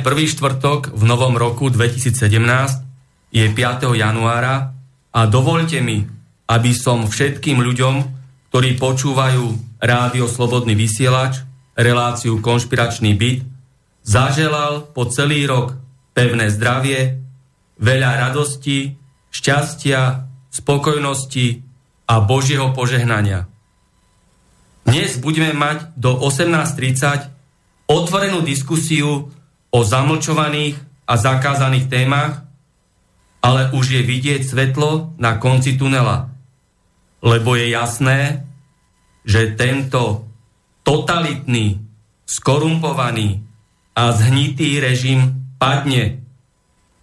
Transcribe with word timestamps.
Prvý 0.00 0.24
štvrtok 0.24 0.96
v 0.96 1.02
novom 1.04 1.36
roku 1.36 1.68
2017, 1.68 2.16
je 3.36 3.44
5. 3.44 3.92
januára 3.92 4.72
a 5.12 5.20
dovolte 5.28 5.84
mi, 5.84 6.08
aby 6.48 6.72
som 6.72 7.04
všetkým 7.04 7.60
ľuďom, 7.60 7.94
ktorí 8.48 8.80
počúvajú 8.80 9.76
rádio 9.76 10.24
Slobodný 10.24 10.72
vysielač, 10.72 11.44
reláciu 11.76 12.40
Konšpiračný 12.40 13.12
byt, 13.12 13.44
zaželal 14.00 14.88
po 14.88 15.04
celý 15.04 15.44
rok 15.44 15.76
pevné 16.16 16.48
zdravie, 16.48 17.20
veľa 17.76 18.24
radosti, 18.24 18.96
šťastia, 19.28 20.24
spokojnosti 20.48 21.60
a 22.08 22.24
Božieho 22.24 22.72
požehnania. 22.72 23.52
Dnes 24.88 25.20
budeme 25.20 25.52
mať 25.52 25.92
do 25.92 26.16
18.30 26.24 27.28
otvorenú 27.84 28.40
diskusiu 28.40 29.28
o 29.70 29.80
zamlčovaných 29.86 30.76
a 31.06 31.14
zakázaných 31.14 31.86
témach, 31.90 32.46
ale 33.40 33.72
už 33.72 33.98
je 33.98 34.02
vidieť 34.04 34.42
svetlo 34.44 35.16
na 35.16 35.40
konci 35.40 35.78
tunela. 35.78 36.28
Lebo 37.24 37.56
je 37.56 37.72
jasné, 37.72 38.44
že 39.24 39.54
tento 39.56 40.28
totalitný, 40.82 41.80
skorumpovaný 42.26 43.42
a 43.96 44.12
zhnitý 44.12 44.80
režim 44.80 45.54
padne. 45.58 46.22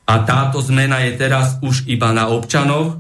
A 0.08 0.24
táto 0.24 0.64
zmena 0.64 1.04
je 1.04 1.20
teraz 1.20 1.60
už 1.60 1.84
iba 1.92 2.16
na 2.16 2.32
občanoch 2.32 2.96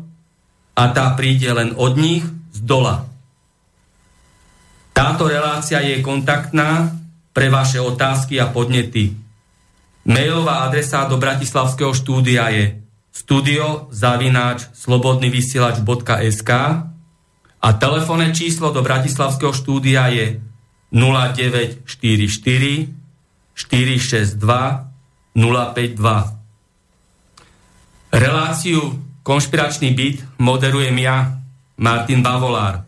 a 0.76 0.84
tá 0.92 1.16
príde 1.16 1.50
len 1.50 1.74
od 1.80 1.96
nich 1.96 2.24
z 2.52 2.60
dola. 2.68 3.08
Táto 4.92 5.30
relácia 5.30 5.80
je 5.82 6.04
kontaktná 6.04 6.94
pre 7.32 7.54
vaše 7.54 7.78
otázky 7.78 8.42
a 8.42 8.50
podnety 8.50 9.27
Mailová 10.08 10.64
adresa 10.64 11.04
do 11.04 11.20
Bratislavského 11.20 11.92
štúdia 11.92 12.48
je 12.56 12.80
studiozavináč 13.12 14.72
slobodnyvysielač.sk 14.72 16.52
a 17.60 17.70
telefónne 17.76 18.32
číslo 18.32 18.72
do 18.72 18.80
Bratislavského 18.80 19.52
štúdia 19.52 20.08
je 20.08 20.40
0944 20.96 21.84
462 23.52 24.40
052. 25.36 26.00
Reláciu 28.16 28.80
Konšpiračný 29.28 29.92
byt 29.92 30.40
moderujem 30.40 30.96
ja, 31.04 31.36
Martin 31.84 32.24
Bavolár. 32.24 32.88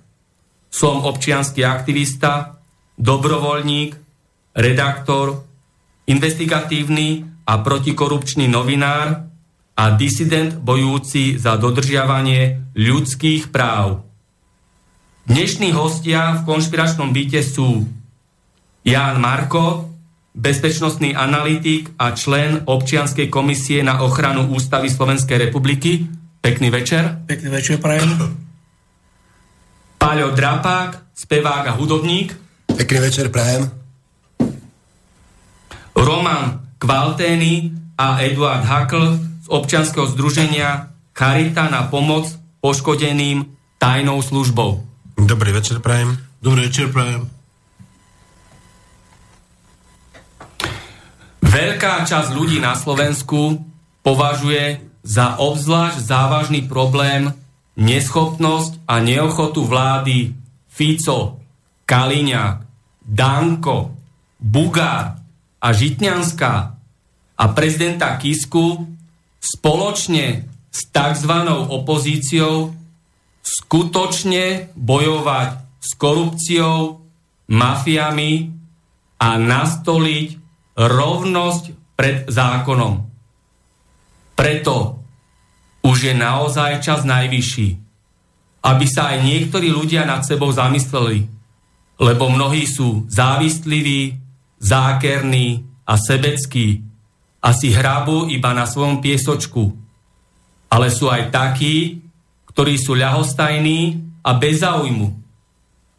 Som 0.72 1.04
občianský 1.04 1.68
aktivista, 1.68 2.64
dobrovoľník, 2.96 3.92
redaktor, 4.56 5.49
investigatívny 6.10 7.30
a 7.46 7.62
protikorupčný 7.62 8.50
novinár 8.50 9.30
a 9.78 9.84
disident 9.94 10.58
bojúci 10.58 11.38
za 11.38 11.56
dodržiavanie 11.56 12.74
ľudských 12.74 13.54
práv. 13.54 14.04
Dnešní 15.30 15.70
hostia 15.78 16.42
v 16.42 16.50
konšpiračnom 16.50 17.14
byte 17.14 17.46
sú 17.46 17.86
Ján 18.82 19.22
Marko, 19.22 19.94
bezpečnostný 20.34 21.14
analytik 21.14 21.94
a 22.02 22.18
člen 22.18 22.66
občianskej 22.66 23.30
komisie 23.30 23.86
na 23.86 24.02
ochranu 24.02 24.50
Ústavy 24.50 24.90
Slovenskej 24.90 25.50
republiky. 25.50 26.10
Pekný 26.42 26.74
večer. 26.74 27.22
Pekný 27.30 27.54
večer, 27.54 27.78
prajem. 27.78 28.10
Páľo 30.00 30.34
Drapák, 30.34 31.14
spevák 31.14 31.64
a 31.70 31.76
hudobník. 31.78 32.34
Pekný 32.74 33.00
večer, 33.04 33.30
prajem. 33.30 33.89
Roman 36.00 36.64
Kvaltény 36.80 37.76
a 38.00 38.24
Eduard 38.24 38.64
Hakl 38.64 39.20
z 39.44 39.48
občianskeho 39.52 40.08
združenia 40.08 40.96
Charita 41.12 41.68
na 41.68 41.92
pomoc 41.92 42.32
poškodeným 42.64 43.44
tajnou 43.76 44.24
službou. 44.24 44.80
Dobrý 45.20 45.52
večer, 45.52 45.84
prajem. 45.84 46.16
Dobrý 46.40 46.72
večer, 46.72 46.88
prajem. 46.88 47.28
Veľká 51.44 52.08
časť 52.08 52.32
ľudí 52.32 52.64
na 52.64 52.80
Slovensku 52.80 53.60
považuje 54.00 54.80
za 55.04 55.36
obzvlášť 55.36 56.00
závažný 56.00 56.64
problém 56.72 57.36
neschopnosť 57.76 58.88
a 58.88 59.04
neochotu 59.04 59.68
vlády 59.68 60.32
Fico, 60.72 61.44
Kaliňák, 61.84 62.58
Danko, 63.04 63.92
Bugár, 64.40 65.19
a 65.60 65.68
Žitňanská 65.76 66.54
a 67.40 67.44
prezidenta 67.52 68.16
Kisku 68.20 68.88
spoločne 69.40 70.48
s 70.72 70.80
tzv. 70.92 71.34
opozíciou 71.72 72.76
skutočne 73.40 74.76
bojovať 74.76 75.50
s 75.80 75.90
korupciou, 75.96 77.02
mafiami 77.50 78.52
a 79.20 79.30
nastoliť 79.40 80.28
rovnosť 80.76 81.64
pred 81.96 82.18
zákonom. 82.30 83.04
Preto 84.36 85.04
už 85.84 85.98
je 86.12 86.14
naozaj 86.16 86.80
čas 86.84 87.04
najvyšší, 87.04 87.70
aby 88.64 88.86
sa 88.88 89.16
aj 89.16 89.18
niektorí 89.24 89.72
ľudia 89.72 90.08
nad 90.08 90.24
sebou 90.24 90.52
zamysleli, 90.52 91.28
lebo 92.00 92.32
mnohí 92.32 92.64
sú 92.64 93.08
závisliví, 93.12 94.29
zákerní 94.60 95.66
a 95.88 95.96
sebeckí 95.98 96.84
a 97.40 97.56
si 97.56 97.72
hrabu 97.72 98.28
iba 98.28 98.52
na 98.52 98.68
svojom 98.68 99.00
piesočku. 99.00 99.74
Ale 100.70 100.92
sú 100.92 101.10
aj 101.10 101.34
takí, 101.34 102.04
ktorí 102.52 102.76
sú 102.76 102.94
ľahostajní 102.94 104.04
a 104.22 104.36
bez 104.36 104.62
záujmu, 104.62 105.08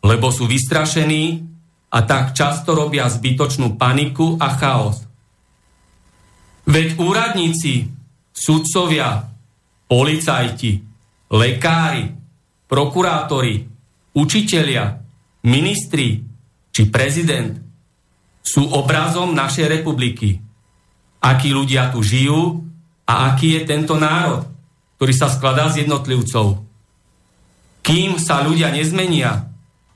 lebo 0.04 0.28
sú 0.28 0.44
vystrašení 0.44 1.42
a 1.90 1.98
tak 2.06 2.36
často 2.36 2.76
robia 2.76 3.08
zbytočnú 3.10 3.74
paniku 3.74 4.36
a 4.38 4.52
chaos. 4.54 5.02
Veď 6.68 7.00
úradníci, 7.00 7.88
sudcovia, 8.30 9.26
policajti, 9.90 10.78
lekári, 11.34 12.14
prokurátori, 12.70 13.66
učitelia, 14.14 15.02
ministri 15.50 16.22
či 16.70 16.82
prezident 16.86 17.69
sú 18.40 18.66
obrazom 18.72 19.36
našej 19.36 19.80
republiky. 19.80 20.40
Akí 21.20 21.52
ľudia 21.52 21.92
tu 21.92 22.00
žijú 22.00 22.64
a 23.04 23.32
aký 23.32 23.60
je 23.60 23.62
tento 23.68 23.94
národ, 24.00 24.48
ktorý 24.96 25.12
sa 25.12 25.28
skladá 25.28 25.68
z 25.68 25.84
jednotlivcov. 25.84 26.64
Kým 27.80 28.20
sa 28.20 28.44
ľudia 28.44 28.72
nezmenia 28.72 29.48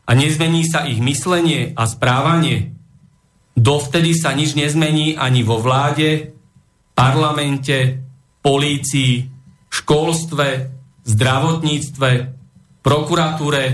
a 0.04 0.10
nezmení 0.12 0.64
sa 0.68 0.84
ich 0.84 1.00
myslenie 1.00 1.72
a 1.76 1.88
správanie, 1.88 2.76
dovtedy 3.56 4.12
sa 4.16 4.36
nič 4.36 4.56
nezmení 4.56 5.16
ani 5.16 5.40
vo 5.44 5.60
vláde, 5.60 6.36
parlamente, 6.92 8.04
polícii, 8.44 9.28
školstve, 9.72 10.48
zdravotníctve, 11.04 12.10
prokuratúre 12.84 13.64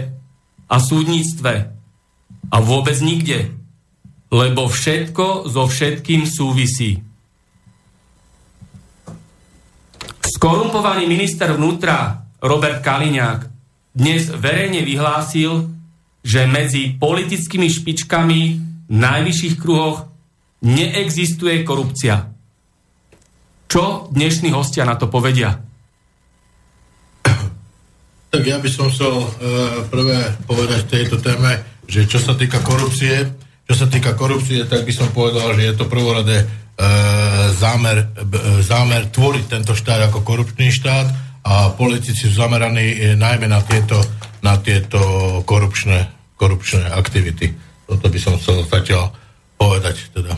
a 0.71 0.77
súdnictve. 0.79 1.53
A 2.51 2.57
vôbec 2.63 2.99
nikde. 3.03 3.60
Lebo 4.31 4.71
všetko 4.71 5.51
so 5.51 5.67
všetkým 5.67 6.23
súvisí. 6.23 7.03
Skorumpovaný 10.23 11.11
minister 11.11 11.51
vnútra 11.53 12.23
Robert 12.39 12.81
Kaliňák 12.81 13.51
dnes 13.91 14.31
verejne 14.31 14.87
vyhlásil, 14.87 15.67
že 16.23 16.47
medzi 16.47 16.95
politickými 16.95 17.67
špičkami 17.67 18.41
v 18.87 18.95
najvyšších 18.95 19.55
kruhoch 19.59 20.07
neexistuje 20.63 21.67
korupcia. 21.67 22.31
Čo 23.67 24.11
dnešní 24.15 24.55
hostia 24.55 24.87
na 24.87 24.95
to 24.95 25.11
povedia? 25.11 25.59
Tak 28.31 28.43
ja 28.47 28.63
by 28.63 28.69
som 28.71 28.95
chcel 28.95 29.11
uh, 29.11 29.27
prvé 29.91 30.39
povedať 30.47 30.87
tejto 30.87 31.19
téme, 31.19 31.83
že 31.91 32.07
čo 32.07 32.23
sa 32.23 32.39
týka 32.39 32.63
korupcie, 32.63 33.27
čo 33.71 33.79
sa 33.79 33.87
týka 33.87 34.19
korupcie, 34.19 34.67
tak 34.67 34.83
by 34.83 34.91
som 34.91 35.15
povedal, 35.15 35.55
že 35.55 35.63
je 35.63 35.75
to 35.79 35.87
prvoradé 35.87 36.43
uh, 36.43 37.55
zámer, 37.55 38.03
uh, 38.03 38.59
zámer 38.67 39.07
tvoriť 39.15 39.47
tento 39.47 39.79
štát 39.79 40.11
ako 40.11 40.27
korupčný 40.27 40.75
štát 40.75 41.07
a 41.47 41.71
politici 41.79 42.27
sú 42.27 42.35
zameraní 42.35 42.99
uh, 42.99 43.15
najmä 43.15 43.47
na 43.47 43.63
tieto, 43.63 44.03
na 44.43 44.59
tieto 44.59 44.99
korupčné, 45.47 46.11
korupčné 46.35 46.91
aktivity. 46.91 47.55
Toto 47.87 48.11
by 48.11 48.19
som 48.19 48.43
chcel 48.43 48.67
zatiaľ 48.67 49.15
povedať 49.55 50.19
teda. 50.19 50.35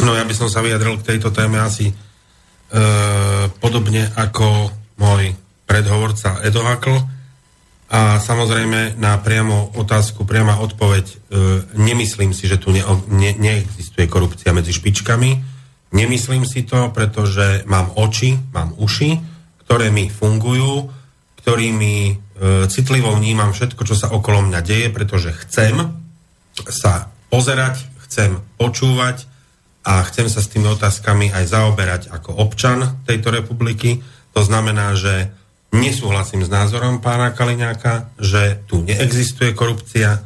No 0.00 0.16
ja 0.16 0.24
by 0.24 0.32
som 0.32 0.48
sa 0.48 0.64
vyjadril 0.64 0.96
k 0.96 1.12
tejto 1.12 1.28
téme 1.28 1.60
asi 1.60 1.92
e, 1.92 1.94
podobne 3.60 4.08
ako 4.16 4.72
môj 4.96 5.36
predhovorca 5.68 6.40
Edo 6.40 6.64
Hakl. 6.64 7.19
A 7.90 8.22
samozrejme 8.22 8.94
na 9.02 9.18
priamo 9.18 9.74
otázku, 9.74 10.22
priama 10.22 10.62
odpoveď, 10.62 11.06
e, 11.10 11.14
nemyslím 11.74 12.30
si, 12.30 12.46
že 12.46 12.62
tu 12.62 12.70
ne, 12.70 12.86
ne, 13.10 13.34
neexistuje 13.34 14.06
korupcia 14.06 14.54
medzi 14.54 14.70
špičkami. 14.70 15.30
Nemyslím 15.90 16.46
si 16.46 16.62
to, 16.62 16.94
pretože 16.94 17.66
mám 17.66 17.90
oči, 17.98 18.38
mám 18.54 18.78
uši, 18.78 19.18
ktoré 19.66 19.90
mi 19.90 20.06
fungujú, 20.06 20.86
ktorými 21.42 21.94
e, 22.06 22.14
citlivo 22.70 23.10
vnímam 23.10 23.50
všetko, 23.50 23.82
čo 23.82 23.98
sa 23.98 24.14
okolo 24.14 24.46
mňa 24.46 24.60
deje, 24.62 24.88
pretože 24.94 25.34
chcem 25.46 25.90
sa 26.70 27.10
pozerať, 27.26 27.90
chcem 28.06 28.38
počúvať, 28.54 29.26
a 29.80 30.04
chcem 30.04 30.28
sa 30.28 30.44
s 30.44 30.50
tými 30.52 30.68
otázkami 30.76 31.32
aj 31.32 31.44
zaoberať 31.56 32.02
ako 32.12 32.36
občan 32.36 33.00
tejto 33.08 33.32
republiky. 33.32 34.04
To 34.36 34.44
znamená, 34.44 34.92
že 34.92 35.32
nesúhlasím 35.70 36.42
s 36.42 36.50
názorom 36.50 36.98
pána 36.98 37.30
Kaliňáka, 37.30 38.10
že 38.18 38.62
tu 38.66 38.82
neexistuje 38.82 39.54
korupcia. 39.54 40.22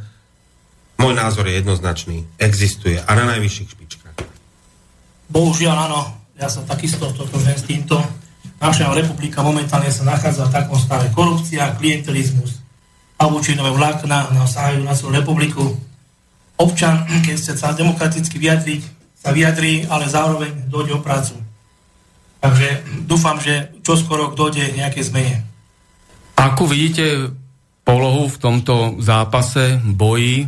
Môj 0.97 1.13
názor 1.13 1.45
je 1.51 1.61
jednoznačný. 1.61 2.25
Existuje 2.41 2.97
a 2.97 3.11
na 3.13 3.29
najvyšších 3.29 3.71
špičkách. 3.77 4.17
Bohužiaľ 5.29 5.77
áno, 5.91 6.01
ja 6.41 6.49
sa 6.49 6.65
takisto 6.65 7.13
totožujem 7.13 7.59
s 7.59 7.65
týmto. 7.69 8.01
Naša 8.63 8.89
republika 8.97 9.45
momentálne 9.45 9.93
sa 9.93 10.09
nachádza 10.09 10.49
v 10.49 10.55
takom 10.57 10.79
stave 10.81 11.13
korupcia, 11.13 11.77
klientelizmus, 11.77 12.65
pavučinové 13.21 13.69
vlákna 13.77 14.33
sahajú 14.49 14.81
na 14.81 14.97
celú 14.97 15.13
republiku. 15.13 15.77
Občan, 16.57 17.05
keď 17.05 17.37
chce 17.37 17.53
sa 17.61 17.77
demokraticky 17.77 18.41
vyjadriť, 18.41 18.83
sa 19.21 19.35
vyjadrí, 19.35 19.85
ale 19.91 20.09
zároveň 20.09 20.71
dojde 20.71 20.97
o 20.97 21.05
prácu. 21.05 21.44
Takže 22.45 22.69
dúfam, 23.09 23.41
že 23.41 23.73
čoskoro 23.81 24.37
dojde 24.37 24.77
nejaké 24.77 25.01
zmene. 25.01 25.41
Ako 26.37 26.69
vidíte 26.69 27.33
polohu 27.89 28.29
v 28.29 28.37
tomto 28.37 29.01
zápase, 29.01 29.81
boji 29.81 30.45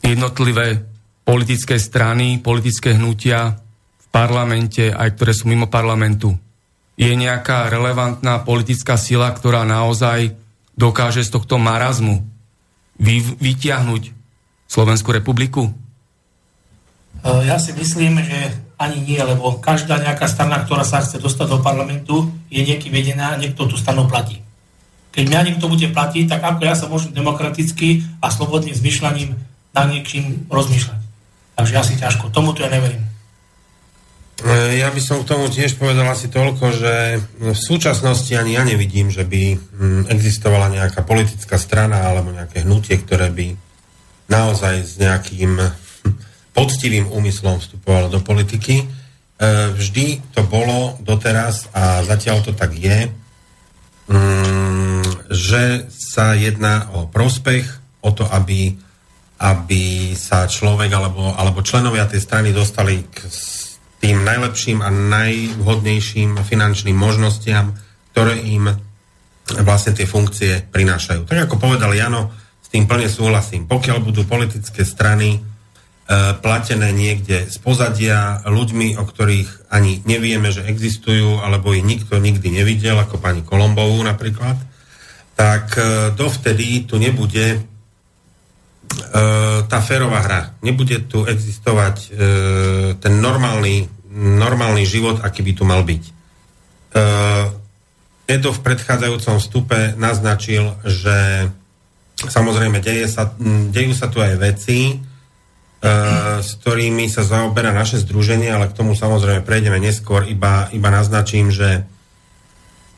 jednotlivé 0.00 0.88
politické 1.20 1.76
strany, 1.76 2.40
politické 2.40 2.96
hnutia 2.96 3.60
v 4.00 4.06
parlamente, 4.08 4.88
aj 4.88 5.20
ktoré 5.20 5.36
sú 5.36 5.52
mimo 5.52 5.68
parlamentu? 5.68 6.32
Je 6.96 7.12
nejaká 7.12 7.68
relevantná 7.68 8.40
politická 8.40 8.96
sila, 8.96 9.28
ktorá 9.36 9.68
naozaj 9.68 10.32
dokáže 10.72 11.28
z 11.28 11.36
tohto 11.36 11.60
marazmu 11.60 12.24
vy, 12.96 13.20
vytiahnuť 13.20 14.16
Slovenskú 14.64 15.12
republiku? 15.12 15.68
E, 17.20 17.30
ja 17.44 17.60
si 17.60 17.76
myslím, 17.76 18.24
že 18.24 18.65
ani 18.76 19.00
nie, 19.00 19.20
lebo 19.20 19.56
každá 19.56 19.96
nejaká 19.96 20.28
strana, 20.28 20.60
ktorá 20.60 20.84
sa 20.84 21.00
chce 21.00 21.16
dostať 21.16 21.48
do 21.48 21.58
parlamentu, 21.64 22.28
je 22.52 22.60
niekým 22.60 22.92
vedená, 22.92 23.36
niekto 23.40 23.64
tú 23.64 23.76
stranu 23.80 24.04
platí. 24.04 24.44
Keď 25.16 25.24
mňa 25.32 25.40
niekto 25.48 25.72
bude 25.72 25.88
platiť, 25.88 26.28
tak 26.28 26.44
ako 26.44 26.60
ja 26.60 26.76
sa 26.76 26.92
môžem 26.92 27.16
demokraticky 27.16 28.04
a 28.20 28.28
slobodným 28.28 28.76
zmyšľaním 28.76 29.32
na 29.72 29.82
niečím 29.88 30.44
rozmýšľať. 30.52 31.00
Takže 31.56 31.74
asi 31.80 31.94
ťažko. 31.96 32.28
Tomuto 32.28 32.60
ja 32.60 32.68
neverím. 32.68 33.00
E, 34.44 34.76
ja 34.76 34.92
by 34.92 35.00
som 35.00 35.24
k 35.24 35.32
tomu 35.32 35.48
tiež 35.48 35.80
povedal 35.80 36.04
asi 36.12 36.28
toľko, 36.28 36.64
že 36.76 36.94
v 37.40 37.56
súčasnosti 37.56 38.28
ani 38.36 38.60
ja 38.60 38.62
nevidím, 38.68 39.08
že 39.08 39.24
by 39.24 39.56
mm, 39.56 40.02
existovala 40.12 40.68
nejaká 40.68 41.00
politická 41.00 41.56
strana 41.56 42.12
alebo 42.12 42.36
nejaké 42.36 42.68
hnutie, 42.68 43.00
ktoré 43.00 43.32
by 43.32 43.56
naozaj 44.28 44.84
s 44.84 44.92
nejakým 45.00 45.56
poctivým 46.56 47.12
úmyslom 47.12 47.60
vstupovalo 47.60 48.08
do 48.08 48.24
politiky. 48.24 48.80
E, 48.80 48.84
vždy 49.76 50.32
to 50.32 50.40
bolo 50.48 50.96
doteraz 51.04 51.68
a 51.76 52.00
zatiaľ 52.00 52.40
to 52.40 52.56
tak 52.56 52.72
je, 52.72 53.12
mm, 54.08 55.28
že 55.28 55.84
sa 55.92 56.32
jedná 56.32 56.88
o 56.96 57.04
prospech, 57.04 57.68
o 58.00 58.10
to, 58.16 58.24
aby, 58.24 58.72
aby 59.44 60.16
sa 60.16 60.48
človek 60.48 60.88
alebo, 60.88 61.36
alebo 61.36 61.60
členovia 61.60 62.08
tej 62.08 62.24
strany 62.24 62.56
dostali 62.56 63.04
k 63.04 63.28
tým 64.00 64.24
najlepším 64.24 64.80
a 64.80 64.88
najvhodnejším 64.88 66.40
finančným 66.40 66.96
možnostiam, 66.96 67.76
ktoré 68.16 68.40
im 68.48 68.72
vlastne 69.60 69.92
tie 69.92 70.08
funkcie 70.08 70.64
prinášajú. 70.72 71.28
Tak 71.28 71.46
ako 71.46 71.60
povedal 71.60 71.92
Jano, 71.92 72.32
s 72.62 72.68
tým 72.72 72.88
plne 72.88 73.06
súhlasím. 73.06 73.68
Pokiaľ 73.70 73.98
budú 74.02 74.26
politické 74.26 74.82
strany 74.82 75.38
platené 76.38 76.94
niekde 76.94 77.50
z 77.50 77.58
pozadia 77.58 78.38
ľuďmi, 78.46 78.94
o 78.94 79.02
ktorých 79.02 79.74
ani 79.74 80.06
nevieme, 80.06 80.54
že 80.54 80.62
existujú, 80.62 81.42
alebo 81.42 81.74
ich 81.74 81.82
nikto 81.82 82.22
nikdy 82.22 82.54
nevidel, 82.54 82.94
ako 83.02 83.18
pani 83.18 83.42
Kolombovú 83.42 84.06
napríklad, 84.06 84.54
tak 85.34 85.74
e, 85.74 85.82
dovtedy 86.14 86.86
tu 86.86 87.02
nebude 87.02 87.58
e, 87.58 87.60
tá 89.66 89.78
férová 89.82 90.22
hra. 90.22 90.42
Nebude 90.62 91.10
tu 91.10 91.26
existovať 91.26 92.14
ten 93.02 93.14
normálny, 93.18 93.90
normálny 94.14 94.86
život, 94.86 95.26
aký 95.26 95.42
by 95.42 95.52
tu 95.58 95.64
mal 95.66 95.82
byť. 95.82 96.04
Edo 98.26 98.50
v 98.54 98.62
predchádzajúcom 98.62 99.36
vstupe 99.42 99.98
naznačil, 99.98 100.70
že 100.86 101.50
samozrejme 102.16 102.78
deje 102.78 103.10
sa, 103.10 103.34
dejú 103.74 103.92
sa 103.92 104.06
tu 104.06 104.22
aj 104.22 104.34
veci, 104.38 104.96
E, 104.96 105.05
s 106.42 106.50
ktorými 106.62 107.06
sa 107.06 107.22
zaoberá 107.22 107.70
naše 107.70 108.02
združenie, 108.02 108.50
ale 108.50 108.70
k 108.70 108.76
tomu 108.76 108.98
samozrejme 108.98 109.46
prejdeme 109.46 109.78
neskôr, 109.78 110.26
iba, 110.26 110.66
iba 110.74 110.88
naznačím, 110.90 111.54
že 111.54 111.86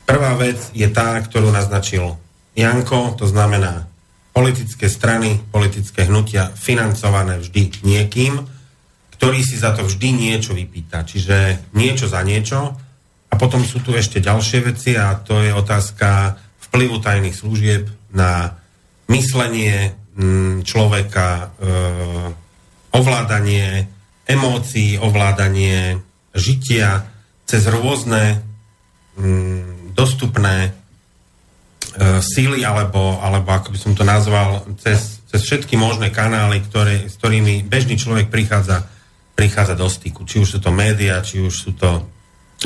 prvá 0.09 0.33
vec 0.35 0.57
je 0.73 0.89
tá, 0.89 1.19
ktorú 1.21 1.53
naznačil 1.53 2.17
Janko, 2.57 3.15
to 3.15 3.29
znamená 3.29 3.87
politické 4.33 4.89
strany, 4.89 5.39
politické 5.51 6.07
hnutia 6.07 6.49
financované 6.55 7.39
vždy 7.39 7.83
niekým, 7.85 8.41
ktorý 9.19 9.39
si 9.43 9.59
za 9.59 9.75
to 9.75 9.83
vždy 9.83 10.15
niečo 10.15 10.55
vypýta. 10.55 11.03
Čiže 11.03 11.69
niečo 11.75 12.07
za 12.07 12.23
niečo. 12.23 12.71
A 13.29 13.33
potom 13.35 13.61
sú 13.67 13.83
tu 13.83 13.93
ešte 13.93 14.23
ďalšie 14.23 14.59
veci 14.63 14.95
a 14.95 15.13
to 15.19 15.43
je 15.43 15.51
otázka 15.51 16.39
vplyvu 16.71 17.03
tajných 17.03 17.35
služieb 17.35 17.91
na 18.15 18.57
myslenie 19.11 19.99
človeka, 20.63 21.27
e, 21.37 21.69
ovládanie 22.93 23.85
emócií, 24.29 25.01
ovládanie 25.01 26.01
žitia 26.37 27.09
cez 27.49 27.65
rôzne 27.65 28.45
mm, 29.17 29.93
dostupné 29.97 30.69
e, 30.69 30.71
síly, 32.21 32.61
alebo, 32.61 33.17
alebo 33.17 33.49
ako 33.49 33.73
by 33.73 33.79
som 33.81 33.93
to 33.97 34.05
nazval, 34.05 34.63
cez, 34.77 35.25
cez 35.25 35.41
všetky 35.41 35.73
možné 35.75 36.13
kanály, 36.13 36.61
ktoré, 36.61 37.09
s 37.09 37.17
ktorými 37.17 37.65
bežný 37.65 37.97
človek 37.97 38.29
prichádza, 38.29 38.85
prichádza 39.33 39.73
do 39.73 39.89
styku. 39.89 40.29
Či 40.29 40.45
už 40.45 40.47
sú 40.55 40.59
to 40.61 40.69
médiá, 40.69 41.25
či 41.25 41.41
už 41.41 41.53
sú 41.53 41.71
to 41.73 42.05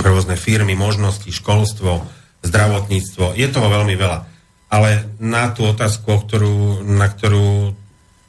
rôzne 0.04 0.36
firmy, 0.36 0.76
možnosti, 0.76 1.30
školstvo, 1.32 2.04
zdravotníctvo. 2.44 3.40
Je 3.40 3.48
toho 3.48 3.68
veľmi 3.72 3.96
veľa. 3.96 4.20
Ale 4.74 5.06
na 5.22 5.54
tú 5.54 5.70
otázku, 5.70 6.26
ktorú, 6.26 6.82
na 6.82 7.06
ktorú 7.06 7.78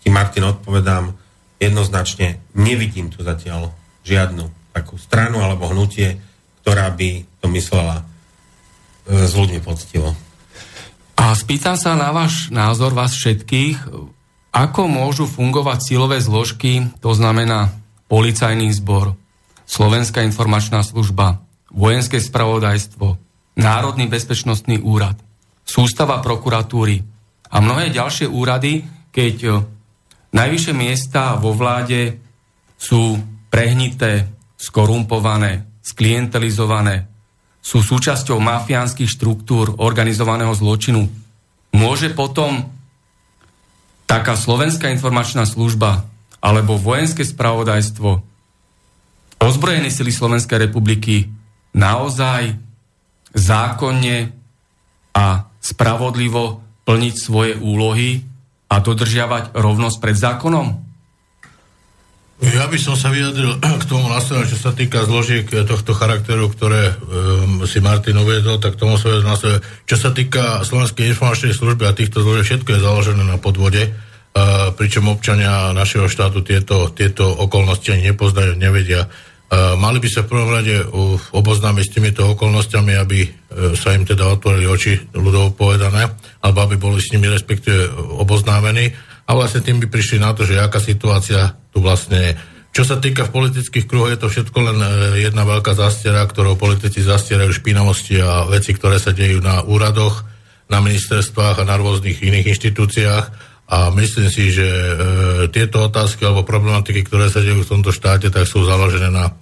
ti 0.05 0.09
Martin 0.13 0.45
odpovedám, 0.45 1.24
jednoznačne 1.67 2.43
nevidím 2.53 3.09
tu 3.09 3.25
zatiaľ 3.25 3.73
žiadnu 4.05 4.75
takú 4.75 4.99
stranu 4.99 5.41
alebo 5.41 5.71
hnutie, 5.71 6.19
ktorá 6.63 6.91
by 6.93 7.25
to 7.41 7.47
myslela 7.53 8.03
e, 8.03 8.05
s 9.25 9.33
ľuďmi 9.33 9.61
poctivo. 9.63 10.13
A 11.15 11.33
spýtam 11.33 11.79
sa 11.79 11.95
na 11.95 12.11
váš 12.11 12.51
názor, 12.51 12.93
vás 12.93 13.15
všetkých, 13.15 13.87
ako 14.51 14.83
môžu 14.91 15.25
fungovať 15.25 15.79
silové 15.81 16.19
zložky, 16.19 16.91
to 16.99 17.15
znamená 17.15 17.75
policajný 18.11 18.71
zbor, 18.75 19.17
Slovenská 19.65 20.21
informačná 20.21 20.85
služba, 20.85 21.41
vojenské 21.73 22.21
spravodajstvo, 22.21 23.17
Národný 23.57 24.11
bezpečnostný 24.11 24.83
úrad, 24.83 25.17
sústava 25.65 26.21
prokuratúry 26.21 27.01
a 27.49 27.57
mnohé 27.63 27.89
ďalšie 27.95 28.29
úrady, 28.29 28.85
keď 29.15 29.37
e, 29.41 29.51
najvyššie 30.35 30.75
miesta 30.75 31.39
vo 31.39 31.55
vláde 31.55 32.19
sú 32.75 33.17
prehnité, 33.49 34.27
skorumpované, 34.59 35.65
sklientelizované, 35.81 37.07
sú 37.65 37.81
súčasťou 37.81 38.43
mafiánskych 38.43 39.09
štruktúr 39.09 39.81
organizovaného 39.81 40.53
zločinu. 40.53 41.09
Môže 41.73 42.13
potom 42.13 42.69
taká 44.05 44.37
slovenská 44.37 44.93
informačná 44.93 45.49
služba 45.49 46.05
alebo 46.45 46.77
vojenské 46.77 47.25
spravodajstvo, 47.25 48.21
ozbrojené 49.41 49.89
sily 49.89 50.13
Slovenskej 50.13 50.69
republiky 50.69 51.33
naozaj 51.73 52.53
zákonne 53.33 54.29
a 55.17 55.49
spravodlivo 55.57 56.61
plniť 56.85 57.15
svoje 57.17 57.53
úlohy 57.57 58.34
a 58.75 58.83
dodržiavať 58.83 59.55
rovnosť 59.55 59.97
pred 60.03 60.17
zákonom? 60.19 60.67
Ja 62.43 62.67
by 62.67 62.75
som 62.83 62.99
sa 62.99 63.15
vyjadril 63.15 63.63
k 63.83 63.85
tomu 63.87 64.11
následne, 64.11 64.51
čo 64.51 64.59
sa 64.59 64.75
týka 64.75 65.07
zložiek 65.07 65.47
tohto 65.47 65.95
charakteru, 65.95 66.51
ktoré 66.51 66.99
um, 66.99 67.63
si 67.63 67.79
Martin 67.79 68.19
uviedol, 68.19 68.59
tak 68.59 68.75
tomu 68.75 68.99
sa 68.99 69.15
vyjadril 69.15 69.31
následne. 69.31 69.61
Čo 69.87 69.97
sa 69.97 70.11
týka 70.11 70.67
Slovenskej 70.67 71.15
informačnej 71.15 71.55
služby 71.55 71.87
a 71.87 71.95
týchto 71.95 72.27
zložiek, 72.27 72.43
všetko 72.51 72.75
je 72.75 72.83
založené 72.83 73.23
na 73.23 73.39
podvode, 73.39 73.87
uh, 73.87 74.75
pričom 74.75 75.07
občania 75.15 75.71
našeho 75.71 76.11
štátu 76.11 76.43
tieto, 76.43 76.91
tieto 76.91 77.31
okolnosti 77.31 77.87
ani 77.95 78.11
nepoznajú, 78.11 78.59
nevedia. 78.59 79.07
Uh, 79.55 79.79
mali 79.79 80.03
by 80.03 80.09
sa 80.11 80.27
v 80.27 80.31
prvom 80.35 80.51
rade 80.51 80.83
oboznámiť 81.31 81.85
s 81.87 81.93
týmito 81.95 82.27
okolnostiami, 82.35 82.99
aby 82.99 83.23
uh, 83.23 83.31
sa 83.79 83.95
im 83.95 84.03
teda 84.03 84.27
otvorili 84.27 84.67
oči, 84.67 84.99
ľudovo 85.15 85.55
povedané, 85.55 86.11
alebo 86.43 86.59
aby 86.67 86.75
boli 86.75 86.99
s 86.99 87.15
nimi 87.15 87.31
respektíve 87.31 87.95
oboznámení 88.19 88.91
a 89.25 89.31
vlastne 89.33 89.65
tým 89.65 89.81
by 89.81 89.87
prišli 89.89 90.21
na 90.21 90.37
to, 90.37 90.45
že 90.45 90.61
aká 90.61 90.81
situácia 90.81 91.57
tu 91.73 91.81
vlastne 91.81 92.19
je. 92.21 92.33
Čo 92.75 92.83
sa 92.83 92.97
týka 92.99 93.31
v 93.31 93.35
politických 93.39 93.87
kruhoch, 93.87 94.11
je 94.11 94.19
to 94.19 94.29
všetko 94.29 94.59
len 94.59 94.79
e, 94.83 94.89
jedna 95.23 95.47
veľká 95.47 95.79
zastiera, 95.79 96.27
ktorou 96.27 96.59
politici 96.59 97.07
zastierajú 97.07 97.55
špinavosti 97.55 98.19
a 98.19 98.51
veci, 98.51 98.75
ktoré 98.75 98.99
sa 98.99 99.15
dejú 99.15 99.39
na 99.39 99.63
úradoch, 99.63 100.27
na 100.67 100.83
ministerstvách 100.83 101.63
a 101.63 101.69
na 101.69 101.79
rôznych 101.79 102.19
iných 102.19 102.51
inštitúciách. 102.51 103.25
A 103.71 103.95
myslím 103.95 104.29
si, 104.29 104.51
že 104.51 104.67
e, 104.67 104.85
tieto 105.55 105.87
otázky 105.87 106.27
alebo 106.27 106.43
problematiky, 106.43 107.07
ktoré 107.07 107.31
sa 107.31 107.41
dejú 107.41 107.63
v 107.63 107.71
tomto 107.79 107.95
štáte, 107.95 108.29
tak 108.29 108.45
sú 108.45 108.67
založené 108.67 109.09
na 109.09 109.31
e, 109.31 109.33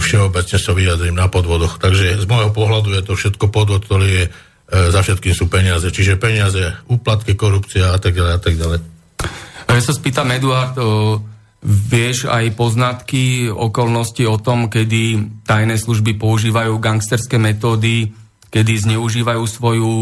všeobecne 0.00 0.58
sa 0.58 0.72
vyjadrím 0.72 1.16
na 1.16 1.26
podvodoch. 1.26 1.78
Takže 1.82 2.20
z 2.20 2.26
môjho 2.28 2.54
pohľadu 2.54 2.94
je 2.94 3.02
to 3.02 3.14
všetko 3.18 3.50
podvod, 3.50 3.84
ktorý 3.86 4.08
je 4.08 4.24
E, 4.72 4.88
za 4.88 5.04
všetkým 5.04 5.36
sú 5.36 5.52
peniaze. 5.52 5.84
Čiže 5.92 6.16
peniaze, 6.16 6.72
úplatky, 6.88 7.36
korupcia 7.36 7.92
a 7.92 7.98
tak 8.00 8.16
ďalej 8.16 8.32
a 8.32 8.40
tak 8.40 8.54
ďalej. 8.56 8.78
Ja 9.68 9.80
sa 9.84 9.92
spýtam, 9.92 10.32
Eduard, 10.32 10.76
vieš 11.64 12.28
aj 12.28 12.56
poznatky, 12.56 13.52
okolnosti 13.52 14.24
o 14.28 14.36
tom, 14.40 14.72
kedy 14.72 15.20
tajné 15.44 15.76
služby 15.76 16.16
používajú 16.16 16.76
gangsterské 16.76 17.36
metódy, 17.40 18.12
kedy 18.52 18.72
zneužívajú 18.88 19.44
svoju 19.44 19.92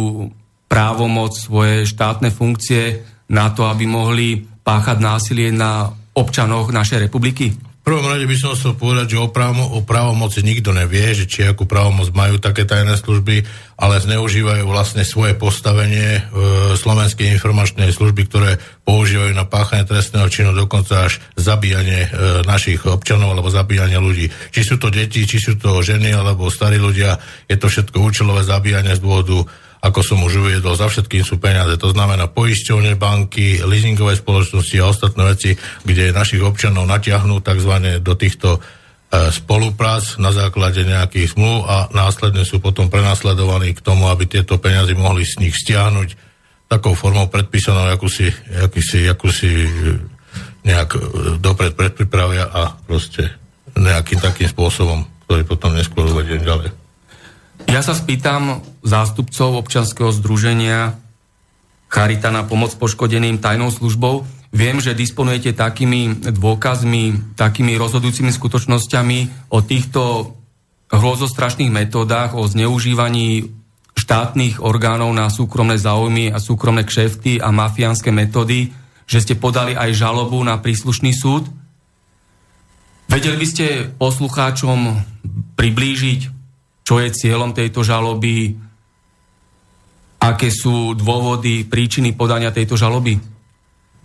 právomoc, 0.70 1.34
svoje 1.38 1.86
štátne 1.86 2.34
funkcie 2.34 3.06
na 3.30 3.50
to, 3.54 3.66
aby 3.66 3.86
mohli 3.86 4.42
páchať 4.42 4.98
násilie 4.98 5.54
na 5.54 5.90
občanoch 6.14 6.74
našej 6.74 7.10
republiky? 7.10 7.69
Prvom 7.80 8.12
rade 8.12 8.28
by 8.28 8.36
som 8.36 8.52
chcel 8.52 8.76
povedať, 8.76 9.16
že 9.16 9.18
o, 9.18 9.32
právo, 9.32 9.64
o 9.64 9.80
právomoci 9.80 10.44
nikto 10.44 10.76
nevie, 10.76 11.16
že 11.16 11.24
či 11.24 11.48
akú 11.48 11.64
právomoc 11.64 12.12
majú 12.12 12.36
také 12.36 12.68
tajné 12.68 13.00
služby, 13.00 13.48
ale 13.80 14.04
zneužívajú 14.04 14.68
vlastne 14.68 15.00
svoje 15.00 15.32
postavenie 15.32 16.20
e, 16.20 16.22
Slovenskej 16.76 17.32
informačnej 17.40 17.88
služby, 17.88 18.28
ktoré 18.28 18.60
používajú 18.84 19.32
na 19.32 19.48
páchanie 19.48 19.88
trestného 19.88 20.28
činu, 20.28 20.52
dokonca 20.52 21.08
až 21.08 21.24
zabíjanie 21.40 22.04
e, 22.04 22.08
našich 22.44 22.84
občanov 22.84 23.32
alebo 23.32 23.48
zabíjanie 23.48 23.96
ľudí. 23.96 24.28
Či 24.52 24.60
sú 24.60 24.76
to 24.76 24.92
deti, 24.92 25.24
či 25.24 25.40
sú 25.40 25.56
to 25.56 25.80
ženy 25.80 26.12
alebo 26.12 26.52
starí 26.52 26.76
ľudia, 26.76 27.16
je 27.48 27.56
to 27.56 27.72
všetko 27.72 27.96
účelové 27.96 28.44
zabíjanie 28.44 28.92
z 28.92 29.00
dôvodu 29.00 29.48
ako 29.80 30.00
som 30.04 30.20
už 30.20 30.44
uviedol, 30.44 30.76
za 30.76 30.92
všetkým 30.92 31.24
sú 31.24 31.40
peniaze. 31.40 31.72
To 31.80 31.88
znamená 31.88 32.28
poisťovne, 32.28 33.00
banky, 33.00 33.64
leasingové 33.64 34.12
spoločnosti 34.12 34.76
a 34.76 34.92
ostatné 34.92 35.22
veci, 35.24 35.50
kde 35.88 36.12
našich 36.12 36.44
občanov 36.44 36.84
natiahnú 36.84 37.40
tzv. 37.40 37.98
do 38.04 38.12
týchto 38.12 38.56
e, 38.56 39.32
spoluprác 39.32 40.20
na 40.20 40.36
základe 40.36 40.84
nejakých 40.84 41.32
zmluv 41.32 41.64
a 41.64 41.88
následne 41.96 42.44
sú 42.44 42.60
potom 42.60 42.92
prenasledovaní 42.92 43.72
k 43.72 43.80
tomu, 43.80 44.12
aby 44.12 44.28
tieto 44.28 44.60
peniaze 44.60 44.92
mohli 44.92 45.24
z 45.24 45.40
nich 45.48 45.56
stiahnuť 45.56 46.28
takou 46.68 46.92
formou 46.92 47.32
predpísanou, 47.32 47.88
akú 47.88 48.06
si, 48.06 48.28
akú 49.08 49.28
si 49.32 49.48
nejak 50.60 50.90
e, 50.92 51.00
dopred 51.40 51.72
predpripravia 51.72 52.52
a 52.52 52.76
proste 52.84 53.32
nejakým 53.80 54.20
takým 54.20 54.44
spôsobom, 54.44 55.08
ktorý 55.24 55.42
potom 55.48 55.72
neskôr 55.72 56.04
uvediem 56.04 56.44
ďalej. 56.44 56.79
Ja 57.68 57.84
sa 57.84 57.92
spýtam 57.92 58.64
zástupcov 58.80 59.60
občanského 59.60 60.08
združenia 60.14 60.96
Charita 61.90 62.30
na 62.30 62.46
pomoc 62.46 62.70
poškodeným 62.78 63.42
tajnou 63.42 63.74
službou. 63.74 64.22
Viem, 64.54 64.78
že 64.78 64.94
disponujete 64.94 65.54
takými 65.54 66.30
dôkazmi, 66.30 67.34
takými 67.34 67.74
rozhodujúcimi 67.74 68.30
skutočnosťami 68.30 69.50
o 69.50 69.58
týchto 69.62 70.34
hrozostrašných 70.90 71.70
metódach, 71.70 72.34
o 72.34 72.46
zneužívaní 72.46 73.50
štátnych 73.94 74.62
orgánov 74.62 75.10
na 75.14 75.30
súkromné 75.30 75.78
záujmy 75.78 76.30
a 76.34 76.38
súkromné 76.42 76.82
kšefty 76.86 77.38
a 77.42 77.54
mafiánske 77.54 78.10
metódy, 78.10 78.70
že 79.06 79.22
ste 79.22 79.34
podali 79.38 79.74
aj 79.74 79.94
žalobu 79.94 80.38
na 80.42 80.58
príslušný 80.58 81.14
súd. 81.14 81.46
Vedeli 83.10 83.34
by 83.38 83.46
ste 83.46 83.66
poslucháčom 83.98 84.78
priblížiť 85.58 86.39
čo 86.90 86.98
je 86.98 87.14
cieľom 87.14 87.54
tejto 87.54 87.86
žaloby, 87.86 88.50
aké 90.18 90.50
sú 90.50 90.98
dôvody, 90.98 91.62
príčiny 91.62 92.18
podania 92.18 92.50
tejto 92.50 92.74
žaloby? 92.74 93.14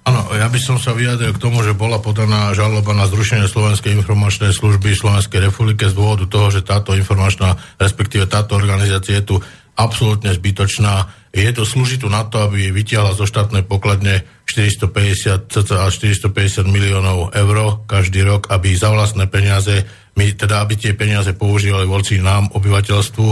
Áno, 0.06 0.22
ja 0.38 0.46
by 0.46 0.60
som 0.62 0.78
sa 0.78 0.94
vyjadril 0.94 1.34
k 1.34 1.42
tomu, 1.42 1.66
že 1.66 1.74
bola 1.74 1.98
podaná 1.98 2.54
žaloba 2.54 2.94
na 2.94 3.10
zrušenie 3.10 3.50
Slovenskej 3.50 3.90
informačnej 3.90 4.54
služby 4.54 4.94
Slovenskej 4.94 5.50
republike 5.50 5.90
z 5.90 5.98
dôvodu 5.98 6.30
toho, 6.30 6.54
že 6.54 6.62
táto 6.62 6.94
informačná, 6.94 7.58
respektíve 7.82 8.30
táto 8.30 8.54
organizácia 8.54 9.18
je 9.18 9.34
tu 9.34 9.36
absolútne 9.74 10.30
zbytočná. 10.30 11.10
Je 11.34 11.50
to 11.58 11.66
slúži 11.66 11.98
tu 11.98 12.06
na 12.06 12.22
to, 12.30 12.46
aby 12.46 12.70
vytiahla 12.70 13.18
zo 13.18 13.26
štátnej 13.26 13.66
pokladne 13.66 14.30
450, 14.46 15.50
cca 15.50 15.90
450 15.90 16.70
miliónov 16.70 17.34
eur 17.34 17.82
každý 17.90 18.22
rok, 18.22 18.54
aby 18.54 18.78
za 18.78 18.94
vlastné 18.94 19.26
peniaze 19.26 20.05
my 20.16 20.26
teda, 20.36 20.64
aby 20.64 20.80
tie 20.80 20.96
peniaze 20.96 21.36
používali 21.36 21.84
voľci 21.84 22.24
nám, 22.24 22.52
obyvateľstvu 22.56 23.28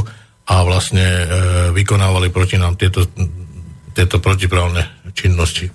a 0.52 0.56
vlastne 0.68 1.04
e, 1.04 1.26
vykonávali 1.72 2.28
proti 2.28 2.60
nám 2.60 2.76
tieto, 2.76 3.08
tieto 3.96 4.20
protiprávne 4.20 5.12
činnosti. 5.16 5.72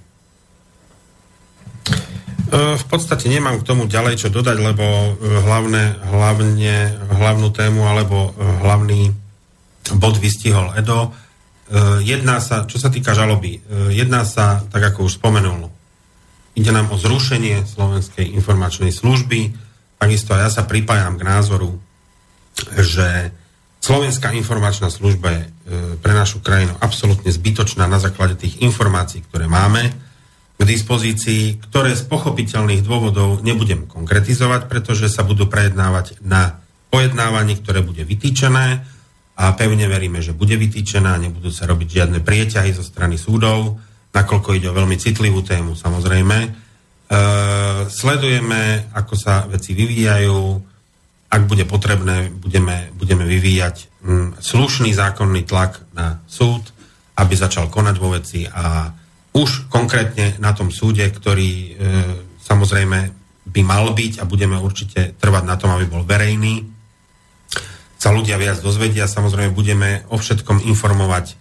E, 2.49 2.77
v 2.81 2.85
podstate 2.89 3.29
nemám 3.29 3.61
k 3.61 3.67
tomu 3.69 3.85
ďalej 3.85 4.25
čo 4.25 4.29
dodať, 4.33 4.57
lebo 4.57 4.85
e, 4.85 5.11
hlavné, 5.21 6.01
hlavne, 6.09 6.77
hlavnú 7.13 7.49
tému 7.53 7.85
alebo 7.85 8.33
e, 8.33 8.45
hlavný 8.65 9.01
bod 9.97 10.21
vystihol 10.21 10.73
Edo. 10.77 11.17
Jedná 12.01 12.41
sa, 12.41 12.65
čo 12.65 12.81
sa 12.81 12.89
týka 12.89 13.13
žaloby, 13.13 13.61
jedná 13.93 14.25
sa, 14.25 14.65
tak 14.73 14.89
ako 14.89 15.05
už 15.05 15.21
spomenul, 15.21 15.69
ide 16.57 16.73
nám 16.73 16.89
o 16.89 16.97
zrušenie 16.97 17.69
Slovenskej 17.69 18.25
informačnej 18.41 18.89
služby, 18.89 19.53
Takisto 19.99 20.35
ja 20.39 20.47
sa 20.49 20.63
pripájam 20.65 21.19
k 21.19 21.27
názoru, 21.27 21.77
že 22.79 23.35
Slovenská 23.79 24.35
informačná 24.35 24.91
služba 24.91 25.29
je 25.31 25.43
e, 25.43 25.49
pre 26.03 26.11
našu 26.11 26.43
krajinu 26.43 26.75
absolútne 26.83 27.31
zbytočná 27.31 27.87
na 27.87 28.03
základe 28.03 28.35
tých 28.35 28.59
informácií, 28.59 29.23
ktoré 29.23 29.47
máme 29.47 29.95
k 30.59 30.63
dispozícii, 30.67 31.63
ktoré 31.71 31.95
z 31.95 32.03
pochopiteľných 32.11 32.83
dôvodov 32.83 33.47
nebudem 33.47 33.87
konkretizovať, 33.87 34.67
pretože 34.67 35.07
sa 35.07 35.23
budú 35.23 35.47
prejednávať 35.47 36.19
na 36.27 36.59
pojednávaní, 36.91 37.63
ktoré 37.63 37.87
bude 37.87 38.03
vytýčené 38.03 38.83
a 39.39 39.45
pevne 39.55 39.87
veríme, 39.87 40.19
že 40.19 40.35
bude 40.35 40.59
vytýčená, 40.59 41.15
nebudú 41.15 41.55
sa 41.55 41.71
robiť 41.71 41.89
žiadne 42.03 42.19
prieťahy 42.27 42.75
zo 42.75 42.83
strany 42.83 43.15
súdov, 43.15 43.79
nakoľko 44.11 44.59
ide 44.59 44.67
o 44.67 44.75
veľmi 44.75 44.99
citlivú 44.99 45.47
tému, 45.47 45.79
samozrejme. 45.79 46.67
E, 47.09 47.19
sledujeme, 47.89 48.93
ako 48.93 49.15
sa 49.17 49.49
veci 49.49 49.73
vyvíjajú, 49.73 50.41
ak 51.29 51.43
bude 51.49 51.65
potrebné, 51.65 52.29
budeme, 52.29 52.93
budeme 52.93 53.25
vyvíjať 53.25 54.05
mm, 54.05 54.29
slušný 54.41 54.93
zákonný 54.93 55.49
tlak 55.49 55.81
na 55.97 56.21
súd, 56.29 56.69
aby 57.17 57.33
začal 57.33 57.73
konať 57.73 57.97
vo 57.97 58.13
veci 58.13 58.45
a 58.45 58.93
už 59.33 59.73
konkrétne 59.73 60.37
na 60.41 60.53
tom 60.53 60.69
súde, 60.69 61.05
ktorý 61.09 61.51
e, 61.53 61.69
samozrejme 62.45 62.99
by 63.49 63.61
mal 63.65 63.89
byť 63.97 64.21
a 64.21 64.29
budeme 64.29 64.61
určite 64.61 65.17
trvať 65.17 65.45
na 65.49 65.57
tom, 65.57 65.73
aby 65.73 65.89
bol 65.89 66.05
verejný, 66.05 66.69
sa 67.99 68.15
ľudia 68.15 68.39
viac 68.39 68.63
dozvedia. 68.63 69.11
Samozrejme 69.11 69.51
budeme 69.51 70.07
o 70.13 70.21
všetkom 70.21 70.63
informovať 70.69 71.35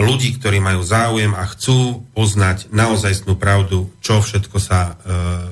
ľudí, 0.00 0.40
ktorí 0.40 0.56
majú 0.56 0.80
záujem 0.80 1.36
a 1.36 1.44
chcú 1.52 2.00
poznať 2.16 2.72
naozajstnú 2.72 3.36
pravdu, 3.36 3.92
čo 4.00 4.24
všetko 4.24 4.56
sa 4.56 4.80
e, 4.80 4.92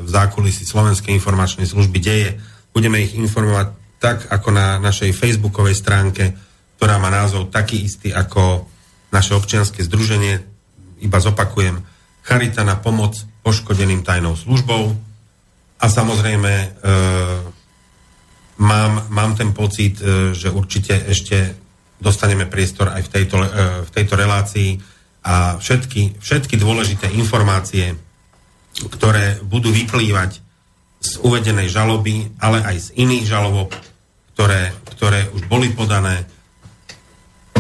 v 0.01 0.09
zákulisí 0.09 0.65
Slovenskej 0.65 1.13
informačnej 1.13 1.69
služby 1.69 1.99
deje. 2.01 2.41
Budeme 2.73 3.05
ich 3.05 3.13
informovať 3.13 3.77
tak, 4.01 4.33
ako 4.33 4.49
na 4.49 4.81
našej 4.81 5.13
facebookovej 5.13 5.77
stránke, 5.77 6.33
ktorá 6.81 6.97
má 6.97 7.13
názov 7.13 7.53
taký 7.53 7.85
istý 7.85 8.17
ako 8.17 8.65
naše 9.13 9.37
občianske 9.37 9.85
združenie, 9.85 10.41
iba 11.05 11.19
zopakujem, 11.21 11.85
Charita 12.27 12.67
na 12.67 12.75
pomoc 12.75 13.15
poškodeným 13.47 14.03
tajnou 14.03 14.35
službou. 14.35 14.99
A 15.79 15.87
samozrejme 15.87 16.53
e, 16.59 16.69
mám, 18.59 19.07
mám 19.13 19.37
ten 19.37 19.55
pocit, 19.55 20.01
e, 20.01 20.35
že 20.35 20.51
určite 20.51 20.97
ešte 21.07 21.66
dostaneme 22.01 22.45
priestor 22.49 22.93
aj 22.93 23.03
v 23.07 23.11
tejto, 23.13 23.37
e, 23.41 23.49
v 23.85 23.91
tejto 23.91 24.15
relácii 24.17 24.71
a 25.27 25.59
všetky, 25.59 26.23
všetky 26.23 26.55
dôležité 26.61 27.11
informácie, 27.17 27.97
ktoré 28.77 29.41
budú 29.43 29.73
vyplývať 29.73 30.39
z 31.01 31.13
uvedenej 31.23 31.69
žaloby, 31.71 32.31
ale 32.41 32.63
aj 32.63 32.77
z 32.79 32.89
iných 33.01 33.25
žalob, 33.27 33.73
ktoré, 34.37 34.73
ktoré 34.97 35.29
už 35.33 35.49
boli 35.49 35.73
podané, 35.73 36.29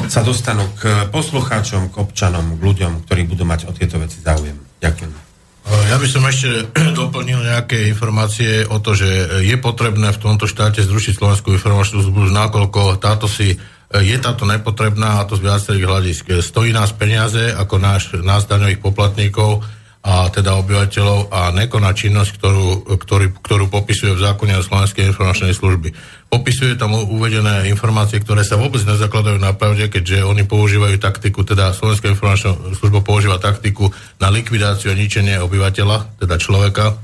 sa 0.06 0.22
dostanú 0.22 0.68
k 0.78 1.10
poslucháčom, 1.10 1.90
k 1.90 1.98
občanom, 1.98 2.60
k 2.60 2.62
ľuďom, 2.62 2.92
ktorí 3.08 3.26
budú 3.26 3.42
mať 3.48 3.66
o 3.66 3.74
tieto 3.74 3.98
veci 3.98 4.22
záujem. 4.22 4.54
Ďakujem. 4.78 5.26
Ja 5.66 5.98
by 5.98 6.06
som 6.06 6.22
ešte 6.30 6.70
doplnil 7.00 7.42
nejaké 7.42 7.90
informácie 7.90 8.62
o 8.70 8.78
to, 8.78 8.94
že 8.94 9.42
je 9.42 9.56
potrebné 9.58 10.14
v 10.14 10.22
tomto 10.22 10.46
štáte 10.46 10.84
zrušiť 10.86 11.18
Slovenskú 11.18 11.50
informačnú 11.58 12.06
službu, 12.06 12.30
nakoľko 12.30 13.02
táto 13.02 13.26
si 13.26 13.58
je 13.94 14.16
táto 14.18 14.42
nepotrebná 14.42 15.22
a 15.22 15.26
to 15.26 15.38
z 15.38 15.46
viacerých 15.46 15.86
hľadisk. 15.86 16.24
Stojí 16.42 16.74
nás 16.74 16.90
peniaze 16.90 17.54
ako 17.54 17.76
náš, 17.78 18.18
nás 18.18 18.48
daňových 18.50 18.82
poplatníkov 18.82 19.62
a 20.06 20.30
teda 20.30 20.54
obyvateľov 20.62 21.34
a 21.34 21.50
nekoná 21.50 21.90
činnosť, 21.90 22.30
ktorú, 22.38 22.66
ktorý, 22.94 23.26
ktorú 23.42 23.66
popisuje 23.66 24.14
v 24.14 24.22
zákone 24.22 24.54
o 24.54 24.62
Slovenskej 24.62 25.10
informačnej 25.10 25.50
služby. 25.50 25.90
Popisuje 26.30 26.78
tam 26.78 26.94
uvedené 26.94 27.66
informácie, 27.66 28.22
ktoré 28.22 28.46
sa 28.46 28.54
vôbec 28.54 28.86
nezakladajú 28.86 29.34
na 29.42 29.50
pravde, 29.50 29.90
keďže 29.90 30.22
oni 30.22 30.46
používajú 30.46 31.02
taktiku, 31.02 31.42
teda 31.42 31.74
Slovenská 31.74 32.06
informačná 32.06 32.54
služba 32.78 33.02
používa 33.02 33.42
taktiku 33.42 33.90
na 34.22 34.30
likvidáciu 34.30 34.94
a 34.94 34.98
ničenie 34.98 35.42
obyvateľa, 35.42 36.22
teda 36.22 36.38
človeka 36.38 37.02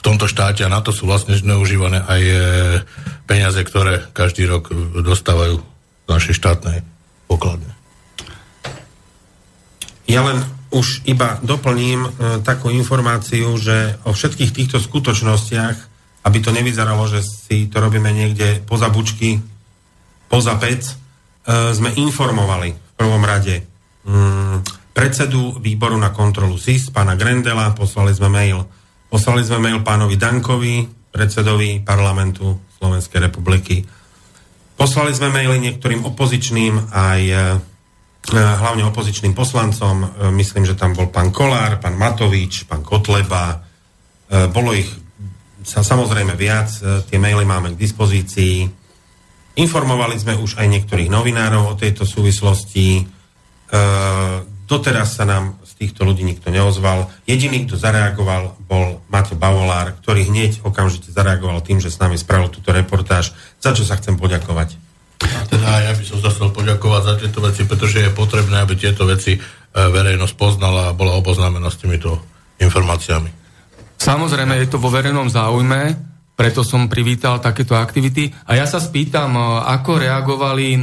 v 0.00 0.02
tomto 0.04 0.28
štáte 0.28 0.64
a 0.64 0.72
na 0.72 0.84
to 0.84 0.92
sú 0.92 1.08
vlastne 1.08 1.36
zneužívané 1.36 2.04
aj 2.04 2.20
e, 2.24 2.36
peniaze, 3.24 3.60
ktoré 3.64 4.08
každý 4.12 4.48
rok 4.48 4.72
dostávajú 5.04 5.69
z 6.10 6.18
našej 6.18 6.34
štátnej 6.42 6.82
pokladne. 7.30 7.70
Ja 10.10 10.26
len 10.26 10.42
už 10.74 11.06
iba 11.06 11.38
doplním 11.38 12.02
e, 12.02 12.10
takú 12.42 12.66
informáciu, 12.74 13.54
že 13.54 13.94
o 14.02 14.10
všetkých 14.10 14.50
týchto 14.50 14.82
skutočnostiach, 14.82 15.76
aby 16.26 16.38
to 16.42 16.50
nevyzeralo, 16.50 17.06
že 17.06 17.22
si 17.22 17.70
to 17.70 17.78
robíme 17.78 18.10
niekde 18.10 18.58
poza 18.66 18.90
bučky, 18.90 19.38
poza 20.26 20.58
pec, 20.58 20.82
e, 20.82 20.94
sme 21.70 21.94
informovali 21.94 22.74
v 22.74 22.92
prvom 22.98 23.22
rade 23.22 23.62
mm, 24.02 24.90
predsedu 24.90 25.62
výboru 25.62 25.94
na 25.94 26.10
kontrolu 26.10 26.58
SIS, 26.58 26.90
pána 26.90 27.14
Grendela, 27.14 27.70
poslali 27.70 28.10
sme 28.10 28.34
mail. 28.34 28.66
Poslali 29.06 29.46
sme 29.46 29.62
mail 29.70 29.78
pánovi 29.86 30.18
Dankovi, 30.18 30.90
predsedovi 31.14 31.86
parlamentu 31.86 32.58
Slovenskej 32.78 33.30
republiky. 33.30 33.99
Poslali 34.80 35.12
sme 35.12 35.28
maily 35.28 35.60
niektorým 35.60 36.08
opozičným 36.08 36.88
aj 36.88 37.20
e, 37.28 37.36
E, 38.20 38.36
hlavne 38.36 38.84
opozičným 38.92 39.32
poslancom. 39.32 40.04
E, 40.04 40.06
myslím, 40.36 40.68
že 40.68 40.76
tam 40.76 40.92
bol 40.92 41.08
pán 41.08 41.32
Kolár, 41.32 41.80
pán 41.80 41.96
Matovič, 41.96 42.68
pán 42.68 42.84
Kotleba. 42.84 43.64
Bolo 44.54 44.70
ich 44.70 44.86
sa 45.66 45.82
samozrejme 45.82 46.38
viac. 46.38 46.70
Tie 47.10 47.18
maily 47.18 47.42
máme 47.42 47.74
k 47.74 47.80
dispozícii. 47.82 48.62
Informovali 49.58 50.14
sme 50.22 50.38
už 50.38 50.54
aj 50.54 50.70
niektorých 50.70 51.10
novinárov 51.10 51.74
o 51.74 51.74
tejto 51.74 52.06
súvislosti. 52.06 53.10
Doteraz 54.70 55.18
sa 55.18 55.26
nám 55.26 55.58
z 55.66 55.82
týchto 55.82 56.06
ľudí 56.06 56.22
nikto 56.22 56.46
neozval. 56.54 57.10
Jediný, 57.26 57.66
kto 57.66 57.74
zareagoval, 57.74 58.54
bol 58.70 59.02
Mato 59.10 59.34
Bavolár, 59.34 59.98
ktorý 59.98 60.30
hneď 60.30 60.62
okamžite 60.62 61.10
zareagoval 61.10 61.58
tým, 61.66 61.82
že 61.82 61.90
s 61.90 61.98
nami 61.98 62.14
spravil 62.14 62.54
túto 62.54 62.70
reportáž, 62.70 63.34
za 63.58 63.74
čo 63.74 63.82
sa 63.82 63.98
chcem 63.98 64.14
poďakovať. 64.14 64.78
A 65.26 65.42
teda 65.50 65.90
ja 65.90 65.90
by 65.90 66.04
som 66.06 66.22
sa 66.22 66.30
chcel 66.30 66.54
poďakovať 66.54 67.02
za 67.02 67.14
tieto 67.18 67.42
veci, 67.42 67.66
pretože 67.66 67.98
je 67.98 68.14
potrebné, 68.14 68.62
aby 68.62 68.78
tieto 68.78 69.10
veci 69.10 69.34
e, 69.34 69.40
verejnosť 69.74 70.34
poznala 70.38 70.94
a 70.94 70.96
bola 70.96 71.18
oboznámená 71.18 71.66
s 71.66 71.82
týmito 71.82 72.22
informáciami. 72.62 73.34
Samozrejme, 73.98 74.54
je 74.54 74.70
to 74.70 74.78
vo 74.78 74.94
verejnom 74.94 75.26
záujme, 75.26 75.98
preto 76.38 76.62
som 76.62 76.86
privítal 76.86 77.42
takéto 77.42 77.74
aktivity. 77.74 78.30
A 78.46 78.54
ja 78.54 78.70
sa 78.70 78.78
spýtam, 78.78 79.34
e, 79.34 79.42
ako 79.66 79.98
reagovali 79.98 80.66
e, 80.72 80.80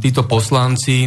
títo 0.00 0.24
poslanci, 0.24 1.04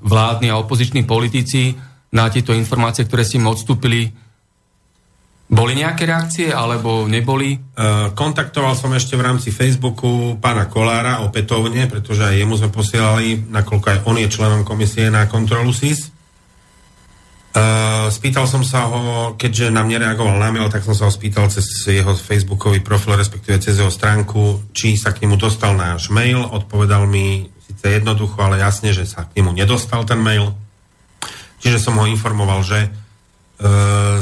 vládni 0.00 0.50
a 0.50 0.60
opoziční 0.60 1.04
politici 1.04 1.76
na 2.10 2.26
tieto 2.28 2.50
informácie, 2.56 3.06
ktoré 3.06 3.22
si 3.22 3.38
im 3.38 3.46
odstúpili 3.46 4.10
boli 5.50 5.74
nejaké 5.74 6.06
reakcie, 6.06 6.54
alebo 6.54 7.10
neboli? 7.10 7.58
Uh, 7.58 8.14
kontaktoval 8.14 8.78
som 8.78 8.94
ešte 8.94 9.18
v 9.18 9.26
rámci 9.26 9.50
Facebooku 9.50 10.38
pána 10.38 10.70
Kolára 10.70 11.26
opätovne, 11.26 11.90
pretože 11.90 12.22
aj 12.22 12.38
jemu 12.38 12.54
sme 12.54 12.70
posielali, 12.70 13.50
nakoľko 13.50 13.86
aj 13.90 13.98
on 14.06 14.16
je 14.22 14.30
členom 14.30 14.62
komisie 14.62 15.10
na 15.10 15.26
kontrolu 15.26 15.74
SIS. 15.74 16.14
Uh, 17.50 18.06
spýtal 18.14 18.46
som 18.46 18.62
sa 18.62 18.86
ho, 18.86 19.34
keďže 19.34 19.74
nám 19.74 19.90
nereagoval 19.90 20.38
na 20.38 20.54
mail, 20.54 20.70
tak 20.70 20.86
som 20.86 20.94
sa 20.94 21.10
ho 21.10 21.12
spýtal 21.12 21.50
cez 21.50 21.66
jeho 21.82 22.14
facebookový 22.14 22.78
profil, 22.78 23.18
respektíve 23.18 23.58
cez 23.58 23.74
jeho 23.74 23.90
stránku, 23.90 24.70
či 24.70 24.94
sa 24.94 25.10
k 25.10 25.26
nemu 25.26 25.34
dostal 25.34 25.74
náš 25.74 26.14
mail. 26.14 26.46
Odpovedal 26.46 27.10
mi 27.10 27.50
síce 27.70 27.86
jednoducho, 27.86 28.34
ale 28.42 28.58
jasne, 28.58 28.90
že 28.90 29.06
sa 29.06 29.30
k 29.30 29.38
nemu 29.38 29.54
nedostal 29.54 30.02
ten 30.02 30.18
mail. 30.18 30.52
Čiže 31.62 31.78
som 31.78 31.94
ho 32.00 32.10
informoval, 32.10 32.66
že 32.66 32.90
E, 33.60 33.68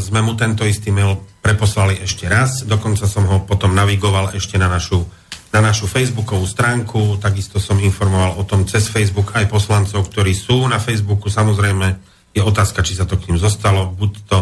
sme 0.02 0.18
mu 0.18 0.34
tento 0.34 0.66
istý 0.66 0.90
mail 0.90 1.14
preposlali 1.38 2.02
ešte 2.02 2.26
raz. 2.26 2.66
Dokonca 2.66 3.06
som 3.06 3.22
ho 3.30 3.46
potom 3.46 3.70
navigoval 3.70 4.34
ešte 4.34 4.58
na 4.58 4.66
našu, 4.66 5.06
na 5.54 5.62
našu 5.62 5.86
facebookovú 5.86 6.42
stránku. 6.42 7.22
Takisto 7.22 7.62
som 7.62 7.78
informoval 7.78 8.34
o 8.34 8.42
tom 8.42 8.66
cez 8.66 8.90
Facebook 8.90 9.38
aj 9.38 9.46
poslancov, 9.46 10.10
ktorí 10.10 10.34
sú 10.34 10.66
na 10.66 10.82
Facebooku. 10.82 11.30
Samozrejme 11.30 11.86
je 12.34 12.42
otázka, 12.42 12.82
či 12.82 12.98
sa 12.98 13.06
to 13.06 13.14
k 13.14 13.30
ním 13.30 13.38
zostalo. 13.38 13.86
Buď 13.94 14.10
to 14.26 14.38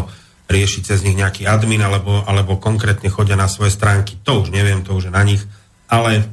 rieši 0.49 0.81
cez 0.81 1.05
nich 1.05 1.13
nejaký 1.13 1.45
admin, 1.45 1.85
alebo, 1.85 2.25
alebo 2.25 2.57
konkrétne 2.57 3.13
chodia 3.13 3.37
na 3.37 3.45
svoje 3.45 3.77
stránky. 3.77 4.17
To 4.25 4.41
už 4.41 4.49
neviem, 4.49 4.81
to 4.81 4.97
už 4.97 5.11
je 5.11 5.13
na 5.13 5.21
nich. 5.21 5.45
Ale 5.85 6.25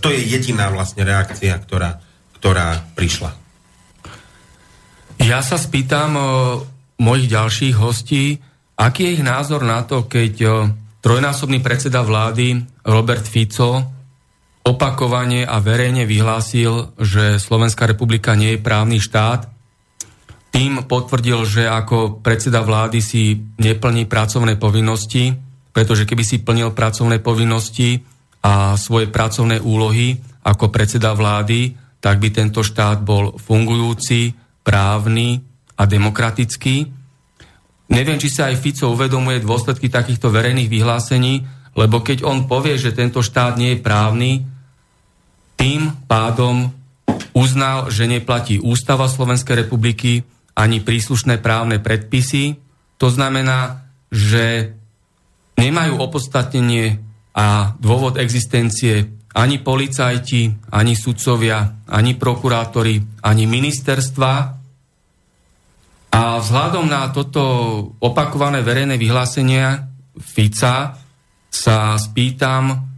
to 0.00 0.06
je 0.10 0.20
jediná 0.26 0.70
vlastne 0.70 1.06
reakcia, 1.06 1.54
ktorá, 1.62 2.02
ktorá 2.38 2.82
prišla. 2.94 3.34
Ja 5.20 5.44
sa 5.44 5.60
spýtam, 5.60 6.16
mojich 7.00 7.32
ďalších 7.32 7.74
hostí, 7.80 8.38
aký 8.76 9.00
je 9.08 9.14
ich 9.18 9.24
názor 9.24 9.64
na 9.64 9.80
to, 9.88 10.04
keď 10.04 10.34
e, 10.40 10.48
trojnásobný 11.00 11.64
predseda 11.64 12.04
vlády 12.04 12.60
Robert 12.84 13.24
Fico 13.24 13.80
opakovane 14.60 15.48
a 15.48 15.56
verejne 15.64 16.04
vyhlásil, 16.04 16.92
že 17.00 17.40
Slovenská 17.40 17.88
republika 17.88 18.36
nie 18.36 18.56
je 18.56 18.64
právny 18.64 19.00
štát. 19.00 19.48
Tým 20.52 20.84
potvrdil, 20.84 21.48
že 21.48 21.64
ako 21.64 22.20
predseda 22.20 22.60
vlády 22.60 23.00
si 23.00 23.40
neplní 23.56 24.04
pracovné 24.04 24.60
povinnosti, 24.60 25.32
pretože 25.72 26.04
keby 26.04 26.20
si 26.20 26.44
plnil 26.44 26.76
pracovné 26.76 27.24
povinnosti 27.24 28.04
a 28.40 28.74
svoje 28.80 29.12
pracovné 29.12 29.60
úlohy 29.60 30.16
ako 30.44 30.72
predseda 30.72 31.12
vlády, 31.12 31.76
tak 32.00 32.16
by 32.16 32.32
tento 32.32 32.64
štát 32.64 33.04
bol 33.04 33.36
fungujúci, 33.36 34.32
právny 34.64 35.40
a 35.76 35.84
demokratický. 35.84 36.88
Neviem, 37.90 38.18
či 38.20 38.28
sa 38.32 38.48
aj 38.48 38.60
Fico 38.60 38.92
uvedomuje 38.92 39.42
dôsledky 39.44 39.92
takýchto 39.92 40.32
verejných 40.32 40.70
vyhlásení 40.72 41.60
lebo 41.78 42.02
keď 42.02 42.26
on 42.26 42.50
povie, 42.50 42.74
že 42.74 42.96
tento 42.96 43.22
štát 43.22 43.54
nie 43.54 43.78
je 43.78 43.84
právny, 43.84 44.30
tým 45.54 45.92
pádom 46.08 46.72
uznal, 47.36 47.92
že 47.92 48.10
neplatí 48.10 48.58
Ústava 48.58 49.06
Slovenskej 49.06 49.66
republiky 49.66 50.26
ani 50.56 50.82
príslušné 50.82 51.38
právne 51.38 51.78
predpisy. 51.78 52.58
To 52.98 53.12
znamená, 53.12 53.86
že 54.10 54.74
nemajú 55.60 56.00
opodstatnenie 56.00 56.98
a 57.36 57.76
dôvod 57.78 58.18
existencie 58.18 59.20
ani 59.30 59.62
policajti, 59.62 60.74
ani 60.74 60.98
sudcovia, 60.98 61.86
ani 61.86 62.18
prokurátori, 62.18 63.22
ani 63.22 63.44
ministerstva. 63.46 64.32
A 66.10 66.22
vzhľadom 66.42 66.90
na 66.90 67.06
toto 67.14 67.42
opakované 68.02 68.66
verejné 68.66 68.98
vyhlásenia 68.98 69.86
Fica 70.18 70.98
sa 71.46 71.76
spýtam, 71.94 72.90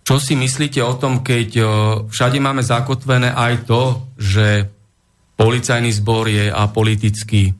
čo 0.00 0.16
si 0.16 0.32
myslíte 0.34 0.80
o 0.80 0.96
tom, 0.96 1.20
keď 1.20 1.48
všade 2.08 2.40
máme 2.40 2.64
zakotvené 2.64 3.36
aj 3.36 3.54
to, 3.68 3.82
že 4.16 4.64
policajný 5.36 5.92
zbor 5.92 6.32
je 6.32 6.48
apolitický, 6.48 7.52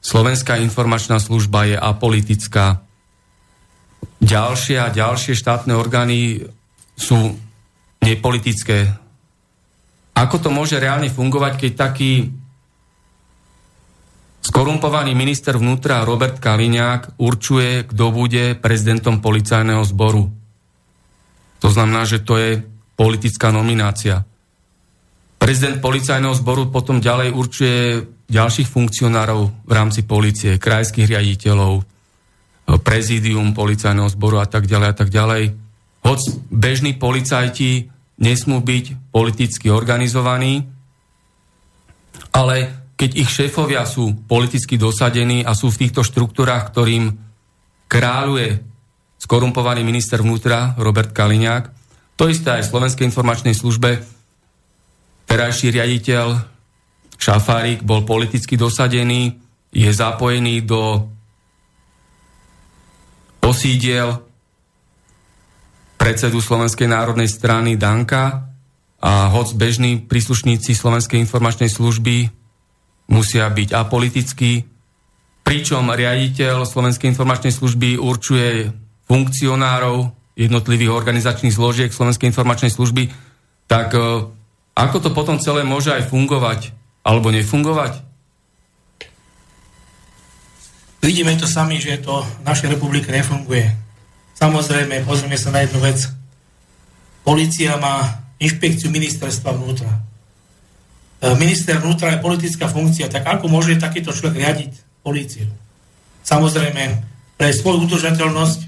Slovenská 0.00 0.56
informačná 0.56 1.20
služba 1.20 1.68
je 1.68 1.76
apolitická, 1.76 2.80
ďalšie 4.20 4.76
a 4.78 4.92
ďalšie 4.92 5.34
štátne 5.34 5.72
orgány 5.74 6.44
sú 6.94 7.34
nepolitické. 8.04 8.92
Ako 10.16 10.36
to 10.40 10.52
môže 10.52 10.76
reálne 10.76 11.08
fungovať, 11.08 11.52
keď 11.56 11.72
taký 11.76 12.28
skorumpovaný 14.44 15.16
minister 15.16 15.56
vnútra 15.56 16.04
Robert 16.04 16.36
Kaliňák 16.40 17.20
určuje, 17.20 17.88
kto 17.88 18.04
bude 18.12 18.56
prezidentom 18.60 19.24
policajného 19.24 19.84
zboru? 19.88 20.28
To 21.60 21.68
znamená, 21.68 22.08
že 22.08 22.24
to 22.24 22.40
je 22.40 22.60
politická 22.96 23.52
nominácia. 23.52 24.24
Prezident 25.40 25.80
policajného 25.80 26.36
zboru 26.36 26.68
potom 26.68 27.00
ďalej 27.00 27.32
určuje 27.32 27.76
ďalších 28.28 28.68
funkcionárov 28.68 29.64
v 29.64 29.72
rámci 29.72 30.04
policie, 30.04 30.60
krajských 30.60 31.08
riaditeľov, 31.08 31.80
prezídium 32.78 33.50
policajného 33.56 34.06
zboru 34.12 34.38
a 34.38 34.46
tak 34.46 34.70
ďalej 34.70 34.88
a 34.92 34.94
tak 34.94 35.10
ďalej. 35.10 35.42
Hoď 36.06 36.20
bežní 36.52 36.94
policajti 36.94 37.90
nesmú 38.20 38.60
byť 38.62 39.10
politicky 39.10 39.72
organizovaní, 39.72 40.68
ale 42.30 42.56
keď 42.94 43.10
ich 43.16 43.32
šéfovia 43.32 43.88
sú 43.88 44.12
politicky 44.28 44.76
dosadení 44.76 45.40
a 45.40 45.56
sú 45.56 45.72
v 45.72 45.88
týchto 45.88 46.04
štruktúrách, 46.04 46.68
ktorým 46.68 47.16
kráľuje 47.88 48.60
skorumpovaný 49.16 49.80
minister 49.82 50.20
vnútra 50.20 50.76
Robert 50.76 51.16
Kaliňák, 51.16 51.64
to 52.20 52.28
isté 52.28 52.60
aj 52.60 52.68
v 52.68 52.70
Slovenskej 52.76 53.08
informačnej 53.08 53.56
službe, 53.56 54.04
terajší 55.24 55.72
riaditeľ 55.72 56.26
Šafárik 57.20 57.84
bol 57.84 58.04
politicky 58.04 58.56
dosadený, 58.56 59.40
je 59.72 59.90
zapojený 59.92 60.64
do 60.64 61.08
osídiel 63.50 64.22
predsedu 65.98 66.38
Slovenskej 66.38 66.86
národnej 66.86 67.26
strany 67.26 67.74
Danka 67.74 68.48
a 69.02 69.28
hoc 69.34 69.52
bežní 69.58 70.06
príslušníci 70.06 70.72
Slovenskej 70.72 71.18
informačnej 71.18 71.68
služby 71.68 72.30
musia 73.10 73.50
byť 73.50 73.68
apolitickí, 73.74 74.64
pričom 75.42 75.90
riaditeľ 75.90 76.62
Slovenskej 76.62 77.10
informačnej 77.10 77.50
služby 77.50 77.98
určuje 77.98 78.70
funkcionárov 79.10 80.14
jednotlivých 80.38 80.94
organizačných 80.94 81.52
zložiek 81.52 81.90
Slovenskej 81.90 82.30
informačnej 82.30 82.70
služby, 82.70 83.10
tak 83.66 83.92
e, 83.92 84.30
ako 84.78 84.96
to 85.02 85.10
potom 85.10 85.42
celé 85.42 85.66
môže 85.66 85.90
aj 85.90 86.08
fungovať 86.08 86.72
alebo 87.02 87.34
nefungovať? 87.34 88.09
Vidíme 91.00 91.32
to 91.36 91.48
sami, 91.48 91.80
že 91.80 92.00
to 92.04 92.22
v 92.22 92.44
našej 92.44 92.76
republike 92.76 93.08
nefunguje 93.08 93.80
Samozrejme, 94.40 95.04
pozrieme 95.04 95.36
sa 95.36 95.52
na 95.52 95.60
jednu 95.68 95.84
vec. 95.84 96.08
Polícia 97.20 97.76
má 97.76 98.24
inšpekciu 98.40 98.88
ministerstva 98.88 99.52
vnútra. 99.52 100.00
E, 101.20 101.36
minister 101.36 101.76
vnútra 101.76 102.16
je 102.16 102.24
politická 102.24 102.64
funkcia, 102.64 103.12
tak 103.12 103.28
ako 103.28 103.52
môže 103.52 103.76
takýto 103.76 104.16
človek 104.16 104.40
riadiť 104.40 104.72
políciu? 105.04 105.44
Samozrejme, 106.24 107.04
pre 107.36 107.52
svoju 107.52 107.84
udržateľnosť 107.84 108.60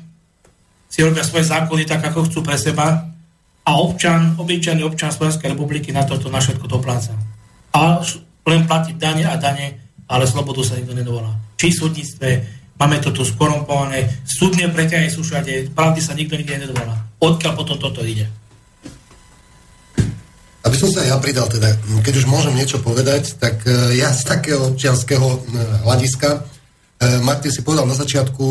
si 0.92 1.00
robia 1.00 1.24
svoje 1.24 1.48
zákony 1.48 1.88
tak, 1.88 2.04
ako 2.04 2.28
chcú 2.28 2.44
pre 2.44 2.60
seba 2.60 3.08
a 3.64 3.70
občan, 3.80 4.36
obyčajný 4.36 4.84
občan 4.84 5.08
Slovenskej 5.08 5.56
republiky 5.56 5.88
na 5.88 6.04
toto 6.04 6.28
na 6.28 6.44
všetko 6.44 6.68
dopláca. 6.68 7.16
A 7.72 8.04
len 8.44 8.68
platiť 8.68 9.00
dane 9.00 9.24
a 9.24 9.40
dane, 9.40 9.81
ale 10.08 10.24
slobodu 10.26 10.64
sa 10.64 10.78
nikto 10.78 10.94
nedovolá. 10.96 11.34
Či 11.58 11.70
v 11.70 11.78
súdnictve, 11.78 12.28
Máme 12.82 12.98
to 12.98 13.14
tu 13.14 13.22
skorumpované, 13.22 14.10
súdne 14.26 14.66
preťahy 14.66 15.06
sú 15.06 15.22
všade, 15.22 15.70
pravdy 15.70 16.02
sa 16.02 16.18
nikto 16.18 16.34
nikde 16.34 16.66
nedovolá. 16.66 16.98
Odkiaľ 17.22 17.52
potom 17.54 17.78
toto 17.78 18.02
ide? 18.02 18.26
Aby 20.66 20.74
som 20.74 20.90
sa 20.90 21.06
ja 21.06 21.14
pridal, 21.22 21.46
teda, 21.46 21.78
keď 22.02 22.22
už 22.22 22.26
môžem 22.26 22.58
niečo 22.58 22.82
povedať, 22.82 23.38
tak 23.38 23.62
uh, 23.70 23.94
ja 23.94 24.10
z 24.10 24.26
takého 24.26 24.74
občianského 24.74 25.22
uh, 25.22 25.40
hľadiska, 25.86 26.42
uh, 26.42 27.22
Martin 27.22 27.54
si 27.54 27.62
povedal 27.62 27.86
na 27.86 27.94
začiatku, 27.94 28.46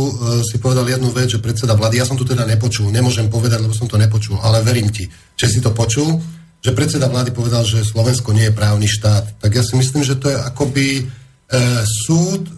si 0.48 0.64
povedal 0.64 0.88
jednu 0.88 1.12
vec, 1.12 1.28
že 1.28 1.44
predseda 1.44 1.76
vlády, 1.76 2.00
ja 2.00 2.08
som 2.08 2.16
tu 2.16 2.24
teda 2.24 2.48
nepočul, 2.48 2.88
nemôžem 2.88 3.28
povedať, 3.28 3.60
lebo 3.64 3.76
som 3.76 3.92
to 3.92 4.00
nepočul, 4.00 4.40
ale 4.40 4.64
verím 4.64 4.92
ti, 4.96 5.12
že 5.36 5.52
si 5.52 5.60
to 5.60 5.76
počul, 5.76 6.24
že 6.64 6.72
predseda 6.72 7.12
vlády 7.12 7.36
povedal, 7.36 7.68
že 7.68 7.84
Slovensko 7.84 8.32
nie 8.32 8.48
je 8.48 8.56
právny 8.56 8.88
štát. 8.88 9.44
Tak 9.44 9.52
ja 9.52 9.64
si 9.64 9.76
myslím, 9.76 10.08
že 10.08 10.16
to 10.16 10.32
je 10.32 10.38
akoby 10.40 10.86
E, 11.04 11.21
súd 11.84 12.48
e, 12.48 12.52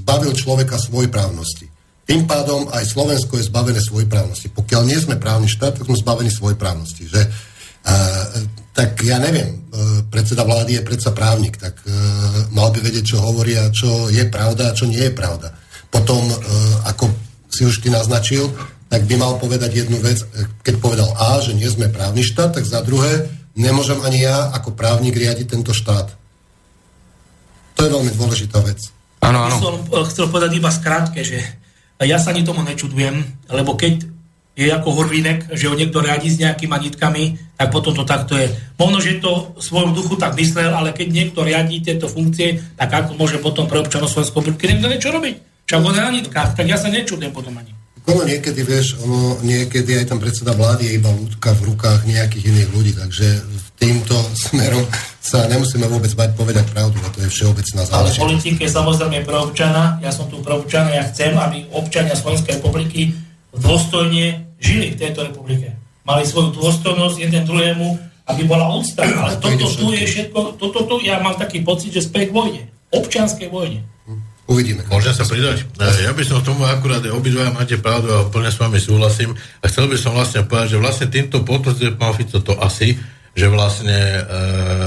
zbavil 0.00 0.32
človeka 0.32 0.80
právnosti. 1.12 1.68
Tým 2.08 2.24
pádom 2.24 2.72
aj 2.72 2.88
Slovensko 2.88 3.36
je 3.36 3.52
zbavené 3.52 3.84
právnosti. 4.08 4.48
Pokiaľ 4.48 4.82
nie 4.88 4.96
sme 4.96 5.20
právny 5.20 5.44
štát, 5.44 5.76
tak 5.76 5.84
sme 5.84 6.00
zbavení 6.00 6.32
právnosti. 6.56 7.04
Že, 7.04 7.20
e, 7.20 7.28
tak 8.72 8.96
ja 9.04 9.20
neviem, 9.20 9.68
predseda 10.08 10.46
vlády 10.46 10.78
je 10.78 10.86
predsa 10.86 11.10
právnik, 11.10 11.58
tak 11.58 11.82
mal 12.54 12.70
by 12.70 12.78
vedieť, 12.78 13.10
čo 13.10 13.18
hovorí 13.18 13.58
a 13.58 13.74
čo 13.74 14.06
je 14.06 14.22
pravda 14.30 14.70
a 14.70 14.76
čo 14.78 14.86
nie 14.86 15.02
je 15.02 15.10
pravda. 15.10 15.50
Potom, 15.90 16.22
ako 16.86 17.10
si 17.50 17.66
už 17.66 17.82
ty 17.82 17.90
naznačil, 17.90 18.54
tak 18.86 19.02
by 19.02 19.18
mal 19.18 19.34
povedať 19.42 19.82
jednu 19.82 19.98
vec, 19.98 20.22
keď 20.62 20.74
povedal 20.78 21.10
A, 21.18 21.42
že 21.42 21.58
nie 21.58 21.66
sme 21.66 21.90
právny 21.90 22.22
štát, 22.22 22.54
tak 22.54 22.70
za 22.70 22.78
druhé, 22.86 23.26
nemôžem 23.58 23.98
ani 24.06 24.30
ja 24.30 24.54
ako 24.54 24.78
právnik 24.78 25.18
riadiť 25.18 25.58
tento 25.58 25.74
štát. 25.74 26.14
To 27.78 27.86
je 27.86 27.94
veľmi 27.94 28.12
dôležitá 28.18 28.58
vec. 28.66 28.90
Áno, 29.22 29.46
áno. 29.46 29.56
Som 29.62 29.74
eh, 29.78 30.04
chcel 30.10 30.26
povedať 30.26 30.58
iba 30.58 30.70
skrátke, 30.74 31.22
že 31.22 31.38
ja 32.02 32.18
sa 32.18 32.30
ani 32.30 32.46
tomu 32.46 32.62
nečudujem, 32.62 33.22
lebo 33.50 33.74
keď 33.74 34.06
je 34.58 34.66
ako 34.74 34.90
horvínek, 34.90 35.54
že 35.54 35.70
ho 35.70 35.78
niekto 35.78 36.02
riadi 36.02 36.34
s 36.34 36.42
nejakými 36.42 36.74
nitkami, 36.74 37.38
tak 37.54 37.70
potom 37.70 37.94
to 37.94 38.02
takto 38.02 38.34
je. 38.34 38.50
Možno, 38.74 38.98
že 38.98 39.22
to 39.22 39.54
v 39.54 39.62
svojom 39.62 39.94
duchu 39.94 40.18
tak 40.18 40.34
myslel, 40.34 40.74
ale 40.74 40.90
keď 40.90 41.14
niekto 41.14 41.46
riadí 41.46 41.78
tieto 41.78 42.10
funkcie, 42.10 42.58
tak 42.74 42.90
ako 42.90 43.14
môže 43.14 43.38
potom 43.38 43.70
pre 43.70 43.78
občanov 43.78 44.10
Slovenského 44.10 44.42
republiky 44.42 44.74
niekto 44.74 44.90
niečo 44.90 45.14
robiť? 45.14 45.34
Však 45.70 45.78
on 45.78 45.94
na 45.94 46.10
nitkách, 46.10 46.58
tak 46.58 46.66
ja 46.66 46.74
sa 46.74 46.90
nečudujem 46.90 47.30
potom 47.30 47.54
ani. 47.54 47.70
Ono 48.08 48.24
niekedy, 48.26 48.64
vieš, 48.66 48.98
ono 48.98 49.38
niekedy 49.46 50.00
aj 50.00 50.10
tam 50.10 50.18
predseda 50.18 50.56
vlády 50.56 50.90
je 50.90 50.96
iba 50.96 51.12
ľudka 51.12 51.54
v 51.54 51.64
rukách 51.70 52.08
nejakých 52.08 52.44
iných 52.50 52.70
ľudí, 52.74 52.92
takže 52.98 53.26
týmto 53.78 54.14
smerom 54.34 54.84
sa 55.22 55.46
nemusíme 55.46 55.86
vôbec 55.86 56.10
bať 56.18 56.34
povedať 56.34 56.66
pravdu, 56.74 56.98
a 57.04 57.08
to 57.14 57.22
je 57.22 57.30
všeobecná 57.30 57.82
záležitosť. 57.86 58.18
Ale 58.18 58.26
politika 58.26 58.60
je 58.66 58.72
samozrejme 58.72 59.18
pre 59.22 59.36
občana, 59.38 59.82
ja 60.02 60.10
som 60.10 60.26
tu 60.26 60.42
pre 60.42 60.54
občana, 60.56 60.90
ja 60.90 61.04
chcem, 61.06 61.32
aby 61.36 61.68
občania 61.70 62.18
Slovenskej 62.18 62.58
republiky 62.58 63.14
dôstojne 63.54 64.56
žili 64.58 64.94
v 64.94 64.96
tejto 64.98 65.28
republike. 65.28 65.78
Mali 66.02 66.24
svoju 66.24 66.56
dôstojnosť 66.56 67.16
jeden 67.20 67.42
druhému, 67.44 67.88
aby 68.28 68.42
bola 68.44 68.72
úcta. 68.72 69.04
Ale 69.04 69.36
toto 69.40 69.68
tu 69.68 69.92
je 69.92 70.04
všetko, 70.04 70.56
toto 70.56 70.78
tu, 70.88 70.94
ja 71.04 71.20
mám 71.20 71.36
taký 71.36 71.60
pocit, 71.60 71.92
že 71.92 72.04
späť 72.04 72.32
vojne. 72.32 72.68
Občianskej 72.88 73.52
vojne. 73.52 73.84
Uvidíme. 74.48 74.80
Môžem 74.88 75.12
sa 75.12 75.28
pridať? 75.28 75.68
Ja 75.76 76.16
by 76.16 76.24
som 76.24 76.40
tomu 76.40 76.64
akurát, 76.64 77.04
obidva 77.12 77.52
máte 77.52 77.76
pravdu 77.76 78.08
a 78.16 78.24
plne 78.32 78.48
s 78.48 78.56
vami 78.56 78.80
súhlasím. 78.80 79.36
A 79.60 79.68
chcel 79.68 79.92
by 79.92 79.96
som 80.00 80.16
vlastne 80.16 80.48
povedať, 80.48 80.72
že 80.72 80.80
vlastne 80.80 81.06
týmto 81.12 81.44
potvrdzuje 81.44 82.00
pán 82.00 82.16
Fico 82.16 82.40
to 82.40 82.56
asi, 82.56 82.96
že 83.36 83.46
vlastne 83.48 84.24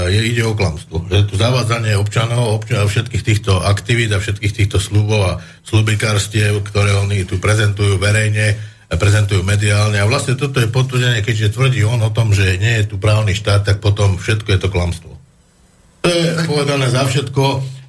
e, 0.08 0.26
ide 0.32 0.42
o 0.44 0.56
klamstvo. 0.56 1.06
Že 1.08 1.30
tu 1.30 1.34
zavádzanie 1.38 1.96
občanov, 1.96 2.62
občanov 2.62 2.90
všetkých 2.90 3.24
týchto 3.24 3.62
aktivít 3.62 4.12
a 4.12 4.22
všetkých 4.22 4.52
týchto 4.52 4.78
slubov 4.82 5.20
a 5.22 5.32
slubikárstiev, 5.62 6.60
ktoré 6.66 6.96
oni 6.98 7.24
tu 7.24 7.38
prezentujú 7.38 7.96
verejne, 7.96 8.58
prezentujú 8.92 9.40
mediálne. 9.40 9.96
A 9.96 10.08
vlastne 10.08 10.36
toto 10.36 10.60
je 10.60 10.68
potvrdenie, 10.68 11.24
keďže 11.24 11.56
tvrdí 11.56 11.80
on 11.86 12.02
o 12.04 12.12
tom, 12.12 12.36
že 12.36 12.60
nie 12.60 12.82
je 12.82 12.92
tu 12.92 13.00
právny 13.00 13.32
štát, 13.32 13.64
tak 13.64 13.80
potom 13.80 14.20
všetko 14.20 14.48
je 14.52 14.60
to 14.60 14.68
klamstvo. 14.68 15.12
To 16.02 16.08
je 16.10 16.44
povedané 16.50 16.90
za 16.90 17.06
všetko 17.06 17.44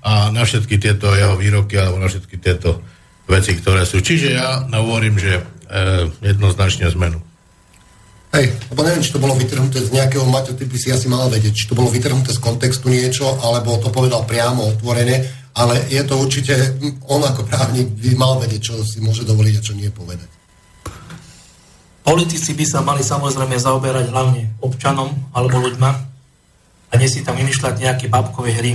a 0.06 0.30
na 0.30 0.44
všetky 0.46 0.78
tieto 0.78 1.12
jeho 1.12 1.34
výroky 1.36 1.76
alebo 1.76 1.98
na 1.98 2.08
všetky 2.08 2.38
tieto 2.38 2.80
veci, 3.26 3.58
ktoré 3.58 3.88
sú. 3.88 4.00
Čiže 4.04 4.28
ja 4.36 4.63
hovorím, 4.70 5.18
že 5.18 5.44
jednoznačne 6.22 6.92
zmenu. 6.94 7.33
Hej, 8.34 8.50
lebo 8.74 8.82
neviem, 8.82 9.06
či 9.06 9.13
to 9.13 9.22
bolo 9.22 9.38
vytrhnuté 9.38 9.78
z 9.78 9.93
nejakého, 9.93 10.26
Maťo, 10.26 10.58
ty 10.58 10.65
by 10.65 10.74
si 10.74 10.89
asi 10.89 11.06
mal 11.06 11.30
vedieť, 11.30 11.54
či 11.54 11.69
to 11.69 11.78
bolo 11.78 11.93
vytrhnuté 11.93 12.34
z 12.34 12.41
kontextu 12.41 12.89
niečo, 12.89 13.30
alebo 13.46 13.78
to 13.78 13.93
povedal 13.93 14.26
priamo, 14.26 14.74
otvorene, 14.74 15.22
ale 15.54 15.86
je 15.86 16.02
to 16.02 16.17
určite, 16.17 16.82
on 17.13 17.22
ako 17.22 17.46
právnik 17.46 17.93
by 17.93 18.17
mal 18.17 18.41
vedieť, 18.41 18.74
čo 18.74 18.82
si 18.82 19.06
môže 19.06 19.22
dovoliť 19.22 19.54
a 19.54 19.62
čo 19.62 19.78
nie 19.78 19.86
povedať. 19.93 20.26
Politici 22.02 22.58
by 22.58 22.65
sa 22.65 22.82
mali 22.82 23.06
samozrejme 23.06 23.54
zaoberať 23.54 24.10
hlavne 24.10 24.58
občanom 24.65 25.13
alebo 25.30 25.69
ľuďma 25.69 25.89
a 26.89 26.93
nie 26.98 27.06
si 27.06 27.22
tam 27.22 27.38
vymýšľať 27.38 27.86
nejaké 27.86 28.10
babkové 28.10 28.58
hry. 28.58 28.74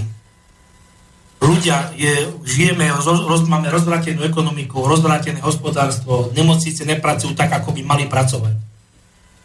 Ľudia, 1.42 1.99
je, 1.99 2.31
žijeme, 2.47 2.87
roz, 2.94 3.42
máme 3.51 3.75
rozvratenú 3.75 4.23
ekonomiku, 4.23 4.87
rozvratené 4.87 5.42
hospodárstvo, 5.42 6.31
nemocnice 6.31 6.87
nepracujú 6.87 7.35
tak, 7.35 7.51
ako 7.59 7.75
by 7.75 7.83
mali 7.83 8.07
pracovať 8.07 8.68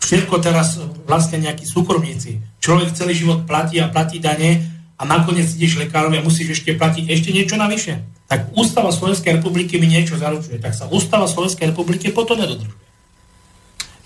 všetko 0.03 0.35
teraz 0.43 0.77
vlastne 1.07 1.39
nejakí 1.39 1.63
súkromníci. 1.63 2.43
Človek 2.59 2.91
celý 2.91 3.15
život 3.15 3.47
platí 3.47 3.79
a 3.79 3.87
platí 3.87 4.19
dane 4.19 4.59
a 4.99 5.07
nakoniec 5.07 5.47
ideš 5.55 5.79
lekárovi 5.79 6.19
a 6.19 6.25
musíš 6.25 6.59
ešte 6.59 6.75
platiť 6.75 7.07
ešte 7.07 7.31
niečo 7.31 7.55
navyše. 7.55 8.03
Tak 8.27 8.51
Ústava 8.55 8.91
Slovenskej 8.91 9.39
republiky 9.39 9.79
mi 9.79 9.87
niečo 9.87 10.19
zaručuje. 10.19 10.59
Tak 10.59 10.75
sa 10.75 10.85
Ústava 10.91 11.27
Slovenskej 11.27 11.71
republiky 11.71 12.11
potom 12.11 12.39
nedodržuje. 12.39 12.81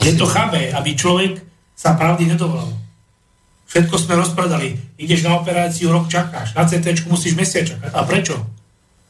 Je 0.05 0.13
to 0.13 0.29
chabé, 0.29 0.69
aby 0.71 0.93
človek 0.93 1.41
sa 1.73 1.97
pravdy 1.97 2.29
nedovolal. 2.29 2.69
Všetko 3.67 3.95
sme 3.99 4.21
rozpredali. 4.23 4.79
Ideš 4.95 5.27
na 5.27 5.35
operáciu, 5.35 5.91
rok 5.91 6.07
čakáš. 6.07 6.55
Na 6.55 6.63
CT 6.63 7.03
musíš 7.11 7.35
mesiac 7.35 7.67
čakať. 7.67 7.91
A 7.91 8.07
prečo? 8.07 8.39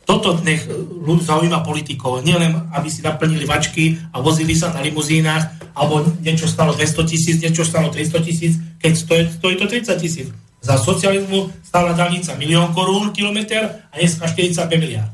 Toto 0.07 0.39
nech 0.39 0.63
ľud 1.03 1.19
zaujíma 1.19 1.67
politikov. 1.67 2.23
Nielen, 2.23 2.71
aby 2.71 2.87
si 2.87 3.03
naplnili 3.03 3.43
vačky 3.43 3.99
a 4.15 4.23
vozili 4.23 4.55
sa 4.55 4.71
na 4.71 4.79
limuzínach, 4.79 5.75
alebo 5.75 5.99
niečo 6.23 6.47
stalo 6.47 6.71
200 6.71 7.11
tisíc, 7.11 7.35
niečo 7.43 7.67
stalo 7.67 7.91
300 7.91 8.23
tisíc, 8.23 8.55
keď 8.79 8.91
stojí, 8.95 9.23
stojí 9.35 9.55
to 9.59 9.67
30 9.67 9.99
tisíc. 9.99 10.31
Za 10.63 10.79
socializmu 10.79 11.51
stála 11.59 11.91
danica 11.91 12.39
milión 12.39 12.71
korún 12.71 13.11
kilometr 13.11 13.67
a 13.91 13.95
dneska 13.99 14.31
45 14.31 14.79
miliard. 14.79 15.11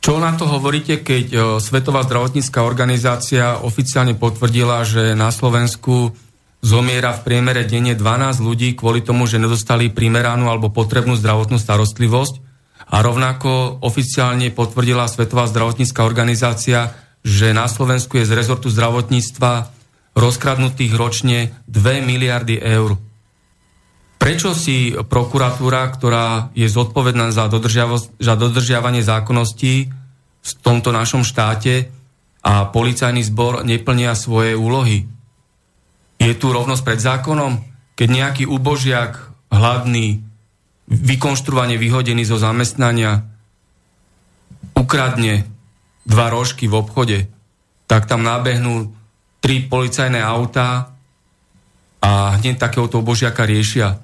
Čo 0.00 0.16
na 0.16 0.32
to 0.34 0.48
hovoríte, 0.48 1.06
keď 1.06 1.60
Svetová 1.62 2.02
zdravotnícká 2.02 2.66
organizácia 2.66 3.62
oficiálne 3.62 4.16
potvrdila, 4.18 4.82
že 4.82 5.14
na 5.14 5.30
Slovensku 5.30 6.16
zomiera 6.60 7.16
v 7.16 7.24
priemere 7.24 7.64
denne 7.64 7.96
12 7.96 8.40
ľudí 8.40 8.76
kvôli 8.76 9.00
tomu, 9.00 9.24
že 9.24 9.40
nedostali 9.40 9.88
primeranú 9.88 10.52
alebo 10.52 10.68
potrebnú 10.68 11.16
zdravotnú 11.16 11.56
starostlivosť. 11.56 12.48
A 12.90 13.06
rovnako 13.06 13.80
oficiálne 13.86 14.50
potvrdila 14.50 15.06
Svetová 15.06 15.46
zdravotnícká 15.46 16.02
organizácia, 16.02 16.92
že 17.22 17.54
na 17.54 17.70
Slovensku 17.70 18.18
je 18.18 18.28
z 18.28 18.34
rezortu 18.34 18.66
zdravotníctva 18.68 19.70
rozkradnutých 20.18 20.92
ročne 20.98 21.54
2 21.70 22.02
miliardy 22.02 22.58
eur. 22.58 22.98
Prečo 24.20 24.52
si 24.52 24.92
prokuratúra, 24.92 25.88
ktorá 25.96 26.52
je 26.52 26.68
zodpovedná 26.68 27.32
za, 27.32 27.48
za 28.20 28.34
dodržiavanie 28.36 29.00
zákonností 29.00 29.88
v 30.40 30.50
tomto 30.60 30.92
našom 30.92 31.24
štáte 31.24 31.88
a 32.44 32.68
policajný 32.68 33.24
zbor 33.24 33.64
neplnia 33.64 34.12
svoje 34.12 34.58
úlohy? 34.58 35.08
Je 36.20 36.36
tu 36.36 36.52
rovnosť 36.52 36.82
pred 36.84 37.00
zákonom? 37.00 37.64
Keď 37.96 38.08
nejaký 38.08 38.44
ubožiak, 38.44 39.16
hladný, 39.48 40.20
vykonštruovane 40.90 41.80
vyhodený 41.80 42.28
zo 42.28 42.36
zamestnania 42.36 43.24
ukradne 44.76 45.48
dva 46.04 46.26
rožky 46.28 46.68
v 46.68 46.76
obchode, 46.76 47.18
tak 47.88 48.04
tam 48.04 48.22
nábehnú 48.22 48.92
tri 49.40 49.64
policajné 49.64 50.20
autá 50.20 50.92
a 52.04 52.36
hneď 52.36 52.60
takéhoto 52.60 53.00
ubožiaka 53.00 53.48
riešia. 53.48 53.96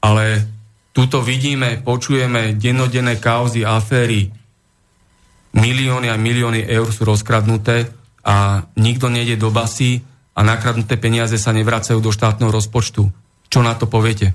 Ale 0.00 0.44
tuto 0.90 1.22
vidíme, 1.22 1.78
počujeme 1.80 2.58
dennodenné 2.58 3.22
kauzy, 3.22 3.62
aféry, 3.62 4.32
milióny 5.54 6.08
a 6.10 6.16
milióny 6.16 6.66
eur 6.66 6.88
sú 6.90 7.06
rozkradnuté 7.06 7.90
a 8.26 8.64
nikto 8.78 9.10
nejde 9.10 9.36
do 9.38 9.50
basy 9.50 10.02
a 10.34 10.40
nakradnuté 10.46 10.96
peniaze 10.96 11.36
sa 11.36 11.50
nevracajú 11.50 11.98
do 11.98 12.14
štátneho 12.14 12.50
rozpočtu. 12.54 13.10
Čo 13.50 13.60
na 13.66 13.74
to 13.74 13.90
poviete? 13.90 14.32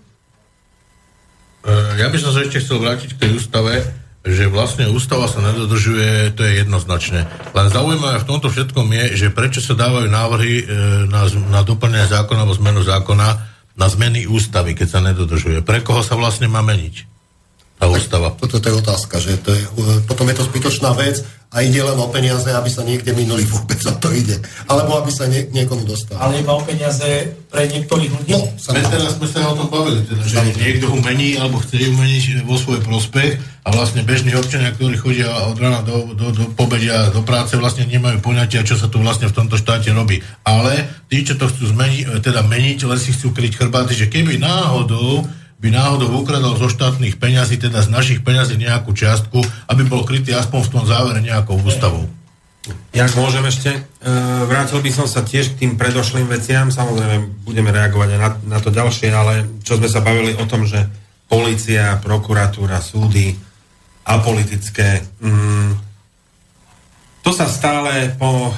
E, 1.63 1.69
ja 1.97 2.12
by 2.12 2.17
som 2.19 2.36
sa 2.36 2.43
ešte 2.43 2.60
chcel 2.60 2.84
vrátiť 2.84 3.15
k 3.15 3.21
tej 3.25 3.31
ústave, 3.39 3.81
že 4.25 4.49
vlastne 4.49 4.89
ústava 4.89 5.29
sa 5.29 5.39
nedodržuje, 5.39 6.34
to 6.34 6.41
je 6.41 6.65
jednoznačné. 6.65 7.29
Len 7.53 7.67
zaujímavé 7.69 8.25
v 8.25 8.29
tomto 8.29 8.49
všetkom 8.49 8.89
je, 8.89 9.05
že 9.25 9.27
prečo 9.29 9.62
sa 9.62 9.77
dávajú 9.77 10.10
návrhy 10.10 10.55
e, 10.62 10.65
na, 11.08 11.29
na 11.47 11.62
doplnenie 11.62 12.10
zákona 12.10 12.43
alebo 12.43 12.58
zmenu 12.58 12.81
zákona 12.84 13.27
na 13.75 13.88
zmeny 13.88 14.25
ústavy, 14.25 14.73
keď 14.73 14.88
sa 14.88 14.99
nedodržuje. 15.03 15.63
Pre 15.63 15.79
koho 15.86 16.01
sa 16.01 16.15
vlastne 16.19 16.49
má 16.49 16.63
meniť? 16.65 17.14
Tá 17.75 17.85
ústava. 17.91 18.31
Toto 18.39 18.63
je 18.63 18.75
otázka, 18.75 19.19
že 19.19 19.35
to 19.43 19.51
je, 19.51 19.61
e, 19.61 20.01
potom 20.07 20.25
je 20.31 20.35
to 20.39 20.47
zbytočná 20.47 20.95
vec 20.95 21.27
a 21.55 21.63
ide 21.63 21.79
len 21.79 21.95
o 21.95 22.07
peniaze, 22.11 22.47
aby 22.51 22.67
sa 22.67 22.83
niekde 22.83 23.15
minuli 23.15 23.47
vôbec 23.47 23.79
o 23.88 23.95
to 23.95 24.11
ide. 24.11 24.39
Alebo 24.67 24.99
aby 24.99 25.11
sa 25.11 25.23
nie, 25.27 25.47
niekomu 25.55 25.88
dostal. 25.88 26.19
Ale 26.19 26.43
iba 26.43 26.51
o 26.51 26.63
peniaze 26.63 27.31
pre 27.47 27.67
niektorých 27.67 28.11
ľudí? 28.11 28.31
No, 28.35 28.43
sme 28.59 28.83
teraz 28.83 29.15
sme 29.15 29.27
sa 29.27 29.51
o 29.51 29.59
tom 29.59 29.71
bavili, 29.71 30.03
teda, 30.03 30.23
že 30.23 30.55
niekto 30.55 30.91
ho 30.91 30.99
mení 30.99 31.39
alebo 31.39 31.63
chce 31.63 31.79
ju 31.79 31.91
meniť 31.95 32.43
vo 32.43 32.59
svoj 32.59 32.83
prospech 32.83 33.39
a 33.63 33.67
vlastne 33.71 34.03
bežní 34.03 34.35
občania, 34.35 34.75
ktorí 34.75 34.99
chodia 34.99 35.31
od 35.47 35.55
rána 35.55 35.79
do, 35.83 36.11
do, 36.11 36.31
do 36.31 36.43
pobedia 36.55 37.11
do 37.11 37.23
práce, 37.23 37.55
vlastne 37.55 37.88
nemajú 37.88 38.19
poňatia, 38.19 38.67
čo 38.67 38.75
sa 38.75 38.91
tu 38.91 38.99
vlastne 38.99 39.31
v 39.31 39.35
tomto 39.35 39.55
štáte 39.55 39.91
robí. 39.95 40.19
Ale 40.43 40.91
tí, 41.07 41.23
čo 41.23 41.39
to 41.39 41.47
chcú 41.47 41.71
zmeniť, 41.71 42.19
teda 42.19 42.43
meniť, 42.43 42.83
len 42.83 42.99
si 42.99 43.15
chcú 43.15 43.31
kryť 43.31 43.63
chrbáty, 43.63 43.95
že 43.95 44.11
keby 44.11 44.39
náhodou 44.39 45.23
by 45.59 45.67
náhodou 45.71 46.11
ukradol 46.19 46.59
zo 46.59 46.67
štátnych 46.67 47.15
peňazí, 47.15 47.55
teda 47.55 47.79
z 47.81 47.89
našich 47.89 48.19
peňazí 48.21 48.59
nejakú 48.59 48.91
čiastku, 48.91 49.39
aby 49.71 49.81
bol 49.87 50.03
krytý 50.03 50.35
aspoň 50.35 50.59
v 50.67 50.71
tom 50.71 50.83
závere 50.83 51.23
nejakou 51.23 51.55
ústavou. 51.63 52.05
Ja 52.97 53.05
môžem 53.13 53.45
ešte, 53.45 53.77
e, 53.77 53.79
vrátil 54.49 54.81
by 54.81 54.89
som 54.89 55.05
sa 55.05 55.21
tiež 55.21 55.53
k 55.53 55.59
tým 55.65 55.71
predošlým 55.77 56.25
veciam, 56.25 56.73
samozrejme 56.73 57.45
budeme 57.45 57.69
reagovať 57.69 58.17
aj 58.17 58.19
na, 58.19 58.29
na 58.57 58.59
to 58.59 58.73
ďalšie, 58.73 59.13
ale 59.13 59.61
čo 59.61 59.77
sme 59.77 59.85
sa 59.85 60.01
bavili 60.01 60.33
o 60.33 60.49
tom, 60.49 60.65
že 60.65 60.81
policia, 61.29 62.01
prokuratúra, 62.01 62.81
súdy, 62.81 63.37
apolitické, 64.05 65.05
mm, 65.21 65.85
to 67.25 67.33
sa 67.33 67.49
stále 67.49 68.13
po 68.21 68.53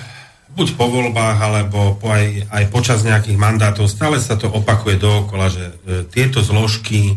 buď 0.58 0.74
po 0.74 0.89
voľbách, 0.89 1.38
alebo 1.38 2.02
po 2.02 2.10
aj, 2.10 2.50
aj 2.50 2.63
počas 2.74 3.06
nejakých 3.06 3.38
mandátov, 3.38 3.86
stále 3.86 4.17
sa 4.17 4.34
to 4.34 4.50
opakuje 4.50 4.98
dookola, 4.98 5.54
že 5.54 5.63
e, 5.70 5.74
tieto 6.10 6.41
zložky 6.41 7.13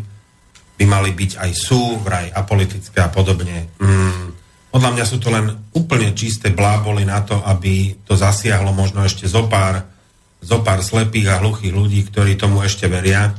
by 0.77 0.85
mali 0.85 1.09
byť 1.09 1.41
aj 1.41 1.51
sú, 1.57 1.97
vraj 2.05 2.29
apolitické 2.29 3.01
a 3.01 3.09
podobne. 3.09 3.73
Mm, 3.81 4.37
podľa 4.69 4.89
mňa 4.93 5.05
sú 5.09 5.17
to 5.17 5.33
len 5.33 5.49
úplne 5.73 6.13
čisté 6.13 6.53
bláboli 6.53 7.01
na 7.01 7.25
to, 7.25 7.41
aby 7.41 7.97
to 8.05 8.13
zasiahlo 8.13 8.69
možno 8.77 9.01
ešte 9.01 9.25
zo 9.25 9.49
pár, 9.49 9.89
zo 10.37 10.61
pár 10.61 10.85
slepých 10.85 11.33
a 11.33 11.41
hluchých 11.41 11.73
ľudí, 11.73 12.05
ktorí 12.13 12.37
tomu 12.37 12.61
ešte 12.61 12.85
veria. 12.85 13.33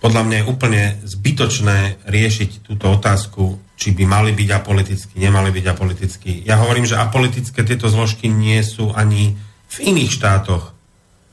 Podľa 0.00 0.22
mňa 0.24 0.36
je 0.40 0.48
úplne 0.48 0.82
zbytočné 1.04 2.08
riešiť 2.08 2.64
túto 2.64 2.90
otázku 2.96 3.60
či 3.82 3.90
by 3.90 4.06
mali 4.06 4.30
byť 4.30 4.48
apolitickí, 4.62 5.18
nemali 5.18 5.50
byť 5.50 5.64
apolitickí. 5.66 6.32
Ja 6.46 6.62
hovorím, 6.62 6.86
že 6.86 6.94
apolitické 6.94 7.66
tieto 7.66 7.90
zložky 7.90 8.30
nie 8.30 8.62
sú 8.62 8.94
ani 8.94 9.34
v 9.74 9.76
iných 9.82 10.14
štátoch, 10.14 10.70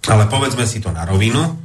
ale 0.09 0.25
povedzme 0.25 0.65
si 0.65 0.81
to 0.81 0.89
na 0.89 1.05
rovinu 1.05 1.61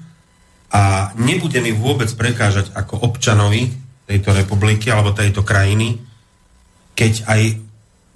a 0.68 1.08
nebude 1.16 1.56
mi 1.64 1.72
vôbec 1.72 2.12
prekážať 2.12 2.76
ako 2.76 3.00
občanovi 3.00 3.72
tejto 4.04 4.36
republiky 4.36 4.92
alebo 4.92 5.16
tejto 5.16 5.40
krajiny, 5.40 5.96
keď 6.92 7.32
aj 7.32 7.40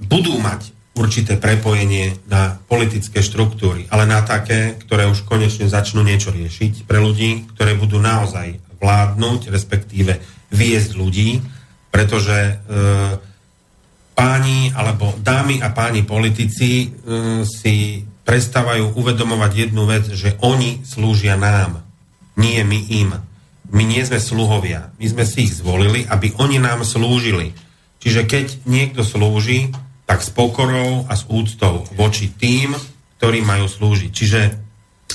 budú 0.05 0.37
mať 0.37 0.77
určité 0.93 1.41
prepojenie 1.41 2.21
na 2.29 2.61
politické 2.69 3.25
štruktúry, 3.25 3.89
ale 3.89 4.05
na 4.05 4.21
také, 4.21 4.77
ktoré 4.77 5.09
už 5.09 5.25
konečne 5.25 5.73
začnú 5.73 6.05
niečo 6.05 6.37
riešiť 6.37 6.85
pre 6.85 7.01
ľudí, 7.01 7.49
ktoré 7.57 7.81
budú 7.81 7.97
naozaj 7.97 8.61
vládnuť, 8.77 9.49
respektíve 9.49 10.21
viesť 10.53 10.91
ľudí 11.01 11.58
pretože 11.99 12.31
e, 12.31 12.53
páni 14.15 14.71
alebo 14.71 15.19
dámy 15.19 15.59
a 15.59 15.75
páni 15.75 16.07
politici 16.07 16.87
e, 16.87 17.43
si 17.43 18.07
prestávajú 18.23 18.95
uvedomovať 18.95 19.53
jednu 19.67 19.83
vec, 19.83 20.07
že 20.15 20.39
oni 20.39 20.87
slúžia 20.87 21.35
nám, 21.35 21.83
nie 22.39 22.63
my 22.63 22.79
im. 23.03 23.11
My 23.75 23.83
nie 23.83 23.99
sme 24.07 24.23
sluhovia, 24.23 24.95
my 25.03 25.07
sme 25.11 25.27
si 25.27 25.51
ich 25.51 25.59
zvolili, 25.59 26.07
aby 26.07 26.39
oni 26.39 26.63
nám 26.63 26.87
slúžili. 26.87 27.51
Čiže 27.99 28.31
keď 28.31 28.47
niekto 28.71 29.03
slúži, 29.03 29.75
tak 30.07 30.23
s 30.23 30.31
pokorou 30.31 31.03
a 31.11 31.19
s 31.19 31.27
úctou 31.27 31.83
voči 31.99 32.31
tým, 32.31 32.79
ktorí 33.19 33.43
majú 33.43 33.67
slúžiť. 33.67 34.11
Čiže 34.15 34.41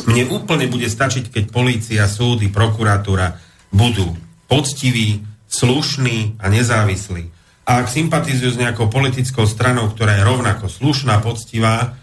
mne 0.03 0.35
úplne 0.35 0.67
bude 0.67 0.91
stačiť, 0.91 1.31
keď 1.31 1.43
polícia, 1.47 2.11
súdy, 2.11 2.51
prokuratúra 2.51 3.39
budú 3.71 4.19
poctiví, 4.51 5.32
slušný 5.53 6.41
a 6.41 6.49
nezávislý. 6.49 7.29
A 7.63 7.85
ak 7.85 7.87
sympatizujú 7.87 8.57
s 8.57 8.61
nejakou 8.61 8.89
politickou 8.89 9.45
stranou, 9.45 9.93
ktorá 9.93 10.17
je 10.17 10.27
rovnako 10.27 10.67
slušná, 10.67 11.21
poctivá 11.21 11.95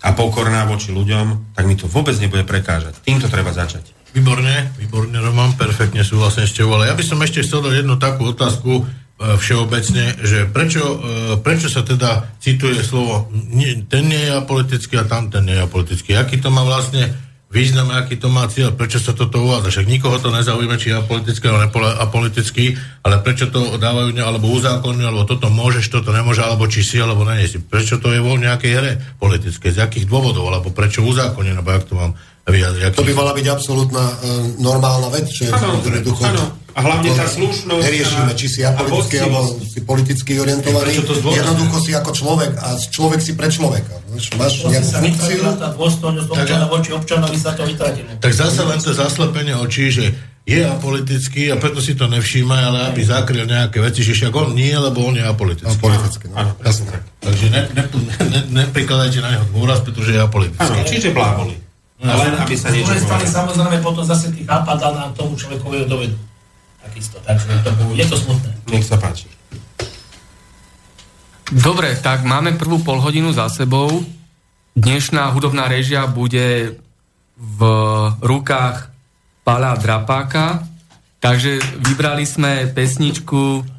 a 0.00 0.08
pokorná 0.14 0.64
voči 0.64 0.94
ľuďom, 0.94 1.52
tak 1.58 1.66
mi 1.66 1.74
to 1.74 1.90
vôbec 1.90 2.14
nebude 2.22 2.46
prekážať. 2.46 3.02
Týmto 3.02 3.28
treba 3.28 3.52
začať. 3.52 3.92
Výborne, 4.14 4.72
výborne, 4.78 5.18
Roman, 5.18 5.58
perfektne 5.58 6.06
súhlasím 6.06 6.46
s 6.46 6.54
tebou, 6.54 6.78
ale 6.78 6.88
ja 6.88 6.94
by 6.94 7.02
som 7.02 7.18
ešte 7.18 7.42
chcel 7.42 7.66
dať 7.66 7.82
jednu 7.82 7.98
takú 7.98 8.30
otázku, 8.30 8.86
E, 9.14 9.38
všeobecne, 9.38 10.18
že 10.26 10.50
prečo, 10.50 10.82
e, 10.82 10.98
prečo 11.38 11.70
sa 11.70 11.86
teda 11.86 12.34
cituje 12.42 12.82
slovo 12.82 13.30
ten 13.86 14.04
nie 14.10 14.26
je 14.26 14.32
apolitický 14.34 14.98
a 14.98 15.06
tam 15.06 15.30
ten 15.30 15.46
nie 15.46 15.54
je 15.54 15.62
apolitický. 15.62 16.18
Aký 16.18 16.42
to 16.42 16.50
má 16.50 16.66
vlastne 16.66 17.14
význam, 17.54 17.94
aký 17.94 18.18
to 18.18 18.26
má 18.26 18.50
cieľ, 18.50 18.74
prečo 18.74 18.98
sa 18.98 19.14
toto 19.14 19.46
uvádza. 19.46 19.70
Však 19.70 19.86
nikoho 19.86 20.18
to 20.18 20.34
nezaujíma, 20.34 20.74
či 20.74 20.90
je 20.90 20.98
apolitický 20.98 21.46
alebo 21.46 21.86
apolitický, 21.86 22.74
ale 23.06 23.22
prečo 23.22 23.46
to 23.54 23.78
dávajú, 23.78 24.10
alebo 24.18 24.50
uzákonňujú, 24.50 25.06
alebo 25.06 25.22
toto 25.22 25.46
môžeš, 25.54 25.86
toto 25.86 26.10
nemôže, 26.10 26.42
alebo 26.42 26.66
či 26.66 26.82
si, 26.82 26.98
alebo 26.98 27.22
nie 27.22 27.46
si. 27.46 27.62
Prečo 27.62 28.02
to 28.02 28.10
je 28.10 28.18
vo 28.18 28.34
nejakej 28.34 28.72
hre 28.74 28.92
politické, 29.22 29.70
z 29.70 29.78
akých 29.86 30.10
dôvodov, 30.10 30.50
alebo 30.50 30.74
prečo 30.74 31.06
uzákonňujú, 31.06 31.54
alebo 31.54 31.70
jak 31.70 31.86
to 31.86 31.94
mám 31.94 32.12
vyjadriť. 32.44 32.92
To 32.96 33.06
by 33.06 33.14
mala 33.16 33.32
byť 33.32 33.46
absolútna 33.48 34.04
uh, 34.04 34.16
normálna 34.60 35.08
vec, 35.08 35.28
že 35.32 35.48
ano, 35.48 35.80
ano 36.24 36.64
a 36.74 36.80
hlavne 36.82 37.10
tá 37.14 37.26
slušnosť. 37.30 37.82
Neriešime, 37.86 38.32
či 38.34 38.46
si 38.50 38.60
apolitický 38.66 39.16
alebo 39.22 39.62
si 39.62 39.78
politicky 39.86 40.32
orientovaný. 40.42 40.90
Jednoducho 41.22 41.76
si 41.78 41.94
ako 41.94 42.10
človek 42.10 42.52
a 42.58 42.74
človek 42.74 43.20
si 43.22 43.38
pre 43.38 43.46
človeka. 43.46 43.94
Máš 44.34 44.66
nejakú 44.66 44.90
funkciu. 44.90 45.40
Tá 45.54 45.70
dôstojnosť 45.70 46.28
občana 46.34 46.66
voči 46.66 46.90
občanovi 46.90 47.38
sa 47.38 47.54
to 47.54 47.62
vytratilo. 47.62 48.18
Tak 48.18 48.32
zase 48.34 48.66
len 48.66 48.78
to 48.82 48.90
zaslepenie 48.90 49.54
očí, 49.54 49.94
že 49.94 50.10
je 50.44 50.60
apolitický 50.60 51.48
a 51.48 51.56
preto 51.56 51.80
si 51.80 51.96
to 51.96 52.04
nevšíma, 52.04 52.68
ale 52.68 52.78
aby 52.92 53.00
zakryl 53.00 53.48
nejaké 53.48 53.80
veci, 53.80 54.04
že 54.04 54.12
však 54.12 54.34
on 54.34 54.52
nie, 54.52 54.76
lebo 54.76 55.00
on 55.08 55.16
je 55.16 55.24
apolitický. 55.24 55.72
Apolitický, 55.72 56.28
no. 56.28 56.36
Áno, 56.36 56.52
presne 56.60 57.00
Takže 57.24 57.46
ne, 57.48 57.62
ne, 57.72 57.84
ne, 58.28 58.40
neprikladajte 58.52 59.24
na 59.24 59.40
neho 59.40 59.46
dôraz, 59.56 59.80
pretože 59.80 60.12
je 60.12 60.20
apolitický. 60.20 60.60
Áno, 60.60 60.84
čiže 60.84 61.16
bláboli. 61.16 61.56
No, 62.02 62.10
len 62.10 62.34
aby 62.34 62.54
sa 62.58 62.74
niečo 62.74 62.90
povedal. 62.90 63.22
Samozrejme 63.22 63.78
potom 63.84 64.02
zase 64.02 64.34
tých 64.34 64.48
napadá 64.50 64.90
na 64.90 65.14
tomu 65.14 65.38
človekovi 65.38 65.86
dovedu 65.86 66.18
takisto. 66.84 67.16
Takže 67.22 67.46
to, 67.64 67.70
je 67.96 68.06
to 68.06 68.16
smutné. 68.18 68.50
Nech 68.68 68.84
sa 68.84 69.00
páči. 69.00 69.30
Dobre, 71.54 71.96
tak 72.00 72.24
máme 72.24 72.56
prvú 72.56 72.82
polhodinu 72.82 73.32
za 73.32 73.48
sebou. 73.48 74.04
Dnešná 74.74 75.30
hudobná 75.30 75.70
režia 75.70 76.04
bude 76.10 76.76
v 77.38 77.60
rukách 78.18 78.90
Pala 79.46 79.76
Drapáka, 79.78 80.66
takže 81.20 81.62
vybrali 81.78 82.26
sme 82.26 82.68
pesničku 82.72 83.74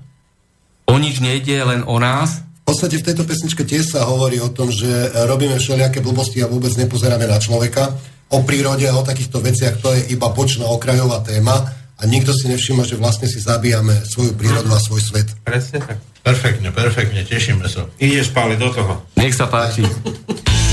O 0.85 0.95
nič 1.01 1.17
nejde, 1.17 1.57
len 1.65 1.81
o 1.81 1.97
nás. 1.97 2.45
V 2.75 2.83
podstate 2.83 2.99
v 2.99 3.07
tejto 3.07 3.23
pesničke 3.23 3.63
tiež 3.63 3.95
sa 3.95 4.03
hovorí 4.03 4.35
o 4.43 4.51
tom, 4.51 4.67
že 4.67 5.07
robíme 5.31 5.55
všelijaké 5.55 6.03
blbosti 6.03 6.43
a 6.43 6.51
vôbec 6.51 6.75
nepozeráme 6.75 7.23
na 7.23 7.39
človeka. 7.39 7.95
O 8.27 8.43
prírode 8.43 8.83
a 8.83 8.99
o 8.99 9.07
takýchto 9.07 9.39
veciach 9.39 9.79
to 9.79 9.95
je 9.95 10.11
iba 10.11 10.27
bočná 10.27 10.67
okrajová 10.67 11.23
téma 11.23 11.55
a 11.71 12.03
nikto 12.03 12.35
si 12.35 12.51
nevšíma, 12.51 12.83
že 12.83 12.99
vlastne 12.99 13.31
si 13.31 13.39
zabíjame 13.39 14.03
svoju 14.03 14.35
prírodu 14.35 14.75
a 14.75 14.83
svoj 14.83 14.99
svet. 14.99 15.31
Presne 15.47 15.87
tak. 15.87 16.03
Perfektne, 16.19 16.75
perfektne, 16.75 17.23
tešíme 17.23 17.63
sa. 17.71 17.87
Ideš, 17.95 18.35
Páli, 18.35 18.59
do 18.59 18.67
toho. 18.67 19.07
Nech 19.15 19.31
sa 19.31 19.47
páči. 19.47 19.87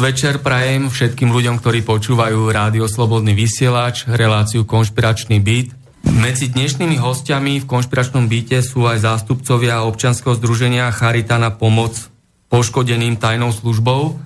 podvečer 0.00 0.40
prajem 0.40 0.88
všetkým 0.88 1.28
ľuďom, 1.28 1.60
ktorí 1.60 1.84
počúvajú 1.84 2.48
Rádio 2.48 2.88
Slobodný 2.88 3.36
vysielač, 3.36 4.08
reláciu 4.08 4.64
Konšpiračný 4.64 5.44
byt. 5.44 5.76
Medzi 6.08 6.48
dnešnými 6.48 6.96
hostiami 6.96 7.60
v 7.60 7.68
Konšpiračnom 7.68 8.24
byte 8.24 8.64
sú 8.64 8.88
aj 8.88 9.04
zástupcovia 9.04 9.84
občanského 9.84 10.32
združenia 10.40 10.88
Charita 10.88 11.36
na 11.36 11.52
pomoc 11.52 12.00
poškodeným 12.48 13.20
tajnou 13.20 13.52
službou. 13.52 14.16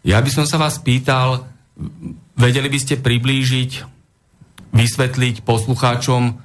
Ja 0.00 0.16
by 0.24 0.32
som 0.32 0.48
sa 0.48 0.56
vás 0.56 0.80
pýtal, 0.80 1.44
vedeli 2.32 2.72
by 2.72 2.78
ste 2.80 2.96
priblížiť, 2.96 3.84
vysvetliť 4.72 5.44
poslucháčom 5.44 6.40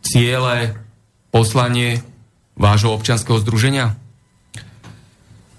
ciele, 0.00 0.72
poslanie 1.28 2.00
vášho 2.56 2.96
občanského 2.96 3.36
združenia? 3.44 4.05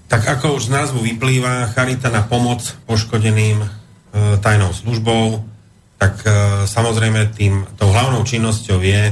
Tak 0.07 0.23
ako 0.39 0.55
už 0.55 0.71
z 0.71 0.73
názvu 0.73 1.03
vyplýva, 1.03 1.67
Charita 1.75 2.07
na 2.07 2.23
pomoc 2.23 2.63
poškodeným 2.87 3.59
e, 3.59 3.67
tajnou 4.39 4.71
službou, 4.71 5.43
tak 5.99 6.23
e, 6.23 6.63
samozrejme 6.63 7.35
tým, 7.35 7.67
tou 7.75 7.91
hlavnou 7.91 8.23
činnosťou 8.23 8.79
je 8.79 9.11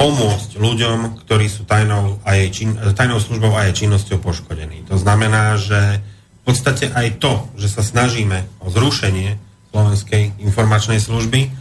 pomôcť 0.00 0.56
ľuďom, 0.56 1.20
ktorí 1.24 1.52
sú 1.52 1.68
tajnou, 1.68 2.20
a 2.24 2.40
jej 2.40 2.48
čin, 2.48 2.70
e, 2.80 2.96
tajnou 2.96 3.20
službou 3.20 3.52
a 3.52 3.68
jej 3.68 3.84
činnosťou 3.84 4.16
poškodení. 4.24 4.88
To 4.88 4.96
znamená, 4.96 5.60
že 5.60 6.00
v 6.00 6.42
podstate 6.48 6.88
aj 6.96 7.20
to, 7.20 7.52
že 7.60 7.68
sa 7.76 7.84
snažíme 7.84 8.48
o 8.64 8.72
zrušenie 8.72 9.36
Slovenskej 9.68 10.40
informačnej 10.40 10.96
služby, 10.96 11.52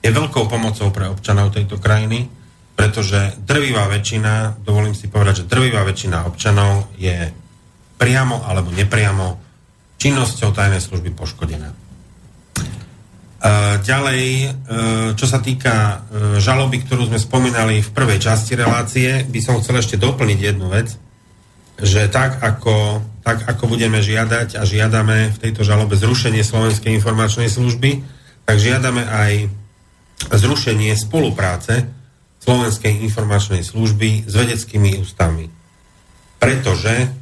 je 0.00 0.10
veľkou 0.10 0.50
pomocou 0.50 0.90
pre 0.90 1.06
občanov 1.06 1.54
tejto 1.54 1.78
krajiny, 1.78 2.26
pretože 2.74 3.36
drvivá 3.44 3.86
väčšina, 3.86 4.64
dovolím 4.64 4.96
si 4.96 5.06
povedať, 5.06 5.44
že 5.44 5.50
drvivá 5.52 5.84
väčšina 5.84 6.24
občanov 6.24 6.88
je 6.96 7.28
priamo 8.00 8.40
alebo 8.48 8.72
nepriamo 8.72 9.36
činnosťou 10.00 10.56
tajnej 10.56 10.80
služby 10.80 11.12
poškodená. 11.12 11.68
E, 11.68 11.76
ďalej, 13.84 14.24
e, 14.24 14.48
čo 15.12 15.26
sa 15.28 15.44
týka 15.44 15.74
e, 15.76 15.96
žaloby, 16.40 16.80
ktorú 16.88 17.12
sme 17.12 17.20
spomínali 17.20 17.84
v 17.84 17.92
prvej 17.92 18.16
časti 18.16 18.56
relácie, 18.56 19.28
by 19.28 19.40
som 19.44 19.60
chcel 19.60 19.76
ešte 19.76 20.00
doplniť 20.00 20.38
jednu 20.40 20.72
vec, 20.72 20.96
že 21.76 22.08
tak 22.08 22.40
ako, 22.40 23.04
tak 23.20 23.44
ako 23.44 23.76
budeme 23.76 24.00
žiadať 24.00 24.56
a 24.56 24.64
žiadame 24.64 25.36
v 25.36 25.40
tejto 25.40 25.64
žalobe 25.64 25.96
zrušenie 25.96 26.40
Slovenskej 26.40 26.96
informačnej 26.96 27.52
služby, 27.52 28.00
tak 28.48 28.56
žiadame 28.56 29.04
aj 29.04 29.32
zrušenie 30.32 30.92
spolupráce 30.96 31.88
Slovenskej 32.40 33.04
informačnej 33.04 33.64
služby 33.64 34.28
s 34.28 34.32
vedeckými 34.32 35.00
ústavmi. 35.00 35.48
Pretože 36.40 37.19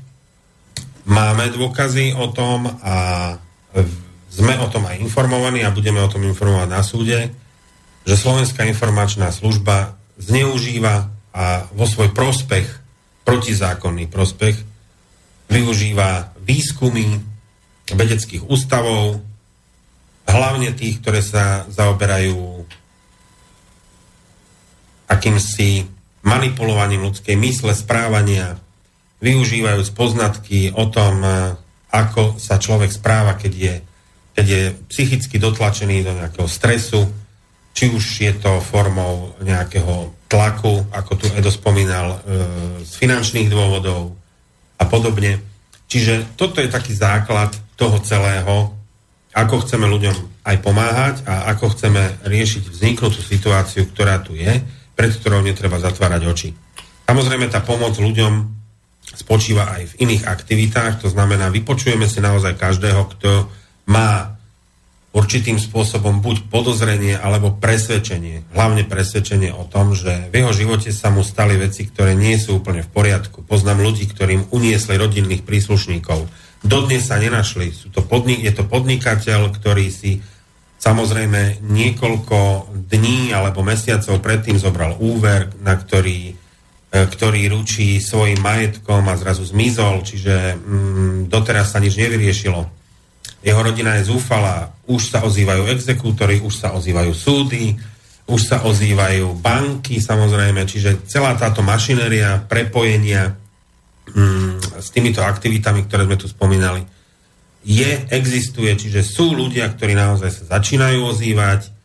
Máme 1.08 1.48
dôkazy 1.48 2.12
o 2.12 2.28
tom 2.28 2.68
a 2.84 2.96
sme 4.28 4.54
o 4.60 4.68
tom 4.68 4.84
aj 4.84 5.00
informovaní 5.00 5.64
a 5.64 5.72
budeme 5.72 6.04
o 6.04 6.12
tom 6.12 6.20
informovať 6.28 6.68
na 6.68 6.84
súde, 6.84 7.32
že 8.04 8.14
Slovenská 8.14 8.68
informačná 8.68 9.32
služba 9.32 9.96
zneužíva 10.20 11.08
a 11.32 11.64
vo 11.72 11.88
svoj 11.88 12.12
prospech, 12.12 12.68
protizákonný 13.24 14.04
prospech, 14.04 14.60
využíva 15.48 16.36
výskumy 16.44 17.24
vedeckých 17.88 18.44
ústavov, 18.44 19.24
hlavne 20.28 20.76
tých, 20.76 21.00
ktoré 21.00 21.24
sa 21.24 21.64
zaoberajú 21.72 22.68
akýmsi 25.08 25.88
manipulovaním 26.20 27.08
ľudskej 27.08 27.32
mysle, 27.40 27.72
správania, 27.72 28.60
využívajúc 29.18 29.90
poznatky 29.94 30.70
o 30.74 30.86
tom, 30.86 31.22
e, 31.22 31.30
ako 31.90 32.36
sa 32.38 32.60
človek 32.60 32.92
správa, 32.92 33.34
keď 33.34 33.52
je, 33.54 33.74
keď 34.36 34.46
je 34.46 34.62
psychicky 34.92 35.36
dotlačený 35.40 36.06
do 36.06 36.12
nejakého 36.14 36.46
stresu, 36.46 37.08
či 37.74 37.90
už 37.90 38.04
je 38.22 38.32
to 38.38 38.58
formou 38.58 39.38
nejakého 39.42 40.14
tlaku, 40.26 40.86
ako 40.90 41.12
tu 41.14 41.26
Edo 41.34 41.50
spomínal, 41.50 42.18
e, 42.18 42.18
z 42.82 42.92
finančných 42.98 43.50
dôvodov 43.50 44.14
a 44.78 44.84
podobne. 44.86 45.42
Čiže 45.88 46.36
toto 46.36 46.60
je 46.60 46.68
taký 46.68 46.92
základ 46.92 47.54
toho 47.78 47.98
celého, 48.04 48.74
ako 49.32 49.62
chceme 49.64 49.86
ľuďom 49.86 50.42
aj 50.44 50.56
pomáhať 50.60 51.16
a 51.24 51.54
ako 51.54 51.72
chceme 51.78 52.26
riešiť 52.26 52.64
vzniknutú 52.68 53.22
situáciu, 53.22 53.86
ktorá 53.88 54.20
tu 54.20 54.34
je, 54.34 54.60
pred 54.98 55.10
ktorou 55.14 55.40
netreba 55.46 55.78
zatvárať 55.78 56.22
oči. 56.26 56.48
Samozrejme, 57.06 57.46
tá 57.48 57.62
pomoc 57.62 57.94
ľuďom 57.96 58.57
spočíva 59.18 59.74
aj 59.74 59.82
v 59.94 59.98
iných 60.06 60.30
aktivitách, 60.30 61.02
to 61.02 61.08
znamená, 61.10 61.50
vypočujeme 61.50 62.06
si 62.06 62.22
naozaj 62.22 62.54
každého, 62.54 63.02
kto 63.18 63.50
má 63.90 64.38
určitým 65.10 65.58
spôsobom 65.58 66.20
buď 66.22 66.46
podozrenie 66.52 67.18
alebo 67.18 67.56
presvedčenie, 67.56 68.46
hlavne 68.54 68.86
presvedčenie 68.86 69.50
o 69.50 69.66
tom, 69.66 69.96
že 69.96 70.30
v 70.30 70.44
jeho 70.44 70.52
živote 70.54 70.94
sa 70.94 71.10
mu 71.10 71.26
stali 71.26 71.58
veci, 71.58 71.88
ktoré 71.88 72.14
nie 72.14 72.38
sú 72.38 72.62
úplne 72.62 72.86
v 72.86 72.92
poriadku. 72.92 73.42
Poznám 73.42 73.82
ľudí, 73.82 74.06
ktorým 74.06 74.52
uniesli 74.54 74.94
rodinných 74.94 75.42
príslušníkov. 75.42 76.28
Dodnes 76.62 77.08
sa 77.08 77.18
nenašli. 77.18 77.74
Sú 77.74 77.88
to 77.90 78.04
podnik- 78.04 78.44
je 78.44 78.52
to 78.54 78.68
podnikateľ, 78.68 79.50
ktorý 79.56 79.88
si 79.90 80.22
samozrejme 80.78 81.64
niekoľko 81.66 82.70
dní 82.86 83.34
alebo 83.34 83.66
mesiacov 83.66 84.22
predtým 84.22 84.60
zobral 84.60 84.94
úver, 85.02 85.50
na 85.64 85.74
ktorý 85.74 86.36
ktorý 86.88 87.52
ručí 87.52 88.00
svojim 88.00 88.40
majetkom 88.40 89.04
a 89.12 89.18
zrazu 89.20 89.44
zmizol, 89.44 90.00
čiže 90.00 90.56
mm, 90.56 91.18
doteraz 91.28 91.76
sa 91.76 91.78
nič 91.84 92.00
nevyriešilo. 92.00 92.64
Jeho 93.44 93.60
rodina 93.60 94.00
je 94.00 94.08
zúfala, 94.08 94.72
už 94.88 95.12
sa 95.12 95.20
ozývajú 95.22 95.68
exekútory, 95.68 96.40
už 96.40 96.54
sa 96.56 96.72
ozývajú 96.72 97.12
súdy, 97.12 97.76
už 98.28 98.40
sa 98.40 98.64
ozývajú 98.64 99.36
banky 99.36 100.00
samozrejme, 100.00 100.64
čiže 100.64 101.04
celá 101.08 101.36
táto 101.36 101.60
mašinéria 101.60 102.40
prepojenia 102.48 103.36
mm, 104.08 104.80
s 104.80 104.88
týmito 104.88 105.20
aktivitami, 105.20 105.84
ktoré 105.84 106.08
sme 106.08 106.16
tu 106.16 106.24
spomínali, 106.24 106.84
je, 107.68 108.08
existuje, 108.08 108.72
čiže 108.72 109.04
sú 109.04 109.36
ľudia, 109.36 109.68
ktorí 109.76 109.92
naozaj 109.92 110.30
sa 110.32 110.44
začínajú 110.56 111.04
ozývať, 111.04 111.77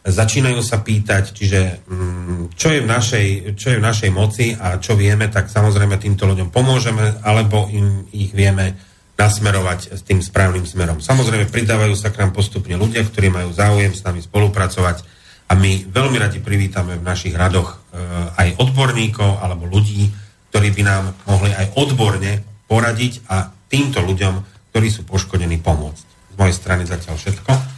začínajú 0.00 0.60
sa 0.64 0.80
pýtať, 0.80 1.36
čiže 1.36 1.84
mm, 1.84 2.56
čo 2.56 2.72
je, 2.72 2.80
v 2.80 2.88
našej, 2.88 3.26
čo 3.56 3.76
je 3.76 3.80
v 3.80 3.84
našej 3.84 4.10
moci 4.10 4.56
a 4.56 4.80
čo 4.80 4.96
vieme, 4.96 5.28
tak 5.28 5.52
samozrejme 5.52 6.00
týmto 6.00 6.24
ľuďom 6.24 6.48
pomôžeme, 6.48 7.20
alebo 7.20 7.68
im 7.68 8.08
ich 8.16 8.32
vieme 8.32 8.80
nasmerovať 9.20 9.92
s 9.92 10.00
tým 10.00 10.24
správnym 10.24 10.64
smerom. 10.64 11.04
Samozrejme, 11.04 11.52
pridávajú 11.52 11.92
sa 11.92 12.08
k 12.08 12.24
nám 12.24 12.32
postupne 12.32 12.72
ľudia, 12.80 13.04
ktorí 13.04 13.28
majú 13.28 13.52
záujem 13.52 13.92
s 13.92 14.00
nami 14.00 14.24
spolupracovať 14.24 15.04
a 15.50 15.52
my 15.52 15.92
veľmi 15.92 16.16
radi 16.16 16.40
privítame 16.40 16.96
v 16.96 17.04
našich 17.04 17.36
radoch 17.36 17.76
e, 17.92 18.00
aj 18.40 18.56
odborníkov 18.56 19.44
alebo 19.44 19.68
ľudí, 19.68 20.08
ktorí 20.48 20.72
by 20.72 20.82
nám 20.88 21.04
mohli 21.28 21.52
aj 21.52 21.76
odborne 21.76 22.40
poradiť 22.64 23.28
a 23.28 23.52
týmto 23.68 24.00
ľuďom, 24.00 24.34
ktorí 24.72 24.88
sú 24.88 25.04
poškodení, 25.04 25.60
pomôcť. 25.60 26.04
Z 26.32 26.36
mojej 26.40 26.56
strany 26.56 26.82
zatiaľ 26.88 27.20
všetko. 27.20 27.69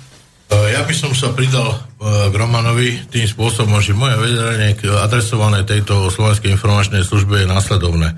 E, 0.53 0.77
ja 0.77 0.85
by 0.85 0.93
som 0.93 1.13
sa 1.17 1.33
pridal 1.33 1.73
e, 1.73 1.77
k 2.29 2.35
Romanovi 2.37 3.01
tým 3.09 3.25
spôsobom, 3.25 3.81
že 3.81 3.97
moje 3.97 4.21
vedenie 4.21 4.77
adresované 5.01 5.65
tejto 5.65 6.13
Slovenskej 6.13 6.53
informačnej 6.53 7.03
službe 7.09 7.43
je 7.43 7.49
následovné. 7.49 8.13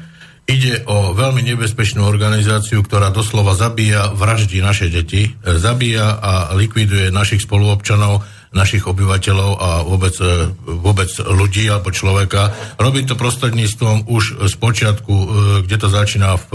Ide 0.44 0.84
o 0.84 1.16
veľmi 1.16 1.40
nebezpečnú 1.40 2.04
organizáciu, 2.04 2.84
ktorá 2.84 3.08
doslova 3.08 3.56
zabíja, 3.56 4.12
vraždí 4.12 4.60
naše 4.60 4.90
deti, 4.90 5.30
e, 5.30 5.56
zabíja 5.56 6.18
a 6.18 6.32
likviduje 6.58 7.14
našich 7.14 7.46
spoluobčanov, 7.46 8.26
našich 8.54 8.86
obyvateľov 8.86 9.50
a 9.58 9.70
vôbec, 9.82 10.14
vôbec 10.62 11.10
ľudí 11.26 11.66
alebo 11.66 11.90
človeka. 11.90 12.54
Robí 12.78 13.02
to 13.02 13.18
prostredníctvom 13.18 14.06
už 14.06 14.46
z 14.46 14.54
počiatku, 14.62 15.14
kde 15.66 15.74
to 15.74 15.90
začína 15.90 16.38
v 16.38 16.48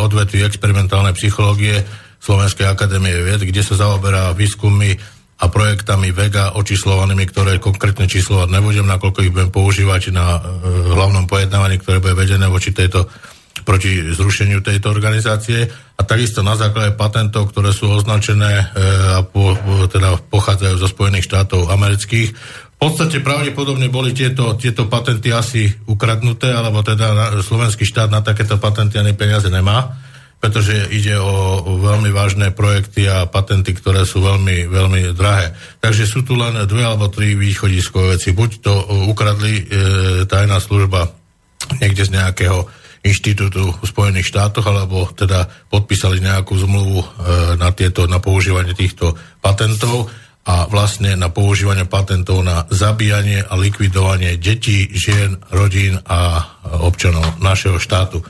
odvetvi 0.00 0.48
experimentálnej 0.48 1.12
psychológie 1.12 1.84
Slovenskej 2.22 2.70
akadémie 2.70 3.10
vied, 3.18 3.42
kde 3.42 3.66
sa 3.66 3.74
zaoberá 3.74 4.30
výskumy 4.30 4.94
a 5.42 5.50
projektami 5.50 6.14
Vega 6.14 6.54
očíslovanými, 6.54 7.26
ktoré 7.26 7.58
konkrétne 7.58 8.06
číslovať 8.06 8.46
nebudem, 8.46 8.86
nakoľko 8.86 9.26
ich 9.26 9.34
budem 9.34 9.50
používať 9.50 10.14
na 10.14 10.38
e, 10.38 10.40
hlavnom 10.94 11.26
pojednávaní, 11.26 11.82
ktoré 11.82 11.98
bude 11.98 12.14
vedené 12.14 12.46
voči 12.46 12.70
tejto 12.70 13.10
proti 13.66 14.00
zrušeniu 14.14 14.64
tejto 14.64 14.90
organizácie 14.90 15.66
a 15.98 16.02
takisto 16.02 16.42
na 16.42 16.58
základe 16.58 16.98
patentov, 16.98 17.50
ktoré 17.50 17.74
sú 17.74 17.90
označené 17.90 18.52
e, 18.54 18.64
a 19.18 19.26
po, 19.26 19.58
teda 19.90 20.18
pochádzajú 20.30 20.74
zo 20.78 20.88
Spojených 20.88 21.26
štátov 21.26 21.70
amerických. 21.74 22.30
V 22.32 22.76
podstate 22.78 23.22
pravdepodobne 23.22 23.90
boli 23.90 24.14
tieto, 24.14 24.58
tieto 24.58 24.90
patenty 24.90 25.30
asi 25.30 25.70
ukradnuté, 25.86 26.50
alebo 26.50 26.82
teda 26.82 27.38
slovenský 27.42 27.86
štát 27.86 28.10
na 28.10 28.22
takéto 28.22 28.58
patenty 28.58 28.98
ani 28.98 29.14
peniaze 29.14 29.46
nemá 29.50 29.94
pretože 30.42 30.90
ide 30.90 31.14
o, 31.22 31.62
veľmi 31.78 32.10
vážne 32.10 32.50
projekty 32.50 33.06
a 33.06 33.30
patenty, 33.30 33.78
ktoré 33.78 34.02
sú 34.02 34.26
veľmi, 34.26 34.66
veľmi 34.66 35.14
drahé. 35.14 35.54
Takže 35.78 36.02
sú 36.02 36.26
tu 36.26 36.34
len 36.34 36.58
dve 36.66 36.82
alebo 36.82 37.06
tri 37.06 37.38
východiskové 37.38 38.18
veci. 38.18 38.34
Buď 38.34 38.50
to 38.58 38.74
ukradli 39.06 39.62
e, 39.62 39.64
tajná 40.26 40.58
služba 40.58 41.14
niekde 41.78 42.10
z 42.10 42.18
nejakého 42.18 42.66
inštitútu 43.06 43.70
v 43.70 43.86
Spojených 43.86 44.34
štátoch, 44.34 44.66
alebo 44.66 45.06
teda 45.14 45.46
podpísali 45.70 46.18
nejakú 46.18 46.58
zmluvu 46.58 46.98
e, 46.98 47.06
na, 47.54 47.70
tieto, 47.70 48.10
na 48.10 48.18
používanie 48.18 48.74
týchto 48.74 49.14
patentov 49.38 50.10
a 50.42 50.66
vlastne 50.66 51.14
na 51.14 51.30
používanie 51.30 51.86
patentov 51.86 52.42
na 52.42 52.66
zabíjanie 52.66 53.46
a 53.46 53.54
likvidovanie 53.54 54.34
detí, 54.42 54.90
žien, 54.90 55.38
rodín 55.54 56.02
a 56.02 56.50
občanov 56.82 57.38
našeho 57.38 57.78
štátu. 57.78 58.26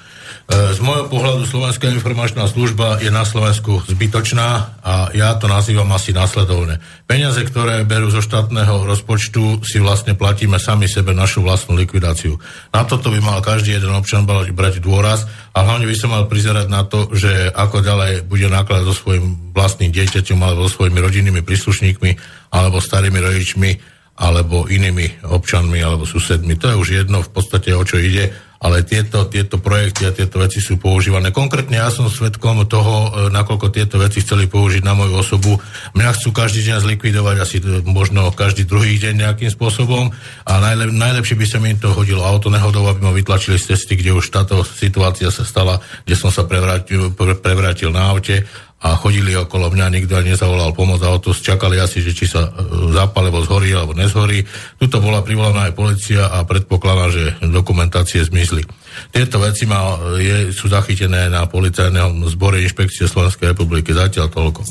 Z 0.50 0.82
môjho 0.82 1.06
pohľadu 1.06 1.46
Slovenská 1.46 1.86
informačná 1.88 2.44
služba 2.50 2.98
je 2.98 3.14
na 3.14 3.22
Slovensku 3.22 3.80
zbytočná 3.86 4.80
a 4.82 5.08
ja 5.14 5.38
to 5.38 5.46
nazývam 5.46 5.86
asi 5.94 6.10
následovne. 6.10 6.82
Peniaze, 7.06 7.40
ktoré 7.46 7.86
berú 7.86 8.10
zo 8.10 8.18
štátneho 8.18 8.82
rozpočtu, 8.82 9.62
si 9.62 9.78
vlastne 9.78 10.18
platíme 10.18 10.58
sami 10.58 10.90
sebe 10.90 11.14
našu 11.14 11.46
vlastnú 11.46 11.78
likvidáciu. 11.78 12.36
Na 12.74 12.82
toto 12.82 13.14
by 13.14 13.22
mal 13.22 13.38
každý 13.38 13.78
jeden 13.78 13.94
občan 13.94 14.26
brať 14.28 14.82
dôraz 14.82 15.24
a 15.54 15.62
hlavne 15.62 15.86
by 15.86 15.94
sa 15.94 16.10
mal 16.10 16.26
prizerať 16.26 16.66
na 16.66 16.82
to, 16.84 17.08
že 17.14 17.48
ako 17.54 17.80
ďalej 17.80 18.26
bude 18.26 18.50
nakladať 18.50 18.84
so 18.90 18.94
svojím 18.98 19.54
vlastným 19.54 19.94
dieťaťom 19.94 20.38
alebo 20.42 20.66
so 20.66 20.82
svojimi 20.82 20.98
rodinnými 20.98 21.40
príslušníkmi 21.46 22.10
alebo 22.50 22.82
starými 22.82 23.18
rodičmi 23.22 23.70
alebo 24.12 24.68
inými 24.68 25.24
občanmi 25.24 25.80
alebo 25.80 26.04
susedmi. 26.04 26.60
To 26.60 26.66
je 26.68 26.76
už 26.76 26.88
jedno 26.92 27.24
v 27.24 27.30
podstate, 27.32 27.72
o 27.72 27.80
čo 27.80 27.96
ide 27.96 28.51
ale 28.62 28.86
tieto, 28.86 29.26
tieto 29.26 29.58
projekty 29.58 30.06
a 30.06 30.14
tieto 30.14 30.38
veci 30.38 30.62
sú 30.62 30.78
používané. 30.78 31.34
Konkrétne 31.34 31.82
ja 31.82 31.90
som 31.90 32.06
svetkom 32.06 32.62
toho, 32.70 32.94
e, 32.94 33.34
nakoľko 33.34 33.74
tieto 33.74 33.98
veci 33.98 34.22
chceli 34.22 34.46
použiť 34.46 34.86
na 34.86 34.94
moju 34.94 35.18
osobu. 35.18 35.58
Mňa 35.98 36.14
chcú 36.14 36.30
každý 36.30 36.70
deň 36.70 36.78
zlikvidovať, 36.86 37.36
asi 37.42 37.58
možno 37.82 38.30
každý 38.30 38.62
druhý 38.62 39.02
deň 39.02 39.26
nejakým 39.26 39.50
spôsobom 39.50 40.14
a 40.46 40.52
najlep, 40.62 40.94
najlepšie 40.94 41.34
by 41.34 41.46
sa 41.50 41.58
mi 41.58 41.74
to 41.74 41.90
hodilo 41.90 42.22
auto 42.22 42.54
nehodou, 42.54 42.86
aby 42.86 43.02
ma 43.02 43.10
vytlačili 43.10 43.58
z 43.58 43.74
cesty, 43.74 43.98
kde 43.98 44.14
už 44.14 44.30
táto 44.30 44.62
situácia 44.62 45.34
sa 45.34 45.42
stala, 45.42 45.82
kde 46.06 46.14
som 46.14 46.30
sa 46.30 46.46
prevrátil, 46.46 47.10
prevrátil 47.18 47.90
na 47.90 48.14
aute 48.14 48.46
a 48.82 48.98
chodili 48.98 49.30
okolo 49.38 49.70
mňa, 49.70 49.94
nikto 49.94 50.18
ani 50.18 50.34
nezavolal 50.34 50.74
pomoc 50.74 50.98
a 51.06 51.14
o 51.14 51.22
to 51.22 51.30
čakali 51.30 51.78
asi, 51.78 52.02
že 52.02 52.10
či 52.10 52.26
sa 52.26 52.50
e, 52.50 52.90
zápal, 52.90 53.30
alebo 53.30 53.46
zhorí, 53.46 53.70
alebo 53.70 53.94
nezhorí. 53.94 54.42
Tuto 54.74 54.98
bola 54.98 55.22
privolaná 55.22 55.70
aj 55.70 55.78
policia 55.78 56.26
a 56.26 56.42
predpokladá, 56.42 57.14
že 57.14 57.24
dokumentácie 57.46 58.26
zmizli. 58.26 58.66
Tieto 59.14 59.38
veci 59.38 59.70
má, 59.70 59.94
je, 60.18 60.50
sú 60.50 60.66
zachytené 60.66 61.30
na 61.30 61.46
policajnom 61.46 62.26
zbore 62.26 62.58
Inšpekcie 62.58 63.06
Slovenskej 63.06 63.54
republiky. 63.54 63.94
Zatiaľ 63.94 64.26
toľko. 64.34 64.66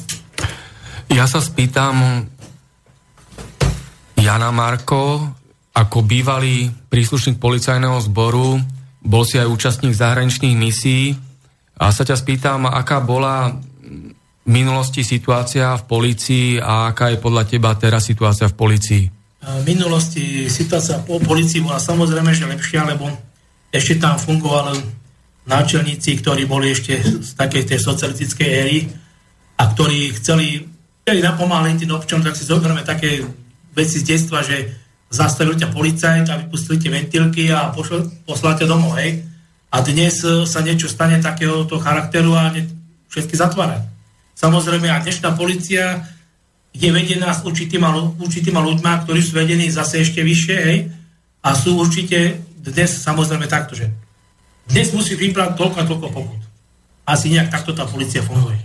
Ja 1.15 1.23
sa 1.23 1.39
spýtam 1.39 2.27
Jana 4.19 4.51
Marko, 4.51 5.23
ako 5.71 6.03
bývalý 6.03 6.67
príslušník 6.91 7.39
policajného 7.39 7.95
zboru, 8.11 8.59
bol 9.01 9.23
si 9.23 9.39
aj 9.39 9.47
účastník 9.47 9.95
zahraničných 9.95 10.59
misií 10.59 11.15
a 11.79 11.95
sa 11.95 12.03
ťa 12.03 12.19
spýtam, 12.19 12.67
aká 12.67 12.99
bola 12.99 13.55
minulosti 14.51 15.01
situácia 15.07 15.73
v 15.79 15.83
policii 15.87 16.59
a 16.59 16.91
aká 16.91 17.09
je 17.15 17.23
podľa 17.23 17.43
teba 17.47 17.71
teraz 17.79 18.05
situácia 18.05 18.51
v 18.51 18.55
policii? 18.59 19.03
V 19.41 19.63
minulosti 19.65 20.45
situácia 20.51 21.01
po 21.01 21.17
policii 21.17 21.65
bola 21.65 21.81
samozrejme, 21.81 22.29
že 22.35 22.45
lepšia, 22.45 22.85
lebo 22.85 23.09
ešte 23.73 23.97
tam 23.97 24.19
fungovali 24.19 24.77
náčelníci, 25.49 26.21
ktorí 26.21 26.45
boli 26.45 26.69
ešte 26.75 27.01
z 27.01 27.31
takej 27.33 27.65
tej 27.65 27.79
socialistickej 27.81 28.49
éry 28.51 28.85
a 29.57 29.65
ktorí 29.71 30.13
chceli, 30.21 30.61
chceli 31.01 31.19
napomáhať 31.25 31.81
tým 31.81 31.97
občanom, 31.97 32.21
tak 32.21 32.37
si 32.37 32.45
zoberieme 32.45 32.85
také 32.85 33.25
veci 33.73 33.97
z 33.97 34.05
detstva, 34.05 34.45
že 34.45 34.69
zastavili 35.09 35.57
ťa 35.57 35.73
policajt 35.73 36.25
a 36.29 36.39
vypustili 36.45 36.77
tie 36.77 36.91
ventilky 36.93 37.49
a 37.49 37.73
poslali 38.27 38.55
ťa 38.61 38.69
domov, 38.69 38.99
hej. 39.01 39.25
A 39.71 39.79
dnes 39.81 40.21
sa 40.23 40.59
niečo 40.61 40.91
stane 40.91 41.17
takéhoto 41.23 41.79
charakteru 41.79 42.35
a 42.35 42.51
ne, 42.51 42.67
všetky 43.07 43.39
zatvárať. 43.39 43.87
Samozrejme, 44.41 44.89
a 44.89 45.05
dnešná 45.05 45.37
policia 45.37 46.01
je 46.73 46.89
vedená 46.89 47.29
s 47.29 47.45
určitýma, 47.45 48.17
určitýma 48.17 48.57
ľuďma, 48.57 49.05
ktorí 49.05 49.21
sú 49.21 49.37
vedení 49.37 49.69
zase 49.69 50.01
ešte 50.01 50.25
vyššie, 50.25 50.57
hej, 50.57 50.89
a 51.45 51.53
sú 51.53 51.77
určite 51.77 52.41
dnes 52.57 52.89
samozrejme 52.89 53.45
takto, 53.45 53.77
že 53.77 53.93
dnes 54.65 54.89
musí 54.97 55.13
vybrať 55.13 55.57
toľko 55.57 55.77
a 55.77 55.85
toľko 55.85 56.07
pokut. 56.09 56.41
Asi 57.05 57.29
nejak 57.29 57.53
takto 57.53 57.77
tá 57.77 57.85
policia 57.85 58.25
funguje. 58.25 58.57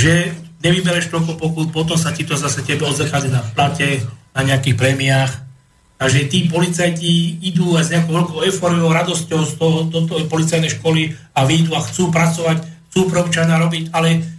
Že 0.00 0.40
nevybereš 0.64 1.12
toľko 1.12 1.36
pokut, 1.36 1.68
potom 1.68 2.00
sa 2.00 2.16
ti 2.16 2.24
to 2.24 2.32
zase 2.32 2.64
tebe 2.64 2.88
odzrkadí 2.88 3.28
na 3.28 3.44
plate, 3.52 4.08
na 4.32 4.40
nejakých 4.40 4.76
prémiách. 4.80 5.32
Takže 6.00 6.32
tí 6.32 6.48
policajti 6.48 7.44
idú 7.44 7.76
aj 7.76 7.84
s 7.84 7.92
nejakou 7.92 8.12
veľkou 8.24 8.40
euforiou, 8.48 8.88
radosťou 8.88 9.40
z 9.44 9.52
toho, 9.60 9.76
do 9.84 10.00
toho 10.08 10.24
policajnej 10.32 10.72
školy 10.80 11.12
a 11.36 11.44
vyjdú 11.44 11.76
a 11.76 11.84
chcú 11.84 12.08
pracovať, 12.08 12.64
chcú 12.88 13.00
pre 13.12 13.20
občana 13.20 13.60
robiť, 13.60 13.92
ale 13.92 14.31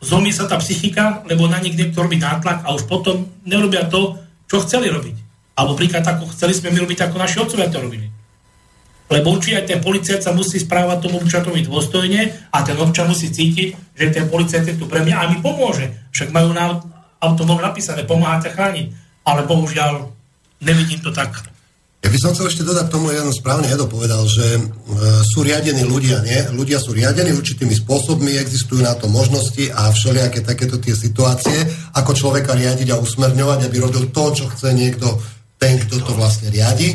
zlomí 0.00 0.30
sa 0.32 0.44
tá 0.44 0.60
psychika, 0.60 1.24
lebo 1.24 1.48
na 1.48 1.60
nich 1.60 1.76
niekto 1.76 2.04
robí 2.04 2.20
nátlak 2.20 2.64
a 2.64 2.72
už 2.76 2.84
potom 2.84 3.28
nerobia 3.46 3.88
to, 3.88 4.16
čo 4.46 4.62
chceli 4.62 4.92
robiť. 4.92 5.16
Alebo 5.56 5.78
príklad, 5.78 6.04
ako 6.04 6.28
chceli 6.36 6.52
sme 6.52 6.72
my 6.72 6.84
robiť, 6.84 6.98
ako 7.08 7.16
naši 7.16 7.36
otcovia 7.40 7.72
to 7.72 7.80
robili. 7.80 8.06
Lebo 9.06 9.38
určite 9.38 9.62
aj 9.62 9.66
ten 9.70 9.80
policajt 9.80 10.20
sa 10.20 10.34
musí 10.34 10.58
správať 10.58 11.06
tomu 11.06 11.22
občanovi 11.22 11.62
dôstojne 11.62 12.50
a 12.50 12.58
ten 12.66 12.74
občan 12.74 13.06
musí 13.06 13.30
cítiť, 13.30 13.94
že 13.94 14.06
ten 14.10 14.26
policajt 14.26 14.66
je 14.66 14.74
tu 14.76 14.90
pre 14.90 15.06
mňa 15.06 15.16
a 15.16 15.30
mi 15.30 15.38
pomôže. 15.38 15.94
Však 16.10 16.34
majú 16.34 16.50
na 16.50 16.82
automobil 17.22 17.64
napísané, 17.64 18.02
pomáhať 18.02 18.50
a 18.50 18.54
chrániť. 18.54 18.86
Ale 19.22 19.46
bohužiaľ 19.46 20.10
nevidím 20.62 21.00
to 21.00 21.14
tak. 21.14 21.55
Ja 22.06 22.14
by 22.14 22.22
som 22.22 22.38
chcel 22.38 22.46
ešte 22.54 22.62
dodať 22.62 22.86
tomu, 22.86 23.10
jeden 23.10 23.34
správne 23.34 23.66
Edo 23.66 23.90
povedal, 23.90 24.22
že 24.30 24.46
e, 24.54 24.60
sú 25.26 25.42
riadení 25.42 25.82
ľudia, 25.82 26.22
nie? 26.22 26.38
Ľudia 26.54 26.78
sú 26.78 26.94
riadení 26.94 27.34
určitými 27.34 27.74
spôsobmi, 27.74 28.38
existujú 28.38 28.78
na 28.78 28.94
to 28.94 29.10
možnosti 29.10 29.74
a 29.74 29.90
všelijaké 29.90 30.46
takéto 30.46 30.78
tie 30.78 30.94
situácie, 30.94 31.66
ako 31.98 32.14
človeka 32.14 32.54
riadiť 32.54 32.94
a 32.94 33.02
usmerňovať, 33.02 33.66
aby 33.66 33.76
robil 33.82 34.14
to, 34.14 34.22
čo 34.38 34.46
chce 34.54 34.70
niekto, 34.70 35.18
ten, 35.58 35.82
kto 35.82 35.98
to 36.06 36.14
vlastne 36.14 36.46
riadi. 36.46 36.94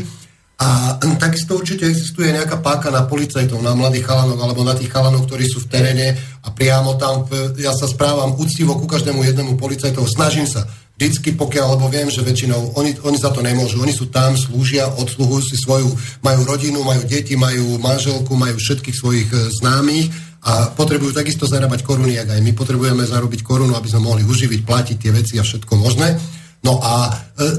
A 0.64 0.96
takisto 1.20 1.60
určite 1.60 1.92
existuje 1.92 2.32
nejaká 2.32 2.64
páka 2.64 2.88
na 2.88 3.04
policajtov, 3.04 3.60
na 3.60 3.76
mladých 3.76 4.08
chalanov 4.08 4.40
alebo 4.40 4.64
na 4.64 4.80
tých 4.80 4.96
chalanov, 4.96 5.28
ktorí 5.28 5.44
sú 5.44 5.68
v 5.68 5.76
teréne 5.76 6.16
a 6.40 6.56
priamo 6.56 6.96
tam, 6.96 7.28
ja 7.60 7.76
sa 7.76 7.84
správam 7.84 8.40
úctivo 8.40 8.80
ku 8.80 8.88
každému 8.88 9.28
jednému 9.28 9.60
policajtov, 9.60 10.08
snažím 10.08 10.48
sa 10.48 10.64
vždycky, 11.02 11.34
pokiaľ, 11.34 11.82
lebo 11.82 11.90
viem, 11.90 12.14
že 12.14 12.22
väčšinou 12.22 12.78
oni, 12.78 12.94
oni 13.02 13.18
za 13.18 13.34
to 13.34 13.42
nemôžu. 13.42 13.82
Oni 13.82 13.90
sú 13.90 14.14
tam, 14.14 14.38
slúžia, 14.38 14.86
odsluhujú 14.86 15.42
si 15.42 15.58
svoju, 15.58 15.90
majú 16.22 16.46
rodinu, 16.46 16.86
majú 16.86 17.02
deti, 17.10 17.34
majú 17.34 17.82
manželku, 17.82 18.38
majú 18.38 18.62
všetkých 18.62 18.94
svojich 18.94 19.30
e, 19.34 19.50
známych 19.50 20.14
a 20.46 20.70
potrebujú 20.70 21.18
takisto 21.18 21.50
zarábať 21.50 21.82
koruny, 21.82 22.22
ak 22.22 22.38
aj 22.38 22.42
my 22.46 22.54
potrebujeme 22.54 23.02
zarobiť 23.02 23.42
korunu, 23.42 23.74
aby 23.74 23.90
sme 23.90 24.06
mohli 24.06 24.22
uživiť, 24.22 24.62
platiť 24.62 24.98
tie 25.02 25.10
veci 25.10 25.42
a 25.42 25.44
všetko 25.46 25.74
možné. 25.74 26.22
No 26.62 26.78
a 26.78 27.10
e, 27.10 27.10
e, 27.10 27.50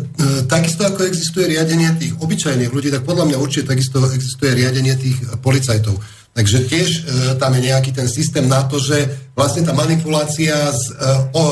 takisto 0.46 0.86
ako 0.86 1.02
existuje 1.02 1.50
riadenie 1.50 1.90
tých 1.98 2.14
obyčajných 2.22 2.70
ľudí, 2.70 2.94
tak 2.94 3.02
podľa 3.02 3.26
mňa 3.26 3.42
určite 3.42 3.74
takisto 3.74 3.98
existuje 4.06 4.54
riadenie 4.54 4.94
tých 4.94 5.18
policajtov. 5.42 5.98
Takže 6.32 6.58
tiež 6.64 6.88
e, 6.88 7.00
tam 7.36 7.52
je 7.52 7.68
nejaký 7.68 7.92
ten 7.92 8.08
systém 8.08 8.48
na 8.48 8.64
to, 8.64 8.80
že 8.80 9.04
vlastne 9.36 9.68
tá 9.68 9.76
manipulácia 9.76 10.54
s 10.72 10.88
e, 10.88 10.92
o, 11.36 11.42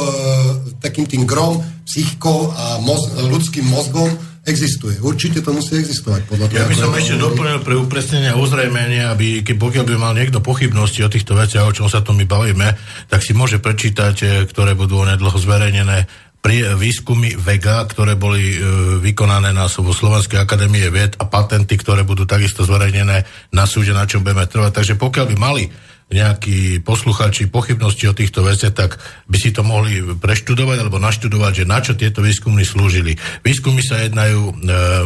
takým 0.81 1.05
tým 1.05 1.29
grom, 1.29 1.61
psychikou 1.91 2.55
a 2.55 2.79
moz, 2.79 3.11
ľudským 3.19 3.67
mozgom 3.67 4.07
existuje. 4.47 4.97
Určite 5.03 5.43
to 5.43 5.51
musí 5.51 5.77
existovať. 5.77 6.31
Podľa 6.31 6.47
ja 6.55 6.65
by 6.65 6.77
som 6.79 6.95
ešte 6.95 7.19
doplnil 7.19 7.61
pre 7.67 7.75
upresnenie 7.77 8.31
a 8.31 8.39
uzrejmenie, 8.39 9.03
aby 9.11 9.43
keď 9.43 9.57
pokiaľ 9.59 9.85
by 9.85 9.95
mal 9.99 10.15
niekto 10.15 10.39
pochybnosti 10.39 11.03
o 11.03 11.13
týchto 11.13 11.35
veciach, 11.35 11.67
o 11.67 11.75
čom 11.75 11.91
sa 11.91 12.01
tu 12.01 12.15
my 12.15 12.25
bavíme, 12.25 12.79
tak 13.11 13.21
si 13.21 13.35
môže 13.35 13.59
prečítať, 13.59 14.15
e, 14.23 14.27
ktoré 14.47 14.79
budú 14.79 15.03
onedlho 15.03 15.35
zverejnené 15.35 16.09
pri 16.41 16.73
výskumy 16.73 17.37
VEGA, 17.37 17.85
ktoré 17.85 18.17
boli 18.17 18.57
e, 18.57 18.59
vykonané 19.05 19.53
na 19.53 19.69
Slovenskej 19.69 20.41
akadémie 20.41 20.89
vied 20.89 21.21
a 21.21 21.29
patenty, 21.29 21.77
ktoré 21.77 22.01
budú 22.01 22.25
takisto 22.25 22.65
zverejnené 22.65 23.29
na 23.53 23.65
súde, 23.69 23.93
na 23.93 24.09
čom 24.09 24.25
budeme 24.25 24.49
trvať. 24.49 24.73
Takže 24.73 24.95
pokiaľ 24.97 25.27
by 25.29 25.37
mali 25.37 25.69
nejakí 26.11 26.83
posluchači 26.83 27.47
pochybnosti 27.47 28.11
o 28.11 28.15
týchto 28.15 28.43
veciach, 28.43 28.75
tak 28.75 28.99
by 29.31 29.39
si 29.39 29.55
to 29.55 29.63
mohli 29.63 30.03
preštudovať 30.03 30.77
alebo 30.83 30.99
naštudovať, 30.99 31.53
že 31.63 31.71
na 31.71 31.79
čo 31.79 31.95
tieto 31.95 32.19
výskumy 32.19 32.67
slúžili. 32.67 33.15
Výskumy 33.47 33.79
sa 33.79 34.03
jednajú 34.03 34.41
e, 34.51 34.53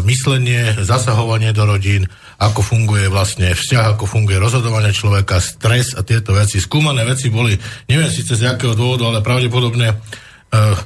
myslenie, 0.09 0.81
zasahovanie 0.81 1.53
do 1.53 1.69
rodín, 1.69 2.09
ako 2.41 2.65
funguje 2.65 3.13
vlastne 3.13 3.53
vzťah, 3.53 3.95
ako 3.95 4.09
funguje 4.09 4.41
rozhodovanie 4.41 4.97
človeka, 4.97 5.45
stres 5.45 5.93
a 5.93 6.01
tieto 6.01 6.33
veci. 6.33 6.57
Skúmané 6.57 7.05
veci 7.05 7.29
boli, 7.29 7.53
neviem 7.85 8.09
síce 8.09 8.33
z 8.35 8.49
jakého 8.49 8.73
dôvodu, 8.73 9.13
ale 9.13 9.21
pravdepodobne 9.21 10.01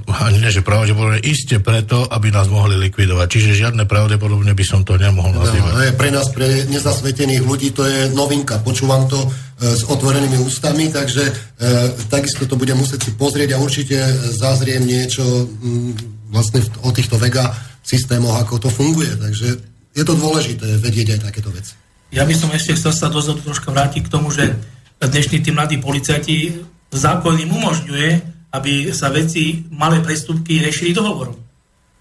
ani 0.09 0.39
ne, 0.41 0.51
že 0.51 0.65
pravdepodobne 0.65 1.21
iste 1.21 1.61
preto, 1.61 2.09
aby 2.09 2.33
nás 2.33 2.49
mohli 2.49 2.81
likvidovať. 2.89 3.27
Čiže 3.29 3.61
žiadne 3.67 3.85
pravdepodobne 3.85 4.57
by 4.57 4.65
som 4.65 4.81
to 4.83 4.97
nemohol 4.97 5.35
no, 5.37 5.45
nazývať. 5.45 5.73
No, 5.73 5.81
pre 5.95 6.11
nás, 6.11 6.27
pre 6.33 6.65
nezasvetených 6.67 7.43
ľudí, 7.45 7.77
to 7.77 7.85
je 7.85 8.09
novinka. 8.17 8.59
Počúvam 8.65 9.07
to 9.07 9.21
uh, 9.21 9.31
s 9.77 9.85
otvorenými 9.85 10.41
ústami, 10.41 10.89
takže 10.89 11.25
uh, 11.29 11.93
takisto 12.09 12.49
to 12.49 12.57
bude 12.57 12.73
musieť 12.73 13.09
si 13.09 13.11
pozrieť 13.15 13.55
a 13.55 13.63
určite 13.63 13.97
zazriem 14.37 14.89
niečo 14.89 15.25
um, 15.25 15.93
vlastne 16.33 16.65
v, 16.65 16.69
o 16.85 16.91
týchto 16.91 17.21
vega 17.21 17.53
systémoch, 17.85 18.41
ako 18.41 18.69
to 18.69 18.71
funguje. 18.73 19.17
Takže 19.21 19.49
je 19.93 20.05
to 20.05 20.15
dôležité 20.17 20.81
vedieť 20.81 21.19
aj 21.19 21.21
takéto 21.29 21.53
veci. 21.53 21.77
Ja 22.09 22.25
by 22.25 22.33
som 22.33 22.49
ešte 22.55 22.73
chcel 22.73 22.93
sa 22.97 23.13
dozadu 23.13 23.45
troška 23.45 23.69
vrátiť 23.69 24.09
k 24.09 24.13
tomu, 24.13 24.33
že 24.33 24.57
dnešní 24.97 25.45
tí 25.45 25.53
mladí 25.53 25.77
policajti 25.77 26.65
zákon 26.89 27.37
im 27.37 27.53
umožňuje, 27.53 28.38
aby 28.53 28.91
sa 28.97 29.13
veci, 29.13 29.65
malé 29.73 30.01
prestupky 30.01 30.61
riešili 30.63 30.97
dohovorom. 30.97 31.37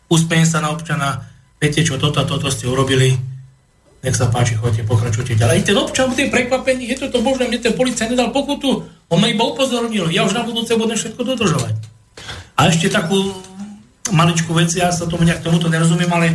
Uspejem 0.08 0.48
sa 0.48 0.64
na 0.64 0.72
občana, 0.72 1.28
viete 1.60 1.84
čo, 1.84 2.00
toto 2.00 2.24
a 2.24 2.30
toto 2.30 2.48
ste 2.48 2.72
urobili, 2.72 3.12
nech 4.00 4.16
sa 4.16 4.32
páči, 4.32 4.56
chodte, 4.56 4.88
pokračujte 4.88 5.36
ďalej. 5.36 5.56
I 5.60 5.66
ten 5.68 5.76
občan 5.76 6.08
bude 6.08 6.32
prekvapený, 6.32 6.96
je 6.96 6.98
to 7.04 7.08
to 7.12 7.20
možné, 7.20 7.52
mne 7.52 7.60
ten 7.60 7.76
policajt 7.76 8.16
nedal 8.16 8.32
pokutu, 8.32 8.88
on 9.12 9.20
ma 9.20 9.28
iba 9.28 9.44
upozornil, 9.44 10.08
ja 10.08 10.24
už 10.24 10.38
na 10.38 10.48
budúce 10.48 10.72
budem 10.80 10.96
všetko 10.96 11.22
dodržovať. 11.24 11.76
A 12.56 12.72
ešte 12.72 12.88
takú 12.88 13.36
maličkú 14.16 14.56
vec, 14.56 14.72
ja 14.72 14.88
sa 14.96 15.10
tomu 15.10 15.28
nejak 15.28 15.44
tomuto 15.44 15.68
nerozumiem, 15.68 16.08
ale 16.08 16.28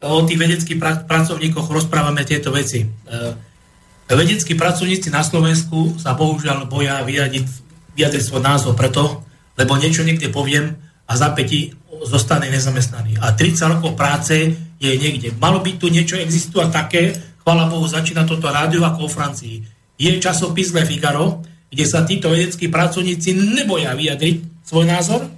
o 0.00 0.24
tých 0.24 0.40
vedeckých 0.40 0.78
pra- 0.80 1.04
pracovníkoch 1.04 1.68
rozprávame 1.68 2.24
tieto 2.24 2.48
veci. 2.48 2.88
E, 2.88 2.88
vedeckí 4.08 4.56
pracovníci 4.56 5.12
na 5.12 5.20
Slovensku 5.20 6.00
sa 6.00 6.16
bohužiaľ 6.16 6.64
boja 6.64 7.04
vyjadriť, 7.04 7.44
vyjadriť 8.00 8.22
svoj 8.24 8.40
názor 8.40 8.72
preto, 8.72 9.20
lebo 9.60 9.76
niečo 9.76 10.00
niekde 10.00 10.32
poviem 10.32 10.80
a 11.04 11.12
za 11.12 11.36
päti 11.36 11.76
zostane 12.08 12.48
nezamestnaný. 12.48 13.20
A 13.20 13.36
30 13.36 13.76
rokov 13.76 13.92
práce 13.92 14.56
je 14.80 14.92
niekde. 14.96 15.36
Malo 15.36 15.60
by 15.60 15.76
tu 15.76 15.92
niečo 15.92 16.16
existovať 16.16 16.68
také, 16.72 17.12
chvála 17.44 17.68
Bohu, 17.68 17.84
začína 17.84 18.24
toto 18.24 18.48
rádio 18.48 18.80
ako 18.88 19.04
o 19.04 19.12
Francii. 19.12 19.60
Je 20.00 20.16
časopis 20.16 20.72
Le 20.72 20.88
Figaro, 20.88 21.44
kde 21.68 21.84
sa 21.84 22.08
títo 22.08 22.32
vedeckí 22.32 22.72
pracovníci 22.72 23.36
neboja 23.36 23.92
vyjadriť 23.92 24.64
svoj 24.64 24.88
názor, 24.88 25.28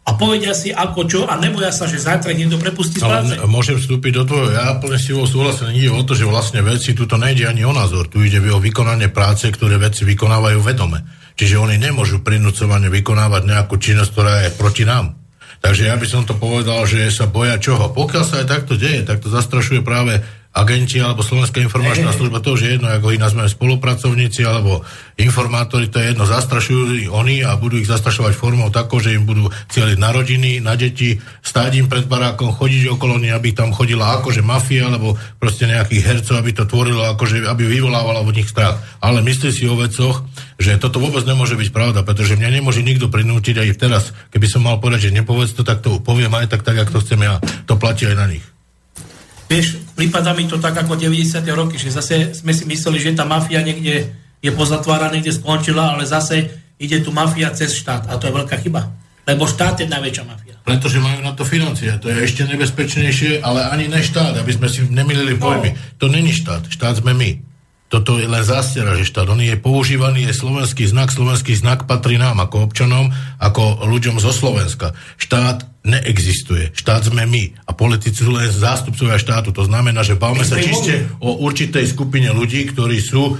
a 0.00 0.16
povedia 0.16 0.56
si 0.56 0.72
ako 0.72 1.00
čo 1.06 1.20
a 1.28 1.36
neboja 1.36 1.70
sa, 1.70 1.84
že 1.84 2.00
zajtra 2.00 2.32
niekto 2.32 2.56
prepustí 2.56 2.98
z 2.98 3.04
práce. 3.04 3.36
Ale 3.36 3.46
môžem 3.46 3.76
vstúpiť 3.78 4.12
do 4.18 4.24
toho, 4.26 4.42
ja 4.50 4.74
plne 4.80 4.98
si 4.98 5.12
vo 5.12 5.28
súhlasím, 5.28 5.76
ide 5.76 5.92
o 5.92 6.02
to, 6.02 6.16
že 6.16 6.26
vlastne 6.26 6.64
veci, 6.64 6.96
tu 6.96 7.04
nejde 7.04 7.46
ani 7.46 7.62
o 7.62 7.70
názor, 7.70 8.08
tu 8.08 8.24
ide 8.24 8.40
o 8.40 8.58
vykonanie 8.58 9.12
práce, 9.12 9.46
ktoré 9.52 9.76
veci 9.76 10.08
vykonávajú 10.08 10.58
vedome. 10.64 11.04
Čiže 11.40 11.56
oni 11.56 11.80
nemôžu 11.80 12.20
prinúcovane 12.20 12.92
vykonávať 12.92 13.48
nejakú 13.48 13.80
činnosť, 13.80 14.10
ktorá 14.12 14.34
je 14.44 14.50
proti 14.60 14.84
nám. 14.84 15.16
Takže 15.64 15.88
ja 15.88 15.96
by 15.96 16.04
som 16.04 16.28
to 16.28 16.36
povedal, 16.36 16.84
že 16.84 17.08
sa 17.08 17.24
boja 17.24 17.56
čoho. 17.56 17.96
Pokiaľ 17.96 18.24
sa 18.28 18.44
aj 18.44 18.46
takto 18.60 18.76
deje, 18.76 19.08
tak 19.08 19.24
to 19.24 19.32
zastrašuje 19.32 19.80
práve 19.80 20.20
agenti 20.50 20.98
alebo 20.98 21.22
Slovenská 21.22 21.62
informačná 21.62 22.10
služba, 22.10 22.42
to 22.42 22.58
už 22.58 22.66
je 22.66 22.70
jedno, 22.74 22.90
ako 22.90 23.14
ich 23.14 23.22
nazveme 23.22 23.46
spolupracovníci 23.46 24.42
alebo 24.42 24.82
informátori, 25.14 25.86
to 25.86 26.02
je 26.02 26.10
jedno, 26.10 26.26
zastrašujú 26.26 27.06
oni 27.14 27.46
a 27.46 27.54
budú 27.54 27.78
ich 27.78 27.86
zastrašovať 27.86 28.34
formou 28.34 28.66
takou, 28.74 28.98
že 28.98 29.14
im 29.14 29.30
budú 29.30 29.46
cieliť 29.70 29.98
na 30.02 30.10
rodiny, 30.10 30.58
na 30.58 30.74
deti, 30.74 31.22
stáť 31.46 31.78
im 31.78 31.86
pred 31.86 32.10
barákom, 32.10 32.50
chodiť 32.50 32.90
okolo 32.98 33.22
nich, 33.22 33.30
aby 33.30 33.54
tam 33.54 33.70
chodila 33.70 34.18
akože 34.18 34.42
mafia 34.42 34.90
alebo 34.90 35.14
proste 35.38 35.70
nejakých 35.70 36.02
hercov, 36.02 36.42
aby 36.42 36.50
to 36.50 36.66
tvorilo, 36.66 37.06
akože, 37.14 37.46
aby 37.46 37.70
vyvolávalo 37.70 38.26
od 38.26 38.34
nich 38.34 38.50
strach. 38.50 38.82
Ale 38.98 39.22
myslí 39.22 39.54
si 39.54 39.70
o 39.70 39.78
vecoch, 39.78 40.26
že 40.58 40.82
toto 40.82 40.98
vôbec 40.98 41.22
nemôže 41.30 41.54
byť 41.54 41.70
pravda, 41.70 42.02
pretože 42.02 42.34
mňa 42.34 42.58
nemôže 42.58 42.82
nikto 42.82 43.06
prinútiť 43.06 43.54
aj 43.54 43.68
teraz, 43.78 44.02
keby 44.34 44.50
som 44.50 44.66
mal 44.66 44.82
povedať, 44.82 45.14
že 45.14 45.16
nepovedz 45.22 45.54
to, 45.54 45.62
tak 45.62 45.78
to 45.78 46.02
poviem 46.02 46.34
aj 46.34 46.50
tak, 46.50 46.66
tak, 46.66 46.74
ako 46.74 46.98
to 46.98 47.02
chcem 47.06 47.22
ja. 47.22 47.38
To 47.70 47.78
platí 47.78 48.10
aj 48.10 48.18
na 48.18 48.26
nich. 48.26 48.44
Vieš, 49.50 49.82
prípada 49.98 50.30
mi 50.30 50.46
to 50.46 50.62
tak 50.62 50.78
ako 50.78 50.94
90. 50.94 51.42
roky, 51.58 51.74
že 51.74 51.90
zase 51.90 52.30
sme 52.38 52.54
si 52.54 52.62
mysleli, 52.70 53.02
že 53.02 53.18
tá 53.18 53.26
mafia 53.26 53.66
niekde 53.66 54.14
je 54.38 54.50
pozatvára, 54.54 55.10
niekde 55.10 55.34
skončila, 55.34 55.98
ale 55.98 56.06
zase 56.06 56.46
ide 56.78 57.02
tu 57.02 57.10
mafia 57.10 57.50
cez 57.50 57.74
štát 57.74 58.06
a 58.06 58.14
to 58.14 58.30
je 58.30 58.36
veľká 58.38 58.56
chyba. 58.62 58.94
Lebo 59.26 59.50
štát 59.50 59.82
je 59.82 59.90
najväčšia 59.90 60.24
mafia. 60.24 60.54
Pretože 60.62 61.02
majú 61.02 61.18
na 61.26 61.34
to 61.34 61.42
financie. 61.42 61.90
To 61.98 62.06
je 62.06 62.22
ešte 62.22 62.46
nebezpečnejšie, 62.46 63.42
ale 63.42 63.66
ani 63.66 63.90
ne 63.90 63.98
štát, 63.98 64.38
aby 64.38 64.52
sme 64.54 64.70
si 64.70 64.86
nemilili 64.86 65.34
pojmy. 65.34 65.74
No. 65.74 65.78
To 65.98 66.06
není 66.06 66.30
štát. 66.30 66.70
Štát 66.70 67.02
sme 67.02 67.12
my. 67.18 67.30
Toto 67.90 68.22
je 68.22 68.30
len 68.30 68.46
zástiera, 68.46 68.94
že 68.94 69.02
štát. 69.02 69.26
On 69.34 69.42
je 69.42 69.58
používaný, 69.58 70.30
je 70.30 70.34
slovenský 70.34 70.86
znak. 70.86 71.10
Slovenský 71.10 71.58
znak 71.58 71.90
patrí 71.90 72.22
nám 72.22 72.38
ako 72.38 72.70
občanom, 72.70 73.10
ako 73.42 73.82
ľuďom 73.82 74.22
zo 74.22 74.30
Slovenska. 74.30 74.94
Štát 75.18 75.66
neexistuje. 75.80 76.76
Štát 76.76 77.08
sme 77.08 77.24
my 77.24 77.56
a 77.64 77.72
politici 77.72 78.20
sú 78.20 78.36
len 78.36 78.52
zástupcovia 78.52 79.16
štátu. 79.16 79.48
To 79.56 79.64
znamená, 79.64 80.04
že 80.04 80.20
bavme 80.20 80.44
sa 80.44 80.60
čiste 80.60 81.08
o 81.24 81.40
určitej 81.40 81.88
skupine 81.88 82.28
ľudí, 82.36 82.68
ktorí 82.68 83.00
sú 83.00 83.32
e, 83.32 83.34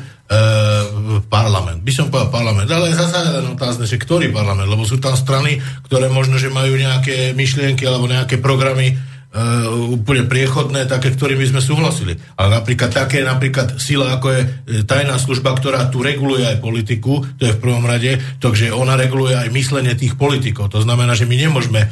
parlament. 1.28 1.84
By 1.84 1.92
som 1.92 2.08
povedal 2.08 2.32
parlament, 2.32 2.68
ale 2.72 2.96
zase 2.96 3.20
len 3.28 3.44
otázne, 3.52 3.84
že 3.84 4.00
ktorý 4.00 4.32
parlament, 4.32 4.72
lebo 4.72 4.88
sú 4.88 4.96
tam 4.96 5.12
strany, 5.20 5.60
ktoré 5.84 6.08
možno, 6.08 6.40
že 6.40 6.48
majú 6.48 6.80
nejaké 6.80 7.36
myšlienky 7.36 7.84
alebo 7.84 8.08
nejaké 8.08 8.40
programy, 8.40 8.96
uh, 9.30 9.94
úplne 9.94 10.26
priechodné, 10.26 10.90
také, 10.90 11.14
ktorými 11.14 11.46
sme 11.46 11.62
súhlasili. 11.62 12.18
Ale 12.34 12.58
napríklad 12.58 12.90
také, 12.90 13.22
napríklad 13.22 13.78
sila, 13.78 14.18
ako 14.18 14.26
je 14.34 14.40
e, 14.42 14.48
tajná 14.82 15.16
služba, 15.16 15.54
ktorá 15.54 15.86
tu 15.88 16.02
reguluje 16.02 16.42
aj 16.42 16.58
politiku, 16.58 17.22
to 17.38 17.46
je 17.46 17.54
v 17.54 17.62
prvom 17.62 17.86
rade, 17.86 18.18
takže 18.42 18.74
ona 18.74 18.98
reguluje 18.98 19.38
aj 19.38 19.48
myslenie 19.54 19.94
tých 19.94 20.18
politikov. 20.18 20.74
To 20.74 20.82
znamená, 20.82 21.14
že 21.14 21.30
my 21.30 21.36
nemôžeme 21.38 21.80
uh, 21.86 21.90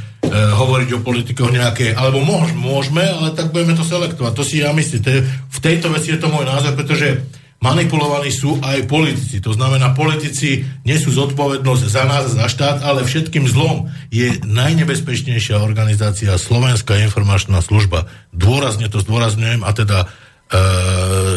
hovoriť 0.58 0.88
o 0.98 1.04
politikoch 1.04 1.50
nejaké, 1.54 1.94
alebo 1.94 2.18
môžeme, 2.22 2.58
môžeme, 2.58 3.04
ale 3.06 3.34
tak 3.34 3.54
budeme 3.54 3.78
to 3.78 3.86
selektovať. 3.86 4.32
To 4.34 4.44
si 4.44 4.60
ja 4.62 4.74
myslím. 4.74 5.00
To 5.06 5.10
je, 5.14 5.20
v 5.26 5.58
tejto 5.62 5.94
veci 5.94 6.10
je 6.10 6.18
to 6.18 6.30
môj 6.30 6.42
názor, 6.42 6.74
pretože 6.74 7.22
manipulovaní 7.58 8.30
sú 8.30 8.62
aj 8.62 8.86
politici. 8.86 9.42
To 9.42 9.50
znamená, 9.50 9.90
politici 9.90 10.62
nesú 10.86 11.10
zodpovednosť 11.10 11.82
za 11.90 12.04
nás, 12.06 12.30
za 12.30 12.46
štát, 12.46 12.86
ale 12.86 13.02
všetkým 13.02 13.50
zlom 13.50 13.90
je 14.14 14.38
najnebezpečnejšia 14.46 15.58
organizácia 15.58 16.38
Slovenská 16.38 17.02
informačná 17.02 17.58
služba. 17.58 18.06
Dôrazne 18.30 18.86
to 18.86 19.02
zdôrazňujem 19.02 19.66
a 19.66 19.70
teda 19.74 19.98
e, 20.06 20.06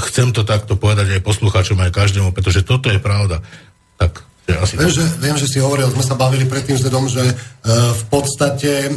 chcem 0.06 0.30
to 0.30 0.46
takto 0.46 0.78
povedať 0.78 1.18
aj 1.18 1.26
poslucháčom, 1.26 1.82
aj 1.82 1.90
každému, 1.90 2.30
pretože 2.38 2.62
toto 2.62 2.94
je 2.94 3.02
pravda. 3.02 3.42
Tak, 3.98 4.22
asi 4.46 4.78
viem, 4.78 4.94
že, 4.94 5.06
viem, 5.18 5.38
že 5.42 5.50
si 5.50 5.58
hovoril, 5.58 5.90
sme 5.90 6.06
sa 6.06 6.14
bavili 6.14 6.46
predtým 6.46 6.78
s 6.78 6.86
že 6.86 7.24
e, 7.26 7.36
v 7.98 8.04
podstate 8.14 8.72
e, 8.86 8.92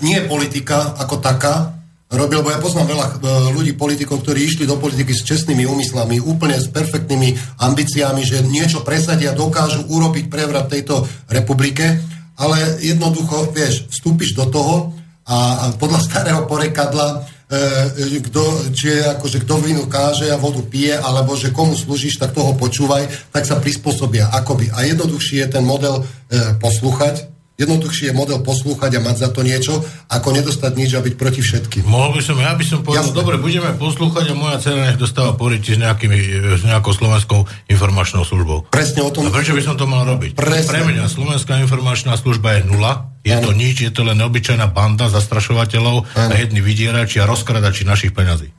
nie 0.00 0.24
je 0.24 0.28
politika 0.28 0.96
ako 0.96 1.20
taká, 1.20 1.75
robil, 2.06 2.38
lebo 2.38 2.54
ja 2.54 2.62
poznám 2.62 2.94
veľa 2.94 3.06
e, 3.06 3.12
ľudí, 3.50 3.72
politikov, 3.74 4.22
ktorí 4.22 4.46
išli 4.46 4.64
do 4.64 4.78
politiky 4.78 5.10
s 5.10 5.26
čestnými 5.26 5.66
úmyslami, 5.66 6.22
úplne 6.22 6.54
s 6.54 6.70
perfektnými 6.70 7.58
ambíciami, 7.58 8.22
že 8.22 8.46
niečo 8.46 8.86
presadia, 8.86 9.34
dokážu 9.34 9.82
urobiť 9.90 10.30
prevrat 10.30 10.70
tejto 10.70 11.02
republike, 11.26 11.98
ale 12.38 12.78
jednoducho, 12.78 13.50
vieš, 13.50 13.90
vstúpiš 13.90 14.38
do 14.38 14.46
toho 14.46 14.94
a, 15.26 15.70
podľa 15.74 16.00
starého 16.08 16.46
porekadla 16.46 17.26
e, 17.50 18.22
kto, 18.22 18.70
či 18.70 19.02
je 19.02 19.02
že 19.26 19.42
kto 19.42 19.58
vínu 19.58 19.90
káže 19.90 20.30
a 20.30 20.38
vodu 20.38 20.62
pije, 20.62 20.94
alebo 20.94 21.34
že 21.34 21.50
komu 21.50 21.74
slúžiš, 21.74 22.22
tak 22.22 22.38
toho 22.38 22.54
počúvaj, 22.54 23.34
tak 23.34 23.42
sa 23.50 23.58
prispôsobia 23.58 24.30
akoby. 24.30 24.70
A 24.70 24.86
jednoduchší 24.86 25.42
je 25.42 25.48
ten 25.58 25.66
model 25.66 26.06
e, 26.30 26.54
poslúchať, 26.62 27.35
Jednoduchšie 27.56 28.12
je 28.12 28.14
model 28.14 28.44
poslúchať 28.44 28.96
a 28.96 29.00
mať 29.00 29.16
za 29.16 29.28
to 29.32 29.40
niečo, 29.40 29.80
ako 30.12 30.28
nedostať 30.36 30.76
nič 30.76 30.92
a 30.92 31.00
byť 31.00 31.14
proti 31.16 31.40
všetkým. 31.40 31.88
Mohol 31.88 32.20
by 32.20 32.22
som, 32.22 32.36
ja 32.36 32.52
by 32.52 32.64
som 32.68 32.84
povedal, 32.84 33.08
Jasne. 33.08 33.16
dobre, 33.16 33.40
budeme 33.40 33.72
poslúchať 33.80 34.28
a 34.28 34.34
moja 34.36 34.60
dcera 34.60 34.92
nech 34.92 35.00
dostáva 35.00 35.32
poriti 35.32 35.72
s, 35.72 35.80
nejakými, 35.80 36.18
s 36.60 36.62
nejakou 36.68 36.92
slovenskou 36.92 37.48
informačnou 37.72 38.28
službou. 38.28 38.68
Presne 38.68 39.00
o 39.00 39.08
tom. 39.08 39.24
A 39.24 39.32
prečo 39.32 39.56
by 39.56 39.64
som 39.64 39.80
to 39.80 39.88
mal 39.88 40.04
robiť? 40.04 40.36
Presne. 40.36 40.68
Pre 40.68 40.80
mňa 40.84 41.08
slovenská 41.08 41.56
informačná 41.64 42.12
služba 42.20 42.60
je 42.60 42.68
nula, 42.68 43.08
je 43.24 43.32
ano. 43.32 43.48
to 43.48 43.50
nič, 43.56 43.88
je 43.88 43.88
to 43.88 44.04
len 44.04 44.20
obyčajná 44.20 44.68
banda 44.68 45.08
zastrašovateľov 45.08 46.12
ano. 46.12 46.30
a 46.30 46.36
jedni 46.36 46.60
vydierači 46.60 47.24
a 47.24 47.24
rozkradači 47.24 47.88
našich 47.88 48.12
peňazí. 48.12 48.52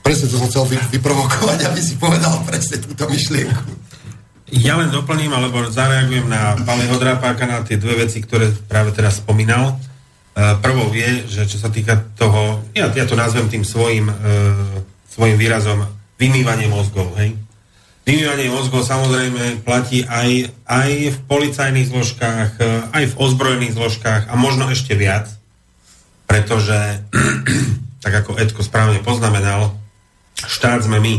Presne 0.00 0.32
to 0.32 0.40
som 0.40 0.48
chcel 0.48 0.64
vyprovokovať, 0.96 1.68
aby 1.68 1.80
si 1.84 2.00
povedal 2.00 2.40
presne 2.48 2.80
túto 2.80 3.04
myšlienku. 3.06 3.81
Ja 4.52 4.76
len 4.76 4.92
doplním, 4.92 5.32
alebo 5.32 5.64
zareagujem 5.72 6.28
na 6.28 6.52
Paliho 6.60 7.00
Drapáka 7.00 7.48
na 7.48 7.64
tie 7.64 7.80
dve 7.80 8.04
veci, 8.04 8.20
ktoré 8.20 8.52
práve 8.68 8.92
teraz 8.92 9.24
spomínal. 9.24 9.80
Uh, 10.36 10.60
prvou 10.60 10.92
je, 10.92 11.24
že 11.24 11.48
čo 11.48 11.56
sa 11.56 11.72
týka 11.72 11.96
toho, 12.20 12.60
ja, 12.76 12.92
ja 12.92 13.08
to 13.08 13.16
nazvem 13.16 13.48
tým 13.48 13.64
svojim, 13.64 14.12
uh, 14.12 14.16
svojim 15.08 15.40
výrazom, 15.40 15.88
vymývanie 16.20 16.68
mozgov, 16.68 17.16
hej? 17.16 17.32
Vymývanie 18.04 18.52
mozgov 18.52 18.84
samozrejme 18.84 19.64
platí 19.64 20.04
aj, 20.04 20.52
aj 20.68 20.90
v 21.16 21.18
policajných 21.28 21.88
zložkách, 21.88 22.50
uh, 22.60 22.92
aj 22.92 23.04
v 23.08 23.18
ozbrojených 23.24 23.76
zložkách 23.76 24.28
a 24.28 24.34
možno 24.36 24.68
ešte 24.68 24.92
viac, 24.92 25.32
pretože, 26.28 27.08
tak 28.04 28.12
ako 28.20 28.36
Edko 28.36 28.60
správne 28.60 29.00
poznamenal, 29.00 29.80
štát 30.36 30.84
sme 30.84 31.00
my, 31.00 31.14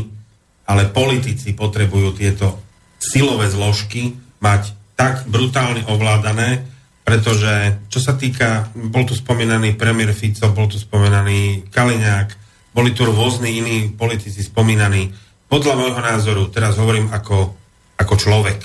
ale 0.70 0.90
politici 0.90 1.54
potrebujú 1.58 2.14
tieto 2.14 2.63
silové 3.04 3.52
zložky 3.52 4.16
mať 4.40 4.72
tak 4.96 5.28
brutálne 5.28 5.84
ovládané, 5.92 6.64
pretože 7.04 7.76
čo 7.92 8.00
sa 8.00 8.16
týka, 8.16 8.72
bol 8.72 9.04
tu 9.04 9.12
spomínaný 9.12 9.76
premiér 9.76 10.16
Fico, 10.16 10.48
bol 10.56 10.72
tu 10.72 10.80
spomínaný 10.80 11.68
Kaliňák, 11.68 12.30
boli 12.72 12.96
tu 12.96 13.04
rôzni 13.04 13.60
iní 13.60 13.92
politici 13.92 14.40
spomínaní. 14.40 15.12
Podľa 15.52 15.76
môjho 15.76 16.02
názoru, 16.02 16.48
teraz 16.48 16.80
hovorím 16.80 17.12
ako, 17.12 17.52
ako 18.00 18.14
človek, 18.16 18.60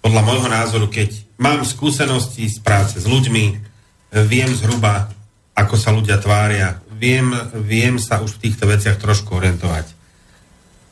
podľa 0.00 0.22
môjho 0.22 0.48
názoru, 0.48 0.86
keď 0.86 1.40
mám 1.42 1.66
skúsenosti 1.66 2.46
z 2.46 2.62
práce 2.62 3.00
s 3.00 3.06
ľuďmi, 3.08 3.44
viem 4.28 4.50
zhruba, 4.54 5.10
ako 5.58 5.74
sa 5.74 5.90
ľudia 5.90 6.22
tvária, 6.22 6.78
viem, 6.94 7.34
viem 7.58 7.98
sa 7.98 8.22
už 8.22 8.38
v 8.38 8.42
týchto 8.48 8.70
veciach 8.70 9.02
trošku 9.02 9.34
orientovať. 9.34 9.90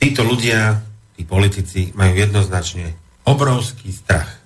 títo 0.03 0.27
ľudia, 0.27 0.83
tí 1.17 1.23
politici 1.25 1.91
majú 1.97 2.15
jednoznačne 2.17 2.93
obrovský 3.29 3.93
strach. 3.95 4.41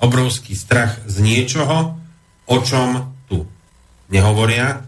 Obrovský 0.00 0.56
strach 0.56 0.96
z 1.04 1.20
niečoho, 1.20 1.98
o 2.48 2.56
čom 2.64 3.12
tu 3.28 3.44
nehovoria, 4.08 4.86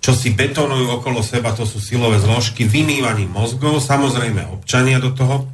čo 0.00 0.16
si 0.16 0.32
betonujú 0.32 0.98
okolo 0.98 1.20
seba, 1.20 1.52
to 1.52 1.68
sú 1.68 1.76
silové 1.78 2.18
zložky, 2.18 2.64
vymývaní 2.64 3.28
mozgov, 3.28 3.84
samozrejme 3.84 4.48
občania 4.48 4.96
do 4.96 5.12
toho 5.12 5.44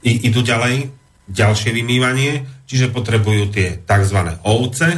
i, 0.00 0.26
idú 0.26 0.40
ďalej, 0.40 0.88
ďalšie 1.28 1.70
vymývanie, 1.76 2.48
čiže 2.66 2.90
potrebujú 2.90 3.52
tie 3.52 3.84
tzv. 3.84 4.18
ovce, 4.42 4.88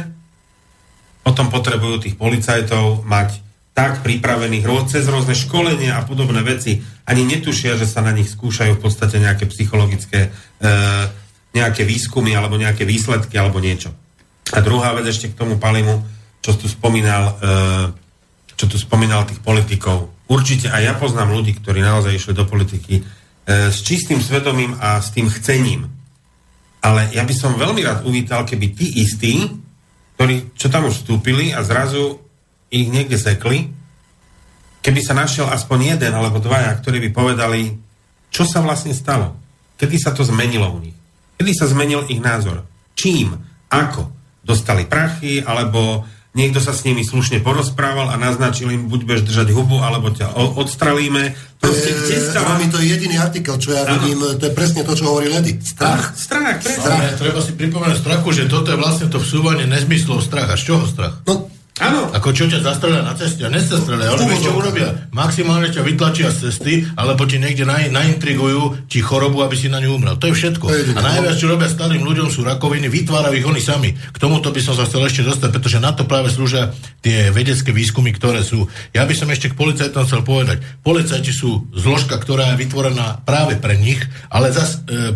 potom 1.21 1.51
potrebujú 1.51 2.07
tých 2.07 2.15
policajtov 2.15 3.03
mať 3.03 3.44
tak 3.75 4.07
pripravených 4.07 4.87
cez 4.87 5.03
rôzne 5.11 5.35
školenia 5.35 5.99
a 5.99 6.07
podobné 6.07 6.39
veci. 6.47 6.79
Ani 7.03 7.27
netušia, 7.27 7.75
že 7.75 7.83
sa 7.83 7.99
na 7.99 8.15
nich 8.15 8.31
skúšajú 8.31 8.79
v 8.79 8.81
podstate 8.81 9.19
nejaké 9.19 9.51
psychologické 9.51 10.31
e, 10.31 10.69
nejaké 11.51 11.83
výskumy 11.83 12.31
alebo 12.31 12.55
nejaké 12.55 12.87
výsledky 12.87 13.35
alebo 13.35 13.59
niečo. 13.59 13.91
A 14.55 14.63
druhá 14.63 14.95
vec 14.95 15.11
ešte 15.11 15.31
k 15.31 15.39
tomu 15.39 15.59
Palimu, 15.59 16.03
čo 16.39 16.55
tu 16.55 16.71
spomínal, 16.71 17.35
e, 17.35 18.55
čo 18.55 18.65
tu 18.71 18.79
spomínal 18.79 19.27
tých 19.27 19.43
politikov. 19.43 20.07
Určite 20.31 20.71
aj 20.71 20.81
ja 20.81 20.93
poznám 20.95 21.35
ľudí, 21.35 21.59
ktorí 21.59 21.83
naozaj 21.83 22.15
išli 22.15 22.31
do 22.31 22.47
politiky 22.47 22.99
e, 22.99 23.03
s 23.75 23.83
čistým 23.83 24.23
svedomím 24.23 24.71
a 24.79 25.03
s 25.03 25.11
tým 25.11 25.27
chcením. 25.27 25.91
Ale 26.79 27.11
ja 27.11 27.27
by 27.27 27.33
som 27.35 27.59
veľmi 27.59 27.83
rád 27.83 28.07
uvítal, 28.07 28.47
keby 28.47 28.71
tí 28.71 29.03
istí, 29.03 29.51
ktorí, 30.15 30.55
čo 30.55 30.71
tam 30.71 30.87
už 30.87 31.03
vstúpili 31.03 31.51
a 31.51 31.59
zrazu 31.59 32.24
ich 32.75 32.91
niekde 32.91 33.15
sekli, 33.15 33.71
keby 34.83 34.99
sa 34.99 35.15
našiel 35.15 35.47
aspoň 35.47 35.95
jeden 35.95 36.11
alebo 36.11 36.43
dvaja, 36.43 36.75
ktorí 36.83 36.99
by 37.07 37.09
povedali, 37.15 37.79
čo 38.27 38.43
sa 38.43 38.59
vlastne 38.59 38.91
stalo, 38.91 39.39
kedy 39.79 39.95
sa 39.95 40.11
to 40.11 40.27
zmenilo 40.27 40.67
u 40.75 40.83
nich, 40.83 40.97
kedy 41.39 41.51
sa 41.55 41.71
zmenil 41.71 42.03
ich 42.11 42.19
názor, 42.19 42.67
čím, 42.99 43.39
ako, 43.71 44.11
dostali 44.43 44.83
prachy, 44.83 45.39
alebo 45.39 46.03
niekto 46.35 46.59
sa 46.59 46.75
s 46.75 46.83
nimi 46.83 47.01
slušne 47.01 47.39
porozprával 47.39 48.11
a 48.11 48.19
naznačil 48.19 48.67
im, 48.75 48.91
buď 48.91 49.01
budeš 49.07 49.23
držať 49.23 49.47
hubu, 49.55 49.79
alebo 49.79 50.11
ťa 50.11 50.35
odstrelíme. 50.35 51.31
Proste, 51.63 51.95
kde 51.95 52.17
sa... 52.19 52.43
Mami, 52.43 52.67
to 52.67 52.77
je 52.83 52.91
jediný 52.91 53.15
artikel, 53.23 53.55
čo 53.55 53.71
ja 53.71 53.87
ano. 53.87 54.03
vidím, 54.03 54.19
to 54.35 54.43
je 54.43 54.53
presne 54.53 54.83
to, 54.83 54.93
čo 54.93 55.07
hovorí 55.07 55.31
Ledy. 55.31 55.57
Strach. 55.63 56.11
Strach, 56.13 56.59
presne. 56.59 56.83
Strach. 56.83 57.15
Treba 57.15 57.39
si 57.39 57.51
pripomenúť 57.55 57.97
strachu, 58.03 58.29
že 58.35 58.43
toto 58.51 58.67
je 58.69 58.77
vlastne 58.77 59.07
to 59.07 59.17
vsúvanie 59.23 59.63
nezmyslov 59.63 60.19
strach. 60.19 60.51
A 60.51 60.59
z 60.59 60.75
čoho 60.75 60.83
strach? 60.85 61.23
No, 61.23 61.47
Áno. 61.75 62.07
Ako 62.15 62.31
čo 62.31 62.47
ťa 62.47 62.63
zastrelia 62.63 63.03
na 63.03 63.11
ceste 63.19 63.43
a 63.43 63.51
nestrelia, 63.51 64.07
oni 64.15 64.31
vieš, 64.31 64.47
čo 64.47 64.55
urobia? 64.55 64.95
Maximálne 65.11 65.67
ťa 65.67 65.83
vytlačia 65.83 66.31
z 66.31 66.47
cesty, 66.47 66.87
alebo 66.95 67.27
ti 67.27 67.35
niekde 67.35 67.67
naj, 67.67 67.91
naintrigujú, 67.91 68.87
či 68.87 69.03
chorobu, 69.03 69.43
aby 69.43 69.59
si 69.59 69.67
na 69.67 69.83
ňu 69.83 69.99
umrel. 69.99 70.15
To 70.15 70.31
je 70.31 70.39
všetko. 70.39 70.71
A 70.71 70.99
najviac, 71.03 71.35
čo 71.35 71.51
robia 71.51 71.67
starým 71.67 72.07
ľuďom, 72.07 72.31
sú 72.31 72.47
rakoviny, 72.47 72.87
vytvárajú 72.87 73.35
ich 73.35 73.43
oni 73.43 73.59
sami. 73.59 73.91
K 73.91 74.15
tomuto 74.15 74.55
by 74.55 74.61
som 74.63 74.71
sa 74.71 74.87
chcel 74.87 75.03
ešte 75.03 75.27
dostať, 75.27 75.51
pretože 75.51 75.83
na 75.83 75.91
to 75.91 76.07
práve 76.07 76.31
slúžia 76.31 76.71
tie 77.03 77.27
vedecké 77.35 77.75
výskumy, 77.75 78.15
ktoré 78.15 78.39
sú. 78.39 78.71
Ja 78.95 79.03
by 79.03 79.11
som 79.11 79.27
ešte 79.27 79.51
k 79.51 79.59
policajtom 79.59 80.07
chcel 80.07 80.23
povedať. 80.23 80.63
Policajti 80.79 81.35
sú 81.35 81.67
zložka, 81.75 82.15
ktorá 82.15 82.55
je 82.55 82.63
vytvorená 82.63 83.19
práve 83.27 83.59
pre 83.59 83.75
nich, 83.75 83.99
ale 84.31 84.55
zas 84.55 84.79
e, 84.87 85.11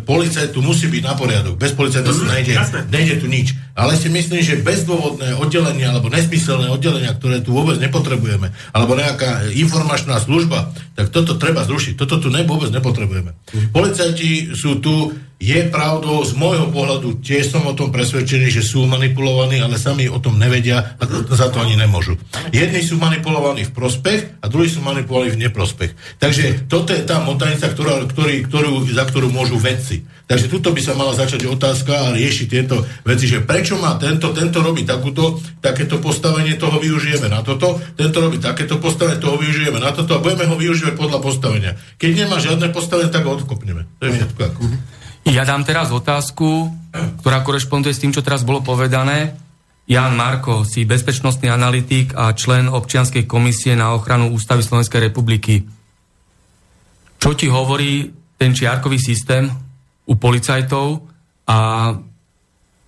tu 0.52 0.60
musí 0.60 0.92
byť 0.92 1.04
na 1.08 1.16
poriadok. 1.16 1.56
Bez 1.56 1.72
policajta 1.72 2.12
sa 2.12 2.24
nejde, 2.36 2.54
nejde 2.92 3.16
tu 3.24 3.32
nič. 3.32 3.56
Ale 3.80 3.96
si 3.96 4.12
myslím, 4.12 4.44
že 4.44 4.60
bezdôvodné 4.60 5.40
oddelenie 5.40 5.88
alebo 5.88 6.12
nesmyselné 6.50 6.74
oddelenia, 6.74 7.14
ktoré 7.14 7.46
tu 7.46 7.54
vôbec 7.54 7.78
nepotrebujeme, 7.78 8.50
alebo 8.74 8.98
nejaká 8.98 9.54
informačná 9.54 10.18
služba, 10.18 10.74
tak 10.98 11.14
toto 11.14 11.38
treba 11.38 11.62
zrušiť. 11.62 11.94
Toto 11.94 12.18
tu 12.18 12.34
ne, 12.34 12.42
vôbec 12.42 12.74
nepotrebujeme. 12.74 13.38
Policajti 13.70 14.58
sú 14.58 14.82
tu 14.82 15.14
je 15.40 15.72
pravdou, 15.72 16.20
z 16.28 16.36
môjho 16.36 16.68
pohľadu 16.68 17.24
tiež 17.24 17.56
som 17.56 17.64
o 17.64 17.72
tom 17.72 17.96
presvedčený, 17.96 18.52
že 18.52 18.60
sú 18.60 18.84
manipulovaní, 18.84 19.64
ale 19.64 19.80
sami 19.80 20.12
o 20.12 20.20
tom 20.20 20.36
nevedia 20.36 21.00
a 21.00 21.04
za 21.32 21.48
to 21.48 21.64
ani 21.64 21.80
nemôžu. 21.80 22.20
Jedni 22.52 22.84
sú 22.84 23.00
manipulovaní 23.00 23.64
v 23.64 23.72
prospech 23.72 24.44
a 24.44 24.46
druhí 24.52 24.68
sú 24.68 24.84
manipulovaní 24.84 25.40
v 25.40 25.48
neprospech. 25.48 26.20
Takže 26.20 26.68
toto 26.68 26.92
je 26.92 27.08
tá 27.08 27.24
motanica, 27.24 27.72
ktorá, 27.72 28.04
ktorý, 28.04 28.44
ktorú, 28.52 28.84
za 28.92 29.08
ktorú 29.08 29.32
môžu 29.32 29.56
vedci. 29.56 30.04
Takže 30.28 30.52
tuto 30.52 30.76
by 30.76 30.82
sa 30.84 30.94
mala 30.94 31.16
začať 31.16 31.48
otázka 31.48 31.90
a 31.90 32.14
riešiť 32.14 32.48
tieto 32.52 32.84
veci, 33.08 33.26
že 33.26 33.42
prečo 33.42 33.80
má 33.80 33.96
tento, 33.96 34.36
tento 34.36 34.60
robí 34.60 34.84
takúto, 34.84 35.40
takéto 35.64 36.04
postavenie, 36.04 36.60
toho 36.60 36.78
využijeme 36.84 37.32
na 37.32 37.42
toto, 37.42 37.80
tento 37.96 38.20
robí 38.20 38.38
takéto 38.44 38.78
postavenie, 38.78 39.18
toho 39.18 39.40
využijeme 39.40 39.80
na 39.80 39.96
toto 39.96 40.20
a 40.20 40.22
budeme 40.22 40.46
ho 40.46 40.60
využívať 40.60 41.00
podľa 41.00 41.20
postavenia. 41.24 41.72
Keď 41.98 42.12
nemá 42.28 42.38
žiadne 42.44 42.70
postavenie, 42.76 43.10
tak 43.10 43.24
ho 43.24 43.40
odkopneme. 43.40 43.88
To 43.98 44.04
je 44.06 44.12
všetko. 44.20 44.99
Ja 45.28 45.44
dám 45.44 45.68
teraz 45.68 45.92
otázku, 45.92 46.72
ktorá 47.20 47.44
korešponduje 47.44 47.94
s 47.94 48.02
tým, 48.02 48.16
čo 48.16 48.24
teraz 48.24 48.48
bolo 48.48 48.64
povedané. 48.64 49.36
Jan 49.90 50.14
Marko, 50.14 50.64
si 50.64 50.86
bezpečnostný 50.86 51.50
analytik 51.50 52.14
a 52.14 52.38
člen 52.38 52.70
občianskej 52.70 53.26
komisie 53.26 53.74
na 53.74 53.98
ochranu 53.98 54.30
Ústavy 54.30 54.62
Slovenskej 54.62 55.10
republiky. 55.10 55.66
Čo 57.18 57.34
ti 57.34 57.50
hovorí 57.50 58.06
ten 58.38 58.54
čiarkový 58.54 59.02
systém 59.02 59.50
u 60.06 60.14
policajtov 60.16 61.04
a 61.50 61.60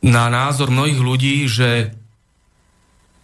na 0.01 0.25
názor 0.29 0.69
mnohých 0.69 1.01
ľudí, 1.01 1.35
že 1.49 1.93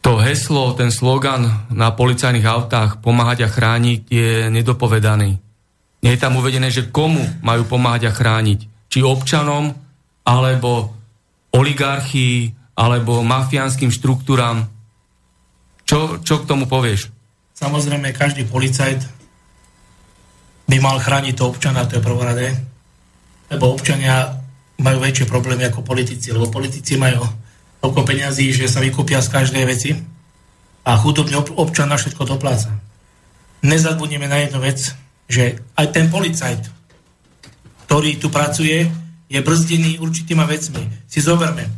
to 0.01 0.21
heslo, 0.21 0.73
ten 0.77 0.93
slogan 0.93 1.69
na 1.73 1.93
policajných 1.93 2.45
autách 2.45 3.01
pomáhať 3.01 3.45
a 3.45 3.51
chrániť 3.53 3.99
je 4.09 4.31
nedopovedaný. 4.53 5.37
Nie 6.05 6.11
je 6.13 6.21
tam 6.21 6.37
uvedené, 6.37 6.69
že 6.69 6.89
komu 6.89 7.21
majú 7.41 7.65
pomáhať 7.65 8.09
a 8.09 8.15
chrániť 8.15 8.76
či 8.87 9.03
občanom, 9.03 9.71
alebo 10.27 10.95
oligarchii, 11.55 12.53
alebo 12.77 13.25
mafiánskym 13.25 13.89
štruktúram. 13.89 14.69
Čo, 15.87 16.19
čo 16.21 16.43
k 16.43 16.47
tomu 16.47 16.67
povieš? 16.69 17.09
Samozrejme, 17.57 18.13
každý 18.13 18.45
policajt 18.45 19.01
by 20.67 20.77
mal 20.83 20.99
chrániť 20.99 21.33
to 21.33 21.47
občana, 21.47 21.87
to 21.87 21.97
je 21.97 22.05
prvoradé, 22.05 22.53
lebo 23.49 23.71
občania 23.71 24.35
majú 24.77 25.01
väčšie 25.01 25.25
problémy 25.25 25.65
ako 25.71 25.81
politici, 25.81 26.29
lebo 26.29 26.51
politici 26.53 26.99
majú 26.99 27.25
toľko 27.81 28.01
peňazí, 28.03 28.51
že 28.53 28.69
sa 28.69 28.83
vykúpia 28.83 29.23
z 29.23 29.31
každej 29.31 29.63
veci 29.65 29.95
a 30.85 30.91
chudobný 30.99 31.39
občan 31.57 31.89
na 31.89 31.97
všetko 31.97 32.29
dopláca. 32.29 32.77
Nezabudneme 33.65 34.29
na 34.29 34.43
jednu 34.45 34.61
vec, 34.61 34.93
že 35.25 35.57
aj 35.73 35.87
ten 35.95 36.13
policajt, 36.13 36.76
ktorý 37.87 38.19
tu 38.19 38.27
pracuje, 38.27 38.83
je 39.31 39.39
brzdený 39.39 40.03
určitýma 40.03 40.43
vecmi. 40.43 41.07
Si 41.07 41.23
zoberme. 41.23 41.71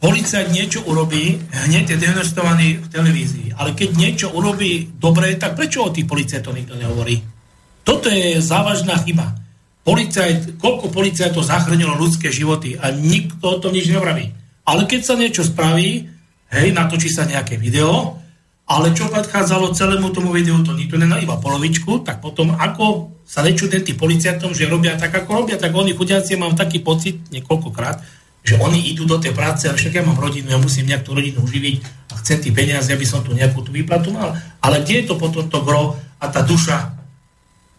Policajt 0.00 0.54
niečo 0.54 0.80
urobí, 0.86 1.36
hneď 1.66 1.92
je 1.92 2.00
dehonestovaný 2.00 2.80
v 2.80 2.86
televízii. 2.88 3.48
Ale 3.58 3.76
keď 3.76 3.90
niečo 3.98 4.26
urobí 4.32 4.88
dobre, 4.96 5.34
tak 5.36 5.58
prečo 5.58 5.84
o 5.84 5.92
tých 5.92 6.06
policajtov 6.06 6.56
nikto 6.56 6.78
nehovorí? 6.78 7.20
Toto 7.84 8.06
je 8.08 8.38
závažná 8.38 8.96
chyba. 9.02 9.34
Policajt, 9.82 10.62
koľko 10.62 10.94
policajtov 10.94 11.42
zachránilo 11.42 11.98
ľudské 11.98 12.30
životy 12.30 12.78
a 12.78 12.94
nikto 12.94 13.44
o 13.44 13.60
tom 13.60 13.74
nič 13.74 13.90
nevraví. 13.90 14.30
Ale 14.64 14.86
keď 14.86 15.00
sa 15.02 15.18
niečo 15.18 15.42
spraví, 15.42 16.06
hej, 16.54 16.68
natočí 16.70 17.10
sa 17.10 17.26
nejaké 17.26 17.58
video, 17.58 18.19
ale 18.70 18.94
čo 18.94 19.10
predchádzalo 19.10 19.74
celému 19.74 20.14
tomu 20.14 20.30
videu, 20.30 20.54
to 20.62 20.78
nikto 20.78 20.94
nemá 20.94 21.18
iba 21.18 21.34
polovičku, 21.34 22.06
tak 22.06 22.22
potom 22.22 22.54
ako 22.54 23.10
sa 23.26 23.42
nečudem 23.42 23.82
tým 23.82 23.98
policajtom, 23.98 24.54
že 24.54 24.70
robia 24.70 24.94
tak, 24.94 25.10
ako 25.10 25.42
robia, 25.42 25.58
tak 25.58 25.74
oni 25.74 25.90
chudiaci 25.90 26.38
mám 26.38 26.54
taký 26.54 26.78
pocit 26.78 27.18
niekoľkokrát, 27.34 27.98
že 28.46 28.62
oni 28.62 28.94
idú 28.94 29.10
do 29.10 29.18
tej 29.18 29.34
práce, 29.34 29.66
ale 29.66 29.74
však 29.74 29.98
ja 29.98 30.06
mám 30.06 30.22
rodinu, 30.22 30.54
ja 30.54 30.58
musím 30.62 30.86
nejak 30.86 31.02
tú 31.02 31.18
rodinu 31.18 31.42
uživiť 31.42 31.76
a 32.14 32.22
chcem 32.22 32.38
tie 32.38 32.54
peniaze, 32.54 32.86
aby 32.94 33.02
som 33.02 33.26
tu 33.26 33.34
nejakú 33.34 33.58
tú 33.66 33.74
výplatu 33.74 34.14
mal. 34.14 34.38
Ale 34.62 34.86
kde 34.86 35.02
je 35.02 35.04
to 35.10 35.14
potom 35.18 35.50
to 35.50 35.58
gro 35.66 35.98
a 36.22 36.30
tá 36.30 36.46
duša 36.46 36.94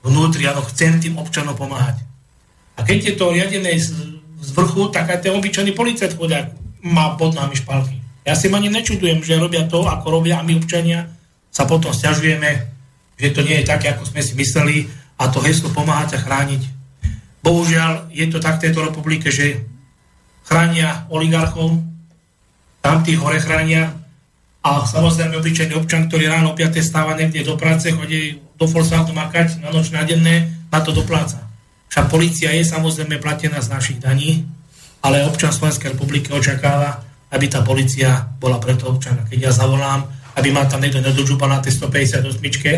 vnútri, 0.04 0.44
áno, 0.44 0.60
chcem 0.68 1.00
tým 1.00 1.16
občanom 1.16 1.56
pomáhať. 1.56 2.04
A 2.76 2.84
keď 2.84 3.00
je 3.00 3.14
to 3.16 3.32
riadené 3.32 3.80
z, 3.80 3.96
z 4.44 4.50
vrchu, 4.52 4.92
tak 4.92 5.08
aj 5.08 5.24
ten 5.24 5.32
obyčajný 5.40 5.72
policajt 5.72 6.20
chodiak 6.20 6.52
má 6.84 7.16
pod 7.16 7.32
nami 7.32 7.56
špalky. 7.56 8.01
Ja 8.22 8.38
si 8.38 8.54
ani 8.54 8.70
nečudujem, 8.70 9.26
že 9.26 9.42
robia 9.42 9.66
to, 9.66 9.86
ako 9.86 10.22
robia 10.22 10.38
a 10.38 10.46
my 10.46 10.62
občania 10.62 11.10
sa 11.50 11.66
potom 11.66 11.90
stiažujeme, 11.90 12.70
že 13.18 13.34
to 13.34 13.42
nie 13.42 13.62
je 13.62 13.70
také, 13.70 13.94
ako 13.94 14.06
sme 14.06 14.22
si 14.22 14.34
mysleli 14.38 14.86
a 15.18 15.30
to 15.30 15.42
heslo 15.42 15.74
pomáhať 15.74 16.18
a 16.18 16.24
chrániť. 16.24 16.62
Bohužiaľ, 17.42 18.14
je 18.14 18.26
to 18.30 18.38
tak 18.38 18.62
v 18.62 18.70
tejto 18.70 18.86
republike, 18.86 19.34
že 19.34 19.66
chránia 20.46 21.10
oligarchov, 21.10 21.82
tam 22.82 23.06
tých 23.06 23.18
hore 23.22 23.42
chránia 23.42 23.94
a 24.62 24.86
samozrejme 24.86 25.38
obyčajný 25.42 25.74
občan, 25.74 26.06
ktorý 26.06 26.30
ráno 26.30 26.54
5. 26.54 26.82
stáva 26.82 27.18
niekde 27.18 27.42
do 27.42 27.58
práce, 27.58 27.90
chodí 27.90 28.38
do 28.58 28.66
Volkswagenu 28.70 29.18
makať 29.18 29.66
na 29.66 29.74
noč 29.74 29.90
na 29.90 30.06
denné, 30.06 30.54
na 30.70 30.80
to 30.86 30.94
dopláca. 30.94 31.50
Však 31.90 32.14
policia 32.14 32.54
je 32.54 32.62
samozrejme 32.62 33.18
platená 33.18 33.58
z 33.58 33.74
našich 33.74 33.98
daní, 33.98 34.46
ale 35.02 35.26
občan 35.26 35.50
Slovenskej 35.50 35.98
republiky 35.98 36.30
očakáva, 36.30 37.02
aby 37.32 37.46
tá 37.48 37.64
policia 37.64 38.28
bola 38.40 38.60
pre 38.60 38.76
toho 38.76 39.00
občana. 39.00 39.24
Keď 39.24 39.40
ja 39.40 39.52
zavolám, 39.56 40.04
aby 40.36 40.52
ma 40.52 40.68
tam 40.68 40.84
niekto 40.84 41.04
nedodžúpal 41.04 41.48
na 41.48 41.60
tej 41.64 41.80
158 41.80 42.28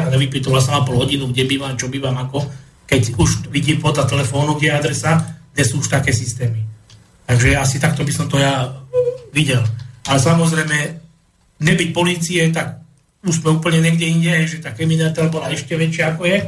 a 0.01 0.09
nevypýtoval 0.13 0.61
sa 0.61 0.77
ma 0.77 0.85
pol 0.85 1.01
hodinu, 1.01 1.29
kde 1.29 1.49
bývam, 1.49 1.73
čo 1.77 1.89
bývam, 1.89 2.13
ako. 2.17 2.45
Keď 2.85 3.17
už 3.17 3.49
vidím 3.49 3.81
podľa 3.81 4.09
telefónu, 4.09 4.57
kde 4.57 4.69
je 4.69 4.77
adresa, 4.77 5.11
kde 5.53 5.63
sú 5.65 5.81
už 5.81 5.89
také 5.89 6.13
systémy. 6.13 6.65
Takže 7.25 7.57
asi 7.57 7.77
takto 7.77 8.05
by 8.05 8.13
som 8.13 8.29
to 8.29 8.37
ja 8.37 8.73
videl. 9.33 9.61
Ale 10.05 10.19
samozrejme, 10.19 10.77
nebyť 11.61 11.89
policie, 11.95 12.41
tak 12.53 12.83
už 13.23 13.39
sme 13.39 13.55
úplne 13.55 13.79
niekde 13.79 14.05
inde, 14.05 14.33
že 14.45 14.59
tá 14.59 14.75
kriminalita 14.75 15.31
bola 15.31 15.49
ešte 15.49 15.73
väčšia 15.79 16.13
ako 16.13 16.27
je. 16.27 16.39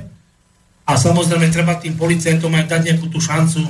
A 0.85 0.91
samozrejme, 0.93 1.49
treba 1.49 1.79
tým 1.79 1.97
policajtom 1.97 2.51
aj 2.51 2.65
dať 2.69 2.81
nejakú 2.91 3.07
tú 3.09 3.17
šancu, 3.17 3.63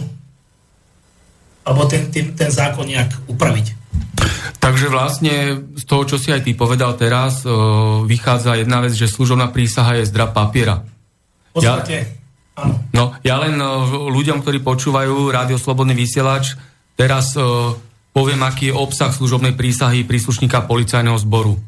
alebo 1.66 1.86
ten, 1.88 2.10
ten, 2.12 2.34
ten 2.34 2.50
zákon 2.50 2.90
nejak 2.90 3.30
upraviť. 3.30 3.85
Takže 4.60 4.90
vlastne 4.90 5.62
z 5.78 5.84
toho, 5.86 6.10
čo 6.10 6.18
si 6.18 6.34
aj 6.34 6.42
ty 6.42 6.58
povedal 6.58 6.98
teraz, 6.98 7.46
vychádza 8.10 8.58
jedna 8.58 8.82
vec, 8.82 8.98
že 8.98 9.06
služobná 9.06 9.54
prísaha 9.54 10.02
je 10.02 10.10
zdra 10.10 10.32
papiera. 10.34 10.82
V 11.54 11.62
podstate, 11.62 11.96
ja, 12.02 12.66
áno. 12.66 12.74
No, 12.90 13.04
ja 13.22 13.38
len 13.38 13.62
ľuďom, 14.10 14.42
ktorí 14.42 14.66
počúvajú 14.66 15.30
Rádio 15.30 15.62
Slobodný 15.62 15.94
vysielač, 15.94 16.58
teraz 16.98 17.38
poviem, 18.16 18.42
aký 18.42 18.72
je 18.72 18.78
obsah 18.80 19.14
služobnej 19.14 19.54
prísahy 19.54 20.08
príslušníka 20.08 20.66
policajného 20.66 21.20
zboru. 21.22 21.60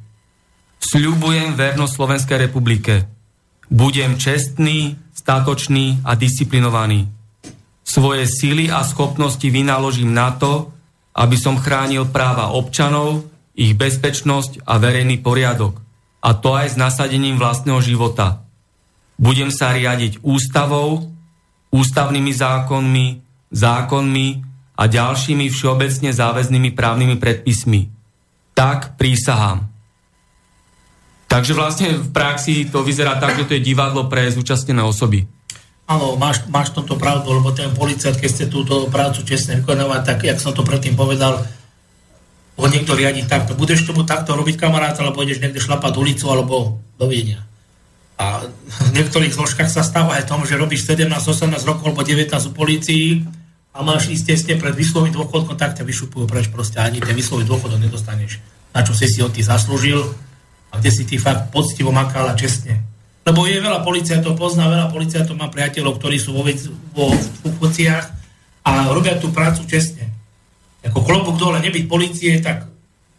Sľubujem 0.82 1.54
vernosť 1.60 1.94
Slovenskej 1.94 2.38
republike. 2.50 3.06
Budem 3.68 4.16
čestný, 4.16 4.96
statočný 5.12 6.08
a 6.08 6.16
disciplinovaný. 6.16 7.04
Svoje 7.84 8.24
síly 8.26 8.72
a 8.72 8.82
schopnosti 8.88 9.44
vynaložím 9.44 10.16
na 10.16 10.32
to, 10.32 10.72
aby 11.18 11.34
som 11.34 11.58
chránil 11.58 12.14
práva 12.14 12.54
občanov, 12.54 13.26
ich 13.58 13.74
bezpečnosť 13.74 14.62
a 14.70 14.78
verejný 14.78 15.18
poriadok. 15.26 15.82
A 16.22 16.38
to 16.38 16.54
aj 16.54 16.74
s 16.74 16.76
nasadením 16.78 17.42
vlastného 17.42 17.82
života. 17.82 18.46
Budem 19.18 19.50
sa 19.50 19.74
riadiť 19.74 20.22
ústavou, 20.22 21.10
ústavnými 21.74 22.30
zákonmi, 22.30 23.08
zákonmi 23.50 24.28
a 24.78 24.84
ďalšími 24.86 25.50
všeobecne 25.50 26.14
záväznými 26.14 26.70
právnymi 26.78 27.18
predpismi. 27.18 27.90
Tak 28.54 29.02
prísahám. 29.02 29.66
Takže 31.28 31.54
vlastne 31.58 31.98
v 31.98 32.10
praxi 32.14 32.70
to 32.70 32.86
vyzerá 32.86 33.18
tak, 33.18 33.42
že 33.42 33.46
to 33.50 33.56
je 33.58 33.66
divadlo 33.66 34.06
pre 34.06 34.30
zúčastnené 34.30 34.86
osoby. 34.86 35.26
Áno, 35.88 36.20
máš, 36.20 36.44
máš 36.52 36.76
tomto 36.76 37.00
pravdu, 37.00 37.32
lebo 37.32 37.56
ten 37.56 37.72
policajt, 37.72 38.20
keď 38.20 38.30
ste 38.30 38.46
túto 38.52 38.92
prácu 38.92 39.24
čestne 39.24 39.64
vykonávať, 39.64 40.02
tak, 40.04 40.20
jak 40.28 40.44
som 40.44 40.52
to 40.52 40.68
predtým 40.68 41.00
povedal, 41.00 41.48
ho 42.58 42.68
niekto 42.68 42.92
riadi 42.92 43.24
takto. 43.24 43.56
Budeš 43.56 43.88
tomu 43.88 44.04
takto 44.04 44.36
robiť 44.36 44.60
kamarát, 44.60 45.00
alebo 45.00 45.24
ideš 45.24 45.40
niekde 45.40 45.64
šlapať 45.64 45.94
ulicu, 45.96 46.28
alebo 46.28 46.84
dovidenia. 47.00 47.48
A 48.18 48.42
v 48.50 48.92
niektorých 48.98 49.32
zložkách 49.32 49.70
sa 49.70 49.86
stáva 49.86 50.18
aj 50.18 50.26
tom, 50.26 50.42
že 50.42 50.58
robíš 50.58 50.90
17, 50.90 51.08
18 51.14 51.54
rokov 51.70 51.86
alebo 51.86 52.02
19 52.02 52.34
u 52.34 52.52
policii 52.52 53.22
a 53.78 53.86
máš 53.86 54.10
ísť 54.10 54.26
tesne 54.26 54.54
pred 54.58 54.74
vyslovým 54.74 55.14
dôchodkom, 55.14 55.54
tak 55.54 55.78
ťa 55.78 55.86
vyšupujú 55.86 56.26
preč, 56.26 56.50
proste 56.50 56.82
ani 56.82 56.98
ten 56.98 57.14
vyslový 57.14 57.46
dôchodok 57.46 57.78
nedostaneš. 57.78 58.42
Na 58.74 58.82
čo 58.82 58.98
si 58.98 59.06
si 59.06 59.22
od 59.22 59.38
ty 59.38 59.46
zaslúžil 59.46 60.02
a 60.74 60.82
kde 60.82 60.90
si 60.90 61.06
ty 61.06 61.22
fakt 61.22 61.54
poctivo 61.54 61.94
makal 61.94 62.26
a 62.26 62.34
čestne. 62.34 62.82
Lebo 63.28 63.44
je 63.44 63.60
veľa 63.60 63.84
policajtov, 63.84 64.40
pozná 64.40 64.72
veľa 64.72 64.88
policajtov, 64.88 65.36
má 65.36 65.52
priateľov, 65.52 66.00
ktorí 66.00 66.16
sú 66.16 66.32
vo, 66.32 66.48
vo 66.96 67.12
funkciách 67.44 68.06
a 68.64 68.88
robia 68.88 69.20
tú 69.20 69.36
prácu 69.36 69.68
čestne. 69.68 70.08
Ako 70.88 71.04
klobúk 71.04 71.36
dole 71.36 71.60
nebyť 71.60 71.92
policie, 71.92 72.40
tak 72.40 72.72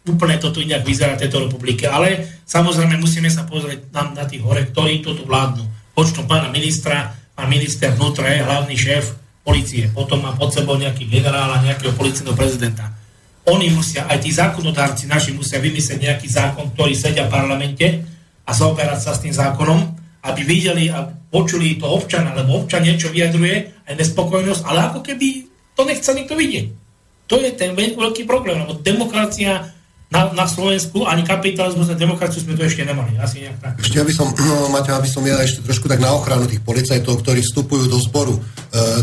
úplne 0.09 0.41
toto 0.41 0.65
inak 0.65 0.81
vyzerá 0.81 1.13
tejto 1.13 1.45
republike. 1.45 1.85
Ale 1.85 2.25
samozrejme 2.49 2.97
musíme 2.97 3.29
sa 3.29 3.45
pozrieť 3.45 3.93
na, 3.93 4.09
na 4.17 4.25
tých 4.25 4.41
hore, 4.41 4.65
ktorí 4.73 5.05
toto 5.05 5.29
vládnu. 5.29 5.93
Počtom 5.93 6.25
pána 6.25 6.49
ministra, 6.49 7.13
a 7.37 7.45
minister 7.45 7.93
vnútra 7.93 8.33
je 8.33 8.41
hlavný 8.41 8.73
šéf 8.73 9.13
policie, 9.45 9.93
potom 9.93 10.25
má 10.25 10.33
pod 10.33 10.49
sebou 10.51 10.75
nejaký 10.75 11.05
generál 11.05 11.53
a 11.53 11.61
nejakého 11.61 11.93
policajného 11.93 12.33
prezidenta. 12.33 12.89
Oni 13.45 13.69
musia, 13.71 14.09
aj 14.09 14.25
tí 14.25 14.33
zákonodárci 14.33 15.05
naši 15.05 15.37
musia 15.37 15.61
vymyslieť 15.61 16.01
nejaký 16.01 16.27
zákon, 16.27 16.73
ktorý 16.73 16.93
sedia 16.97 17.29
v 17.29 17.33
parlamente 17.33 17.87
a 18.43 18.51
zaoberať 18.51 18.99
sa 18.99 19.11
s 19.13 19.23
tým 19.23 19.31
zákonom 19.31 19.98
aby 20.23 20.41
videli 20.43 20.91
a 20.91 21.07
počuli 21.29 21.79
to 21.79 21.87
občana, 21.87 22.35
lebo 22.35 22.63
občan 22.63 22.83
niečo 22.83 23.13
vyjadruje, 23.13 23.87
aj 23.87 23.95
nespokojnosť, 23.95 24.61
ale 24.67 24.79
ako 24.91 24.99
keby 25.05 25.47
to 25.77 25.81
nechcel 25.87 26.13
nikto 26.17 26.35
vidieť. 26.35 26.65
To 27.29 27.37
je 27.37 27.53
ten 27.53 27.77
veľký 27.77 28.25
problém, 28.25 28.57
lebo 28.57 28.81
demokracia 28.81 29.69
na, 30.09 30.33
na 30.33 30.49
Slovensku, 30.49 31.05
ani 31.05 31.21
kapitalizmus, 31.21 31.85
ani 31.85 32.01
demokraciu 32.01 32.41
sme 32.41 32.57
to 32.57 32.65
ešte 32.65 32.81
nemali. 32.81 33.13
Asi 33.21 33.45
nejak 33.45 33.57
tak. 33.61 33.73
Ešte 33.77 34.01
aby 34.01 34.09
som, 34.09 34.33
no, 34.49 34.73
Maťo, 34.73 34.97
aby 34.97 35.05
som 35.05 35.21
ja 35.21 35.37
ešte 35.37 35.61
trošku 35.61 35.85
tak 35.85 36.01
na 36.01 36.09
ochranu 36.17 36.49
tých 36.49 36.65
policajtov, 36.65 37.21
ktorí 37.21 37.45
vstupujú 37.45 37.85
do 37.85 38.01
zboru, 38.01 38.33
e, 38.33 38.41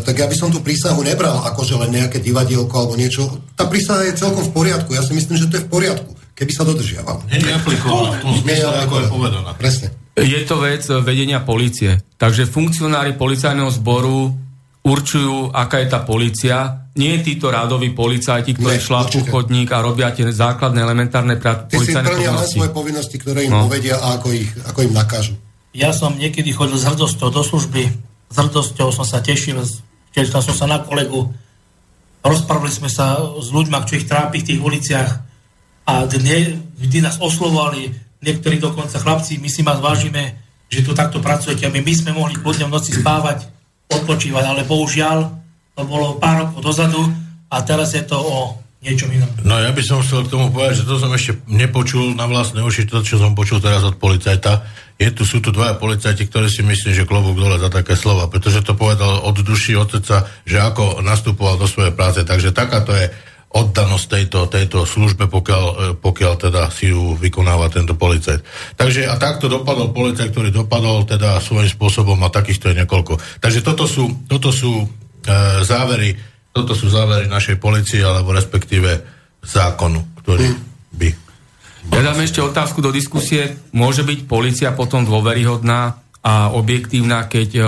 tak 0.02 0.18
ja 0.18 0.26
by 0.26 0.34
som 0.34 0.50
tú 0.50 0.58
prísahu 0.66 1.06
nebral 1.06 1.46
ako 1.46 1.62
že 1.62 1.78
len 1.78 1.94
nejaké 1.94 2.18
divadielko 2.18 2.74
alebo 2.74 2.98
niečo. 2.98 3.38
Tá 3.54 3.70
prísaha 3.70 4.02
je 4.10 4.18
celkom 4.18 4.50
v 4.50 4.52
poriadku. 4.52 4.90
Ja 4.98 5.06
si 5.06 5.14
myslím, 5.14 5.38
že 5.38 5.46
to 5.46 5.62
je 5.62 5.64
v 5.64 5.70
poriadku, 5.70 6.10
keby 6.34 6.50
sa 6.50 6.66
dodržiavala. 6.66 7.22
Nie 7.30 7.38
je 7.38 7.54
aplikovaná 7.54 8.10
v 8.18 8.20
tom 8.26 8.34
zmysle, 8.42 8.74
ako 8.82 8.94
je 8.98 9.06
povedaná. 9.06 9.50
Presne. 9.54 10.05
Je 10.16 10.40
to 10.48 10.64
vec 10.64 10.80
vedenia 11.04 11.44
policie. 11.44 12.00
Takže 12.16 12.48
funkcionári 12.48 13.12
policajného 13.20 13.68
zboru 13.68 14.32
určujú, 14.80 15.52
aká 15.52 15.84
je 15.84 15.88
tá 15.92 16.00
policia. 16.00 16.88
Nie 16.96 17.20
títo 17.20 17.52
rádoví 17.52 17.92
policajti, 17.92 18.56
ktorí 18.56 18.80
šlápú 18.80 19.28
chodník 19.28 19.68
a 19.76 19.84
robia 19.84 20.08
tie 20.16 20.32
základné 20.32 20.80
elementárne 20.80 21.36
pra- 21.36 21.68
Ty 21.68 21.76
policajné 21.76 22.08
si 22.08 22.14
povinnosti. 22.16 22.56
svoje 22.56 22.72
povinnosti, 22.72 23.16
ktoré 23.20 23.38
im 23.44 23.52
no. 23.52 23.68
povedia 23.68 24.00
a 24.00 24.16
ako, 24.16 24.32
ich, 24.32 24.48
ako 24.64 24.78
im 24.88 24.92
nakážu. 24.96 25.36
Ja 25.76 25.92
som 25.92 26.16
niekedy 26.16 26.56
chodil 26.56 26.80
s 26.80 26.88
hrdosťou 26.88 27.28
do 27.28 27.44
služby. 27.44 27.82
S 28.32 28.36
hrdosťou 28.40 28.88
som 28.96 29.04
sa 29.04 29.20
tešil, 29.20 29.60
tešil 30.16 30.40
som 30.40 30.56
sa 30.56 30.64
na 30.64 30.80
kolegu. 30.80 31.28
Rozprávali 32.24 32.72
sme 32.72 32.88
sa 32.88 33.20
s 33.20 33.52
ľuďmi, 33.52 33.76
čo 33.84 34.00
ich 34.00 34.08
trápi 34.08 34.40
v 34.40 34.48
tých 34.48 34.60
uliciach 34.64 35.10
a 35.86 36.08
dne, 36.08 36.58
vždy 36.80 36.98
nás 37.04 37.20
oslovovali, 37.20 38.05
niektorí 38.26 38.58
dokonca 38.58 38.98
chlapci, 38.98 39.38
my 39.38 39.46
si 39.46 39.62
vás 39.62 39.78
vážime, 39.78 40.42
že 40.66 40.82
tu 40.82 40.92
takto 40.92 41.22
pracujete, 41.22 41.62
aby 41.62 41.78
my 41.78 41.92
sme 41.94 42.10
mohli 42.10 42.34
kľudne 42.34 42.66
v 42.66 42.74
noci 42.74 42.90
spávať, 42.90 43.46
odpočívať, 43.86 44.44
ale 44.44 44.66
bohužiaľ 44.66 45.18
to 45.78 45.82
bolo 45.86 46.18
pár 46.18 46.50
rokov 46.50 46.60
dozadu 46.66 47.06
a 47.46 47.56
teraz 47.62 47.94
je 47.94 48.02
to 48.02 48.18
o 48.18 48.58
niečom 48.82 49.10
inom. 49.14 49.30
No 49.46 49.62
ja 49.62 49.70
by 49.70 49.82
som 49.82 50.02
chcel 50.02 50.26
k 50.26 50.32
tomu 50.34 50.50
povedať, 50.50 50.82
že 50.82 50.88
to 50.90 50.98
som 50.98 51.10
ešte 51.14 51.38
nepočul 51.46 52.18
na 52.18 52.26
vlastné 52.26 52.62
uši, 52.62 52.86
to, 52.86 53.02
čo 53.06 53.18
som 53.18 53.38
počul 53.38 53.62
teraz 53.62 53.86
od 53.86 53.98
policajta. 53.98 54.66
Je 54.96 55.12
tu, 55.12 55.28
sú 55.28 55.44
tu 55.44 55.52
dvaja 55.52 55.76
policajti, 55.76 56.24
ktorí 56.24 56.48
si 56.48 56.64
myslím, 56.64 56.92
že 56.96 57.04
klobúk 57.04 57.36
dole 57.36 57.60
za 57.60 57.68
také 57.68 57.94
slova, 57.94 58.32
pretože 58.32 58.64
to 58.64 58.72
povedal 58.72 59.22
od 59.22 59.36
duši, 59.38 59.76
srdca, 59.76 60.24
že 60.48 60.56
ako 60.56 61.04
nastupoval 61.04 61.60
do 61.60 61.68
svojej 61.68 61.92
práce. 61.92 62.24
Takže 62.24 62.56
takáto 62.56 62.96
je 62.96 63.12
oddanosť 63.46 64.06
tejto, 64.10 64.40
tejto 64.50 64.78
službe, 64.84 65.30
pokiaľ, 65.30 65.64
e, 65.64 65.74
pokiaľ 65.96 66.32
teda 66.36 66.68
si 66.68 66.90
ju 66.92 67.14
vykonáva 67.16 67.72
tento 67.72 67.94
policajt. 67.96 68.42
Takže 68.76 69.06
a 69.08 69.14
takto 69.16 69.48
dopadol 69.48 69.94
policajt, 69.94 70.34
ktorý 70.34 70.50
dopadol 70.52 71.06
teda 71.08 71.40
svojím 71.40 71.70
spôsobom 71.70 72.18
a 72.26 72.32
takýchto 72.32 72.74
je 72.74 72.84
niekoľko. 72.84 73.40
Takže 73.40 73.60
toto 73.64 73.88
sú, 73.88 74.26
toto 74.28 74.52
sú 74.52 74.84
e, 74.84 74.86
závery, 75.64 76.18
toto 76.52 76.76
sú 76.76 76.90
závery 76.90 77.30
našej 77.30 77.56
policie, 77.56 78.04
alebo 78.04 78.34
respektíve 78.34 79.00
zákonu, 79.40 80.20
ktorý 80.24 80.46
by... 80.96 81.08
Ja 81.94 82.02
dám 82.02 82.18
ešte 82.18 82.42
otázku 82.42 82.82
do 82.82 82.90
diskusie. 82.90 83.62
Môže 83.70 84.02
byť 84.02 84.26
policia 84.26 84.74
potom 84.74 85.06
dôveryhodná 85.06 86.02
a 86.26 86.50
objektívna, 86.50 87.30
keď 87.30 87.48
e, 87.54 87.62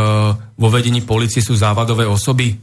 vo 0.59 0.68
vedení 0.74 1.07
policie 1.07 1.39
sú 1.39 1.55
závadové 1.55 2.03
osoby? 2.03 2.59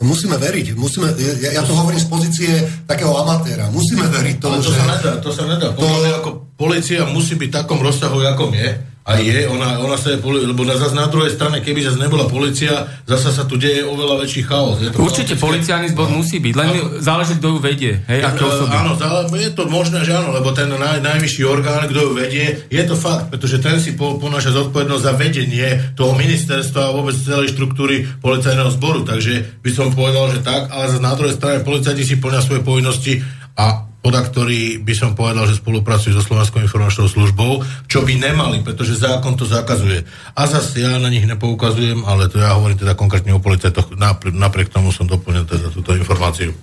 Musíme 0.00 0.40
veriť, 0.40 0.80
musíme, 0.80 1.12
ja, 1.12 1.60
ja 1.60 1.62
to 1.62 1.76
hovorím 1.76 2.00
z 2.00 2.08
pozície 2.08 2.52
takého 2.88 3.12
amatéra, 3.20 3.68
musíme 3.68 4.08
veriť 4.08 4.40
tomu, 4.40 4.64
to 4.64 4.72
že... 4.72 4.80
sa 4.80 4.86
nedá, 4.96 5.12
to 5.20 5.28
sa 5.28 5.44
nedá. 5.44 5.76
To... 5.76 5.84
Ako 6.24 6.30
policia 6.56 7.04
musí 7.04 7.36
byť 7.36 7.48
v 7.52 7.56
takom 7.60 7.84
rozsahu, 7.84 8.24
akom 8.24 8.48
je 8.56 8.89
a 9.10 9.18
je, 9.18 9.42
ona, 9.50 9.82
ona 9.82 9.98
sa 9.98 10.14
je, 10.14 10.22
lebo 10.22 10.62
na, 10.62 10.78
zase 10.78 10.94
na 10.94 11.10
druhej 11.10 11.34
strane, 11.34 11.58
keby 11.58 11.82
zase 11.82 11.98
nebola 11.98 12.30
policia, 12.30 12.86
zasa 13.10 13.34
sa 13.34 13.42
tu 13.42 13.58
deje 13.58 13.82
oveľa 13.82 14.22
väčší 14.22 14.46
chaos. 14.46 14.78
Je 14.78 14.94
to 14.94 15.02
Určite 15.02 15.34
policajný 15.34 15.90
zbor 15.90 16.14
no. 16.14 16.22
musí 16.22 16.38
byť, 16.38 16.54
len 16.54 16.68
no. 16.70 17.02
záleží, 17.02 17.34
kto 17.42 17.46
ju 17.50 17.58
vedie. 17.58 17.98
Hej, 18.06 18.22
aké 18.22 18.42
osoby. 18.46 18.70
Áno, 18.70 18.94
je 19.34 19.50
to 19.50 19.66
možné, 19.66 20.06
že 20.06 20.14
áno, 20.14 20.30
lebo 20.30 20.54
ten 20.54 20.70
naj, 20.70 21.02
najvyšší 21.02 21.42
orgán, 21.42 21.90
kto 21.90 21.98
ju 22.06 22.10
vedie, 22.14 22.70
je 22.70 22.82
to 22.86 22.94
fakt, 22.94 23.34
pretože 23.34 23.58
ten 23.58 23.82
si 23.82 23.98
po, 23.98 24.14
ponáša 24.22 24.54
zodpovednosť 24.54 25.02
za 25.02 25.12
vedenie 25.18 25.66
toho 25.98 26.14
ministerstva 26.14 26.80
a 26.86 26.94
vôbec 26.94 27.18
celej 27.18 27.50
štruktúry 27.58 28.06
policajného 28.22 28.70
zboru. 28.78 29.02
Takže 29.02 29.58
by 29.58 29.70
som 29.74 29.90
povedal, 29.90 30.30
že 30.30 30.46
tak, 30.46 30.70
ale 30.70 30.86
zase 30.86 31.02
na 31.02 31.18
druhej 31.18 31.34
strane 31.34 31.66
policajti 31.66 32.06
si 32.06 32.22
plnia 32.22 32.38
svoje 32.38 32.62
povinnosti 32.62 33.18
a 33.58 33.89
ktorí 34.00 34.80
by 34.80 34.94
som 34.96 35.12
povedal, 35.12 35.44
že 35.44 35.60
spolupracujú 35.60 36.16
so 36.16 36.24
Slovenskou 36.24 36.64
informačnou 36.64 37.04
službou, 37.04 37.60
čo 37.84 38.00
by 38.00 38.16
nemali, 38.16 38.64
pretože 38.64 38.96
zákon 38.96 39.36
to 39.36 39.44
zakazuje. 39.44 40.08
A 40.32 40.48
zase 40.48 40.80
ja 40.80 40.96
na 40.96 41.12
nich 41.12 41.28
nepoukazujem, 41.28 42.08
ale 42.08 42.32
to 42.32 42.40
ja 42.40 42.56
hovorím 42.56 42.80
teda 42.80 42.96
konkrétne 42.96 43.36
o 43.36 43.44
policajtoch, 43.44 43.92
napriek 44.32 44.72
tomu 44.72 44.88
som 44.88 45.04
doplnil 45.04 45.44
teda 45.44 45.68
túto 45.68 45.92
informáciu. 45.92 46.56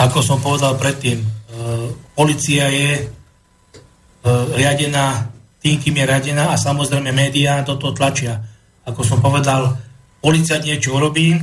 Ako 0.00 0.24
som 0.24 0.40
povedal 0.40 0.80
predtým, 0.80 1.20
e, 1.20 1.26
policia 2.16 2.72
je 2.72 2.90
e, 2.96 3.04
riadená 4.56 5.28
tým, 5.60 5.76
kým 5.76 6.00
je 6.00 6.04
riadená 6.08 6.48
a 6.48 6.56
samozrejme 6.56 7.12
médiá 7.12 7.60
toto 7.60 7.92
tlačia. 7.92 8.40
Ako 8.88 9.04
som 9.04 9.20
povedal, 9.20 9.76
policajt 10.24 10.64
niečo 10.64 10.96
urobí, 10.96 11.36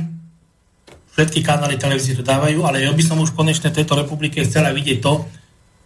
všetky 1.18 1.42
kanály 1.42 1.74
televízie 1.74 2.14
to 2.14 2.22
dávajú, 2.22 2.62
ale 2.62 2.86
ja 2.86 2.94
by 2.94 3.02
som 3.02 3.18
už 3.18 3.34
konečne 3.34 3.74
tejto 3.74 3.98
republike 3.98 4.38
chcela 4.46 4.70
vidieť 4.70 5.02
to, 5.02 5.26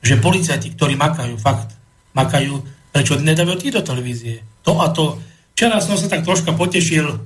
že 0.04 0.20
policajti, 0.20 0.76
ktorí 0.76 0.92
makajú, 1.00 1.40
fakt 1.40 1.72
makajú, 2.12 2.60
prečo 2.92 3.16
nedávajú 3.16 3.56
títo 3.56 3.80
televízie. 3.80 4.44
To 4.68 4.84
a 4.84 4.92
to. 4.92 5.16
Včera 5.56 5.80
som 5.80 5.96
sa 5.96 6.12
tak 6.12 6.28
troška 6.28 6.52
potešil, 6.52 7.16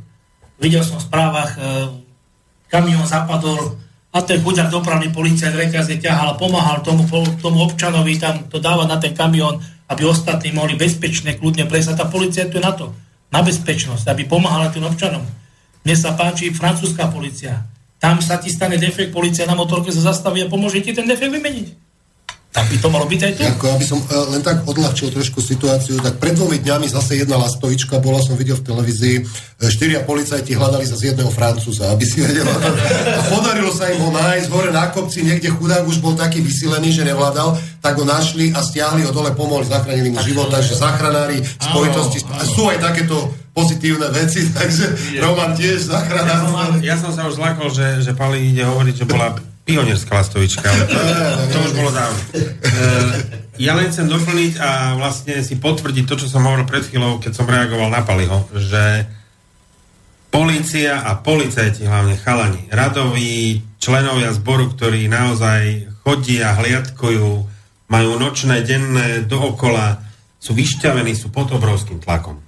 videl 0.62 0.86
som 0.86 1.02
v 1.02 1.06
správach, 1.10 1.58
e, 1.58 1.62
kamión 2.70 3.02
zapadol 3.02 3.74
a 4.14 4.22
ten 4.22 4.38
chudák 4.38 4.70
dopravný 4.70 5.10
policajt 5.10 5.58
rekazne 5.58 5.98
ťahal, 5.98 6.38
pomáhal 6.38 6.86
tomu, 6.86 7.10
tomu 7.42 7.58
občanovi 7.66 8.22
tam 8.22 8.46
to 8.46 8.62
dáva 8.62 8.86
na 8.86 9.02
ten 9.02 9.18
kamión, 9.18 9.58
aby 9.90 10.06
ostatní 10.06 10.54
mohli 10.54 10.78
bezpečne, 10.78 11.34
kľudne 11.34 11.66
presať. 11.66 11.98
Tá 11.98 12.06
policia 12.06 12.46
tu 12.46 12.58
je 12.58 12.62
na 12.62 12.70
to, 12.70 12.94
na 13.34 13.42
bezpečnosť, 13.42 14.06
aby 14.14 14.30
pomáhala 14.30 14.70
tým 14.70 14.86
občanom. 14.86 15.26
Mne 15.82 15.94
sa 15.98 16.14
páči 16.14 16.54
francúzska 16.54 17.10
policia 17.10 17.66
tam 17.96 18.20
sa 18.20 18.36
ti 18.36 18.52
stane 18.52 18.76
defekt, 18.76 19.12
policia 19.12 19.48
na 19.48 19.56
motorke 19.56 19.88
sa 19.88 20.12
zastaví 20.12 20.44
a 20.44 20.50
pomôže 20.52 20.84
ti 20.84 20.92
ten 20.92 21.08
defekt 21.08 21.32
vymeniť. 21.32 21.86
Tak 22.56 22.72
by 22.72 22.76
to 22.80 22.88
malo 22.88 23.04
byť 23.04 23.20
aj 23.20 23.32
tu. 23.36 23.42
Ako, 23.44 23.66
aby 23.76 23.84
som 23.84 24.00
uh, 24.00 24.32
len 24.32 24.40
tak 24.40 24.64
odľahčil 24.64 25.12
trošku 25.12 25.44
situáciu, 25.44 26.00
tak 26.00 26.16
pred 26.16 26.32
dvomi 26.32 26.56
dňami 26.56 26.88
zase 26.88 27.20
jedna 27.20 27.36
lastovička, 27.36 28.00
bola 28.00 28.16
som 28.24 28.32
videl 28.32 28.56
v 28.56 28.64
televízii, 28.64 29.16
e, 29.20 29.22
štyria 29.68 30.00
policajti 30.00 30.56
hľadali 30.56 30.88
za 30.88 30.96
jedného 30.96 31.28
Francúza, 31.28 31.92
aby 31.92 32.08
si 32.08 32.24
vedel. 32.24 32.48
A 32.48 33.20
podarilo 33.28 33.68
sa 33.76 33.92
im 33.92 34.00
ho 34.00 34.08
nájsť 34.08 34.48
hore 34.48 34.72
na 34.72 34.88
kopci, 34.88 35.28
niekde 35.28 35.52
chudák 35.52 35.84
už 35.84 36.00
bol 36.00 36.16
taký 36.16 36.40
vysilený, 36.40 36.96
že 36.96 37.04
nevládal, 37.04 37.60
tak 37.84 38.00
ho 38.00 38.08
našli 38.08 38.48
a 38.56 38.64
stiahli 38.64 39.04
ho 39.04 39.12
dole, 39.12 39.36
pomohli, 39.36 39.68
zachránili 39.68 40.08
mu 40.08 40.20
život, 40.24 40.48
takže 40.48 40.80
záchranári, 40.80 41.44
spojitosti, 41.60 42.24
sú 42.56 42.72
aj 42.72 42.80
takéto 42.80 43.36
pozitívne 43.56 44.12
veci, 44.12 44.44
takže 44.58 45.16
Roman 45.24 45.56
tiež 45.56 45.88
zachránil. 45.88 46.84
Ja, 46.84 46.92
ja 46.92 46.96
som 47.00 47.08
sa 47.16 47.24
už 47.24 47.40
zlakol, 47.40 47.72
že, 47.72 48.04
že 48.04 48.12
Pali 48.12 48.52
ide 48.52 48.68
hovoriť, 48.68 48.94
že 49.00 49.08
bola 49.08 49.32
pionierská 49.66 50.12
lastovička, 50.14 50.62
ale 50.62 50.84
to, 50.86 50.98
to 51.50 51.58
už 51.58 51.72
bolo 51.74 51.90
dávno. 51.90 52.20
E, 52.30 52.42
ja 53.58 53.74
len 53.74 53.90
chcem 53.90 54.06
doplniť 54.06 54.62
a 54.62 54.94
vlastne 54.94 55.42
si 55.42 55.58
potvrdiť 55.58 56.04
to, 56.06 56.14
čo 56.22 56.30
som 56.30 56.46
hovoril 56.46 56.70
pred 56.70 56.86
chvíľou, 56.86 57.18
keď 57.18 57.32
som 57.34 57.50
reagoval 57.50 57.90
na 57.90 58.06
Paliho, 58.06 58.46
že 58.54 59.10
policia 60.30 61.02
a 61.02 61.18
policajti, 61.18 61.82
hlavne 61.82 62.14
chalani, 62.14 62.70
radoví 62.70 63.64
členovia 63.82 64.30
zboru, 64.30 64.70
ktorí 64.70 65.10
naozaj 65.10 65.90
chodia, 66.06 66.54
hliadkujú, 66.54 67.30
majú 67.90 68.10
nočné, 68.22 68.62
denné, 68.62 69.26
dookola, 69.26 69.98
sú 70.38 70.54
vyšťavení, 70.54 71.18
sú 71.18 71.34
pod 71.34 71.50
obrovským 71.50 71.98
tlakom. 71.98 72.45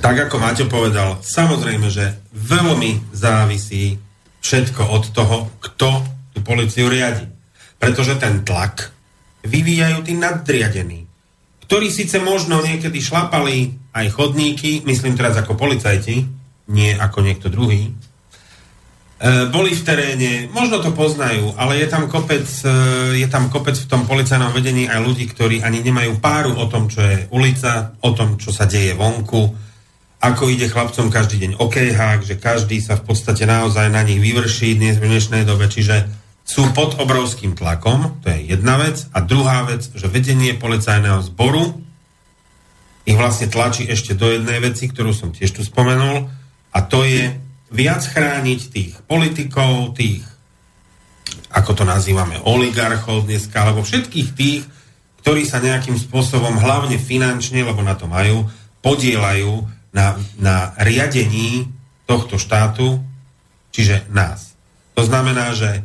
Tak 0.00 0.28
ako 0.28 0.36
Maťo 0.36 0.66
povedal, 0.68 1.20
samozrejme, 1.24 1.88
že 1.88 2.20
veľmi 2.34 3.14
závisí 3.16 3.96
všetko 4.42 4.82
od 4.90 5.04
toho, 5.14 5.36
kto 5.62 5.88
tú 6.34 6.38
policiu 6.44 6.90
riadi. 6.90 7.24
Pretože 7.78 8.18
ten 8.18 8.42
tlak 8.46 8.92
vyvíjajú 9.42 10.06
tí 10.06 10.12
nadriadení, 10.14 11.06
ktorí 11.66 11.88
síce 11.90 12.20
možno 12.20 12.62
niekedy 12.62 13.00
šlapali 13.00 13.74
aj 13.96 14.06
chodníky, 14.12 14.84
myslím 14.84 15.18
teraz 15.18 15.34
ako 15.40 15.58
policajti, 15.58 16.26
nie 16.70 16.90
ako 16.94 17.26
niekto 17.26 17.50
druhý, 17.50 17.90
boli 19.22 19.70
v 19.70 19.86
teréne, 19.86 20.32
možno 20.50 20.82
to 20.82 20.90
poznajú, 20.90 21.54
ale 21.54 21.78
je 21.78 21.86
tam, 21.86 22.10
kopec, 22.10 22.42
e, 22.42 23.22
je 23.22 23.28
tam 23.30 23.54
kopec 23.54 23.78
v 23.78 23.86
tom 23.86 24.02
policajnom 24.02 24.50
vedení 24.50 24.90
aj 24.90 24.98
ľudí, 24.98 25.30
ktorí 25.30 25.62
ani 25.62 25.78
nemajú 25.78 26.18
páru 26.18 26.58
o 26.58 26.66
tom, 26.66 26.90
čo 26.90 27.06
je 27.06 27.30
ulica, 27.30 27.94
o 28.02 28.10
tom, 28.18 28.34
čo 28.34 28.50
sa 28.50 28.66
deje 28.66 28.98
vonku, 28.98 29.54
ako 30.18 30.42
ide 30.50 30.66
chlapcom 30.66 31.06
každý 31.06 31.38
deň 31.38 31.52
okejhák, 31.54 32.26
že 32.26 32.34
každý 32.34 32.82
sa 32.82 32.98
v 32.98 33.06
podstate 33.06 33.46
naozaj 33.46 33.94
na 33.94 34.02
nich 34.02 34.18
vyvrší 34.18 34.74
dnes 34.74 34.98
v 34.98 35.06
dnešnej 35.06 35.46
dobe, 35.46 35.70
čiže 35.70 36.02
sú 36.42 36.74
pod 36.74 36.98
obrovským 36.98 37.54
tlakom, 37.54 38.18
to 38.26 38.34
je 38.34 38.58
jedna 38.58 38.74
vec. 38.82 39.06
A 39.14 39.22
druhá 39.22 39.62
vec, 39.70 39.86
že 39.86 40.10
vedenie 40.10 40.58
policajného 40.58 41.22
zboru 41.30 41.78
ich 43.06 43.14
vlastne 43.14 43.46
tlačí 43.46 43.86
ešte 43.86 44.18
do 44.18 44.30
jednej 44.30 44.58
veci, 44.58 44.90
ktorú 44.90 45.14
som 45.14 45.30
tiež 45.30 45.54
tu 45.54 45.62
spomenul, 45.62 46.26
a 46.74 46.78
to 46.82 47.06
je 47.06 47.51
viac 47.72 48.04
chrániť 48.04 48.60
tých 48.68 48.92
politikov, 49.08 49.96
tých, 49.96 50.22
ako 51.50 51.82
to 51.82 51.84
nazývame, 51.88 52.36
oligarchov 52.44 53.24
dneska, 53.24 53.64
alebo 53.64 53.82
všetkých 53.82 54.28
tých, 54.36 54.62
ktorí 55.24 55.48
sa 55.48 55.64
nejakým 55.64 55.96
spôsobom, 55.96 56.60
hlavne 56.60 57.00
finančne, 57.00 57.64
lebo 57.64 57.80
na 57.80 57.96
to 57.96 58.04
majú, 58.06 58.46
podielajú 58.84 59.64
na, 59.94 60.20
na 60.36 60.76
riadení 60.76 61.70
tohto 62.04 62.36
štátu, 62.36 63.00
čiže 63.72 64.04
nás. 64.12 64.52
To 64.98 65.06
znamená, 65.06 65.56
že 65.56 65.80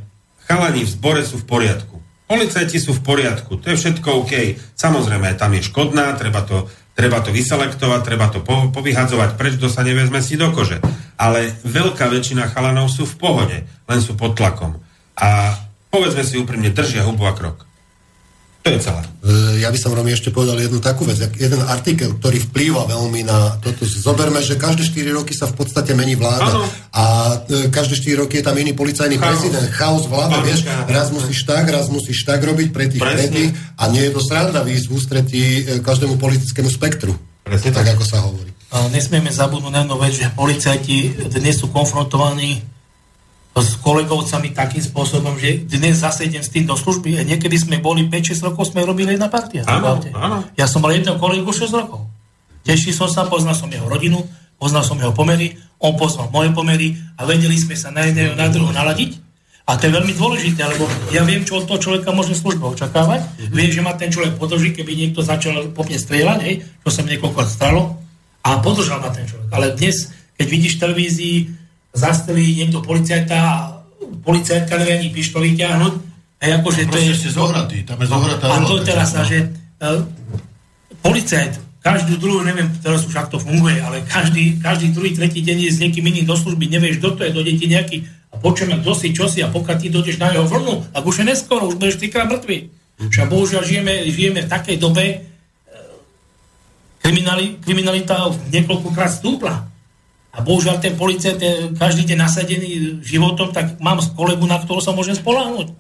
chalani 0.50 0.84
v 0.84 0.92
zbore 0.92 1.24
sú 1.24 1.40
v 1.40 1.48
poriadku. 1.48 1.96
Policajti 2.28 2.76
sú 2.76 2.92
v 2.92 3.06
poriadku, 3.08 3.56
to 3.64 3.72
je 3.72 3.80
všetko 3.80 4.28
OK. 4.28 4.34
Samozrejme, 4.76 5.40
tam 5.40 5.56
je 5.56 5.64
škodná, 5.64 6.12
treba 6.20 6.44
to, 6.44 6.68
treba 6.98 7.22
to 7.22 7.30
vyselektovať, 7.30 8.02
treba 8.02 8.26
to 8.34 8.42
po, 8.42 8.74
povyhadzovať 8.74 9.38
preč, 9.38 9.62
kto 9.62 9.70
sa 9.70 9.86
nevezme 9.86 10.18
si 10.18 10.34
do 10.34 10.50
kože. 10.50 10.82
Ale 11.22 11.54
veľká 11.62 12.10
väčšina 12.10 12.50
chalanov 12.50 12.90
sú 12.90 13.06
v 13.06 13.16
pohode, 13.22 13.58
len 13.62 14.00
sú 14.02 14.18
pod 14.18 14.34
tlakom. 14.34 14.82
A 15.14 15.54
povedzme 15.94 16.26
si 16.26 16.42
úprimne, 16.42 16.74
držia 16.74 17.06
hubu 17.06 17.30
a 17.30 17.38
krok. 17.38 17.67
To 18.68 18.76
je 18.76 18.84
celé. 18.84 19.02
E, 19.02 19.64
ja 19.64 19.70
by 19.72 19.80
som 19.80 19.96
Romi 19.96 20.12
ešte 20.12 20.28
povedal 20.28 20.60
jednu 20.60 20.84
takú 20.84 21.08
vec. 21.08 21.16
Jeden 21.20 21.64
artikel, 21.64 22.12
ktorý 22.20 22.44
vplýva 22.52 22.84
veľmi 22.84 23.24
na 23.24 23.56
toto. 23.64 23.88
Zoberme, 23.88 24.44
že 24.44 24.60
každé 24.60 24.84
4 24.84 25.18
roky 25.18 25.32
sa 25.32 25.48
v 25.48 25.56
podstate 25.56 25.96
mení 25.96 26.20
vláda. 26.20 26.52
Ano. 26.52 26.68
A 26.92 27.04
e, 27.48 27.72
každé 27.72 27.96
4 28.04 28.28
roky 28.28 28.40
je 28.40 28.46
tam 28.46 28.60
iný 28.60 28.76
policajný 28.76 29.16
chaos. 29.16 29.40
prezident. 29.40 29.68
Chaos 29.72 30.04
vláda, 30.12 30.44
vieš, 30.44 30.68
raz 30.68 31.08
musíš 31.16 31.48
tak, 31.48 31.64
raz 31.72 31.88
musíš 31.88 32.28
tak 32.28 32.44
robiť 32.44 32.68
pre 32.76 32.92
tých 32.92 33.04
tretích. 33.04 33.52
A 33.80 33.88
nie 33.88 34.04
je 34.04 34.12
to 34.12 34.20
sranda 34.20 34.60
výjsť 34.68 34.86
v 34.86 34.94
ústretí 34.94 35.44
e, 35.44 35.62
každému 35.80 36.20
politickému 36.20 36.68
spektru. 36.68 37.16
Presne 37.48 37.72
tak, 37.72 37.88
tak, 37.88 37.96
ako 37.96 38.04
sa 38.04 38.20
hovorí. 38.28 38.52
Nesmieme 38.92 39.32
zabudnúť 39.32 39.72
na 39.72 39.88
jednu 39.88 39.96
vec, 39.96 40.12
že 40.12 40.28
policajti 40.36 41.32
dnes 41.32 41.56
sú 41.56 41.72
konfrontovaní 41.72 42.60
s 43.62 43.80
kolegovcami 43.82 44.54
takým 44.54 44.84
spôsobom, 44.84 45.40
že 45.40 45.66
dnes 45.66 46.02
zase 46.02 46.30
idem 46.30 46.44
s 46.44 46.54
tým 46.54 46.68
do 46.70 46.78
služby 46.78 47.18
a 47.18 47.26
niekedy 47.26 47.58
sme 47.58 47.82
boli 47.82 48.06
5-6 48.06 48.48
rokov, 48.54 48.70
sme 48.70 48.86
robili 48.86 49.16
jedna 49.18 49.32
partia. 49.32 49.66
Áno, 49.66 49.98
áno. 50.14 50.46
Ja 50.54 50.70
som 50.70 50.84
mal 50.84 50.94
jedného 50.94 51.18
kolegu 51.18 51.50
6 51.50 51.74
rokov. 51.74 52.06
Teší 52.68 52.92
som 52.92 53.08
sa, 53.08 53.24
poznal 53.26 53.56
som 53.56 53.72
jeho 53.72 53.88
rodinu, 53.88 54.20
poznal 54.60 54.84
som 54.84 55.00
jeho 55.00 55.16
pomery, 55.16 55.56
on 55.80 55.96
poznal 55.96 56.28
moje 56.34 56.52
pomery 56.52 57.00
a 57.16 57.24
vedeli 57.24 57.56
sme 57.56 57.80
sa 57.80 57.94
na 57.94 58.04
jedného 58.10 58.36
na 58.36 58.52
druhého 58.52 58.76
naladiť. 58.76 59.24
A 59.68 59.76
to 59.76 59.92
je 59.92 59.96
veľmi 60.00 60.16
dôležité, 60.16 60.64
lebo 60.64 60.88
ja 61.12 61.28
viem, 61.28 61.44
čo 61.44 61.60
od 61.60 61.68
toho 61.68 61.76
človeka 61.76 62.16
môže 62.16 62.40
služba 62.40 62.72
očakávať. 62.72 63.20
Mm-hmm. 63.20 63.52
Viem, 63.52 63.72
že 63.72 63.84
ma 63.84 64.00
ten 64.00 64.08
človek 64.08 64.40
podrží, 64.40 64.72
keby 64.72 64.96
niekto 64.96 65.20
začal 65.20 65.76
po 65.76 65.84
mne 65.84 66.00
strieľať, 66.00 66.40
hej, 66.48 66.56
čo 66.64 66.90
sa 66.92 67.04
mi 67.04 67.12
niekoľko 67.16 67.40
stalo. 67.52 68.00
A 68.48 68.64
podržal 68.64 69.04
ma 69.04 69.12
ten 69.12 69.28
človek. 69.28 69.52
Ale 69.52 69.76
dnes, 69.76 70.16
keď 70.40 70.48
vidíš 70.48 70.80
televízii 70.80 71.38
zastrelí 71.94 72.58
niekto 72.58 72.84
policajta 72.84 73.36
a 73.36 73.78
policajtka 74.24 74.74
nevie 74.80 74.94
ani 75.00 75.10
pištoli 75.12 75.56
ťahnuť. 75.58 75.94
A 76.38 76.44
akože 76.62 76.86
to 76.86 76.98
je... 77.02 77.18
ste 77.18 77.34
zohratý, 77.34 77.82
tam 77.82 77.98
je 77.98 78.08
zohratá 78.08 78.46
A 78.46 78.62
to 78.62 78.86
teraz, 78.86 79.10
že 79.26 79.50
uh, 79.82 80.06
policajt, 81.02 81.58
každú 81.82 82.22
druhú, 82.22 82.46
neviem 82.46 82.70
teraz 82.84 83.08
už 83.10 83.16
ako 83.18 83.38
to 83.38 83.40
funguje, 83.42 83.82
ale 83.82 84.06
každý, 84.06 84.62
každý 84.62 84.94
druhý, 84.94 85.18
tretí 85.18 85.42
deň 85.42 85.58
je 85.66 85.72
s 85.74 85.82
niekým 85.82 86.06
iným 86.06 86.30
do 86.30 86.38
služby, 86.38 86.70
nevieš, 86.70 87.02
kto 87.02 87.10
to 87.18 87.22
je, 87.26 87.32
dojde 87.34 87.54
ti 87.58 87.66
nejaký 87.66 87.98
a 88.28 88.36
počujeme, 88.38 88.78
kto 88.84 88.92
si, 88.94 89.16
čo 89.16 89.26
si 89.32 89.40
a 89.42 89.48
pokiaľ 89.50 89.78
ty 89.80 89.88
dojdeš 89.88 90.20
na 90.20 90.30
jeho 90.36 90.46
vlnu, 90.46 90.94
tak 90.94 91.04
už 91.08 91.24
je 91.24 91.26
neskoro, 91.26 91.64
už 91.72 91.80
budeš 91.80 91.98
trikrát 91.98 92.28
mŕtvy. 92.28 92.70
Však 92.98 93.30
bohužiaľ 93.30 93.64
žijeme, 93.64 93.94
žijeme 94.10 94.46
v 94.46 94.52
takej 94.52 94.78
dobe, 94.78 95.06
e, 95.06 95.18
kriminali, 97.02 97.56
kriminalita 97.64 98.30
niekoľkokrát 98.52 99.10
stúpla 99.10 99.70
a 100.38 100.40
bohužiaľ 100.46 100.78
ten 100.78 100.94
policajt 100.94 101.38
je 101.42 101.54
každý 101.74 102.14
deň 102.14 102.18
nasadený 102.22 103.02
životom, 103.02 103.50
tak 103.50 103.82
mám 103.82 103.98
kolegu, 104.14 104.46
na 104.46 104.62
ktorú 104.62 104.78
sa 104.78 104.94
môžem 104.94 105.18
spoláhnuť. 105.18 105.74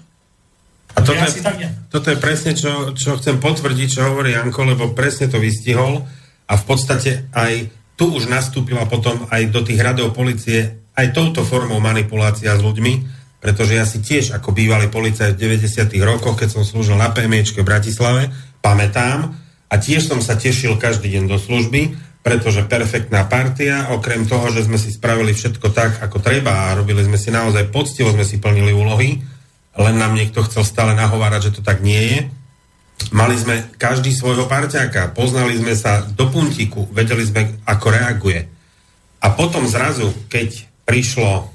A 0.97 1.05
toto, 1.05 1.13
ja 1.13 1.29
je, 1.29 1.69
toto 1.93 2.09
je 2.09 2.17
presne, 2.17 2.57
čo, 2.57 2.97
čo 2.97 3.21
chcem 3.21 3.37
potvrdiť, 3.37 3.87
čo 4.01 4.09
hovorí 4.09 4.33
Janko, 4.33 4.65
lebo 4.65 4.97
presne 4.97 5.29
to 5.29 5.37
vystihol 5.37 6.01
a 6.49 6.53
v 6.57 6.63
podstate 6.65 7.29
aj 7.37 7.69
tu 7.93 8.09
už 8.09 8.25
nastúpila 8.25 8.89
potom 8.89 9.29
aj 9.29 9.53
do 9.53 9.61
tých 9.61 9.77
radov 9.77 10.17
policie 10.17 10.89
aj 10.97 11.13
touto 11.13 11.45
formou 11.45 11.77
manipulácia 11.77 12.57
s 12.57 12.65
ľuďmi, 12.65 12.93
pretože 13.37 13.77
ja 13.77 13.85
si 13.85 14.01
tiež 14.01 14.33
ako 14.33 14.49
bývalý 14.49 14.89
policajt 14.89 15.37
v 15.37 15.61
90. 15.61 15.93
rokoch, 16.01 16.33
keď 16.33 16.57
som 16.57 16.65
slúžil 16.65 16.97
na 16.97 17.13
PMEčke 17.13 17.61
v 17.61 17.69
Bratislave, 17.69 18.33
pamätám 18.65 19.37
a 19.69 19.75
tiež 19.77 20.09
som 20.09 20.17
sa 20.25 20.33
tešil 20.33 20.81
každý 20.81 21.13
deň 21.13 21.29
do 21.29 21.37
služby, 21.37 22.06
pretože 22.27 22.67
perfektná 22.67 23.23
partia, 23.23 23.87
okrem 23.95 24.27
toho, 24.27 24.51
že 24.51 24.67
sme 24.67 24.75
si 24.75 24.91
spravili 24.91 25.31
všetko 25.31 25.71
tak, 25.71 26.03
ako 26.03 26.19
treba 26.19 26.67
a 26.67 26.75
robili 26.75 26.99
sme 27.07 27.15
si 27.15 27.31
naozaj 27.31 27.71
poctivo, 27.71 28.11
sme 28.11 28.27
si 28.27 28.43
plnili 28.43 28.75
úlohy, 28.75 29.23
len 29.79 29.95
nám 29.95 30.11
niekto 30.11 30.43
chcel 30.43 30.67
stále 30.67 30.91
nahovárať, 30.91 31.47
že 31.47 31.55
to 31.55 31.61
tak 31.63 31.79
nie 31.79 32.03
je. 32.03 32.19
Mali 33.15 33.31
sme 33.39 33.71
každý 33.79 34.11
svojho 34.11 34.43
parťáka, 34.43 35.15
poznali 35.15 35.55
sme 35.55 35.71
sa 35.71 36.03
do 36.03 36.27
puntíku, 36.27 36.91
vedeli 36.91 37.23
sme, 37.23 37.63
ako 37.63 37.95
reaguje. 37.95 38.43
A 39.23 39.31
potom 39.31 39.63
zrazu, 39.63 40.11
keď 40.27 40.67
prišlo 40.83 41.47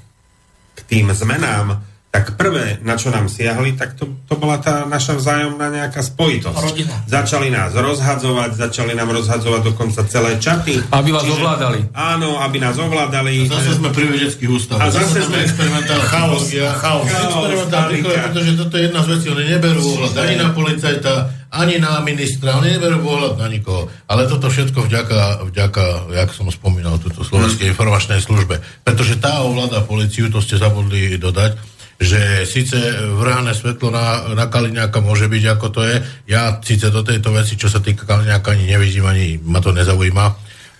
k 0.73 0.79
tým 0.89 1.13
zmenám, 1.13 1.85
tak 2.13 2.37
prvé, 2.37 2.77
na 2.85 2.93
čo 2.93 3.09
nám 3.09 3.25
siahli, 3.25 3.73
tak 3.73 3.97
to, 3.97 4.05
to 4.29 4.37
bola 4.37 4.61
tá 4.61 4.85
naša 4.85 5.17
vzájomná 5.17 5.73
nejaká 5.73 6.05
spojitosť. 6.05 6.61
Rodina. 6.61 6.93
Začali 7.09 7.49
nás 7.49 7.73
rozhadzovať, 7.73 8.53
začali 8.53 8.93
nám 8.93 9.09
rozhadzovať 9.17 9.73
dokonca 9.73 10.05
celé 10.05 10.37
čaty. 10.37 10.77
Aby 10.93 11.09
vás 11.09 11.25
ovládali. 11.25 11.89
Áno, 11.89 12.37
aby 12.37 12.61
nás 12.61 12.77
ovládali. 12.77 13.49
Zase 13.49 13.81
sme 13.81 13.89
pri 13.89 14.13
vedeckých 14.13 14.45
ústavoch. 14.45 14.85
A 14.85 14.93
zase 14.93 15.25
sme- 15.25 15.41
experimentálna 15.41 16.05
Chaos, 16.05 16.53
chaos. 16.53 17.09
Psychológia, 17.09 18.29
pretože 18.29 18.51
toto 18.61 18.73
je 18.77 18.83
jedna 18.85 19.01
z 19.01 19.07
vecí, 19.17 19.25
oni 19.33 19.45
neberú 19.49 19.81
ohľad 19.81 20.13
ani 20.13 20.35
na 20.37 20.47
policajta, 20.53 21.13
ani 21.49 21.81
na 21.81 21.97
ministra, 22.05 22.61
oni 22.61 22.77
neberú 22.77 23.01
ohľad 23.09 23.41
na 23.41 23.49
nikoho. 23.49 23.89
Ale 24.05 24.29
toto 24.29 24.53
všetko 24.53 24.85
vďaka, 24.85 25.49
vďaka 25.49 26.13
jak 26.13 26.29
som 26.29 26.45
spomínal, 26.53 27.01
túto 27.01 27.25
Slovenskej 27.25 27.73
informačnej 27.73 28.21
službe. 28.21 28.61
Pretože 28.85 29.17
tá 29.17 29.41
ovláda 29.41 29.81
policiu, 29.81 30.29
to 30.29 30.45
ste 30.45 30.61
zabudli 30.61 31.17
dodať, 31.17 31.72
že 32.01 32.49
síce 32.49 32.75
vrhané 33.21 33.53
svetlo 33.53 33.93
na, 33.93 34.33
na 34.33 34.49
Kaliňáka 34.49 34.99
môže 34.99 35.29
byť 35.29 35.43
ako 35.57 35.67
to 35.69 35.81
je, 35.85 35.95
ja 36.29 36.57
síce 36.59 36.89
do 36.89 37.05
tejto 37.05 37.29
veci, 37.31 37.53
čo 37.53 37.69
sa 37.69 37.79
týka 37.79 38.09
Kaliňáka, 38.09 38.53
ani 38.53 38.65
nevidím, 38.69 39.05
ani 39.05 39.37
ma 39.39 39.61
to 39.61 39.71
nezaujíma, 39.71 40.25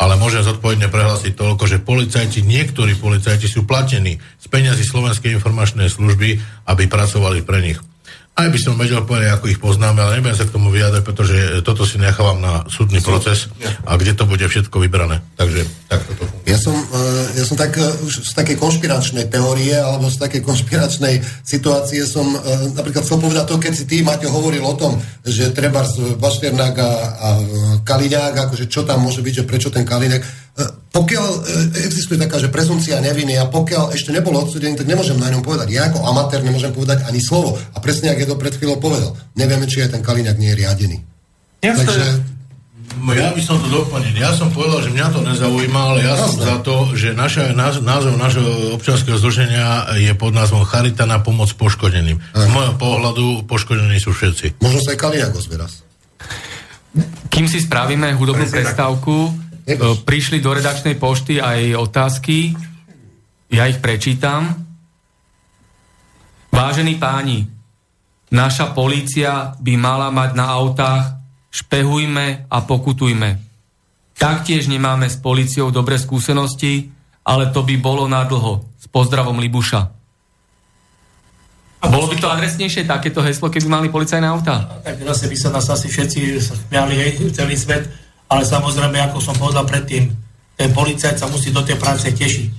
ale 0.01 0.19
môžem 0.19 0.41
zodpovedne 0.41 0.89
prehlásiť 0.89 1.37
toľko, 1.37 1.63
že 1.69 1.85
policajti, 1.85 2.41
niektorí 2.41 2.97
policajti 2.97 3.45
sú 3.45 3.63
platení 3.63 4.17
z 4.19 4.45
peňazí 4.49 4.83
Slovenskej 4.83 5.37
informačnej 5.37 5.87
služby, 5.87 6.41
aby 6.67 6.83
pracovali 6.89 7.45
pre 7.45 7.61
nich. 7.61 7.79
Aj 8.33 8.49
by 8.49 8.57
som 8.57 8.73
vedel 8.81 9.05
povedať, 9.05 9.29
ako 9.29 9.45
ich 9.45 9.61
poznáme, 9.61 10.01
ale 10.01 10.17
nebudem 10.17 10.33
sa 10.33 10.49
k 10.49 10.57
tomu 10.57 10.73
vyjadať, 10.73 11.05
pretože 11.05 11.61
toto 11.61 11.85
si 11.85 12.01
nechávam 12.01 12.41
na 12.41 12.65
súdny 12.65 12.97
proces 12.97 13.45
a 13.85 13.93
kde 13.93 14.17
to 14.17 14.25
bude 14.25 14.41
všetko 14.41 14.81
vybrané. 14.81 15.21
Takže 15.37 15.61
takto 15.85 16.17
to 16.17 16.25
funguje. 16.25 16.49
Ja 16.49 16.57
som, 16.57 16.73
eh, 16.73 17.37
ja 17.37 17.45
som 17.45 17.53
tak, 17.61 17.77
eh, 17.77 17.85
už 18.01 18.25
z 18.25 18.33
takej 18.33 18.57
konšpiračnej 18.57 19.29
teórie 19.29 19.77
alebo 19.77 20.09
z 20.09 20.17
takej 20.17 20.41
konšpiračnej 20.49 21.21
situácie 21.45 22.01
som 22.09 22.25
eh, 22.33 22.73
napríklad 22.73 23.05
chcel 23.05 23.21
povedať 23.21 23.45
to, 23.45 23.61
keď 23.61 23.73
si 23.77 23.85
ty, 23.85 24.01
Maťo, 24.01 24.33
hovoril 24.33 24.65
o 24.65 24.73
tom, 24.73 24.97
že 25.21 25.53
treba 25.53 25.85
z 25.85 26.17
Bašternák 26.17 26.75
a, 26.81 26.89
a 26.89 27.27
Kaliňák, 27.85 28.49
akože 28.49 28.65
čo 28.65 28.81
tam 28.81 29.05
môže 29.05 29.21
byť, 29.21 29.45
že 29.45 29.47
prečo 29.47 29.69
ten 29.69 29.85
Kaliňák. 29.85 30.42
Pokiaľ 30.93 31.25
eh, 31.25 31.89
existuje 31.89 32.21
taká, 32.21 32.37
že 32.37 32.53
prezumcia 32.53 33.01
neviny 33.01 33.33
a 33.41 33.49
pokiaľ 33.49 33.97
ešte 33.97 34.13
nebol 34.13 34.37
odsudený, 34.37 34.77
tak 34.77 34.85
nemôžem 34.85 35.17
na 35.17 35.33
ňom 35.33 35.41
povedať. 35.41 35.73
Ja 35.73 35.89
ako 35.89 36.05
amatér 36.05 36.45
nemôžem 36.45 36.69
povedať 36.69 37.01
ani 37.09 37.17
slovo. 37.17 37.57
A 37.73 37.77
presne, 37.81 38.13
ak 38.13 38.21
je 38.21 38.29
to 38.29 38.37
pred 38.37 38.53
chvíľou 38.53 38.77
povedal. 38.77 39.17
Nevieme, 39.33 39.65
či 39.65 39.81
aj 39.81 39.97
ten 39.97 40.05
Kaliňák 40.05 40.37
nie 40.37 40.53
je 40.53 40.59
riadený. 40.61 40.97
Jasné. 41.65 41.81
Takže 41.81 42.05
No 43.01 43.09
Ja 43.09 43.33
by 43.33 43.41
som 43.41 43.57
to 43.57 43.67
doplnil. 43.73 44.13
Ja 44.13 44.37
som 44.37 44.53
povedal, 44.53 44.85
že 44.85 44.93
mňa 44.93 45.07
to 45.09 45.25
nezaujíma, 45.25 45.81
ale 45.81 46.05
ja 46.05 46.13
som 46.13 46.29
za 46.37 46.61
to, 46.61 46.93
že 46.93 47.17
naša, 47.17 47.49
náz, 47.57 47.81
názov 47.81 48.13
nášho 48.21 48.77
občianskeho 48.77 49.17
združenia 49.17 49.97
je 49.97 50.13
pod 50.13 50.29
názvom 50.29 50.61
Charita 50.61 51.09
na 51.09 51.17
pomoc 51.17 51.49
poškodeným. 51.57 52.21
Z 52.21 52.45
môjho 52.53 52.77
pohľadu 52.77 53.49
poškodení 53.49 53.97
sú 53.97 54.13
všetci. 54.13 54.61
možno 54.61 54.79
sa 54.85 54.93
aj 54.93 54.99
Kaliňák 54.99 55.33
ozve 55.33 55.55
raz. 55.57 55.81
Kým 57.33 57.49
si 57.49 57.57
spravíme 57.65 58.13
hudobnú 58.13 58.45
tak. 58.45 58.61
prestávku, 58.61 59.15
e, 59.25 59.31
prišli 60.03 60.43
do 60.43 60.51
redakčnej 60.51 60.99
pošty 60.99 61.39
aj 61.39 61.79
otázky, 61.79 62.55
ja 63.53 63.69
ich 63.69 63.79
prečítam. 63.79 64.65
Vážení 66.53 66.97
páni, 66.97 67.49
naša 68.33 68.73
polícia 68.73 69.53
by 69.57 69.73
mala 69.77 70.09
mať 70.09 70.29
na 70.37 70.45
autách 70.53 71.03
špehujme 71.53 72.49
a 72.49 72.57
pokutujme. 72.65 73.37
Taktiež 74.17 74.65
nemáme 74.69 75.05
s 75.09 75.17
políciou 75.17 75.69
dobré 75.69 76.01
skúsenosti, 76.01 76.89
ale 77.25 77.53
to 77.53 77.61
by 77.61 77.77
bolo 77.77 78.09
na 78.09 78.25
dlho. 78.25 78.65
S 78.77 78.89
pozdravom 78.89 79.37
Libuša. 79.37 79.81
A 81.83 81.85
bolo 81.91 82.07
by 82.07 82.15
to 82.15 82.31
adresnejšie 82.31 82.87
takéto 82.87 83.19
heslo, 83.19 83.51
keby 83.51 83.67
mali 83.67 83.87
policajné 83.91 84.23
autá? 84.23 84.79
tak 84.81 85.03
zase 85.03 85.27
by 85.27 85.35
sa 85.35 85.49
nás 85.51 85.67
asi 85.67 85.91
všetci 85.91 86.19
smiali, 86.39 86.95
hej, 86.95 87.11
celý 87.35 87.59
svet, 87.59 87.91
ale 88.33 88.43
samozrejme, 88.49 88.97
ako 89.05 89.21
som 89.21 89.37
povedal 89.37 89.69
predtým, 89.69 90.09
ten 90.57 90.69
policajt 90.73 91.21
sa 91.21 91.29
musí 91.29 91.53
do 91.53 91.61
tej 91.61 91.77
práce 91.77 92.09
tešiť. 92.09 92.49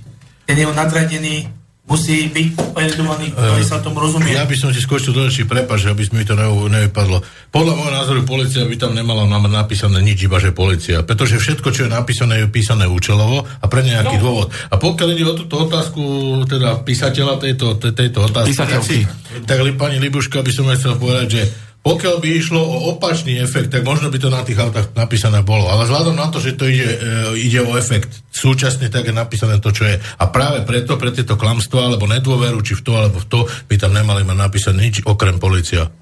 Ten 0.46 0.54
jeho 0.54 0.70
nadradený 0.70 1.50
musí 1.84 2.32
byť 2.32 2.72
orientovaný, 2.72 3.36
ktorý 3.36 3.60
sa 3.60 3.76
tomu 3.84 4.00
rozumie. 4.00 4.32
Ja 4.32 4.48
by 4.48 4.56
som 4.56 4.72
ti 4.72 4.80
skočil 4.80 5.12
do 5.12 5.28
reči, 5.28 5.44
prepač, 5.44 5.84
aby 5.84 6.00
mi 6.16 6.24
to 6.24 6.32
ne- 6.32 6.48
nevypadlo. 6.48 7.20
Podľa 7.52 7.72
môjho 7.76 7.92
názoru 7.92 8.20
policia 8.24 8.64
by 8.64 8.76
tam 8.80 8.96
nemala 8.96 9.28
napísané 9.28 10.00
nič, 10.00 10.24
iba 10.24 10.40
že 10.40 10.56
policia. 10.56 11.04
Pretože 11.04 11.36
všetko, 11.36 11.68
čo 11.76 11.84
je 11.84 11.90
napísané, 11.92 12.40
je 12.40 12.48
písané 12.48 12.88
účelovo 12.88 13.44
a 13.44 13.64
pre 13.68 13.84
nejaký 13.84 14.16
no. 14.16 14.22
dôvod. 14.24 14.48
A 14.72 14.80
pokiaľ 14.80 15.08
ide 15.12 15.24
o 15.28 15.36
túto 15.36 15.68
otázku, 15.68 16.00
teda 16.48 16.80
písateľa 16.88 17.36
tejto, 17.36 17.76
te, 17.76 17.92
tejto 17.92 18.32
otázky, 18.32 18.56
tak, 18.56 18.80
si, 18.80 19.04
tak 19.44 19.60
li, 19.60 19.76
pani 19.76 20.00
Libuška 20.00 20.40
by 20.40 20.52
som 20.56 20.64
aj 20.72 20.80
chcel 20.80 20.96
povedať, 20.96 21.26
že 21.28 21.42
pokiaľ 21.84 22.16
by 22.16 22.28
išlo 22.32 22.64
o 22.64 22.96
opačný 22.96 23.36
efekt, 23.44 23.68
tak 23.68 23.84
možno 23.84 24.08
by 24.08 24.16
to 24.16 24.32
na 24.32 24.40
tých 24.40 24.56
autách 24.56 24.96
napísané 24.96 25.44
bolo. 25.44 25.68
Ale 25.68 25.84
vzhľadom 25.84 26.16
na 26.16 26.32
to, 26.32 26.40
že 26.40 26.56
to 26.56 26.64
ide, 26.64 26.88
e, 26.88 26.96
ide 27.36 27.60
o 27.60 27.76
efekt 27.76 28.24
súčasne, 28.32 28.88
tak 28.88 29.04
je 29.04 29.12
napísané 29.12 29.60
to, 29.60 29.68
čo 29.68 29.84
je. 29.84 30.00
A 30.00 30.24
práve 30.32 30.64
preto, 30.64 30.96
pre 30.96 31.12
tieto 31.12 31.36
klamstva, 31.36 31.92
alebo 31.92 32.08
nedôveru, 32.08 32.64
či 32.64 32.72
v 32.72 32.82
to, 32.88 32.92
alebo 32.96 33.20
v 33.20 33.28
to, 33.28 33.40
by 33.68 33.76
tam 33.76 33.92
nemali 33.92 34.24
mať 34.24 34.36
napísané 34.40 34.80
nič 34.80 35.04
okrem 35.04 35.36
policia. 35.36 35.92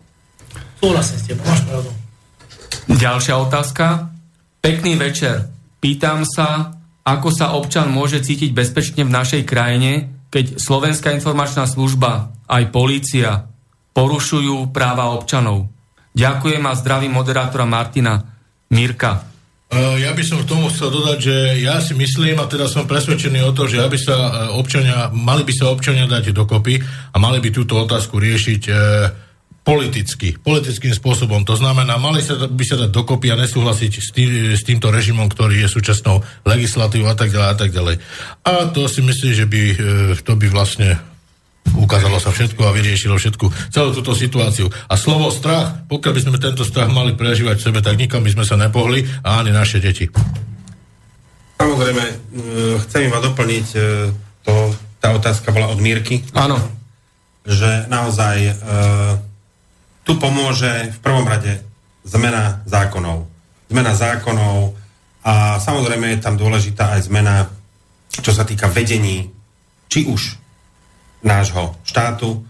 Súhlasím 0.79 1.19
s 1.19 1.25
tebou, 1.27 1.51
máš 1.51 1.67
pravdu. 1.67 1.91
Ďalšia 2.87 3.35
otázka. 3.43 4.15
Pekný 4.63 4.95
večer. 4.95 5.51
Pýtam 5.83 6.23
sa, 6.23 6.79
ako 7.03 7.29
sa 7.35 7.59
občan 7.59 7.91
môže 7.91 8.23
cítiť 8.23 8.55
bezpečne 8.55 9.03
v 9.03 9.11
našej 9.11 9.43
krajine, 9.43 10.15
keď 10.31 10.63
Slovenská 10.63 11.11
informačná 11.11 11.67
služba, 11.67 12.31
aj 12.47 12.71
polícia 12.71 13.51
porušujú 13.99 14.71
práva 14.71 15.11
občanov. 15.11 15.72
Ďakujem 16.13 16.63
a 16.69 16.77
zdravím 16.77 17.17
moderátora 17.17 17.65
Martina 17.65 18.21
Mirka. 18.69 19.25
Uh, 19.73 19.97
ja 19.97 20.13
by 20.13 20.21
som 20.21 20.45
k 20.45 20.49
tomu 20.53 20.69
chcel 20.69 20.93
dodať, 20.93 21.19
že 21.19 21.37
ja 21.65 21.81
si 21.81 21.97
myslím, 21.97 22.37
a 22.37 22.45
teda 22.45 22.69
som 22.69 22.85
presvedčený 22.85 23.41
o 23.41 23.57
to, 23.57 23.65
že 23.65 23.81
aby 23.81 23.97
sa 23.97 24.13
uh, 24.13 24.29
občania, 24.61 25.09
mali 25.09 25.49
by 25.49 25.53
sa 25.57 25.73
občania 25.73 26.05
dať 26.05 26.37
dokopy 26.37 26.77
a 26.85 27.17
mali 27.17 27.41
by 27.41 27.49
túto 27.49 27.81
otázku 27.81 28.21
riešiť 28.21 28.63
uh, 28.69 28.77
politicky, 29.65 30.37
politickým 30.37 30.93
spôsobom. 30.93 31.49
To 31.49 31.57
znamená, 31.57 31.97
mali 31.97 32.21
sa, 32.21 32.37
by 32.37 32.65
sa 32.69 32.85
dať 32.85 32.93
dokopy 32.93 33.33
a 33.33 33.41
nesúhlasiť 33.41 33.93
s, 33.97 34.09
tý, 34.13 34.53
s 34.53 34.61
týmto 34.61 34.93
režimom, 34.93 35.25
ktorý 35.33 35.65
je 35.65 35.73
súčasnou 35.73 36.21
legislatívou 36.45 37.09
a 37.09 37.17
tak 37.17 37.33
ďalej 37.33 37.49
a 37.49 37.57
tak 37.57 37.71
ďalej. 37.73 37.97
A 38.45 38.69
to 38.69 38.85
si 38.93 39.01
myslím, 39.01 39.33
že 39.33 39.47
by 39.49 39.63
to 40.21 40.35
by 40.37 40.47
vlastne 40.51 41.01
ukázalo 41.73 42.21
sa 42.21 42.35
všetko 42.35 42.69
a 42.69 42.75
vyriešilo 42.75 43.17
všetku, 43.17 43.73
celú 43.73 43.97
túto 43.97 44.13
situáciu. 44.13 44.69
A 44.89 44.95
slovo 44.99 45.33
strach, 45.33 45.87
pokiaľ 45.89 46.13
by 46.13 46.21
sme 46.21 46.39
tento 46.43 46.65
strach 46.67 46.93
mali 46.93 47.17
prežívať 47.17 47.57
v 47.59 47.65
sebe, 47.71 47.81
tak 47.81 47.97
nikam 47.97 48.23
by 48.23 48.31
sme 48.33 48.45
sa 48.45 48.57
nepohli 48.61 49.07
a 49.25 49.41
ani 49.41 49.55
naše 49.55 49.81
deti. 49.81 50.11
Samozrejme, 51.63 52.05
e, 52.05 52.15
chcem 52.87 53.07
iba 53.07 53.23
doplniť, 53.23 53.67
e, 53.75 53.81
to, 54.43 54.55
tá 54.99 55.15
otázka 55.15 55.55
bola 55.55 55.71
od 55.71 55.79
Mírky, 55.79 56.27
Áno, 56.35 56.59
že 57.47 57.87
naozaj 57.87 58.37
e, 58.43 58.53
tu 60.03 60.19
pomôže 60.19 60.91
v 60.91 60.99
prvom 60.99 61.23
rade 61.23 61.63
zmena 62.03 62.67
zákonov. 62.67 63.31
Zmena 63.71 63.95
zákonov 63.95 64.75
a 65.23 65.63
samozrejme 65.63 66.19
je 66.19 66.19
tam 66.19 66.35
dôležitá 66.35 66.99
aj 66.99 67.07
zmena, 67.07 67.47
čo 68.11 68.35
sa 68.35 68.43
týka 68.43 68.67
vedení, 68.67 69.31
či 69.87 70.11
už 70.11 70.42
nášho 71.23 71.79
štátu, 71.87 72.43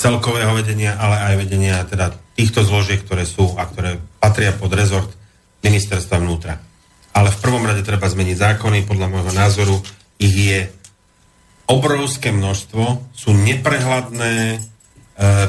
celkového 0.00 0.56
vedenia, 0.56 0.96
ale 0.96 1.16
aj 1.20 1.34
vedenia 1.36 1.84
teda 1.84 2.16
týchto 2.32 2.64
zložiek, 2.64 3.04
ktoré 3.04 3.28
sú 3.28 3.52
a 3.60 3.68
ktoré 3.68 4.00
patria 4.16 4.56
pod 4.56 4.72
rezort 4.72 5.12
ministerstva 5.60 6.16
vnútra. 6.16 6.56
Ale 7.12 7.28
v 7.28 7.40
prvom 7.42 7.66
rade 7.68 7.84
treba 7.84 8.08
zmeniť 8.08 8.36
zákony, 8.38 8.88
podľa 8.88 9.06
môjho 9.12 9.32
názoru 9.36 9.76
ich 10.16 10.32
je 10.32 10.60
obrovské 11.68 12.32
množstvo, 12.32 13.12
sú 13.12 13.30
neprehľadné 13.36 14.56
e, 14.56 14.58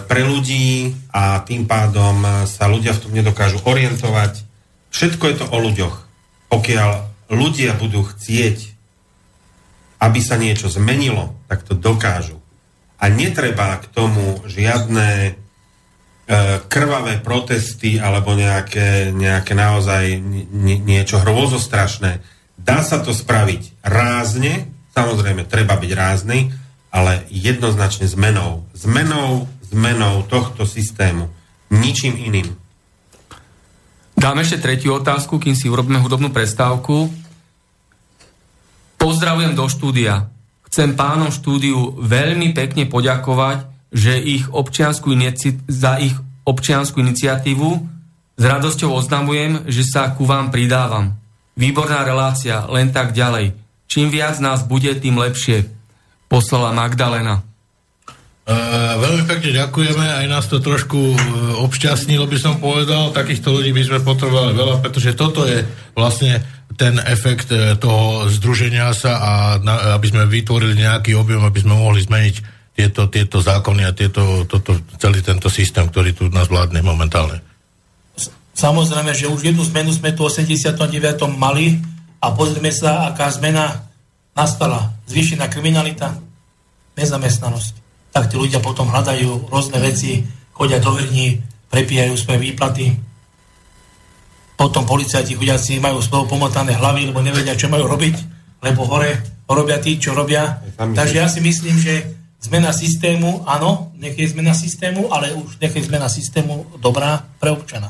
pre 0.04 0.22
ľudí 0.28 0.92
a 1.16 1.40
tým 1.48 1.64
pádom 1.64 2.46
sa 2.46 2.68
ľudia 2.68 2.92
v 2.98 3.02
tom 3.08 3.14
nedokážu 3.16 3.64
orientovať. 3.64 4.44
Všetko 4.92 5.24
je 5.32 5.36
to 5.40 5.46
o 5.48 5.58
ľuďoch. 5.64 5.96
Pokiaľ 6.52 6.90
ľudia 7.32 7.80
budú 7.80 8.04
chcieť, 8.04 8.58
aby 10.02 10.20
sa 10.20 10.36
niečo 10.36 10.68
zmenilo, 10.68 11.40
tak 11.48 11.64
to 11.64 11.78
dokážu. 11.78 12.41
A 13.02 13.10
netreba 13.10 13.82
k 13.82 13.90
tomu 13.90 14.46
žiadne 14.46 15.10
e, 15.26 15.32
krvavé 16.70 17.18
protesty 17.18 17.98
alebo 17.98 18.38
nejaké, 18.38 19.10
nejaké 19.10 19.58
naozaj 19.58 20.22
nie, 20.54 20.78
niečo 20.78 21.18
hrôzostrašné. 21.18 22.22
Dá 22.62 22.86
sa 22.86 23.02
to 23.02 23.10
spraviť 23.10 23.82
rázne, 23.82 24.70
samozrejme 24.94 25.50
treba 25.50 25.82
byť 25.82 25.92
rázny, 25.98 26.54
ale 26.94 27.26
jednoznačne 27.34 28.06
zmenou. 28.06 28.70
Zmenou, 28.78 29.50
zmenou 29.66 30.22
tohto 30.30 30.70
systému. 30.70 31.26
Ničím 31.74 32.20
iným. 32.22 32.54
Dáme 34.14 34.46
ešte 34.46 34.62
tretiu 34.62 34.94
otázku, 35.02 35.42
kým 35.42 35.58
si 35.58 35.66
urobíme 35.66 35.98
hudobnú 35.98 36.30
prestávku. 36.30 37.10
Pozdravujem 39.02 39.58
do 39.58 39.66
štúdia. 39.66 40.30
Chcem 40.72 40.96
pánom 40.96 41.28
štúdiu 41.36 42.00
veľmi 42.00 42.56
pekne 42.56 42.88
poďakovať, 42.88 43.68
že 43.92 44.16
ich 44.16 44.48
občiansku 44.48 45.12
za 45.68 46.00
ich 46.00 46.16
občiansku 46.48 47.04
iniciatívu 47.04 47.70
s 48.40 48.44
radosťou 48.48 48.96
oznamujem, 48.96 49.68
že 49.68 49.84
sa 49.84 50.16
ku 50.16 50.24
vám 50.24 50.48
pridávam. 50.48 51.20
Výborná 51.60 52.08
relácia, 52.08 52.64
len 52.72 52.96
tak 52.96 53.12
ďalej. 53.12 53.52
Čím 53.92 54.16
viac 54.16 54.40
nás 54.40 54.64
bude, 54.64 54.96
tým 54.96 55.20
lepšie. 55.20 55.68
Poslala 56.32 56.72
Magdalena. 56.72 57.44
Uh, 58.48 58.96
veľmi 59.04 59.28
pekne 59.28 59.52
ďakujeme, 59.52 60.06
aj 60.24 60.26
nás 60.32 60.48
to 60.48 60.64
trošku 60.64 60.98
uh, 60.98 61.16
obšťastnilo, 61.68 62.26
by 62.32 62.38
som 62.40 62.64
povedal. 62.64 63.12
Takýchto 63.12 63.52
ľudí 63.52 63.76
by 63.76 63.84
sme 63.84 64.00
potrebovali 64.08 64.56
veľa, 64.56 64.80
pretože 64.80 65.20
toto 65.20 65.44
je 65.44 65.68
vlastne 66.00 66.40
ten 66.78 67.00
efekt 67.04 67.52
uh, 67.52 67.76
toho 67.80 68.28
združenia 68.32 68.92
sa 68.96 69.18
a 69.20 69.32
na, 69.60 69.96
aby 69.98 70.08
sme 70.12 70.24
vytvorili 70.30 70.80
nejaký 70.80 71.16
objem, 71.18 71.42
aby 71.44 71.60
sme 71.64 71.76
mohli 71.76 72.04
zmeniť 72.04 72.36
tieto, 72.72 73.12
tieto 73.12 73.44
zákony 73.44 73.82
a 73.84 73.92
tieto, 73.92 74.48
toto, 74.48 74.80
celý 74.98 75.20
tento 75.22 75.52
systém, 75.52 75.86
ktorý 75.86 76.16
tu 76.16 76.24
nás 76.32 76.48
vládne 76.48 76.80
momentálne. 76.82 77.44
Samozrejme, 78.56 79.12
že 79.16 79.32
už 79.32 79.42
jednu 79.42 79.64
zmenu 79.74 79.92
sme 79.96 80.12
tu 80.14 80.28
89. 80.28 80.78
mali 81.36 81.82
a 82.22 82.30
pozrieme 82.36 82.70
sa, 82.70 83.10
aká 83.10 83.32
zmena 83.34 83.90
nastala. 84.38 84.94
Zvýšená 85.10 85.50
kriminalita, 85.50 86.16
nezamestnanosť. 86.96 87.74
Tak 88.12 88.30
tí 88.32 88.36
ľudia 88.36 88.60
potom 88.60 88.92
hľadajú 88.92 89.50
rôzne 89.50 89.80
veci, 89.80 90.24
chodia 90.52 90.78
do 90.78 90.94
vrní, 90.94 91.42
prepíjajú 91.72 92.14
svoje 92.20 92.40
výplaty. 92.52 92.86
Potom 94.62 94.86
policajti 94.86 95.34
chudiaci 95.34 95.82
majú 95.82 95.98
spolu 96.06 96.30
pomotané 96.30 96.78
hlavy, 96.78 97.10
lebo 97.10 97.26
nevedia, 97.26 97.58
čo 97.58 97.66
majú 97.66 97.90
robiť, 97.90 98.16
lebo 98.62 98.86
hore 98.86 99.42
robia 99.50 99.82
tí, 99.82 99.98
čo 99.98 100.14
robia. 100.14 100.62
Takže 100.78 101.18
ja 101.18 101.26
si 101.26 101.42
myslím, 101.42 101.82
že 101.82 102.06
zmena 102.46 102.70
systému, 102.70 103.42
áno, 103.50 103.90
nech 103.98 104.14
je 104.14 104.30
zmena 104.30 104.54
systému, 104.54 105.10
ale 105.10 105.34
už 105.34 105.58
nech 105.58 105.74
je 105.74 105.82
zmena 105.82 106.06
systému 106.06 106.78
dobrá 106.78 107.26
pre 107.42 107.50
občana. 107.50 107.90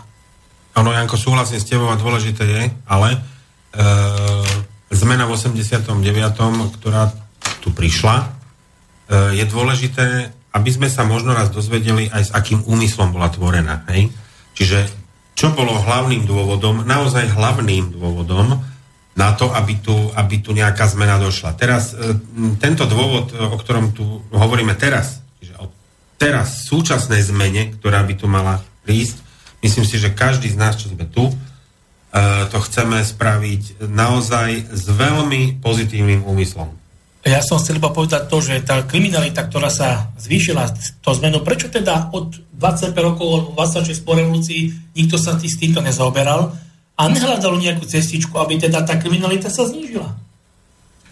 Áno, 0.72 0.96
Janko, 0.96 1.20
súhlasím 1.20 1.60
s 1.60 1.68
tebou 1.68 1.92
a 1.92 2.00
dôležité 2.00 2.48
je, 2.48 2.64
ale 2.88 3.20
e, 3.20 3.20
zmena 4.96 5.28
v 5.28 5.36
89., 5.36 5.92
ktorá 6.80 7.12
tu 7.60 7.76
prišla, 7.76 8.16
e, 8.16 8.26
je 9.36 9.44
dôležité, 9.44 10.32
aby 10.56 10.70
sme 10.72 10.88
sa 10.88 11.04
možno 11.04 11.36
raz 11.36 11.52
dozvedeli 11.52 12.08
aj 12.08 12.24
s 12.24 12.32
akým 12.32 12.64
úmyslom 12.64 13.12
bola 13.12 13.28
tvorená. 13.28 13.84
Hej? 13.92 14.08
Čiže 14.56 15.01
čo 15.36 15.54
bolo 15.56 15.74
hlavným 15.74 16.28
dôvodom, 16.28 16.84
naozaj 16.86 17.32
hlavným 17.32 17.96
dôvodom 17.96 18.62
na 19.16 19.30
to, 19.36 19.52
aby 19.52 19.80
tu, 19.80 19.96
aby 20.16 20.40
tu 20.40 20.56
nejaká 20.56 20.88
zmena 20.88 21.20
došla. 21.20 21.58
Teraz 21.60 21.92
e, 21.92 22.16
tento 22.60 22.88
dôvod, 22.88 23.36
o 23.36 23.56
ktorom 23.60 23.92
tu 23.92 24.24
hovoríme 24.32 24.76
teraz, 24.80 25.20
čiže 25.44 25.56
o 25.60 25.68
teraz 26.16 26.64
súčasnej 26.68 27.20
zmene, 27.24 27.76
ktorá 27.76 28.06
by 28.08 28.14
tu 28.16 28.32
mala 28.32 28.64
prísť, 28.88 29.32
Myslím 29.62 29.86
si, 29.86 30.02
že 30.02 30.10
každý 30.10 30.50
z 30.50 30.58
nás, 30.58 30.74
čo 30.74 30.90
sme 30.90 31.06
tu, 31.06 31.30
e, 31.30 31.34
to 32.50 32.58
chceme 32.66 32.98
spraviť 33.06 33.86
naozaj 33.86 34.74
s 34.74 34.86
veľmi 34.90 35.62
pozitívnym 35.62 36.26
úmyslom. 36.26 36.74
Ja 37.22 37.46
som 37.46 37.62
chcel 37.62 37.78
iba 37.78 37.94
povedať 37.94 38.26
to, 38.34 38.42
že 38.42 38.66
tá 38.66 38.82
kriminalita, 38.82 39.46
ktorá 39.46 39.70
sa 39.70 40.10
zvýšila 40.18 40.74
to 41.06 41.10
zmenu, 41.22 41.46
prečo 41.46 41.70
teda 41.70 42.10
od 42.18 42.34
25 42.58 42.98
rokov, 42.98 43.54
26 43.54 44.02
po 44.02 44.18
revolúcii 44.18 44.94
nikto 44.98 45.22
sa 45.22 45.38
tý, 45.38 45.46
s 45.46 45.62
týmto 45.62 45.86
nezaoberal 45.86 46.50
a 46.98 47.04
nehľadal 47.06 47.62
nejakú 47.62 47.86
cestičku, 47.86 48.34
aby 48.42 48.58
teda 48.58 48.82
tá 48.82 48.98
kriminalita 48.98 49.54
sa 49.54 49.70
znížila? 49.70 50.18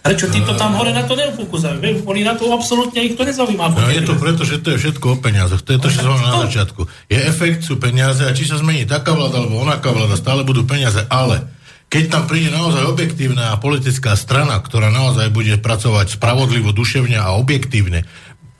Prečo 0.00 0.32
títo 0.32 0.56
tam 0.56 0.80
hore 0.80 0.96
na 0.96 1.04
to 1.04 1.12
neupokúzajú? 1.12 1.78
Oni 2.08 2.24
na 2.24 2.32
to 2.32 2.48
absolútne 2.48 3.04
ich 3.04 3.14
to 3.14 3.22
nezaujíma. 3.22 3.68
No, 3.68 3.92
je 3.92 4.00
to 4.00 4.16
preto, 4.16 4.48
že 4.48 4.64
to 4.64 4.72
je 4.72 4.80
všetko 4.80 5.06
o 5.12 5.16
peniazoch. 5.20 5.60
To 5.60 5.76
je 5.76 5.78
to, 5.78 5.92
čo 5.92 6.00
som 6.08 6.16
na 6.16 6.48
začiatku. 6.48 6.88
Je 7.12 7.20
efekt, 7.20 7.68
sú 7.68 7.76
peniaze 7.76 8.24
a 8.24 8.32
či 8.32 8.48
sa 8.48 8.56
zmení 8.56 8.88
taká 8.88 9.12
vláda 9.12 9.44
alebo 9.44 9.60
onaká 9.60 9.92
vláda, 9.92 10.16
stále 10.16 10.40
budú 10.40 10.64
peniaze. 10.64 11.04
Ale 11.12 11.44
keď 11.90 12.04
tam 12.06 12.24
príde 12.30 12.54
naozaj 12.54 12.86
objektívna 12.86 13.58
politická 13.58 14.14
strana, 14.14 14.62
ktorá 14.62 14.94
naozaj 14.94 15.34
bude 15.34 15.58
pracovať 15.58 16.14
spravodlivo, 16.14 16.70
duševne 16.70 17.18
a 17.18 17.34
objektívne, 17.34 18.06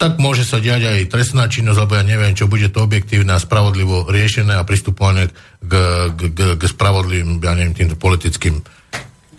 tak 0.00 0.18
môže 0.18 0.42
sa 0.48 0.58
diať 0.58 0.90
aj 0.90 1.12
trestná 1.12 1.46
činnosť, 1.46 1.78
alebo 1.78 1.94
ja 1.94 2.04
neviem, 2.04 2.34
čo 2.34 2.50
bude 2.50 2.66
to 2.72 2.82
objektívne 2.82 3.36
a 3.36 3.38
spravodlivo 3.38 4.10
riešené 4.10 4.56
a 4.58 4.66
pristupované 4.66 5.30
k, 5.62 5.72
k, 6.10 6.20
k, 6.32 6.38
k 6.58 6.62
spravodlivým, 6.66 7.38
ja 7.38 7.54
neviem, 7.54 7.76
týmto 7.76 7.94
politickým 8.00 8.64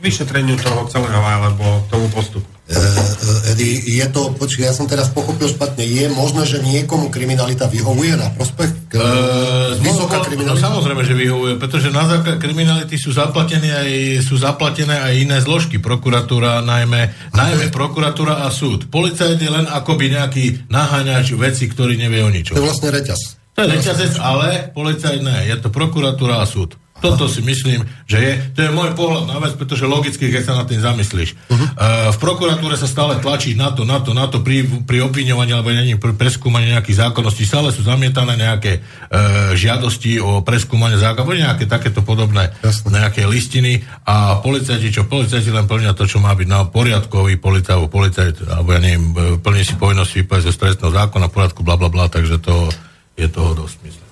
vyšetreniu 0.02 0.58
toho 0.58 0.90
celého 0.90 1.22
alebo 1.22 1.86
tomu 1.90 2.10
postupu. 2.10 2.46
Uh, 2.72 3.60
je 3.84 4.06
to, 4.16 4.32
počkaj, 4.32 4.72
ja 4.72 4.74
som 4.74 4.88
teraz 4.88 5.12
pochopil 5.12 5.52
špatne, 5.52 5.84
je 5.84 6.08
možné, 6.08 6.48
že 6.48 6.64
niekomu 6.64 7.12
kriminalita 7.12 7.68
vyhovuje 7.68 8.16
na 8.16 8.32
prospech? 8.32 8.96
Uh, 8.96 9.76
vysoká 9.84 10.20
no, 10.20 10.26
kriminalita? 10.26 10.56
No, 10.56 10.68
samozrejme, 10.72 11.04
že 11.04 11.12
vyhovuje, 11.12 11.60
pretože 11.60 11.92
na 11.92 12.08
základ 12.08 12.40
kriminality 12.40 12.96
sú 12.96 13.12
zaplatené 13.12 13.70
aj, 13.76 13.92
sú 14.24 14.40
zaplatené 14.40 15.04
aj 15.04 15.14
iné 15.20 15.38
zložky, 15.44 15.84
prokuratúra, 15.84 16.64
najmä, 16.64 17.12
najmä 17.36 17.68
prokuratúra 17.70 18.48
a 18.48 18.50
súd. 18.50 18.88
Policajt 18.88 19.38
je 19.38 19.52
len 19.52 19.68
akoby 19.68 20.16
nejaký 20.16 20.72
naháňač 20.72 21.36
veci, 21.36 21.68
ktorý 21.68 22.00
nevie 22.00 22.24
o 22.24 22.32
ničom. 22.32 22.56
To 22.56 22.64
je 22.64 22.68
vlastne 22.72 22.90
reťaz. 22.90 23.22
To 23.52 23.68
je 23.68 23.68
reťazec, 23.68 24.14
ale 24.24 24.72
policajt 24.72 25.20
ne, 25.20 25.44
je 25.44 25.56
to 25.60 25.68
prokuratúra 25.68 26.40
a 26.40 26.48
súd. 26.48 26.81
Toto 27.02 27.26
si 27.26 27.42
myslím, 27.42 27.82
že 28.06 28.18
je, 28.22 28.32
to 28.54 28.60
je 28.62 28.70
môj 28.70 28.94
pohľad 28.94 29.26
na 29.26 29.42
vec, 29.42 29.58
pretože 29.58 29.90
logicky, 29.90 30.30
keď 30.30 30.44
sa 30.46 30.54
nad 30.54 30.70
tým 30.70 30.86
zamyslíš. 30.86 31.34
Uh-huh. 31.34 31.58
Uh, 31.58 32.14
v 32.14 32.18
prokuratúre 32.22 32.78
sa 32.78 32.86
stále 32.86 33.18
tlačí 33.18 33.58
na 33.58 33.74
to, 33.74 33.82
na 33.82 33.98
to, 34.06 34.14
na 34.14 34.30
to, 34.30 34.46
pri, 34.46 34.70
pri 34.86 35.02
obviňovaní 35.10 35.50
alebo 35.50 35.74
neviem, 35.74 35.98
pri 35.98 36.14
preskúmaní 36.14 36.70
nejakých 36.70 37.10
zákonností, 37.10 37.42
stále 37.42 37.74
sú 37.74 37.82
zamietané 37.82 38.38
nejaké 38.38 38.86
uh, 38.86 39.58
žiadosti 39.58 40.22
o 40.22 40.46
preskúmanie 40.46 41.02
zákonov, 41.02 41.34
nejaké 41.34 41.66
takéto 41.66 42.06
podobné 42.06 42.54
Jasne. 42.62 42.94
nejaké 42.94 43.26
listiny 43.26 43.82
a 44.06 44.38
policajti, 44.38 44.94
čo 44.94 45.10
policajti 45.10 45.50
len 45.50 45.66
plnia 45.66 45.98
to, 45.98 46.06
čo 46.06 46.22
má 46.22 46.38
byť 46.38 46.48
na 46.48 46.70
poriadkový 46.70 47.42
policajt, 47.42 47.90
policajt, 47.90 48.36
alebo 48.46 48.78
ja 48.78 48.80
neviem, 48.80 49.06
e, 49.12 49.42
plní 49.42 49.64
si 49.66 49.74
povinnosti 49.74 50.22
vypať 50.22 50.48
zo 50.48 50.52
stresného 50.54 50.92
zákona, 50.94 51.34
poriadku, 51.34 51.66
bla, 51.66 51.80
bla, 51.80 51.90
bla, 51.90 52.06
takže 52.12 52.38
to 52.38 52.70
je 53.18 53.26
toho 53.26 53.58
dosť, 53.58 53.76
myslím. 53.90 54.08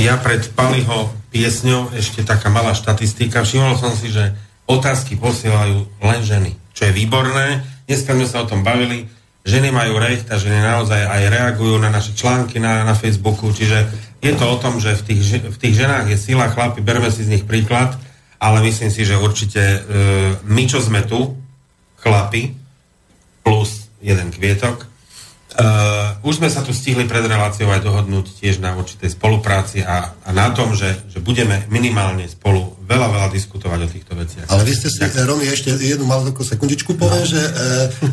Ja 0.00 0.16
pred 0.16 0.48
Paliho 0.56 1.21
piesňou 1.32 1.96
ešte 1.96 2.22
taká 2.22 2.52
malá 2.52 2.76
štatistika. 2.76 3.42
Všimol 3.42 3.80
som 3.80 3.96
si, 3.96 4.12
že 4.12 4.36
otázky 4.68 5.16
posielajú 5.16 5.88
len 6.04 6.20
ženy, 6.20 6.52
čo 6.76 6.86
je 6.86 6.92
výborné. 6.92 7.64
Dneska 7.88 8.12
sme 8.12 8.28
sa 8.28 8.44
o 8.44 8.48
tom 8.48 8.60
bavili. 8.60 9.08
Ženy 9.42 9.74
majú 9.74 9.98
recht 9.98 10.30
a 10.30 10.38
ženy 10.38 10.62
naozaj 10.62 11.02
aj 11.02 11.22
reagujú 11.32 11.80
na 11.82 11.90
naše 11.90 12.14
články 12.14 12.62
na, 12.62 12.86
na 12.86 12.94
Facebooku, 12.94 13.50
čiže 13.50 13.90
je 14.22 14.32
to 14.38 14.46
o 14.46 14.60
tom, 14.62 14.78
že 14.78 14.94
v 14.94 15.02
tých, 15.02 15.50
v 15.50 15.58
tých 15.58 15.74
ženách 15.82 16.14
je 16.14 16.18
sila, 16.20 16.46
chlapi, 16.46 16.78
berme 16.78 17.10
si 17.10 17.26
z 17.26 17.32
nich 17.34 17.42
príklad, 17.42 17.98
ale 18.38 18.62
myslím 18.62 18.94
si, 18.94 19.02
že 19.02 19.18
určite 19.18 19.58
e, 19.58 19.78
my, 20.46 20.62
čo 20.70 20.78
sme 20.78 21.02
tu, 21.02 21.34
chlapi, 21.98 22.54
plus 23.42 23.90
jeden 23.98 24.30
kvietok, 24.30 24.91
Uh, 25.52 26.16
už 26.24 26.40
sme 26.40 26.48
sa 26.48 26.64
tu 26.64 26.72
stihli 26.72 27.04
pred 27.04 27.20
reláciou 27.28 27.68
aj 27.68 27.84
dohodnúť 27.84 28.40
tiež 28.40 28.64
na 28.64 28.72
určitej 28.72 29.12
spolupráci 29.12 29.84
a, 29.84 30.16
a 30.24 30.30
na 30.32 30.48
tom, 30.56 30.72
že, 30.72 31.04
že 31.12 31.20
budeme 31.20 31.68
minimálne 31.68 32.24
spolu 32.24 32.72
veľa, 32.92 33.08
veľa 33.08 33.28
diskutovať 33.32 33.78
o 33.84 33.88
týchto 33.88 34.12
veciach. 34.12 34.46
Ale 34.52 34.62
vy 34.68 34.72
ste 34.76 34.88
si, 34.92 35.00
Ďakujem. 35.00 35.24
Romy, 35.24 35.44
ešte 35.48 35.70
jednu 35.80 36.04
malú 36.04 36.28
sekundičku 36.28 36.94
poviem, 37.00 37.24
no. 37.24 37.32
že 37.32 37.40
e, 37.40 37.50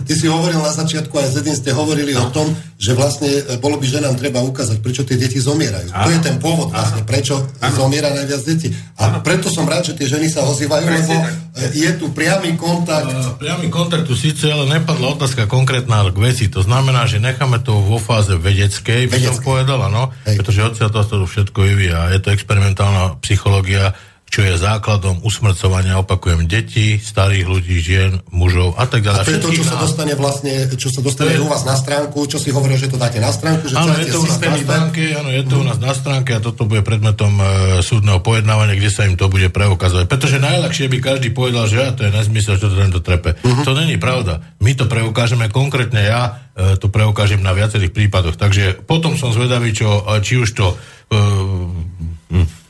ty 0.07 0.13
si 0.15 0.25
hovoril 0.31 0.63
na 0.63 0.71
začiatku, 0.71 1.11
aj 1.11 1.35
Zedin 1.35 1.57
ste 1.57 1.75
hovorili 1.75 2.15
no. 2.15 2.27
o 2.27 2.33
tom, 2.33 2.47
že 2.79 2.95
vlastne 2.95 3.27
e, 3.27 3.59
bolo 3.59 3.75
by 3.75 3.85
ženám 3.85 4.15
treba 4.15 4.39
ukázať, 4.39 4.79
prečo 4.79 5.03
tie 5.03 5.19
deti 5.19 5.37
zomierajú. 5.37 5.91
Áno. 5.91 6.05
To 6.07 6.09
je 6.15 6.19
ten 6.23 6.35
pôvod 6.39 6.71
vlastne, 6.71 7.03
prečo 7.03 7.35
Áno. 7.59 7.75
zomiera 7.75 8.09
najviac 8.15 8.41
detí. 8.47 8.71
A 8.95 9.11
Áno. 9.11 9.19
preto 9.19 9.51
som 9.51 9.67
rád, 9.67 9.91
že 9.91 9.99
tie 9.99 10.07
ženy 10.07 10.31
sa 10.31 10.47
ozývajú, 10.47 10.85
lebo 10.87 11.13
tak. 11.19 11.49
E, 11.59 11.75
je 11.75 11.91
tu 11.99 12.13
priamy 12.15 12.55
kontakt. 12.55 13.11
Uh, 13.11 13.35
priamy 13.35 13.67
kontakt 13.67 14.07
tu 14.07 14.15
síce, 14.15 14.47
ale 14.47 14.69
nepadla 14.69 15.19
otázka 15.19 15.49
konkrétna 15.51 16.07
k 16.07 16.17
veci. 16.17 16.45
To 16.47 16.63
znamená, 16.63 17.03
že 17.09 17.19
necháme 17.19 17.59
to 17.59 17.83
vo 17.83 17.99
fáze 17.99 18.31
vedeckej, 18.31 19.11
by 19.11 19.17
som 19.19 19.35
povedal, 19.43 19.79
áno, 19.83 20.15
pretože 20.23 20.63
odtiaľ 20.63 20.89
to 20.93 21.25
všetko 21.27 21.59
vyvíja. 21.59 22.15
Je 22.15 22.19
to 22.23 22.31
experimentálna 22.31 23.19
psychológia, 23.19 23.91
čo 24.29 24.45
je 24.45 24.61
základom 24.61 25.25
usmrcovania, 25.25 25.97
opakujem, 25.97 26.45
detí, 26.45 27.01
starých 27.01 27.45
ľudí, 27.49 27.81
žien, 27.81 28.21
mužov 28.29 28.77
a 28.77 28.85
tak 28.85 29.01
ďalej. 29.01 29.21
A 29.21 29.27
to 29.27 29.35
je 29.35 29.41
to, 29.41 29.51
čo 29.57 29.65
sa 29.65 29.77
dostane 29.81 30.13
vlastne, 30.13 30.53
čo 30.77 30.89
sa 30.93 31.01
dostane 31.01 31.33
je... 31.33 31.41
u 31.41 31.49
vás 31.49 31.65
na 31.65 31.73
stránku, 31.73 32.29
čo 32.29 32.37
si 32.37 32.53
hovoril, 32.53 32.77
že 32.77 32.93
to 32.93 33.01
dáte 33.01 33.17
na 33.17 33.33
stránku, 33.33 33.65
že 33.65 33.73
áno, 33.73 33.97
je 33.97 34.13
to 34.13 34.21
u 34.21 34.27
nás 34.29 34.37
na 34.37 34.55
stránke, 34.61 35.01
áno, 35.17 35.29
je 35.33 35.43
to 35.49 35.55
u 35.57 35.65
nás 35.65 35.79
na 35.81 35.93
stránke 35.97 36.31
a 36.37 36.39
toto 36.39 36.69
bude 36.69 36.85
predmetom 36.85 37.33
e, 37.41 37.43
súdneho 37.81 38.21
pojednávania, 38.21 38.77
kde 38.77 38.93
sa 38.93 39.09
im 39.09 39.17
to 39.17 39.33
bude 39.33 39.49
preukazovať. 39.49 40.05
Pretože 40.05 40.37
najľahšie 40.37 40.85
by 40.93 40.97
každý 41.01 41.33
povedal, 41.33 41.65
že 41.65 41.81
ja, 41.81 41.89
to 41.89 42.05
je 42.05 42.13
nezmysel, 42.13 42.61
čo 42.61 42.69
to 42.69 42.77
tento 42.77 43.01
trepe. 43.01 43.33
Uh-huh. 43.41 43.65
To 43.65 43.73
není 43.73 43.97
pravda. 43.97 44.45
My 44.61 44.77
to 44.77 44.85
preukážeme 44.85 45.49
konkrétne, 45.49 46.05
ja 46.05 46.45
e, 46.53 46.77
to 46.77 46.93
preukážem 46.93 47.41
na 47.41 47.57
viacerých 47.57 47.89
prípadoch. 47.89 48.37
Takže 48.37 48.85
potom 48.85 49.17
som 49.17 49.33
zvedavý, 49.33 49.73
čo, 49.73 50.05
či 50.21 50.37
už 50.37 50.49
to 50.53 50.67
e, 50.69 50.75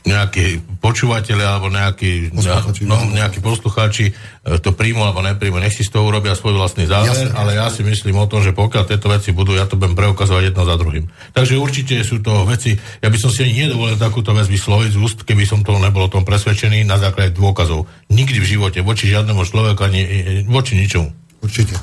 nejakí 0.00 0.64
počúvateľi 0.80 1.44
alebo 1.44 1.68
nejakí, 1.68 2.32
Posluchači, 2.32 2.88
no, 2.88 2.96
no. 2.96 3.12
nejakí 3.12 3.44
poslucháči 3.44 4.06
e, 4.08 4.12
to 4.56 4.72
príjmu 4.72 5.04
alebo 5.04 5.20
nepríjmu, 5.20 5.60
nech 5.60 5.76
si 5.76 5.84
z 5.84 5.92
toho 5.92 6.08
urobia 6.08 6.32
svoj 6.32 6.56
vlastný 6.56 6.88
záver, 6.88 7.28
Jasne. 7.28 7.36
ale 7.36 7.60
ja 7.60 7.68
si 7.68 7.84
myslím 7.84 8.16
o 8.16 8.24
tom, 8.24 8.40
že 8.40 8.56
pokiaľ 8.56 8.88
tieto 8.88 9.12
veci 9.12 9.36
budú, 9.36 9.52
ja 9.52 9.68
to 9.68 9.76
budem 9.76 9.92
preukazovať 9.92 10.52
jedno 10.52 10.64
za 10.64 10.80
druhým. 10.80 11.04
Takže 11.36 11.60
určite 11.60 12.00
sú 12.00 12.24
to 12.24 12.48
veci, 12.48 12.80
ja 12.80 13.08
by 13.12 13.18
som 13.20 13.28
si 13.28 13.44
ani 13.44 13.68
nedovolil 13.68 14.00
takúto 14.00 14.32
vec 14.32 14.48
vysloviť 14.48 14.90
z 14.96 14.98
úst, 14.98 15.18
keby 15.28 15.44
som 15.44 15.60
to 15.60 15.76
nebol 15.76 16.08
o 16.08 16.12
tom 16.12 16.24
presvedčený 16.24 16.88
na 16.88 16.96
základe 16.96 17.36
dôkazov. 17.36 17.84
Nikdy 18.08 18.40
v 18.40 18.50
živote, 18.56 18.78
voči 18.80 19.12
žiadnemu 19.12 19.44
človeku, 19.44 19.80
ani 19.84 20.00
e, 20.00 20.08
voči 20.48 20.80
ničomu. 20.80 21.12
Určite. 21.44 21.76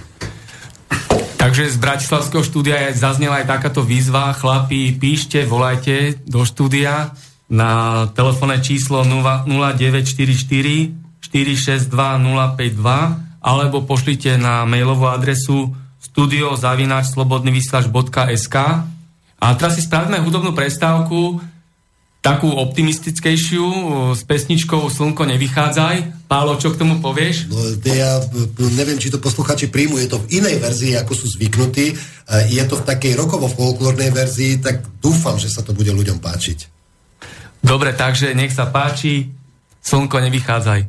Takže 1.38 1.69
z 1.69 1.77
Bratislavského 1.77 2.41
štúdia 2.41 2.89
je- 2.89 2.98
zaznela 2.98 3.45
aj 3.45 3.48
takáto 3.48 3.85
výzva. 3.85 4.34
Chlapi, 4.34 4.98
píšte, 4.98 5.45
volajte 5.45 6.18
do 6.26 6.41
štúdia 6.41 7.14
na 7.47 7.71
telefónne 8.11 8.59
číslo 8.59 9.03
0- 9.03 9.47
0944 9.47 10.91
462 11.23 11.87
052 11.87 12.75
alebo 13.41 13.81
pošlite 13.83 14.35
na 14.35 14.65
mailovú 14.67 15.07
adresu 15.07 15.71
studiozavinačslobodnyvysielač.sk 16.03 18.55
A 19.37 19.53
teraz 19.55 19.75
si 19.77 19.85
spravíme 19.85 20.17
hudobnú 20.19 20.51
prestávku 20.51 21.39
takú 22.17 22.49
optimistickejšiu 22.51 23.65
s 24.11 24.27
pesničkou 24.27 24.91
Slnko 24.91 25.23
nevychádzaj. 25.31 26.27
Pálo, 26.27 26.59
čo 26.59 26.75
k 26.75 26.79
tomu 26.83 26.99
povieš? 26.99 27.47
No, 27.47 27.55
ja 27.87 28.19
b- 28.19 28.51
neviem, 28.75 28.99
či 28.99 29.07
to 29.07 29.15
posluchači 29.15 29.71
príjmu, 29.71 29.95
je 29.95 30.11
to 30.11 30.19
v 30.19 30.43
inej 30.43 30.59
verzii, 30.59 30.99
ako 30.99 31.15
sú 31.15 31.39
zvyknutí. 31.39 31.87
E, 31.87 31.95
Je 32.51 32.59
to 32.67 32.75
v 32.75 32.83
takej 32.83 33.15
rokovo-folklórnej 33.15 34.11
verzii, 34.11 34.59
tak 34.59 34.83
dúfam, 34.99 35.39
že 35.39 35.47
sa 35.47 35.63
to 35.63 35.71
bude 35.71 35.87
ľuďom 35.87 36.19
páčiť. 36.19 36.76
Dobre, 37.68 37.91
takže 37.91 38.31
nech 38.31 38.56
sa 38.56 38.72
páči. 38.72 39.27
Slnko 39.84 40.23
nevychádzaj. 40.23 40.88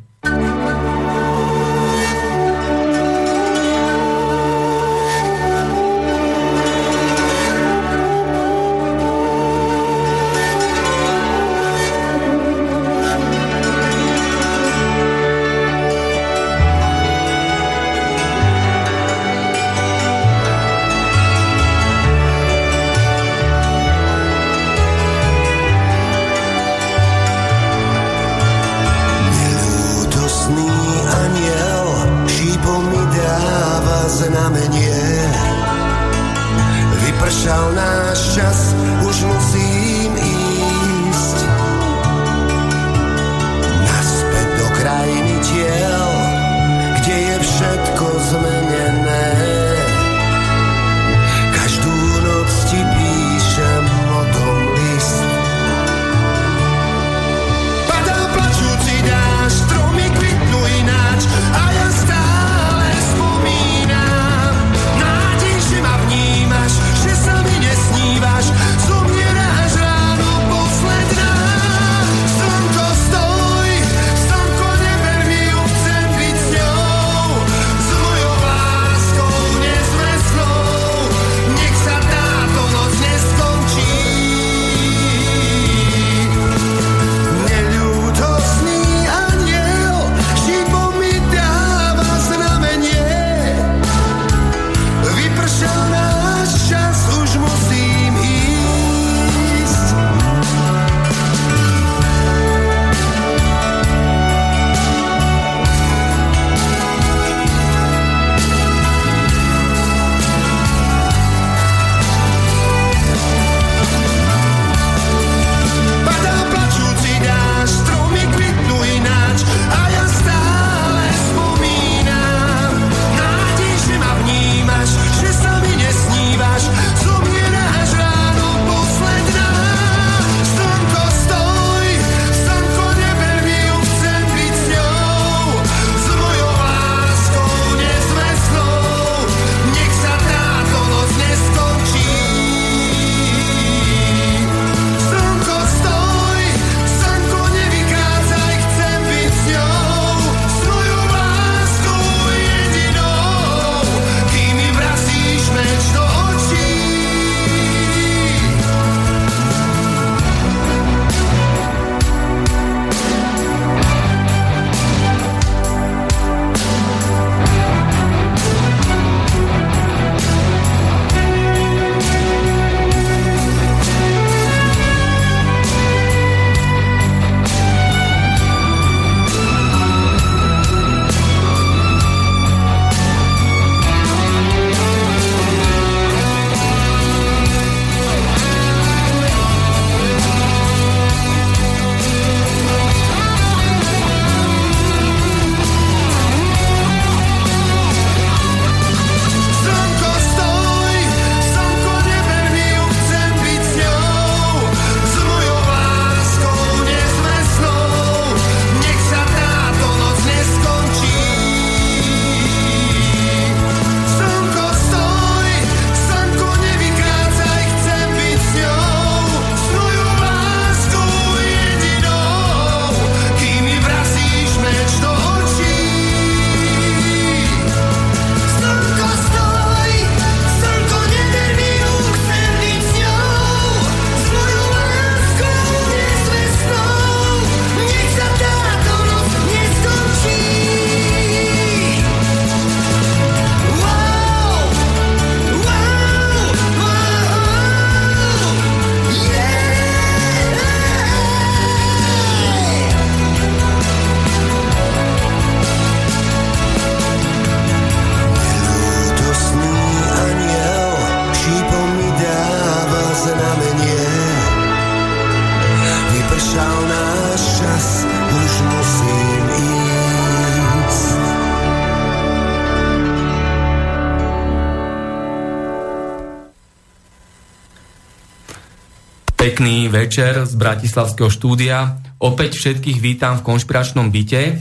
Večer 279.99 280.47
z 280.47 280.55
Bratislavského 280.55 281.27
štúdia. 281.27 281.99
Opäť 282.23 282.55
všetkých 282.55 283.03
vítam 283.03 283.35
v 283.35 283.51
konšpiračnom 283.51 284.15
byte. 284.15 284.55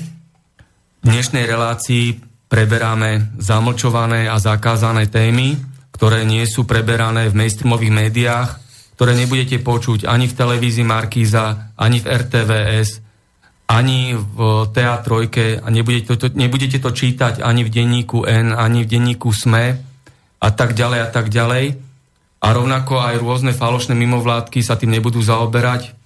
V 0.97 1.05
dnešnej 1.05 1.45
relácii 1.45 2.17
preberáme 2.49 3.37
zamlčované 3.37 4.25
a 4.25 4.41
zakázané 4.41 5.05
témy, 5.05 5.53
ktoré 5.93 6.25
nie 6.25 6.41
sú 6.49 6.65
preberané 6.65 7.29
v 7.29 7.37
mainstreamových 7.37 7.93
médiách, 7.93 8.49
ktoré 8.97 9.13
nebudete 9.13 9.61
počuť 9.61 10.09
ani 10.09 10.25
v 10.25 10.33
televízii 10.33 10.81
Markíza, 10.89 11.69
ani 11.77 12.01
v 12.01 12.09
RTVS, 12.09 12.89
ani 13.69 14.17
v 14.17 14.37
teatrojke 14.73 15.61
a 15.61 15.67
nebudete 15.69 16.17
to, 16.17 16.33
nebudete 16.33 16.81
to 16.81 16.89
čítať 16.89 17.45
ani 17.45 17.61
v 17.61 17.69
denníku 17.69 18.25
N, 18.25 18.57
ani 18.57 18.89
v 18.89 18.89
denníku 18.89 19.29
SME 19.29 19.77
a 20.41 20.49
tak 20.49 20.73
ďalej 20.73 20.99
a 21.05 21.09
tak 21.13 21.29
ďalej 21.29 21.86
a 22.37 22.47
rovnako 22.53 23.01
aj 23.01 23.15
rôzne 23.17 23.53
falošné 23.53 23.97
mimovládky 23.97 24.61
sa 24.61 24.77
tým 24.77 24.93
nebudú 24.93 25.21
zaoberať, 25.25 25.97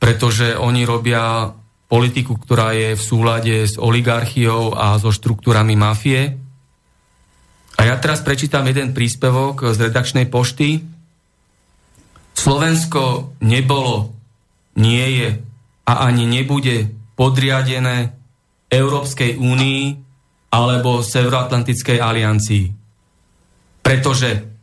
pretože 0.00 0.56
oni 0.56 0.88
robia 0.88 1.52
politiku, 1.86 2.40
ktorá 2.40 2.74
je 2.74 2.96
v 2.96 3.02
súlade 3.02 3.56
s 3.62 3.78
oligarchiou 3.78 4.74
a 4.74 4.96
so 4.98 5.12
štruktúrami 5.12 5.78
mafie. 5.78 6.34
A 7.76 7.80
ja 7.84 8.00
teraz 8.00 8.24
prečítam 8.24 8.64
jeden 8.64 8.96
príspevok 8.96 9.76
z 9.76 9.92
redakčnej 9.92 10.26
pošty. 10.32 10.80
Slovensko 12.32 13.36
nebolo, 13.44 14.16
nie 14.80 15.06
je 15.20 15.28
a 15.86 15.92
ani 16.08 16.24
nebude 16.24 16.88
podriadené 17.16 18.12
Európskej 18.72 19.38
únii 19.38 19.82
alebo 20.52 21.04
Severoatlantickej 21.04 21.98
aliancii. 22.00 22.64
Pretože 23.84 24.55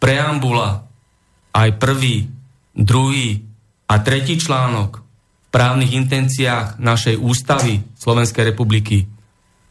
preambula, 0.00 0.88
aj 1.54 1.76
prvý, 1.78 2.26
druhý 2.74 3.44
a 3.86 4.00
tretí 4.00 4.40
článok 4.40 4.98
v 4.98 5.48
právnych 5.52 5.92
intenciách 5.94 6.80
našej 6.80 7.20
ústavy 7.20 7.84
Slovenskej 7.94 8.54
republiky 8.54 9.06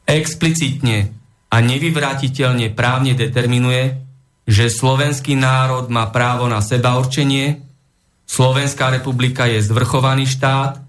explicitne 0.10 1.14
a 1.54 1.62
nevyvrátiteľne 1.62 2.74
právne 2.74 3.14
determinuje, 3.14 4.02
že 4.50 4.74
slovenský 4.74 5.38
národ 5.38 5.94
má 5.94 6.10
právo 6.10 6.50
na 6.50 6.66
seba 6.66 6.98
určenie, 6.98 7.62
Slovenská 8.30 8.94
republika 8.94 9.50
je 9.50 9.58
zvrchovaný 9.62 10.30
štát, 10.30 10.82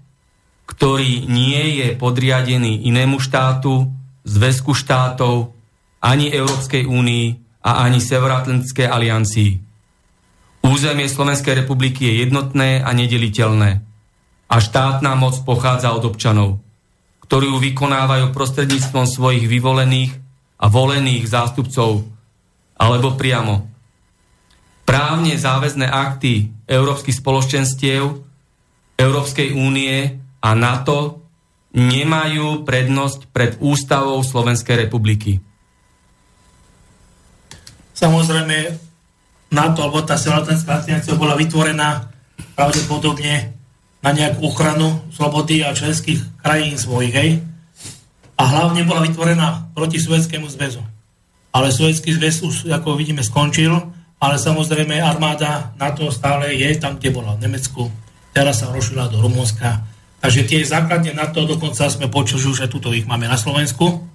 ktorý 0.69 1.25
nie 1.25 1.81
je 1.81 1.97
podriadený 1.97 2.85
inému 2.85 3.17
štátu, 3.17 3.89
zväzku 4.25 4.77
štátov, 4.77 5.53
ani 6.01 6.29
Európskej 6.29 6.85
únii, 6.85 7.40
a 7.61 7.85
ani 7.85 8.01
Severoatlantickej 8.01 8.87
aliancii. 8.89 9.51
Územie 10.61 11.09
Slovenskej 11.09 11.65
republiky 11.65 12.05
je 12.05 12.25
jednotné 12.25 12.81
a 12.85 12.89
nedeliteľné 12.93 13.81
a 14.51 14.55
štátna 14.59 15.15
moc 15.15 15.39
pochádza 15.41 15.95
od 15.95 16.11
občanov, 16.11 16.59
ktorí 17.25 17.47
ju 17.49 17.57
vykonávajú 17.57 18.35
prostredníctvom 18.35 19.05
svojich 19.07 19.47
vyvolených 19.47 20.11
a 20.61 20.65
volených 20.69 21.25
zástupcov 21.25 22.03
alebo 22.77 23.15
priamo. 23.17 23.65
Právne 24.85 25.39
záväzné 25.39 25.87
akty 25.87 26.51
európskych 26.67 27.15
spoločenstiev, 27.23 28.03
Európskej 28.99 29.55
únie 29.55 30.19
a 30.43 30.49
NATO 30.51 31.23
nemajú 31.71 32.67
prednosť 32.67 33.31
pred 33.31 33.51
ústavou 33.63 34.19
Slovenskej 34.19 34.85
republiky. 34.85 35.39
Samozrejme, 38.01 38.57
NATO 39.53 39.85
alebo 39.85 40.01
tá 40.01 40.17
Severoatlantická 40.17 40.81
aliancia 40.81 41.13
bola 41.13 41.37
vytvorená 41.37 42.09
pravdepodobne 42.57 43.53
na 44.01 44.09
nejakú 44.09 44.49
ochranu 44.49 45.05
slobody 45.13 45.61
a 45.61 45.77
členských 45.77 46.41
krajín 46.41 46.81
svojich, 46.81 47.13
hej? 47.13 47.29
A 48.41 48.43
hlavne 48.49 48.81
bola 48.89 49.05
vytvorená 49.05 49.69
proti 49.77 50.01
Sovjetskému 50.01 50.49
zväzu. 50.49 50.81
Ale 51.53 51.69
Sovjetský 51.69 52.17
zväz 52.17 52.41
už, 52.41 52.73
ako 52.73 52.97
vidíme, 52.97 53.21
skončil, 53.21 53.69
ale 54.17 54.35
samozrejme 54.41 54.97
armáda 54.97 55.77
NATO 55.77 56.09
stále 56.09 56.57
je 56.57 56.73
tam, 56.81 56.97
kde 56.97 57.13
bola 57.13 57.37
v 57.37 57.45
Nemecku. 57.45 57.93
Teraz 58.33 58.65
sa 58.65 58.73
rozšila 58.73 59.13
do 59.13 59.21
Rumunska. 59.21 59.85
Takže 60.25 60.49
tie 60.49 60.65
základne 60.65 61.13
NATO, 61.13 61.45
dokonca 61.45 61.85
sme 61.85 62.09
počuli, 62.09 62.49
že 62.57 62.65
tuto 62.65 62.89
ich 62.97 63.05
máme 63.05 63.29
na 63.29 63.37
Slovensku 63.37 64.09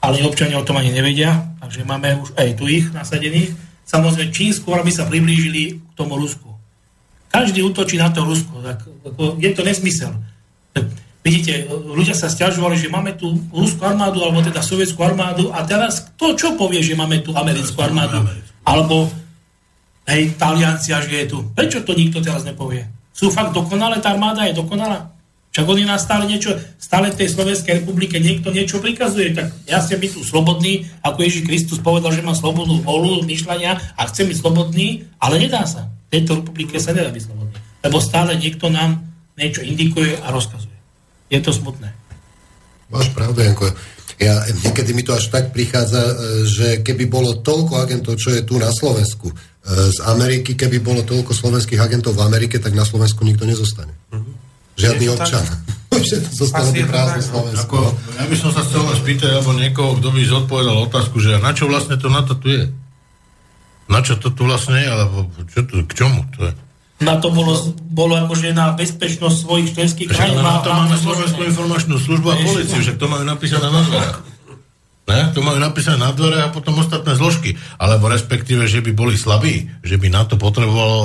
ale 0.00 0.24
občania 0.24 0.56
o 0.56 0.66
tom 0.66 0.80
ani 0.80 0.92
nevedia, 0.92 1.52
takže 1.60 1.84
máme 1.84 2.24
už 2.24 2.32
aj 2.36 2.56
tu 2.56 2.64
ich 2.66 2.88
nasadených. 2.90 3.52
Samozrejme, 3.84 4.32
čím 4.32 4.50
skôr 4.56 4.80
by 4.80 4.92
sa 4.92 5.04
priblížili 5.04 5.76
k 5.76 5.92
tomu 5.92 6.16
Rusku. 6.16 6.48
Každý 7.30 7.62
útočí 7.62 8.00
na 8.00 8.10
to 8.10 8.26
Rusko, 8.26 8.64
tak 8.64 8.82
je 9.38 9.50
to 9.54 9.62
nesmysel. 9.62 10.16
Vidíte, 11.20 11.68
ľudia 11.68 12.16
sa 12.16 12.32
stiažovali, 12.32 12.80
že 12.80 12.88
máme 12.88 13.12
tu 13.12 13.36
ruskú 13.52 13.84
armádu, 13.84 14.24
alebo 14.24 14.40
teda 14.40 14.64
sovietskú 14.64 15.04
armádu 15.04 15.52
a 15.52 15.62
teraz 15.68 16.08
kto 16.16 16.32
čo 16.32 16.48
povie, 16.56 16.80
že 16.80 16.96
máme 16.96 17.20
tu 17.20 17.36
americkú 17.36 17.76
armádu? 17.84 18.24
Alebo 18.64 19.12
hej, 20.08 20.32
tá 20.40 20.56
aliancia, 20.56 20.96
že 21.04 21.12
je 21.12 21.26
tu. 21.28 21.38
Prečo 21.52 21.84
to 21.84 21.92
nikto 21.92 22.24
teraz 22.24 22.40
nepovie? 22.42 22.88
Sú 23.12 23.28
fakt 23.28 23.52
dokonalé, 23.52 24.00
tá 24.00 24.16
armáda 24.16 24.48
je 24.48 24.56
dokonalá? 24.56 25.12
Však 25.50 25.66
oni 25.66 25.82
nás 25.82 26.06
stále 26.06 26.30
niečo, 26.30 26.54
stále 26.78 27.10
v 27.10 27.18
tej 27.18 27.34
Slovenskej 27.34 27.82
republike 27.82 28.22
niekto 28.22 28.54
niečo 28.54 28.78
prikazuje. 28.78 29.34
Tak 29.34 29.66
ja 29.66 29.82
chcem 29.82 29.98
byť 29.98 30.10
tu 30.14 30.22
slobodný, 30.22 30.86
ako 31.02 31.26
Ježiš 31.26 31.42
Kristus 31.42 31.82
povedal, 31.82 32.14
že 32.14 32.22
má 32.22 32.38
slobodnú 32.38 32.86
volu, 32.86 33.26
myšľania 33.26 33.98
a 33.98 34.02
chcem 34.06 34.30
byť 34.30 34.38
slobodný, 34.38 35.10
ale 35.18 35.42
nedá 35.42 35.66
sa. 35.66 35.90
V 36.06 36.18
tejto 36.18 36.42
republike 36.42 36.78
sa 36.78 36.94
nedá 36.94 37.10
byť 37.10 37.22
slobodný. 37.26 37.58
Lebo 37.82 37.98
stále 37.98 38.38
niekto 38.38 38.70
nám 38.70 39.02
niečo 39.34 39.66
indikuje 39.66 40.22
a 40.22 40.30
rozkazuje. 40.30 40.76
Je 41.34 41.42
to 41.42 41.50
smutné. 41.50 41.90
Máš 42.90 43.10
pravdu, 43.10 43.42
Janko. 43.42 43.70
Ja, 44.20 44.44
niekedy 44.52 44.92
mi 44.92 45.00
to 45.00 45.16
až 45.16 45.32
tak 45.32 45.50
prichádza, 45.50 46.02
e, 46.02 46.14
že 46.44 46.66
keby 46.84 47.08
bolo 47.08 47.40
toľko 47.40 47.80
agentov, 47.80 48.20
čo 48.20 48.36
je 48.36 48.44
tu 48.44 48.60
na 48.60 48.68
Slovensku, 48.68 49.32
e, 49.32 49.34
z 49.90 49.98
Ameriky, 50.04 50.52
keby 50.54 50.78
bolo 50.84 51.00
toľko 51.00 51.32
slovenských 51.32 51.80
agentov 51.80 52.20
v 52.20 52.28
Amerike, 52.28 52.60
tak 52.60 52.76
na 52.76 52.84
Slovensku 52.84 53.24
nikto 53.24 53.48
nezostane. 53.48 53.96
Uh-huh. 54.12 54.29
Žiadny 54.80 55.06
občan. 55.12 55.44
Zostalo 56.40 56.70
by 56.72 56.82
prázdne 56.88 57.22
Slovensko. 57.22 57.76
Ako, 57.76 57.78
ja 58.16 58.24
by 58.24 58.36
som 58.38 58.50
sa 58.54 58.62
chcel 58.64 58.82
spýtať, 58.96 59.30
alebo 59.36 59.52
niekoho, 59.52 59.98
kto 60.00 60.08
by 60.14 60.20
zodpovedal 60.24 60.76
otázku, 60.88 61.20
že 61.20 61.36
na 61.36 61.52
čo 61.52 61.68
vlastne 61.68 62.00
to 62.00 62.08
NATO 62.08 62.32
tu 62.38 62.48
je? 62.48 62.64
Na 63.90 64.00
čo 64.00 64.16
to 64.16 64.30
tu 64.30 64.46
vlastne 64.46 64.80
je, 64.80 64.88
alebo 64.88 65.28
čo 65.50 65.66
to, 65.66 65.82
k 65.84 65.92
čomu 65.92 66.24
to 66.32 66.48
je? 66.48 66.52
Na 67.00 67.16
to 67.16 67.32
bolo, 67.32 67.56
bolo 67.88 68.12
akože 68.12 68.52
na 68.52 68.76
bezpečnosť 68.76 69.36
svojich 69.40 69.68
členských 69.72 70.08
krajín. 70.12 70.36
Na 70.40 70.60
to 70.60 70.68
máme 70.68 70.94
Slovenskú 71.00 71.40
informačnú 71.48 71.96
službu 71.96 72.28
a 72.28 72.36
policiu, 72.44 72.80
že 72.84 73.00
to 73.00 73.08
majú 73.08 73.24
napísané 73.24 73.72
na 73.72 73.80
dvorách. 73.80 74.20
Ne? 75.08 75.34
To 75.34 75.42
majú 75.42 75.58
napísané 75.58 75.98
na 75.98 76.14
dvore 76.14 76.38
a 76.38 76.54
potom 76.54 76.78
ostatné 76.78 77.18
zložky. 77.18 77.58
Alebo 77.82 78.06
respektíve, 78.06 78.70
že 78.70 78.78
by 78.78 78.94
boli 78.94 79.18
slabí, 79.18 79.66
že 79.82 79.98
by 79.98 80.06
na 80.06 80.22
to 80.22 80.38
potrebovalo 80.38 80.98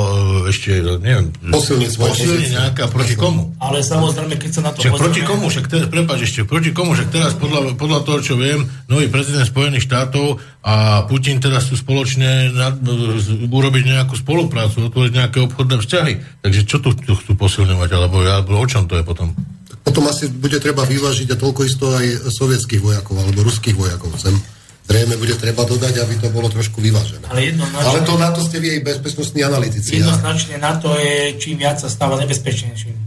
e, 0.46 0.54
ešte, 0.54 0.78
neviem, 1.02 1.34
posilniť, 1.50 1.92
posilniť 1.98 2.50
nejaká 2.54 2.86
proti 2.94 3.18
komu. 3.18 3.58
Ale 3.58 3.82
samozrejme, 3.82 4.38
keď 4.38 4.52
sa 4.54 4.62
na 4.62 4.72
to 4.76 4.86
však 4.86 4.94
proti 4.94 5.22
komu, 5.26 5.50
však 5.50 5.66
teraz, 5.66 5.86
prepáč 5.90 6.20
ešte, 6.30 6.46
proti 6.46 6.70
komu, 6.70 6.94
však 6.94 7.10
teraz 7.10 7.34
podľa, 7.34 7.74
podľa 7.74 8.00
toho, 8.06 8.20
čo 8.22 8.34
viem, 8.38 8.70
nový 8.86 9.10
prezident 9.10 9.48
Spojených 9.48 9.90
štátov 9.90 10.38
a 10.62 11.06
Putin 11.10 11.42
teraz 11.42 11.66
sú 11.66 11.74
spoločne 11.74 12.54
nad, 12.54 12.78
urobiť 13.50 13.84
nejakú 13.90 14.14
spoluprácu, 14.18 14.86
otvoriť 14.86 15.14
nejaké 15.18 15.38
obchodné 15.50 15.82
vzťahy. 15.82 16.14
Takže 16.46 16.62
čo 16.70 16.78
tu, 16.78 16.94
tu 16.94 17.18
chcú 17.18 17.34
posilňovať, 17.34 17.90
alebo, 17.90 18.22
alebo 18.22 18.62
o 18.62 18.68
čom 18.70 18.86
to 18.86 19.02
je 19.02 19.04
potom? 19.06 19.34
Potom 19.86 20.10
asi 20.10 20.26
bude 20.34 20.58
treba 20.58 20.82
vyvážiť 20.82 21.38
a 21.38 21.40
toľko 21.40 21.62
isto 21.62 21.86
aj 21.94 22.34
sovietských 22.34 22.82
vojakov 22.82 23.22
alebo 23.22 23.46
ruských 23.46 23.78
vojakov 23.78 24.18
sem. 24.18 24.34
Zrejme 24.86 25.18
bude 25.18 25.34
treba 25.38 25.66
dodať, 25.66 25.98
aby 25.98 26.14
to 26.22 26.30
bolo 26.30 26.46
trošku 26.46 26.78
vyvážené. 26.78 27.26
Ale, 27.30 27.54
Ale 27.58 28.06
to 28.06 28.18
na 28.22 28.30
to 28.30 28.42
ste 28.46 28.62
vy 28.62 28.78
aj 28.78 28.86
bezpečnostní 28.86 29.42
analytici. 29.42 29.98
Jednoznačne 29.98 30.62
na 30.62 30.78
to 30.78 30.94
je, 30.94 31.38
čím 31.42 31.58
viac 31.58 31.82
sa 31.82 31.90
stáva 31.90 32.22
nebezpečnejším. 32.22 32.98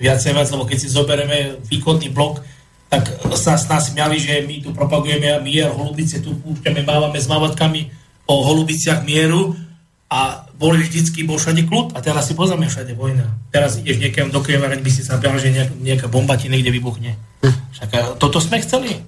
Viacej 0.00 0.32
viac, 0.32 0.48
lebo 0.48 0.64
keď 0.64 0.78
si 0.80 0.88
zoberieme 0.88 1.60
východný 1.68 2.08
blok, 2.08 2.40
tak 2.88 3.04
sa 3.36 3.60
s 3.60 3.68
nás 3.68 3.92
smiali, 3.92 4.16
že 4.16 4.48
my 4.48 4.64
tu 4.64 4.72
propagujeme 4.72 5.44
mier, 5.44 5.68
holubice 5.68 6.24
tu 6.24 6.34
púšťame, 6.40 6.88
mávame 6.88 7.20
s 7.20 7.28
mávatkami 7.28 7.92
o 8.24 8.34
holubiciach 8.40 9.04
mieru 9.04 9.52
a 10.08 10.49
boli 10.60 10.84
vždycky, 10.84 11.24
bol 11.24 11.40
všade 11.40 11.64
kľud 11.64 11.96
a 11.96 12.04
teraz 12.04 12.28
si 12.28 12.36
pozrieme 12.36 12.68
všade 12.68 12.92
vojna. 12.92 13.32
Teraz 13.48 13.80
ideš 13.80 13.96
niekam 13.96 14.28
do 14.28 14.44
Kieva, 14.44 14.68
by 14.68 14.90
si 14.92 15.00
sa 15.00 15.16
bral, 15.16 15.40
že 15.40 15.48
nejaká, 15.48 15.74
nejaká 15.80 16.06
bomba 16.12 16.36
ti 16.36 16.52
niekde 16.52 16.68
vybuchne. 16.68 17.16
Však 17.72 18.20
toto 18.20 18.44
sme 18.44 18.60
chceli. 18.60 19.00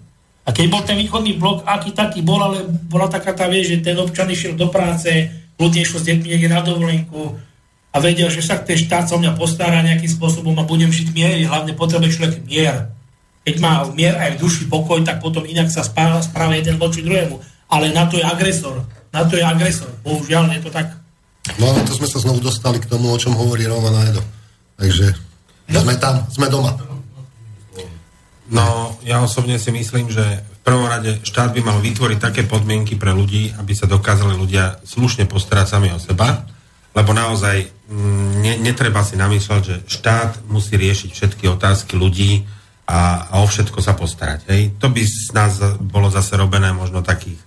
A 0.43 0.51
keď 0.51 0.67
bol 0.73 0.83
ten 0.83 0.97
východný 0.97 1.37
blok, 1.37 1.69
aký 1.69 1.93
taký 1.93 2.25
bol, 2.25 2.41
ale 2.41 2.65
bola 2.89 3.07
taká 3.07 3.37
tá 3.37 3.47
vie, 3.53 3.63
že 3.63 3.85
ten 3.85 3.95
občan 4.01 4.33
išiel 4.33 4.57
do 4.57 4.73
práce, 4.73 5.29
kľudne 5.61 5.85
išiel 5.85 6.01
s 6.01 6.09
deťmi 6.09 6.27
niekde 6.27 6.49
na 6.49 6.65
dovolenku 6.65 7.37
a 7.93 7.97
vedel, 8.01 8.33
že 8.33 8.41
sa 8.41 8.57
ten 8.57 8.81
štát 8.81 9.13
sa 9.13 9.15
o 9.15 9.21
mňa 9.21 9.37
postará 9.37 9.85
nejakým 9.85 10.09
spôsobom 10.09 10.57
a 10.57 10.65
budem 10.65 10.89
žiť 10.89 11.13
miery. 11.13 11.45
Hlavne 11.45 11.77
potrebuje 11.77 12.17
človek 12.17 12.41
mier. 12.49 12.89
Keď 13.45 13.61
má 13.61 13.85
mier 13.93 14.17
aj 14.17 14.41
v 14.41 14.41
duši 14.41 14.73
pokoj, 14.73 15.05
tak 15.05 15.21
potom 15.21 15.45
inak 15.45 15.69
sa 15.69 15.85
správa, 15.85 16.25
správa 16.25 16.57
jeden 16.57 16.81
voči 16.81 17.05
druhému. 17.05 17.37
Ale 17.69 17.93
na 17.93 18.09
to 18.09 18.17
je 18.17 18.25
agresor. 18.25 18.89
Na 19.13 19.29
to 19.29 19.37
je 19.37 19.45
agresor. 19.45 19.93
Bohužiaľ, 20.01 20.57
je 20.57 20.65
to 20.65 20.73
tak. 20.73 21.02
No 21.59 21.75
ale 21.75 21.83
to 21.83 21.99
sme 21.99 22.07
sa 22.07 22.23
znovu 22.23 22.39
dostali 22.39 22.79
k 22.79 22.87
tomu, 22.87 23.11
o 23.11 23.19
čom 23.19 23.35
hovorí 23.35 23.67
Roman 23.67 24.07
Edo. 24.07 24.23
Takže 24.79 25.15
sme 25.73 25.95
tam, 25.99 26.23
sme 26.31 26.47
doma. 26.47 26.75
No, 28.53 28.93
ja 29.03 29.25
osobne 29.25 29.57
si 29.57 29.73
myslím, 29.73 30.13
že 30.13 30.23
v 30.23 30.61
prvom 30.61 30.85
rade 30.85 31.19
štát 31.25 31.57
by 31.57 31.61
mal 31.65 31.79
vytvoriť 31.81 32.19
také 32.21 32.43
podmienky 32.45 33.01
pre 33.01 33.11
ľudí, 33.11 33.51
aby 33.57 33.73
sa 33.73 33.89
dokázali 33.89 34.37
ľudia 34.37 34.85
slušne 34.85 35.25
postarať 35.25 35.67
sami 35.67 35.89
o 35.91 35.99
seba, 35.99 36.45
lebo 36.93 37.17
naozaj 37.17 37.65
mm, 37.89 38.31
ne, 38.45 38.53
netreba 38.61 39.01
si 39.03 39.17
namýšľať, 39.17 39.61
že 39.65 39.77
štát 39.89 40.45
musí 40.53 40.77
riešiť 40.77 41.11
všetky 41.11 41.45
otázky 41.49 41.97
ľudí 41.97 42.45
a, 42.85 43.33
a 43.33 43.35
o 43.41 43.47
všetko 43.49 43.81
sa 43.81 43.97
postarať. 43.97 44.41
Hej. 44.53 44.63
To 44.79 44.93
by 44.93 45.01
z 45.01 45.33
nás 45.33 45.57
bolo 45.81 46.13
zase 46.13 46.37
robené 46.37 46.71
možno 46.77 47.01
takých 47.01 47.41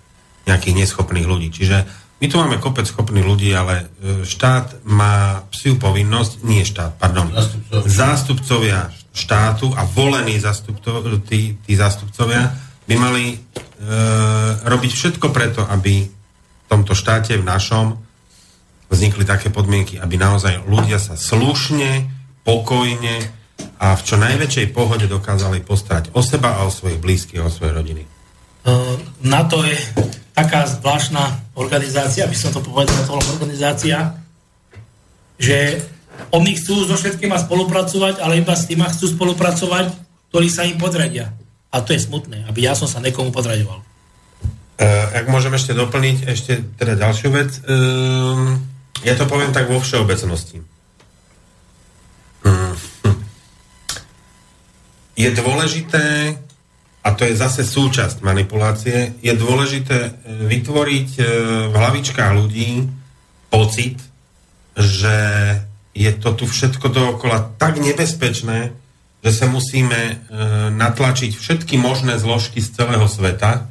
nejakých 0.50 0.86
neschopných 0.86 1.28
ľudí. 1.30 1.54
Čiže 1.54 1.86
my 2.16 2.26
tu 2.32 2.36
máme 2.40 2.64
kopec 2.64 2.88
schopných 2.88 3.28
ľudí, 3.28 3.52
ale 3.52 3.76
e, 3.76 3.86
štát 4.24 4.88
má 4.88 5.44
psiu 5.52 5.76
povinnosť, 5.76 6.48
nie 6.48 6.64
štát, 6.64 6.96
pardon, 6.96 7.28
Zástupcovia. 7.28 7.92
zástupcovia 7.92 8.80
štátu 9.12 9.68
a 9.76 9.84
volení 9.84 10.40
zástupto, 10.40 11.04
tí, 11.28 11.60
tí 11.60 11.74
zástupcovia 11.76 12.56
by 12.88 12.96
mali 12.96 13.36
e, 13.36 13.38
robiť 14.64 14.92
všetko 14.96 15.28
preto, 15.36 15.68
aby 15.68 16.08
v 16.08 16.66
tomto 16.72 16.96
štáte, 16.96 17.36
v 17.36 17.44
našom, 17.44 18.00
vznikli 18.88 19.28
také 19.28 19.52
podmienky, 19.52 20.00
aby 20.00 20.16
naozaj 20.16 20.64
ľudia 20.72 21.02
sa 21.04 21.20
slušne, 21.20 22.08
pokojne 22.48 23.28
a 23.82 23.96
v 23.98 24.02
čo 24.08 24.16
najväčšej 24.16 24.72
pohode 24.72 25.10
dokázali 25.10 25.60
postarať 25.66 26.16
o 26.16 26.22
seba 26.24 26.62
a 26.62 26.68
o 26.68 26.72
svojich 26.72 27.02
blízkych, 27.02 27.44
o 27.44 27.52
svoje 27.52 27.76
rodiny. 27.76 28.15
Uh, 28.66 28.98
NATO 29.22 29.62
je 29.62 29.78
taká 30.34 30.66
zvláštna 30.66 31.54
organizácia, 31.54 32.26
aby 32.26 32.34
som 32.34 32.50
to 32.50 32.66
povedal, 32.66 32.98
to 33.06 33.14
organizácia, 33.14 34.18
že 35.38 35.86
oni 36.34 36.58
chcú 36.58 36.84
so 36.90 36.98
všetkými 36.98 37.36
spolupracovať, 37.38 38.20
ale 38.20 38.42
iba 38.42 38.58
s 38.58 38.66
tými 38.66 38.84
chcú 38.90 39.14
spolupracovať, 39.14 39.94
ktorí 40.34 40.48
sa 40.50 40.66
im 40.66 40.82
podradia. 40.82 41.30
A 41.70 41.86
to 41.86 41.94
je 41.94 42.04
smutné, 42.04 42.48
aby 42.50 42.66
ja 42.66 42.74
som 42.74 42.90
sa 42.90 43.00
nekomu 43.00 43.30
podraďoval. 43.30 43.86
Uh, 44.76 45.06
ak 45.16 45.32
môžem 45.32 45.56
ešte 45.56 45.72
doplniť 45.72 46.18
ešte 46.28 46.60
teda 46.76 47.00
ďalšiu 47.00 47.30
vec, 47.32 47.64
um, 47.64 48.60
ja 49.08 49.16
to 49.16 49.24
poviem 49.24 49.56
tak 49.56 49.72
vo 49.72 49.80
všeobecnosti. 49.80 50.60
Hm. 52.44 52.76
Je 55.16 55.30
dôležité, 55.32 56.36
a 57.06 57.14
to 57.14 57.22
je 57.22 57.38
zase 57.38 57.62
súčasť 57.62 58.26
manipulácie, 58.26 59.14
je 59.22 59.34
dôležité 59.38 60.10
e, 60.10 60.12
vytvoriť 60.50 61.10
e, 61.16 61.24
v 61.70 61.74
hlavičkách 61.78 62.32
ľudí 62.34 62.90
pocit, 63.54 64.02
že 64.74 65.18
je 65.94 66.12
to 66.18 66.34
tu 66.34 66.50
všetko 66.50 66.90
dookola 66.90 67.62
tak 67.62 67.78
nebezpečné, 67.78 68.74
že 69.22 69.32
sa 69.32 69.46
musíme 69.46 70.02
e, 70.02 70.14
natlačiť 70.74 71.38
všetky 71.38 71.78
možné 71.78 72.18
zložky 72.18 72.58
z 72.58 72.74
celého 72.74 73.06
sveta, 73.06 73.70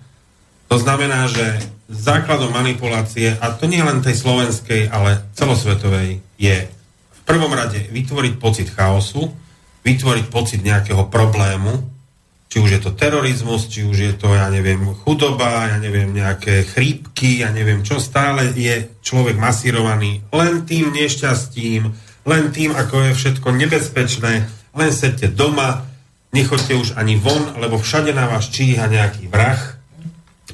to 0.70 0.78
znamená, 0.78 1.26
že 1.26 1.58
základom 1.90 2.54
manipulácie, 2.54 3.34
a 3.34 3.50
to 3.50 3.66
nie 3.66 3.82
len 3.82 3.98
tej 3.98 4.14
slovenskej, 4.14 4.88
ale 4.94 5.26
celosvetovej, 5.34 6.22
je 6.38 6.70
v 7.10 7.20
prvom 7.26 7.50
rade 7.50 7.82
vytvoriť 7.90 8.34
pocit 8.38 8.70
chaosu, 8.70 9.34
vytvoriť 9.82 10.26
pocit 10.30 10.62
nejakého 10.62 11.10
problému, 11.10 11.93
či 12.54 12.62
už 12.62 12.70
je 12.70 12.86
to 12.86 12.94
terorizmus, 12.94 13.66
či 13.66 13.82
už 13.82 13.98
je 13.98 14.12
to, 14.14 14.30
ja 14.30 14.46
neviem, 14.46 14.86
chudoba, 15.02 15.74
ja 15.74 15.82
neviem, 15.82 16.14
nejaké 16.14 16.62
chrípky, 16.62 17.42
ja 17.42 17.50
neviem 17.50 17.82
čo, 17.82 17.98
stále 17.98 18.54
je 18.54 18.94
človek 19.02 19.34
masírovaný 19.34 20.22
len 20.30 20.62
tým 20.62 20.94
nešťastím, 20.94 21.90
len 22.22 22.44
tým, 22.54 22.70
ako 22.70 23.10
je 23.10 23.18
všetko 23.18 23.48
nebezpečné, 23.58 24.46
len 24.70 24.90
sedte 24.94 25.34
doma, 25.34 25.82
nechoďte 26.30 26.78
už 26.78 26.88
ani 26.94 27.18
von, 27.18 27.58
lebo 27.58 27.74
všade 27.74 28.14
na 28.14 28.30
vás 28.30 28.46
číha 28.46 28.86
nejaký 28.86 29.26
vrah, 29.26 29.74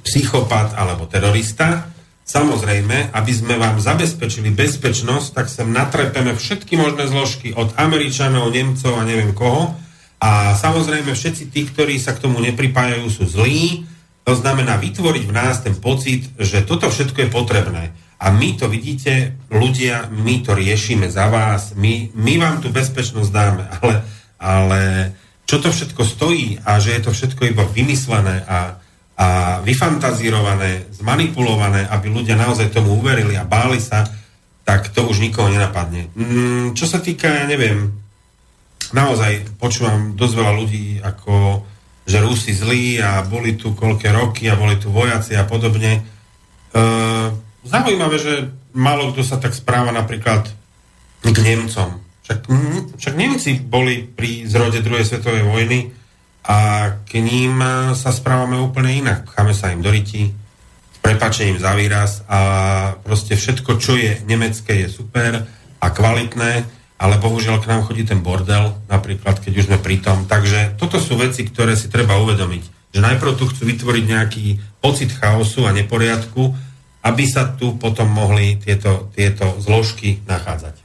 psychopat 0.01 0.81
alebo 0.81 1.05
terorista. 1.05 1.85
Samozrejme, 2.25 3.13
aby 3.13 3.33
sme 3.37 3.61
vám 3.61 3.77
zabezpečili 3.77 4.49
bezpečnosť, 4.57 5.37
tak 5.37 5.53
sem 5.53 5.69
natrepeme 5.69 6.33
všetky 6.33 6.81
možné 6.81 7.13
zložky 7.13 7.53
od 7.53 7.77
Američanov, 7.77 8.49
Nemcov 8.49 8.97
a 8.97 9.05
neviem 9.05 9.37
koho. 9.37 9.77
A 10.21 10.53
samozrejme 10.53 11.17
všetci 11.17 11.49
tí, 11.49 11.65
ktorí 11.65 11.97
sa 11.97 12.13
k 12.13 12.29
tomu 12.29 12.45
nepripájajú, 12.45 13.09
sú 13.09 13.25
zlí. 13.25 13.89
To 14.29 14.37
znamená 14.37 14.77
vytvoriť 14.77 15.25
v 15.25 15.33
nás 15.33 15.65
ten 15.65 15.73
pocit, 15.81 16.29
že 16.37 16.61
toto 16.69 16.93
všetko 16.93 17.25
je 17.25 17.29
potrebné. 17.33 17.85
A 18.21 18.29
my 18.29 18.53
to 18.61 18.69
vidíte, 18.69 19.41
ľudia, 19.49 20.13
my 20.13 20.45
to 20.45 20.53
riešime 20.53 21.09
za 21.09 21.33
vás, 21.33 21.73
my, 21.73 22.13
my 22.13 22.37
vám 22.37 22.61
tú 22.61 22.69
bezpečnosť 22.69 23.31
dáme, 23.33 23.65
ale, 23.81 23.95
ale 24.37 24.81
čo 25.49 25.57
to 25.57 25.73
všetko 25.73 26.05
stojí 26.05 26.61
a 26.61 26.77
že 26.77 27.01
je 27.01 27.03
to 27.09 27.17
všetko 27.17 27.49
iba 27.49 27.65
vymyslené 27.65 28.45
a, 28.45 28.77
a 29.17 29.27
vyfantazírované, 29.65 30.93
zmanipulované, 31.01 31.89
aby 31.89 32.13
ľudia 32.13 32.37
naozaj 32.37 32.69
tomu 32.77 33.01
uverili 33.01 33.41
a 33.41 33.49
báli 33.49 33.81
sa, 33.81 34.05
tak 34.69 34.93
to 34.93 35.09
už 35.09 35.25
nikoho 35.25 35.49
nenapadne. 35.49 36.13
Mm, 36.13 36.77
čo 36.77 36.85
sa 36.85 37.01
týka, 37.01 37.25
ja 37.25 37.49
neviem, 37.49 37.89
naozaj 38.93 39.57
počúvam 39.61 40.15
dosť 40.19 40.35
veľa 40.35 40.53
ľudí, 40.57 40.87
ako 41.01 41.65
že 42.11 42.19
Rusi 42.19 42.51
zlí 42.51 42.99
a 42.99 43.23
boli 43.23 43.55
tu 43.55 43.71
koľké 43.77 44.11
roky 44.11 44.51
a 44.51 44.59
boli 44.59 44.75
tu 44.83 44.91
vojaci 44.91 45.39
a 45.39 45.47
podobne. 45.47 46.03
E, 46.75 46.81
zaujímavé, 47.63 48.17
že 48.19 48.51
málo 48.75 49.15
kto 49.15 49.23
sa 49.23 49.39
tak 49.39 49.55
správa 49.55 49.95
napríklad 49.95 50.51
k 51.23 51.39
Nemcom. 51.39 52.03
Však, 52.27 52.39
však 52.99 53.15
Nemci 53.15 53.63
boli 53.63 54.07
pri 54.07 54.47
zrode 54.47 54.83
druhej 54.83 55.07
svetovej 55.07 55.45
vojny 55.47 55.91
a 56.47 56.91
k 57.07 57.21
ním 57.23 57.63
sa 57.95 58.11
správame 58.11 58.59
úplne 58.59 58.91
inak. 59.07 59.31
Cháme 59.31 59.55
sa 59.55 59.71
im 59.71 59.85
do 59.85 59.93
ryti, 59.93 60.35
prepačením 61.05 61.59
za 61.59 61.73
výraz 61.75 62.23
a 62.29 62.41
proste 63.03 63.37
všetko, 63.37 63.71
čo 63.79 63.97
je 63.97 64.21
nemecké, 64.25 64.85
je 64.85 64.89
super 64.89 65.47
a 65.81 65.87
kvalitné 65.91 66.80
ale 67.01 67.17
bohužiaľ 67.17 67.65
k 67.65 67.71
nám 67.73 67.89
chodí 67.89 68.05
ten 68.05 68.21
bordel, 68.21 68.77
napríklad, 68.93 69.41
keď 69.41 69.53
už 69.57 69.67
sme 69.73 69.79
pri 69.81 70.05
tom. 70.05 70.29
Takže 70.29 70.77
toto 70.77 71.01
sú 71.01 71.17
veci, 71.17 71.49
ktoré 71.49 71.73
si 71.73 71.89
treba 71.89 72.21
uvedomiť. 72.21 72.93
Že 72.93 73.01
najprv 73.01 73.33
tu 73.41 73.49
chcú 73.49 73.63
vytvoriť 73.73 74.05
nejaký 74.05 74.45
pocit 74.85 75.09
chaosu 75.17 75.65
a 75.65 75.73
neporiadku, 75.73 76.53
aby 77.01 77.25
sa 77.25 77.57
tu 77.57 77.81
potom 77.81 78.05
mohli 78.13 78.61
tieto, 78.61 79.09
tieto 79.17 79.57
zložky 79.65 80.21
nachádzať. 80.29 80.77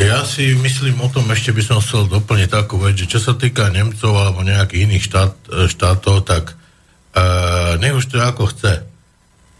Ja 0.00 0.24
si 0.24 0.56
myslím 0.56 0.96
o 1.04 1.12
tom, 1.12 1.28
ešte 1.28 1.52
by 1.52 1.60
som 1.60 1.84
chcel 1.84 2.08
doplniť 2.08 2.48
takú 2.48 2.80
vec, 2.80 2.96
že 2.96 3.04
čo 3.04 3.20
sa 3.20 3.36
týka 3.36 3.68
Nemcov 3.68 4.16
alebo 4.16 4.40
nejakých 4.40 4.88
iných 4.88 5.04
štát, 5.04 5.32
štátov, 5.68 6.24
tak 6.24 6.56
e, 7.12 7.24
nech 7.84 7.92
už 7.92 8.08
to 8.08 8.16
ako 8.16 8.48
chce. 8.48 8.80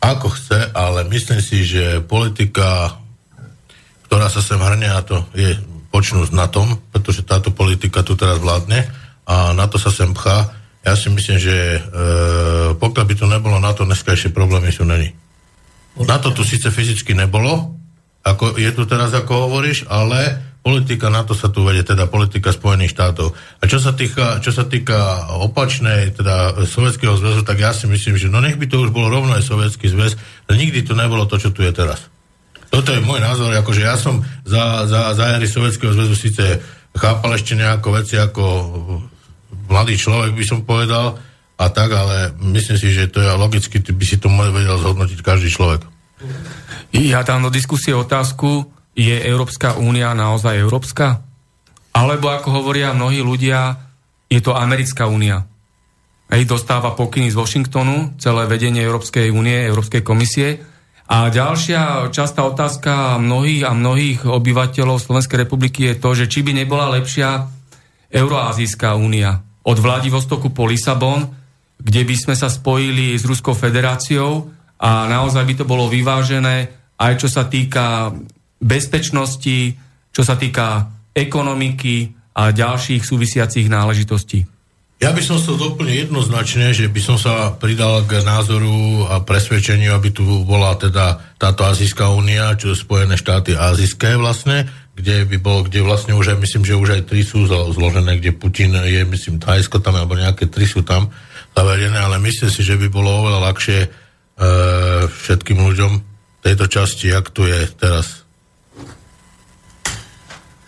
Ako 0.00 0.32
chce, 0.32 0.72
ale 0.72 1.04
myslím 1.12 1.44
si, 1.44 1.60
že 1.60 2.00
politika 2.00 2.96
ktorá 4.10 4.26
sa 4.26 4.42
sem 4.42 4.58
hrne 4.58 4.90
a 4.90 5.06
to 5.06 5.22
je 5.38 5.54
počnú 5.94 6.26
s 6.26 6.34
NATO, 6.34 6.66
pretože 6.90 7.22
táto 7.22 7.54
politika 7.54 8.02
tu 8.02 8.18
teraz 8.18 8.42
vládne 8.42 8.90
a 9.22 9.54
na 9.54 9.70
to 9.70 9.78
sa 9.78 9.94
sem 9.94 10.10
pchá. 10.10 10.50
Ja 10.82 10.98
si 10.98 11.14
myslím, 11.14 11.38
že 11.38 11.78
e, 11.78 11.80
pokiaľ 12.74 13.04
by 13.06 13.14
to 13.14 13.26
nebolo 13.30 13.62
na 13.62 13.70
to, 13.70 13.86
dneskajšie 13.86 14.34
problémy 14.34 14.74
sú 14.74 14.82
není. 14.82 15.14
Na 15.94 16.18
to 16.18 16.34
tu 16.34 16.42
síce 16.42 16.66
fyzicky 16.74 17.14
nebolo, 17.14 17.78
ako 18.26 18.58
je 18.58 18.70
tu 18.74 18.82
teraz, 18.90 19.14
ako 19.14 19.46
hovoríš, 19.46 19.86
ale 19.86 20.42
politika 20.66 21.06
na 21.06 21.22
to 21.22 21.38
sa 21.38 21.46
tu 21.46 21.62
vedie, 21.62 21.86
teda 21.86 22.10
politika 22.10 22.50
Spojených 22.50 22.90
štátov. 22.98 23.30
A 23.62 23.64
čo 23.70 23.78
sa 23.78 23.94
týka, 23.94 24.42
čo 24.42 24.50
sa 24.50 24.66
týka 24.66 25.30
opačnej, 25.38 26.18
teda 26.18 26.66
Sovietskeho 26.66 27.14
zväzu, 27.14 27.46
tak 27.46 27.62
ja 27.62 27.70
si 27.70 27.86
myslím, 27.86 28.18
že 28.18 28.26
no 28.26 28.42
nech 28.42 28.58
by 28.58 28.66
to 28.66 28.82
už 28.82 28.90
bolo 28.90 29.06
rovno 29.06 29.38
aj 29.38 29.46
Sovietský 29.46 29.86
zväz, 29.86 30.18
nikdy 30.50 30.82
to 30.82 30.98
nebolo 30.98 31.30
to, 31.30 31.38
čo 31.38 31.54
tu 31.54 31.62
je 31.62 31.70
teraz. 31.70 32.10
Toto 32.70 32.94
je 32.94 33.02
môj 33.02 33.18
názor, 33.18 33.50
akože 33.50 33.82
ja 33.82 33.98
som 33.98 34.22
za, 34.46 34.86
za, 34.86 35.10
za 35.18 35.24
jary 35.34 35.50
Sovjetského 35.50 35.90
zväzu 35.90 36.14
síce 36.14 36.62
chápal 36.94 37.34
ešte 37.34 37.58
nejako 37.58 37.88
veci 37.98 38.14
ako 38.14 38.42
mladý 39.66 39.98
človek, 39.98 40.38
by 40.38 40.44
som 40.46 40.62
povedal, 40.62 41.18
a 41.60 41.66
tak, 41.68 41.90
ale 41.92 42.32
myslím 42.40 42.78
si, 42.78 42.94
že 42.94 43.10
to 43.10 43.20
je 43.20 43.30
logicky, 43.36 43.82
by 43.82 44.04
si 44.06 44.16
to 44.16 44.30
vedel 44.30 44.80
zhodnotiť 44.80 45.18
každý 45.20 45.50
človek. 45.50 45.84
Ja 46.94 47.26
dám 47.26 47.46
do 47.46 47.50
diskusie 47.52 47.92
otázku, 47.92 48.70
je 48.96 49.18
Európska 49.18 49.76
únia 49.76 50.14
naozaj 50.16 50.56
európska? 50.56 51.22
Alebo 51.90 52.30
ako 52.30 52.62
hovoria 52.62 52.94
mnohí 52.94 53.20
ľudia, 53.20 53.76
je 54.30 54.38
to 54.38 54.54
Americká 54.54 55.10
únia. 55.10 55.46
Hej, 56.30 56.46
dostáva 56.46 56.94
pokyny 56.94 57.34
z 57.34 57.38
Washingtonu, 57.38 58.14
celé 58.22 58.46
vedenie 58.46 58.86
Európskej 58.86 59.34
únie, 59.34 59.66
Európskej 59.66 60.06
komisie 60.06 60.62
a 61.10 61.26
ďalšia 61.26 62.14
častá 62.14 62.46
otázka 62.46 63.18
mnohých 63.18 63.66
a 63.66 63.74
mnohých 63.74 64.30
obyvateľov 64.30 65.02
Slovenskej 65.02 65.42
republiky 65.42 65.90
je 65.90 65.94
to, 65.98 66.14
že 66.14 66.30
či 66.30 66.46
by 66.46 66.54
nebola 66.54 66.86
lepšia 66.94 67.50
Euroazijská 68.14 68.94
únia 68.94 69.42
od 69.66 69.76
Vladivostoku 69.82 70.54
po 70.54 70.70
Lisabon, 70.70 71.26
kde 71.82 72.06
by 72.06 72.14
sme 72.14 72.34
sa 72.38 72.46
spojili 72.46 73.18
s 73.18 73.26
Ruskou 73.26 73.58
federáciou 73.58 74.54
a 74.78 75.10
naozaj 75.10 75.42
by 75.42 75.54
to 75.58 75.64
bolo 75.66 75.90
vyvážené 75.90 76.80
aj 77.00 77.12
čo 77.16 77.28
sa 77.32 77.48
týka 77.48 78.12
bezpečnosti, 78.60 79.74
čo 80.12 80.22
sa 80.22 80.36
týka 80.36 80.92
ekonomiky 81.16 82.12
a 82.36 82.52
ďalších 82.52 83.00
súvisiacich 83.00 83.66
náležitostí. 83.72 84.59
Ja 85.00 85.16
by 85.16 85.24
som 85.24 85.40
chcel 85.40 85.56
doplniť 85.56 86.12
jednoznačne, 86.12 86.76
že 86.76 86.84
by 86.84 87.00
som 87.00 87.16
sa 87.16 87.56
pridal 87.56 88.04
k 88.04 88.20
názoru 88.20 89.08
a 89.08 89.24
presvedčeniu, 89.24 89.96
aby 89.96 90.12
tu 90.12 90.44
bola 90.44 90.76
teda 90.76 91.24
táto 91.40 91.64
Azijská 91.64 92.12
únia, 92.12 92.52
čo 92.60 92.76
Spojené 92.76 93.16
štáty 93.16 93.56
azijské 93.56 94.20
vlastne, 94.20 94.68
kde 94.92 95.24
by 95.24 95.40
bol, 95.40 95.64
kde 95.64 95.80
vlastne 95.80 96.12
už 96.12 96.36
aj, 96.36 96.38
myslím, 96.44 96.68
že 96.68 96.76
už 96.76 97.00
aj 97.00 97.02
tri 97.08 97.24
sú 97.24 97.48
zložené, 97.48 98.20
kde 98.20 98.36
Putin 98.36 98.76
je, 98.76 99.00
myslím, 99.08 99.40
Thajsko 99.40 99.80
tam, 99.80 99.96
alebo 99.96 100.20
nejaké 100.20 100.52
tri 100.52 100.68
sú 100.68 100.84
tam 100.84 101.08
zavedené, 101.56 101.96
ale 101.96 102.20
myslím 102.20 102.52
si, 102.52 102.60
že 102.60 102.76
by 102.76 102.92
bolo 102.92 103.24
oveľa 103.24 103.40
ľahšie 103.48 103.78
e, 103.80 103.88
všetkým 105.08 105.64
ľuďom 105.64 105.92
tejto 106.44 106.68
časti, 106.68 107.08
jak 107.08 107.32
tu 107.32 107.48
je 107.48 107.64
teraz. 107.72 108.28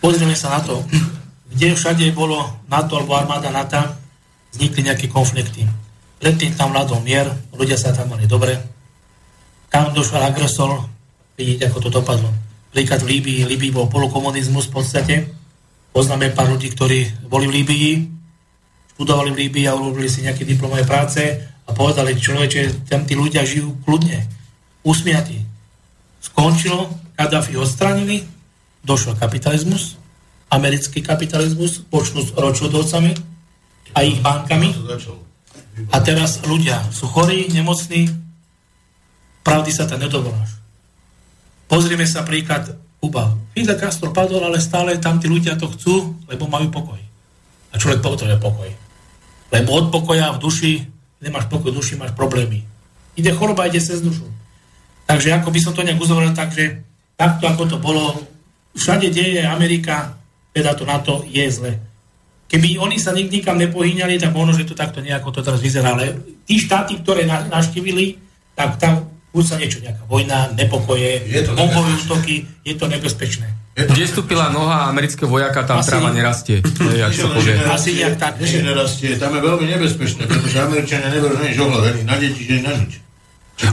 Pozrieme 0.01 0.33
sa 0.33 0.57
na 0.57 0.61
to, 0.65 0.81
kde 1.53 1.77
všade 1.77 2.09
bolo 2.17 2.65
NATO 2.65 2.97
alebo 2.97 3.13
armáda 3.13 3.53
NATO, 3.53 4.02
vznikli 4.53 4.85
nejaké 4.85 5.09
konflikty. 5.09 5.65
Predtým 6.21 6.55
tam 6.55 6.71
vládol 6.71 7.03
mier, 7.03 7.27
ľudia 7.51 7.75
sa 7.75 7.91
tam 7.91 8.13
mali 8.13 8.29
dobre. 8.29 8.55
Tam 9.67 9.91
došiel 9.91 10.21
agresor, 10.21 10.87
vidíte, 11.35 11.67
ako 11.67 11.89
to 11.89 11.89
dopadlo. 11.89 12.29
Príklad 12.71 13.01
v 13.01 13.17
Líbii, 13.17 13.49
Líbii 13.49 13.73
bol 13.73 13.89
polokomunizmus 13.89 14.69
v 14.69 14.73
podstate. 14.73 15.15
Poznáme 15.91 16.31
pár 16.31 16.53
ľudí, 16.53 16.69
ktorí 16.71 17.27
boli 17.27 17.49
v 17.49 17.55
Líbii, 17.61 17.91
študovali 18.95 19.33
v 19.33 19.39
Líbii 19.45 19.65
a 19.67 19.75
urobili 19.77 20.07
si 20.07 20.21
nejaké 20.21 20.45
diplomové 20.45 20.85
práce 20.85 21.21
a 21.65 21.69
povedali, 21.73 22.17
človeče, 22.17 22.87
tam 22.89 23.03
tí 23.09 23.17
ľudia 23.17 23.41
žijú 23.45 23.81
kľudne, 23.81 24.25
usmiatí. 24.85 25.41
Skončilo, 26.21 26.87
Kaddafi 27.13 27.57
odstranili, 27.57 28.25
došiel 28.81 29.17
kapitalizmus, 29.17 29.97
americký 30.49 31.01
kapitalizmus, 31.01 31.81
počnú 31.89 32.25
s 32.25 32.33
ročodovcami, 32.33 33.32
a 33.93 33.99
ich 34.01 34.19
bankami. 34.19 34.73
A 35.89 35.97
teraz 36.01 36.41
ľudia 36.45 36.81
sú 36.93 37.09
chorí, 37.09 37.49
nemocní, 37.49 38.09
pravdy 39.41 39.71
sa 39.73 39.89
tam 39.89 40.01
nedovoláš. 40.01 40.57
Pozrieme 41.65 42.05
sa 42.05 42.21
príklad 42.21 42.77
Kuba. 43.01 43.33
Fidel 43.51 43.75
Castro 43.81 44.13
padol, 44.13 44.45
ale 44.45 44.61
stále 44.61 45.01
tam 45.01 45.17
tí 45.17 45.25
ľudia 45.25 45.57
to 45.57 45.67
chcú, 45.73 46.13
lebo 46.29 46.45
majú 46.45 46.69
pokoj. 46.69 47.01
A 47.73 47.75
človek 47.75 48.05
potrebuje 48.05 48.37
pokoj. 48.37 48.69
Lebo 49.49 49.69
od 49.73 49.89
pokoja 49.89 50.33
v 50.33 50.41
duši, 50.41 50.73
nemáš 51.21 51.49
pokoj 51.49 51.73
v 51.73 51.77
duši, 51.81 51.97
máš 51.97 52.13
problémy. 52.13 52.61
Ide 53.17 53.33
choroba, 53.33 53.69
ide 53.69 53.81
cez 53.81 54.01
dušu. 54.01 54.25
Takže 55.05 55.35
ako 55.35 55.49
by 55.51 55.59
som 55.59 55.73
to 55.75 55.83
nejak 55.83 55.99
uzavrel, 55.99 56.31
takže 56.31 56.81
takto 57.19 57.45
ako 57.45 57.63
to 57.69 57.77
bolo, 57.77 58.17
všade 58.73 59.11
deje 59.11 59.43
Amerika, 59.45 60.17
teda 60.55 60.73
to 60.73 60.85
na 60.85 60.97
to 61.01 61.25
je 61.27 61.45
zle. 61.51 61.77
Keby 62.53 62.77
oni 62.77 63.01
sa 63.01 63.17
nik 63.17 63.33
nikam 63.33 63.57
nepohýňali, 63.57 64.21
tak 64.21 64.29
možno, 64.29 64.53
že 64.53 64.69
to 64.69 64.77
takto 64.77 65.01
nejako 65.01 65.33
to 65.33 65.41
teraz 65.41 65.57
vyzerá. 65.57 65.97
Ale 65.97 66.21
tí 66.45 66.61
štáty, 66.61 67.01
ktoré 67.01 67.25
na, 67.25 67.41
naštívili, 67.49 68.21
tak 68.53 68.77
tam 68.77 69.09
už 69.33 69.41
sa 69.49 69.57
niečo, 69.57 69.81
nejaká 69.81 70.05
vojna, 70.05 70.53
nepokoje, 70.53 71.25
bombové 71.57 71.97
útoky, 72.05 72.45
je 72.61 72.77
to 72.77 72.85
nebezpečné. 72.85 73.49
Kde 73.73 74.05
stúpila 74.05 74.53
noha 74.53 74.85
amerického 74.93 75.25
vojaka, 75.25 75.65
tam 75.65 75.81
Asi... 75.81 75.89
tráva 75.89 76.13
nerastie. 76.13 76.61
Asi 77.65 77.89
nejak 77.97 78.21
tak. 78.21 78.37
Ešte 78.37 78.61
nerastie, 78.61 79.17
tam 79.17 79.33
je 79.33 79.41
veľmi 79.41 79.65
nebezpečné, 79.73 80.29
pretože 80.29 80.57
Američania 80.61 81.09
neberú 81.09 81.33
na 81.33 81.49
nič 81.49 81.57
ohľad, 81.57 82.05
na 82.05 82.15
deti, 82.21 82.45
že 82.45 82.61
na 82.61 82.77
nič. 82.77 83.01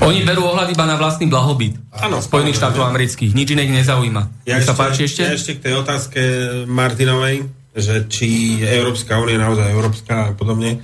Oni 0.01 0.24
berú 0.24 0.48
ohľad 0.48 0.73
iba 0.73 0.89
na 0.89 0.97
vlastný 0.97 1.28
blahobyt. 1.28 1.77
Áno. 2.01 2.24
Spojených 2.24 2.57
štátov 2.57 2.89
amerických. 2.89 3.36
Nič 3.36 3.52
iné 3.52 3.69
ich 3.69 3.77
nezaujíma. 3.77 4.48
Ja 4.48 4.57
ešte, 4.57 4.73
sa 4.73 4.74
páči 4.77 5.05
ešte? 5.05 5.20
Ja 5.28 5.36
ešte 5.36 5.61
k 5.61 5.69
tej 5.69 5.74
otázke 5.77 6.20
Martinovej 6.65 7.60
že 7.75 8.11
či 8.11 8.61
Európska 8.63 9.23
únia 9.23 9.39
naozaj 9.39 9.71
európska 9.71 10.15
a 10.31 10.35
podobne. 10.35 10.83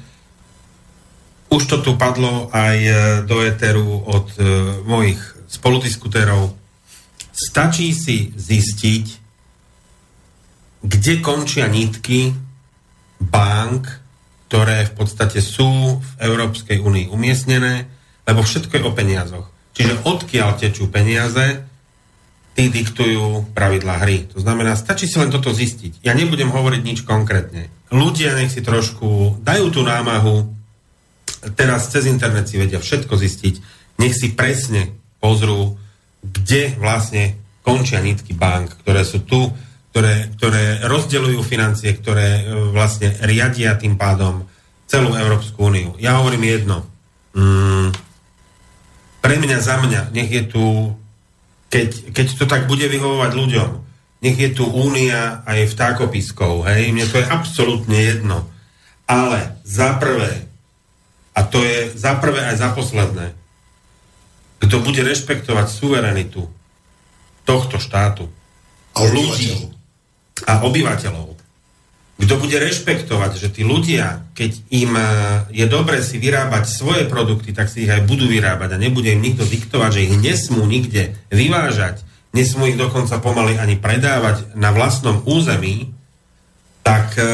Už 1.51 1.63
to 1.67 1.83
tu 1.83 1.95
padlo 1.95 2.51
aj 2.51 2.77
e, 2.79 2.93
do 3.23 3.39
eteru 3.43 4.03
od 4.03 4.27
uh, 4.39 4.47
mojich 4.83 5.19
spoludiskutérov. 5.47 6.51
Stačí 7.31 7.95
si 7.95 8.35
zistiť, 8.35 9.07
kde 10.83 11.13
končia 11.23 11.71
nitky 11.71 12.35
bank, 13.23 13.87
ktoré 14.47 14.87
v 14.91 14.93
podstate 14.95 15.39
sú 15.43 15.99
v 16.03 16.11
Európskej 16.23 16.83
únii 16.83 17.11
umiestnené, 17.11 17.87
lebo 18.27 18.43
všetko 18.43 18.73
je 18.79 18.83
o 18.83 18.93
peniazoch. 18.95 19.47
Čiže 19.75 20.03
odkiaľ 20.03 20.57
tečú 20.59 20.89
peniaze, 20.89 21.63
tí 22.57 22.73
diktujú 22.73 23.53
pravidlá 23.53 24.01
hry. 24.01 24.33
To 24.33 24.41
znamená, 24.41 24.73
stačí 24.81 25.05
si 25.05 25.21
len 25.21 25.29
toto 25.29 25.53
zistiť. 25.53 26.01
Ja 26.01 26.17
nebudem 26.17 26.49
hovoriť 26.49 26.81
nič 26.81 26.99
konkrétne. 27.05 27.69
Ľudia 27.93 28.33
nech 28.33 28.49
si 28.49 28.65
trošku 28.65 29.39
dajú 29.45 29.69
tú 29.69 29.85
námahu, 29.85 30.49
teraz 31.53 31.93
cez 31.93 32.09
internet 32.09 32.49
si 32.49 32.57
vedia 32.57 32.81
všetko 32.81 33.13
zistiť, 33.13 33.55
nech 34.01 34.17
si 34.17 34.33
presne 34.33 34.97
pozrú, 35.21 35.77
kde 36.25 36.73
vlastne 36.81 37.37
končia 37.61 38.01
nitky 38.01 38.33
bank, 38.33 38.81
ktoré 38.83 39.05
sú 39.05 39.23
tu, 39.29 39.53
ktoré, 39.93 40.33
ktoré 40.41 40.81
rozdeľujú 40.89 41.41
financie, 41.45 41.93
ktoré 41.93 42.41
e, 42.41 42.43
vlastne 42.73 43.13
riadia 43.21 43.77
tým 43.77 44.01
pádom 44.01 44.49
celú 44.89 45.13
Európsku 45.13 45.69
úniu. 45.69 45.93
Ja 46.01 46.21
hovorím 46.21 46.47
jedno. 46.47 46.89
Mm, 47.37 47.93
pre 49.21 49.35
mňa, 49.41 49.59
za 49.61 49.77
mňa, 49.83 50.01
nech 50.15 50.31
je 50.31 50.43
tu 50.47 50.63
keď, 51.71 52.15
keď 52.15 52.27
to 52.39 52.45
tak 52.47 52.71
bude 52.71 52.87
vyhovovať 52.87 53.33
ľuďom, 53.35 53.71
nech 54.23 54.39
je 54.39 54.51
tu 54.55 54.65
únia 54.65 55.45
aj 55.45 55.77
vtákopiskov, 55.77 56.65
hej, 56.67 56.91
mne 56.91 57.07
to 57.07 57.21
je 57.21 57.27
absolútne 57.29 57.95
jedno. 57.95 58.49
Ale 59.07 59.61
za 59.63 59.95
prvé, 60.01 60.49
a 61.37 61.41
to 61.45 61.63
je 61.63 61.93
za 61.95 62.17
prvé 62.19 62.43
aj 62.49 62.57
za 62.59 62.69
posledné, 62.73 63.37
kto 64.65 64.83
bude 64.83 65.05
rešpektovať 65.05 65.67
suverenitu 65.69 66.49
tohto 67.45 67.77
štátu, 67.79 68.27
a 68.97 69.05
ľudí 69.05 69.69
a 70.49 70.65
obyvateľov, 70.65 71.36
kto 72.17 72.35
bude 72.41 72.57
rešpektovať, 72.57 73.37
že 73.37 73.53
tí 73.53 73.61
ľudia, 73.61 74.25
keď 74.33 74.53
im 74.73 74.97
e, 74.97 75.05
je 75.53 75.67
dobre 75.69 76.01
si 76.01 76.17
vyrábať 76.17 76.65
svoje 76.65 77.05
produkty, 77.05 77.53
tak 77.53 77.69
si 77.69 77.85
ich 77.85 77.93
aj 77.93 78.09
budú 78.09 78.25
vyrábať 78.25 78.73
a 78.73 78.81
nebude 78.81 79.13
im 79.13 79.21
nikto 79.21 79.45
diktovať, 79.45 79.91
že 79.93 80.05
ich 80.09 80.15
nesmú 80.17 80.65
nikde 80.65 81.13
vyvážať, 81.29 82.01
nesmú 82.33 82.73
ich 82.73 82.81
dokonca 82.81 83.21
pomaly 83.21 83.61
ani 83.61 83.77
predávať 83.77 84.57
na 84.57 84.73
vlastnom 84.73 85.21
území, 85.29 85.93
tak 86.81 87.21
e, 87.21 87.25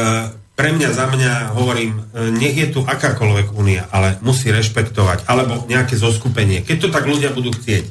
pre 0.53 0.69
mňa, 0.75 0.89
za 0.91 1.07
mňa 1.07 1.55
hovorím, 1.55 2.03
e, 2.11 2.35
nech 2.35 2.53
je 2.59 2.67
tu 2.75 2.83
akákoľvek 2.83 3.55
únia, 3.55 3.87
ale 3.87 4.19
musí 4.19 4.51
rešpektovať, 4.51 5.31
alebo 5.31 5.63
nejaké 5.63 5.95
zoskupenie, 5.95 6.59
keď 6.59 6.77
to 6.77 6.87
tak 6.91 7.07
ľudia 7.07 7.31
budú 7.31 7.55
chcieť. 7.55 7.87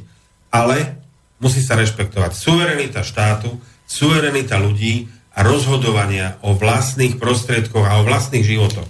Ale 0.52 1.00
musí 1.40 1.64
sa 1.64 1.74
rešpektovať 1.80 2.36
suverenita 2.36 3.00
štátu, 3.00 3.48
suverenita 3.88 4.60
ľudí, 4.60 5.08
a 5.32 5.38
rozhodovania 5.40 6.36
o 6.44 6.52
vlastných 6.52 7.16
prostriedkoch 7.16 7.84
a 7.88 8.00
o 8.00 8.06
vlastných 8.06 8.44
životoch. 8.44 8.88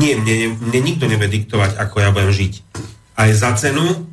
Nie, 0.00 0.16
mne, 0.16 0.56
mne 0.60 0.80
nikto 0.80 1.04
nebude 1.08 1.28
diktovať, 1.28 1.76
ako 1.76 1.96
ja 2.00 2.08
budem 2.12 2.32
žiť. 2.32 2.52
Aj 3.16 3.28
za 3.36 3.52
cenu, 3.56 4.08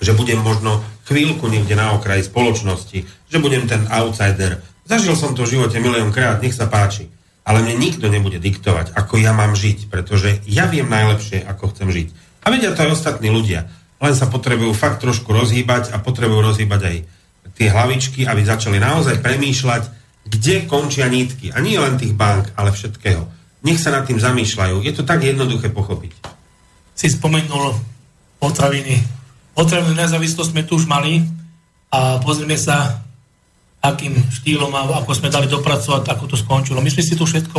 že 0.00 0.16
budem 0.16 0.40
možno 0.40 0.80
chvíľku 1.04 1.48
niekde 1.48 1.76
na 1.76 1.96
okraji 1.96 2.24
spoločnosti, 2.24 2.98
že 3.04 3.38
budem 3.40 3.68
ten 3.68 3.84
outsider. 3.88 4.60
Zažil 4.88 5.16
som 5.16 5.36
to 5.36 5.44
v 5.44 5.56
živote 5.56 5.76
miliónkrát, 5.80 6.40
nech 6.40 6.56
sa 6.56 6.68
páči. 6.68 7.12
Ale 7.48 7.64
mne 7.64 7.80
nikto 7.80 8.12
nebude 8.12 8.36
diktovať, 8.36 8.92
ako 8.92 9.20
ja 9.20 9.32
mám 9.32 9.56
žiť, 9.56 9.88
pretože 9.88 10.44
ja 10.44 10.68
viem 10.68 10.84
najlepšie, 10.84 11.44
ako 11.48 11.72
chcem 11.72 11.88
žiť. 11.88 12.08
A 12.44 12.52
vedia 12.52 12.76
to 12.76 12.84
aj 12.84 12.92
ostatní 12.92 13.32
ľudia. 13.32 13.68
Len 13.98 14.14
sa 14.14 14.28
potrebujú 14.28 14.76
fakt 14.76 15.00
trošku 15.00 15.32
rozhýbať 15.32 15.92
a 15.92 16.00
potrebujú 16.00 16.44
rozhýbať 16.44 16.80
aj 16.84 16.96
tie 17.56 17.68
hlavičky, 17.72 18.28
aby 18.28 18.44
začali 18.44 18.76
naozaj 18.78 19.24
premýšľať, 19.24 19.97
kde 20.28 20.68
končia 20.68 21.08
nítky. 21.08 21.48
A 21.50 21.58
nie 21.64 21.80
len 21.80 21.96
tých 21.96 22.12
bank, 22.12 22.52
ale 22.54 22.70
všetkého. 22.70 23.24
Nech 23.64 23.80
sa 23.80 23.90
nad 23.90 24.04
tým 24.04 24.20
zamýšľajú. 24.20 24.84
Je 24.84 24.92
to 24.94 25.02
tak 25.02 25.24
jednoduché 25.24 25.72
pochopiť. 25.72 26.12
Si 26.94 27.08
spomenul 27.10 27.74
potraviny. 28.38 29.02
Potravinú 29.56 29.96
nezávislosť 29.98 30.50
sme 30.54 30.62
tu 30.62 30.78
už 30.78 30.86
mali 30.86 31.26
a 31.90 32.22
pozrieme 32.22 32.54
sa, 32.54 33.02
akým 33.82 34.14
štýlom 34.14 34.70
a 34.76 35.02
ako 35.02 35.10
sme 35.16 35.32
dali 35.32 35.50
dopracovať, 35.50 36.06
ako 36.06 36.24
to 36.30 36.36
skončilo. 36.38 36.84
My 36.84 36.92
sme 36.92 37.02
si 37.02 37.18
tu 37.18 37.26
všetko 37.26 37.58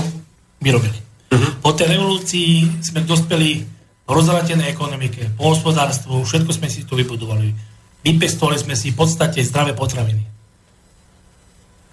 vyrobili. 0.63 0.95
Uh-huh. 1.29 1.51
Po 1.59 1.75
tej 1.75 1.99
revolúcii 1.99 2.79
sme 2.79 3.03
dospeli 3.03 3.63
v 4.07 4.09
rozvratenej 4.09 4.71
ekonomike, 4.71 5.35
po 5.37 5.53
hospodárstvu, 5.53 6.25
všetko 6.25 6.51
sme 6.55 6.67
si 6.71 6.87
tu 6.87 6.97
vybudovali. 6.97 7.53
Vypestovali 8.01 8.57
sme 8.57 8.73
si 8.73 8.95
v 8.95 8.97
podstate 8.97 9.43
zdravé 9.43 9.75
potraviny 9.75 10.38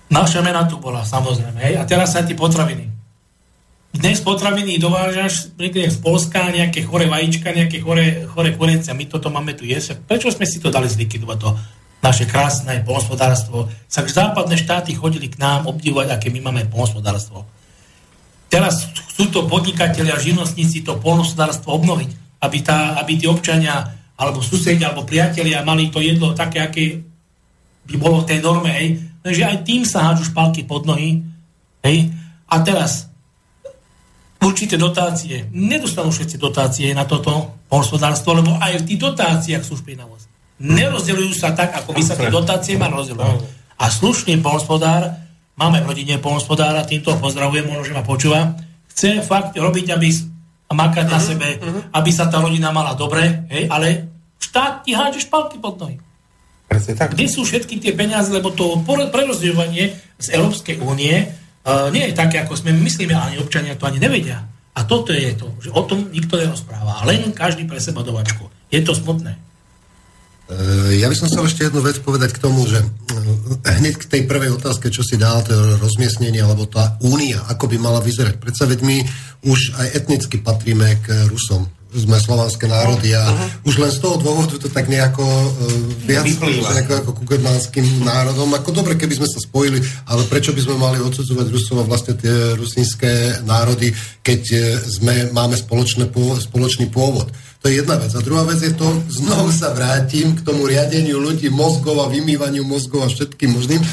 Naša 0.06 0.38
mena 0.42 0.62
tu 0.70 0.78
bola, 0.78 1.02
samozrejme. 1.02 1.58
Hej? 1.58 1.74
A 1.78 1.82
teraz 1.82 2.14
sa 2.14 2.22
ti 2.22 2.38
potraviny. 2.38 2.86
Dnes 3.96 4.20
potraviny 4.20 4.76
dovážaš 4.76 5.56
niekde 5.56 5.88
z 5.88 5.98
Polska, 6.04 6.52
nejaké 6.52 6.84
chore 6.84 7.08
vajíčka, 7.08 7.48
nejaké 7.48 7.80
chore, 7.80 8.28
chore 8.28 8.52
kurence. 8.52 8.92
My 8.92 9.08
toto 9.08 9.32
máme 9.32 9.56
tu 9.56 9.64
jesť. 9.64 10.04
Prečo 10.04 10.28
sme 10.28 10.44
si 10.44 10.60
to 10.60 10.68
dali 10.68 10.84
zlikvidovať 10.84 11.38
to 11.40 11.50
naše 12.04 12.28
krásne 12.28 12.84
polnospodárstvo. 12.84 13.72
Sa 13.88 14.04
západné 14.04 14.60
štáty 14.60 14.92
chodili 14.92 15.32
k 15.32 15.40
nám 15.40 15.66
obdivovať, 15.66 16.12
aké 16.12 16.28
my 16.28 16.44
máme 16.44 16.68
polnospodárstvo. 16.68 17.48
Teraz 18.52 18.86
chcú 19.10 19.32
to 19.32 19.40
podnikatelia, 19.50 20.20
živnostníci 20.20 20.86
to 20.86 21.00
polnospodárstvo 21.02 21.74
obnoviť, 21.74 22.40
aby, 22.46 22.58
tá, 22.62 22.94
aby 23.02 23.18
tí 23.18 23.26
občania, 23.26 23.90
alebo 24.14 24.44
susedia, 24.44 24.92
alebo 24.92 25.08
priatelia 25.08 25.66
mali 25.66 25.90
to 25.90 25.98
jedlo 25.98 26.36
také, 26.36 26.62
aké 26.62 27.02
by 27.88 27.94
bolo 27.98 28.22
v 28.22 28.28
tej 28.28 28.38
norme. 28.44 28.70
Hej. 28.70 29.02
Takže 29.26 29.42
aj 29.42 29.56
tým 29.66 29.82
sa 29.82 30.06
hádžu 30.06 30.30
špalky 30.30 30.62
pod 30.62 30.86
nohy. 30.86 31.26
Hej. 31.82 32.14
A 32.46 32.62
teraz 32.62 33.10
určité 34.38 34.78
dotácie. 34.78 35.50
Nedostanú 35.50 36.14
všetci 36.14 36.38
dotácie 36.38 36.94
na 36.94 37.02
toto 37.02 37.58
polnospodárstvo, 37.66 38.38
lebo 38.38 38.54
aj 38.62 38.86
v 38.86 38.86
tých 38.86 39.00
dotáciách 39.02 39.66
sú 39.66 39.74
špinavosť. 39.82 40.30
Nerozdeľujú 40.62 41.32
sa 41.34 41.50
tak, 41.58 41.74
ako 41.74 41.90
by 41.90 42.02
sa 42.06 42.14
tie 42.14 42.30
dotácie 42.30 42.78
mali 42.78 42.94
rozdeľovať. 42.94 43.38
A 43.76 43.90
slušný 43.90 44.38
polnospodár, 44.38 45.10
máme 45.58 45.82
v 45.82 45.90
rodine 45.90 46.22
polnospodára, 46.22 46.86
týmto 46.86 47.18
pozdravujem, 47.18 47.66
možno, 47.66 47.82
že 47.82 47.96
ma 47.98 48.06
počúva, 48.06 48.54
chce 48.94 49.26
fakt 49.26 49.58
robiť, 49.58 49.90
aby 49.90 50.08
a 50.66 50.72
makať 50.74 51.06
na 51.10 51.20
sebe, 51.22 51.48
aby 51.94 52.10
sa 52.10 52.26
tá 52.26 52.42
rodina 52.42 52.74
mala 52.74 52.98
dobre, 52.98 53.46
hej, 53.50 53.70
ale 53.70 54.10
štát 54.38 54.82
ti 54.82 54.94
hádže 54.94 55.26
špalky 55.26 55.62
pod 55.62 55.78
nohy. 55.78 55.98
Kde 56.68 57.26
sú 57.30 57.46
všetky 57.46 57.78
tie 57.78 57.94
peniaze, 57.94 58.28
lebo 58.28 58.50
to 58.50 58.82
prerozdeľovanie 58.86 59.96
z 60.18 60.26
Európskej 60.34 60.82
únie 60.82 61.14
uh, 61.14 61.88
nie 61.94 62.10
je 62.10 62.14
také, 62.14 62.42
ako 62.42 62.58
sme 62.58 62.74
myslíme, 62.74 63.14
ani 63.14 63.38
občania 63.38 63.78
to 63.78 63.86
ani 63.86 64.02
nevedia. 64.02 64.44
A 64.76 64.84
toto 64.84 65.08
je 65.08 65.32
to, 65.32 65.56
že 65.56 65.72
o 65.72 65.82
tom 65.88 66.12
nikto 66.12 66.36
nerozpráva. 66.36 67.00
Len 67.08 67.32
každý 67.32 67.64
pre 67.64 67.80
seba 67.80 68.04
dovačku. 68.04 68.44
Je 68.68 68.84
to 68.84 68.92
smutné. 68.92 69.32
E, 70.52 71.00
Ja 71.00 71.08
by 71.08 71.16
som 71.16 71.32
chcel 71.32 71.48
ešte 71.48 71.64
jednu 71.64 71.80
vec 71.80 71.96
povedať 72.04 72.36
k 72.36 72.42
tomu, 72.44 72.68
že 72.68 72.84
e, 72.84 72.86
hneď 73.64 73.96
k 73.96 74.04
tej 74.04 74.22
prvej 74.28 74.52
otázke, 74.52 74.92
čo 74.92 75.00
si 75.00 75.16
dal, 75.16 75.40
to 75.48 75.80
rozmiestnenie, 75.80 76.44
alebo 76.44 76.68
tá 76.68 77.00
únia, 77.00 77.40
ako 77.48 77.72
by 77.72 77.76
mala 77.80 78.04
vyzerať. 78.04 78.36
Predsa 78.36 78.68
veď 78.68 78.84
my 78.84 78.96
už 79.48 79.80
aj 79.80 79.86
etnicky 79.96 80.44
patríme 80.44 81.00
k 81.00 81.24
Rusom. 81.32 81.72
Sme 81.96 82.20
slovanské 82.20 82.68
národy 82.68 83.16
a 83.16 83.24
už 83.64 83.80
len 83.80 83.88
z 83.88 84.04
toho 84.04 84.20
dôvodu 84.20 84.60
to 84.60 84.68
tak 84.68 84.84
nejako 84.92 85.24
uh, 85.24 85.48
viac 86.04 86.28
ako, 86.28 86.92
ako 86.92 87.10
ku 87.16 87.22
germánskym 87.24 88.04
národom. 88.04 88.52
Ako 88.52 88.70
dobre, 88.76 89.00
keby 89.00 89.16
sme 89.16 89.28
sa 89.28 89.40
spojili, 89.40 89.80
ale 90.04 90.28
prečo 90.28 90.52
by 90.52 90.60
sme 90.60 90.76
mali 90.76 91.00
odsudzovať 91.00 91.46
Rusov 91.48 91.80
a 91.80 91.88
vlastne 91.88 92.12
tie 92.20 92.52
rusínske 92.54 93.40
národy, 93.48 93.96
keď 94.20 94.42
e, 94.52 94.58
sme, 94.84 95.14
máme 95.32 95.56
spoločné, 95.56 96.12
spoločný 96.42 96.92
pôvod. 96.92 97.32
To 97.62 97.68
je 97.68 97.82
jedna 97.82 97.96
vec. 97.96 98.12
A 98.14 98.20
druhá 98.20 98.44
vec 98.44 98.60
je 98.62 98.72
to, 98.74 98.88
znovu 99.08 99.50
sa 99.50 99.72
vrátim 99.72 100.36
k 100.36 100.44
tomu 100.44 100.68
riadeniu 100.68 101.18
ľudí 101.18 101.48
mozgov 101.50 101.98
a 102.04 102.10
vymývaniu 102.12 102.62
mozgov 102.62 103.06
a 103.06 103.12
všetkým 103.12 103.50
možným, 103.56 103.80
e, 103.82 103.86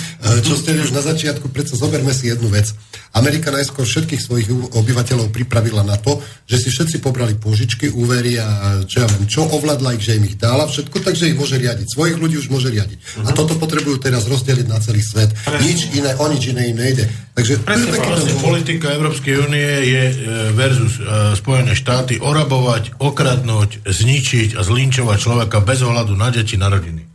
čo 0.43 0.53
ste 0.59 0.75
už 0.77 0.93
na 0.93 1.01
začiatku, 1.01 1.49
predsa 1.49 1.79
zoberme 1.79 2.11
si 2.11 2.29
jednu 2.29 2.51
vec. 2.51 2.75
Amerika 3.13 3.53
najskôr 3.53 3.85
všetkých 3.85 4.21
svojich 4.25 4.49
obyvateľov 4.73 5.29
pripravila 5.29 5.85
na 5.85 6.01
to, 6.01 6.17
že 6.49 6.65
si 6.65 6.69
všetci 6.73 6.97
pobrali 6.97 7.37
pôžičky, 7.37 7.93
úvery 7.93 8.41
a 8.41 8.81
čo 8.89 9.05
ja 9.05 9.07
viem, 9.07 9.29
čo 9.29 9.45
ovládla 9.45 9.93
ich, 10.01 10.01
že 10.01 10.17
im 10.17 10.25
ich 10.25 10.41
dala 10.41 10.65
všetko, 10.65 10.97
takže 10.97 11.29
ich 11.29 11.37
môže 11.37 11.61
riadiť. 11.61 11.93
Svojich 11.93 12.17
ľudí 12.17 12.41
už 12.41 12.49
môže 12.49 12.73
riadiť. 12.73 13.21
A 13.29 13.37
toto 13.37 13.53
potrebujú 13.53 14.01
teraz 14.01 14.25
rozdeliť 14.25 14.65
na 14.65 14.81
celý 14.81 15.05
svet. 15.05 15.29
Nič 15.61 15.93
iné, 15.93 16.17
o 16.17 16.25
nič 16.25 16.49
iné 16.49 16.73
im 16.73 16.77
nejde. 16.81 17.05
Takže 17.33 17.65
to 17.65 17.69
je 17.69 17.89
taký 17.97 18.09
ten 18.13 18.37
politika 18.45 18.87
Európskej 18.93 19.49
únie 19.49 19.69
je 19.89 20.03
e, 20.05 20.15
versus 20.53 21.01
e, 21.01 21.33
Spojené 21.33 21.73
štáty 21.73 22.21
orabovať, 22.21 22.97
okradnúť, 23.01 23.52
zničiť 23.85 24.57
a 24.57 24.61
zlinčovať 24.65 25.17
človeka 25.21 25.61
bez 25.61 25.85
ohľadu 25.85 26.17
na 26.17 26.33
deti, 26.33 26.57
na 26.57 26.67
rodiny. 26.73 27.05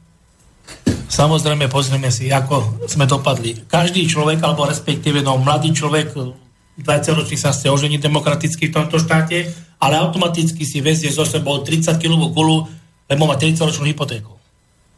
Samozrejme, 1.08 1.66
pozrieme 1.72 2.12
si, 2.12 2.30
ako 2.30 2.86
sme 2.86 3.08
dopadli. 3.08 3.66
Každý 3.66 4.06
človek, 4.06 4.44
alebo 4.44 4.68
respektíve 4.68 5.24
no, 5.24 5.40
mladý 5.40 5.74
človek, 5.74 6.14
20 6.14 7.18
ročný 7.18 7.34
sa 7.34 7.50
chce 7.50 7.66
oženiť 7.74 7.98
demokraticky 7.98 8.70
v 8.70 8.74
tomto 8.76 9.02
štáte, 9.02 9.50
ale 9.82 9.98
automaticky 9.98 10.62
si 10.62 10.78
vezie 10.78 11.10
zo 11.10 11.26
sebou 11.26 11.66
30 11.66 11.98
kg 11.98 12.14
kulu, 12.30 12.70
lebo 13.10 13.22
má 13.26 13.34
30 13.34 13.66
ročnú 13.66 13.90
hypotéku. 13.90 14.37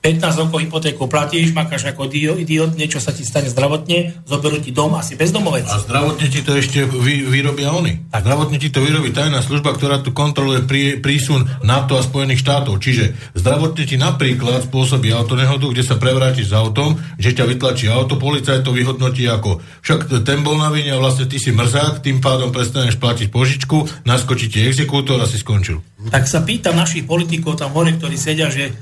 15 0.01 0.40
rokov 0.40 0.64
hypotéku 0.64 1.05
platíš, 1.12 1.52
makáš 1.52 1.93
ako 1.93 2.09
idiot, 2.09 2.72
niečo 2.72 3.05
sa 3.05 3.12
ti 3.12 3.20
stane 3.20 3.52
zdravotne, 3.52 4.24
zoberú 4.24 4.56
ti 4.56 4.72
dom, 4.72 4.97
asi 4.97 5.12
bezdomovec. 5.12 5.68
A 5.68 5.77
zdravotne 5.77 6.24
ti 6.32 6.40
to 6.40 6.56
ešte 6.56 6.89
vy, 6.89 7.28
vyrobia 7.28 7.68
oni. 7.68 8.09
Tak. 8.09 8.24
Zdravotne 8.24 8.56
ti 8.56 8.72
to 8.72 8.81
vyrobí 8.81 9.12
tajná 9.12 9.44
služba, 9.44 9.77
ktorá 9.77 10.01
tu 10.01 10.16
kontroluje 10.16 10.64
prí, 10.64 10.97
prísun 10.97 11.44
NATO 11.60 12.01
a 12.01 12.02
Spojených 12.02 12.40
štátov. 12.40 12.81
Čiže 12.81 13.36
zdravotne 13.36 13.85
ti 13.85 14.01
napríklad 14.01 14.72
spôsobí 14.72 15.12
autonehodu, 15.12 15.68
kde 15.68 15.85
sa 15.85 16.01
prevrátiš 16.01 16.48
s 16.48 16.56
autom, 16.56 16.97
že 17.20 17.36
ťa 17.36 17.44
vytlačí 17.44 17.93
auto, 17.93 18.16
policajt 18.16 18.64
to 18.64 18.72
vyhodnotí 18.72 19.28
ako 19.28 19.60
však 19.85 20.24
ten 20.24 20.40
bol 20.40 20.56
na 20.56 20.72
vine 20.72 20.97
a 20.97 21.01
vlastne 21.01 21.28
ty 21.28 21.36
si 21.36 21.52
mrzák, 21.52 22.01
tým 22.01 22.24
pádom 22.24 22.52
prestaneš 22.52 22.97
platiť 22.97 23.28
požičku, 23.28 24.09
naskočí 24.09 24.48
ti 24.48 24.64
exekútor 24.64 25.20
a 25.20 25.28
si 25.28 25.36
skončil. 25.40 25.81
Tak 26.09 26.24
sa 26.24 26.40
pýtam 26.40 26.77
našich 26.77 27.05
politikov 27.05 27.60
tam 27.60 27.77
hore, 27.77 27.97
ktorí 27.97 28.16
sedia, 28.16 28.48
že 28.48 28.72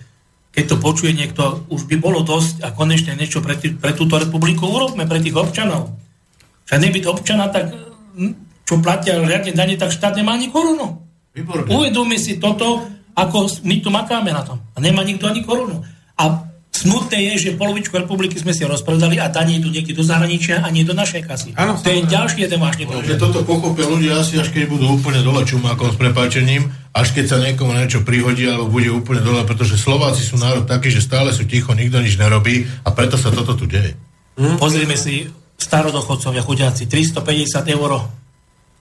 keď 0.53 0.65
to 0.65 0.77
počuje 0.81 1.13
niekto, 1.15 1.69
už 1.69 1.87
by 1.87 1.97
bolo 2.01 2.25
dosť 2.25 2.65
a 2.65 2.73
konečne 2.73 3.15
niečo 3.15 3.45
pre, 3.45 3.55
tý, 3.55 3.77
pre 3.77 3.93
túto 3.95 4.19
republiku 4.19 4.67
urobme, 4.67 5.05
pre 5.05 5.21
tých 5.21 5.37
občanov. 5.37 5.95
Však 6.67 6.83
nebyť 6.83 7.05
občana, 7.09 7.49
tak 7.53 7.73
hm, 8.17 8.65
čo 8.69 8.81
platia 8.81 9.21
riadne 9.21 9.53
dane, 9.57 9.77
tak 9.81 9.93
štát 9.95 10.17
nemá 10.17 10.37
ani 10.37 10.53
korunu. 10.53 11.01
Uvedomme 11.71 12.19
si 12.19 12.37
toto, 12.43 12.85
ako 13.15 13.63
my 13.65 13.77
tu 13.81 13.89
makáme 13.89 14.35
na 14.35 14.43
tom. 14.43 14.59
A 14.75 14.83
nemá 14.83 15.07
nikto 15.07 15.31
ani 15.31 15.47
korunu. 15.47 15.81
A 16.19 16.49
smutné 16.75 17.33
je, 17.33 17.51
že 17.51 17.59
polovičku 17.59 17.95
republiky 17.99 18.39
sme 18.39 18.55
si 18.55 18.63
rozpredali 18.63 19.19
a 19.19 19.27
daní 19.33 19.59
idú 19.59 19.71
niekde 19.71 19.99
do 19.99 20.05
zahraničia 20.07 20.63
a 20.63 20.69
nie 20.71 20.87
do 20.87 20.95
našej 20.95 21.23
kasy. 21.27 21.51
Áno, 21.59 21.79
to 21.79 21.91
je 21.91 22.07
ďalší 22.07 22.47
jeden 22.47 22.61
vážny 22.63 22.87
Že 22.87 22.91
problém. 22.91 23.19
toto 23.19 23.39
pochopia 23.43 23.87
ľudia 23.87 24.13
asi 24.21 24.39
až 24.39 24.55
keď 24.55 24.71
budú 24.71 24.87
úplne 24.95 25.23
dole 25.23 25.43
čumákom 25.43 25.91
s 25.91 25.97
prepáčením, 25.99 26.71
až 26.99 27.15
keď 27.15 27.25
sa 27.31 27.39
niekomu 27.39 27.71
niečo 27.79 28.03
prihodí 28.03 28.51
alebo 28.51 28.67
bude 28.67 28.91
úplne 28.91 29.23
dole, 29.23 29.47
pretože 29.47 29.79
Slováci 29.79 30.27
sú 30.27 30.35
národ 30.35 30.67
taký, 30.67 30.91
že 30.91 30.99
stále 30.99 31.31
sú 31.31 31.47
ticho, 31.47 31.71
nikto 31.71 32.03
nič 32.03 32.19
nerobí 32.19 32.67
a 32.83 32.91
preto 32.91 33.15
sa 33.15 33.31
toto 33.31 33.55
tu 33.55 33.71
deje. 33.71 33.95
Pozrime 34.59 34.99
si 34.99 35.31
starodochodcovia 35.59 36.43
chudiaci, 36.43 36.91
350 36.91 37.75
eur 37.75 37.91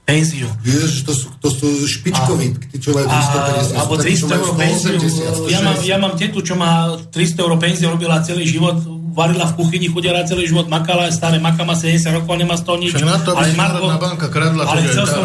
penziu. 0.08 0.48
Ježiš, 0.64 1.04
to 1.04 1.12
sú, 1.12 1.28
to 1.44 1.50
sú 1.52 1.68
špičkoví, 1.84 2.56
tí, 2.72 2.80
čo 2.80 2.96
majú 2.96 3.12
350. 3.12 3.12
A, 3.12 3.60
sú 3.60 3.74
alebo 3.76 3.94
takí, 4.00 4.16
300 4.16 4.24
čo 4.24 4.26
majú 4.26 4.40
eur 4.40 4.56
penziu. 4.56 4.98
180, 5.04 5.52
Ja 5.52 5.60
mám, 5.60 5.78
ja 5.84 5.98
mám 6.00 6.14
tetu, 6.16 6.40
čo 6.40 6.56
má 6.56 6.96
300 7.12 7.44
eur 7.44 7.54
penziu, 7.60 7.92
robila 7.92 8.24
celý 8.24 8.48
život, 8.48 8.80
varila 9.12 9.50
v 9.50 9.54
kuchyni, 9.60 9.92
chudela 9.92 10.24
celý 10.24 10.48
život, 10.48 10.72
makala, 10.72 11.12
staré 11.12 11.44
maka 11.44 11.66
má 11.68 11.76
70 11.76 12.24
rokov, 12.24 12.34
nemá 12.40 12.56
z 12.56 12.64
toho 12.64 12.78
nič. 12.80 12.96
Však 12.96 13.04
na 13.04 13.20
to, 13.20 13.30
aby 13.36 13.42
Ale 13.42 13.50
si 13.52 13.58
Národná 13.60 13.98
banka 14.00 14.28
kradla, 14.30 14.62
ale 14.64 14.80
chcel 14.88 15.06
som, 15.10 15.22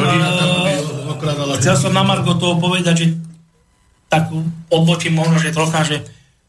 okradala 1.22 1.62
Chcel 1.62 1.78
som 1.78 1.94
na 1.94 2.02
Margo 2.02 2.34
toho 2.34 2.58
povedať, 2.58 2.94
že 2.98 3.06
tak 4.10 4.34
odbočím 4.68 5.14
možno, 5.14 5.38
že 5.38 5.54
trocha, 5.54 5.86
že 5.86 6.02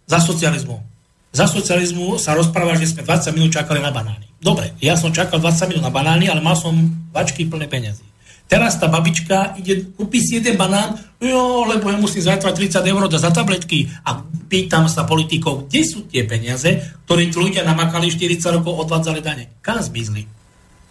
za 0.10 0.18
socializmu. 0.18 0.82
Za 1.30 1.45
socializmu 1.45 2.18
sa 2.18 2.34
rozpráva, 2.34 2.76
že 2.76 2.90
sme 2.90 3.06
20 3.06 3.38
minút 3.38 3.54
čakali 3.54 3.80
na 3.80 3.94
banány. 3.94 4.26
Dobre, 4.41 4.74
ja 4.84 4.98
som 4.98 5.14
čakal 5.14 5.40
20 5.40 5.70
minút 5.72 5.86
na 5.86 5.94
banány, 5.94 6.28
ale 6.28 6.44
mal 6.44 6.58
som 6.58 6.74
vačky 7.14 7.48
plné 7.48 7.70
peniazy. 7.70 8.04
Teraz 8.52 8.76
tá 8.78 8.91
babička 8.91 9.56
ide, 9.58 9.88
kúpi 9.95 10.20
si 10.20 10.38
jeden 10.38 10.60
banán, 10.60 11.00
jo, 11.18 11.64
lebo 11.64 11.90
ja 11.90 11.98
musím 11.98 12.22
zajtra 12.22 12.52
30 12.52 12.86
eur 12.86 13.08
dať 13.08 13.22
za 13.24 13.32
tabletky. 13.32 13.88
A 14.04 14.20
pýtam 14.52 14.86
sa 14.91 15.08
politikov, 15.08 15.72
kde 15.72 15.82
sú 15.88 16.06
tie 16.06 16.28
peniaze, 16.28 16.70
ktoré 17.08 17.32
tí 17.32 17.38
ľudia 17.40 17.64
namakali 17.64 18.12
40 18.12 18.60
rokov, 18.60 18.84
odvádzali 18.86 19.24
dane. 19.24 19.50
Kam 19.64 19.80
zmizli? 19.80 20.28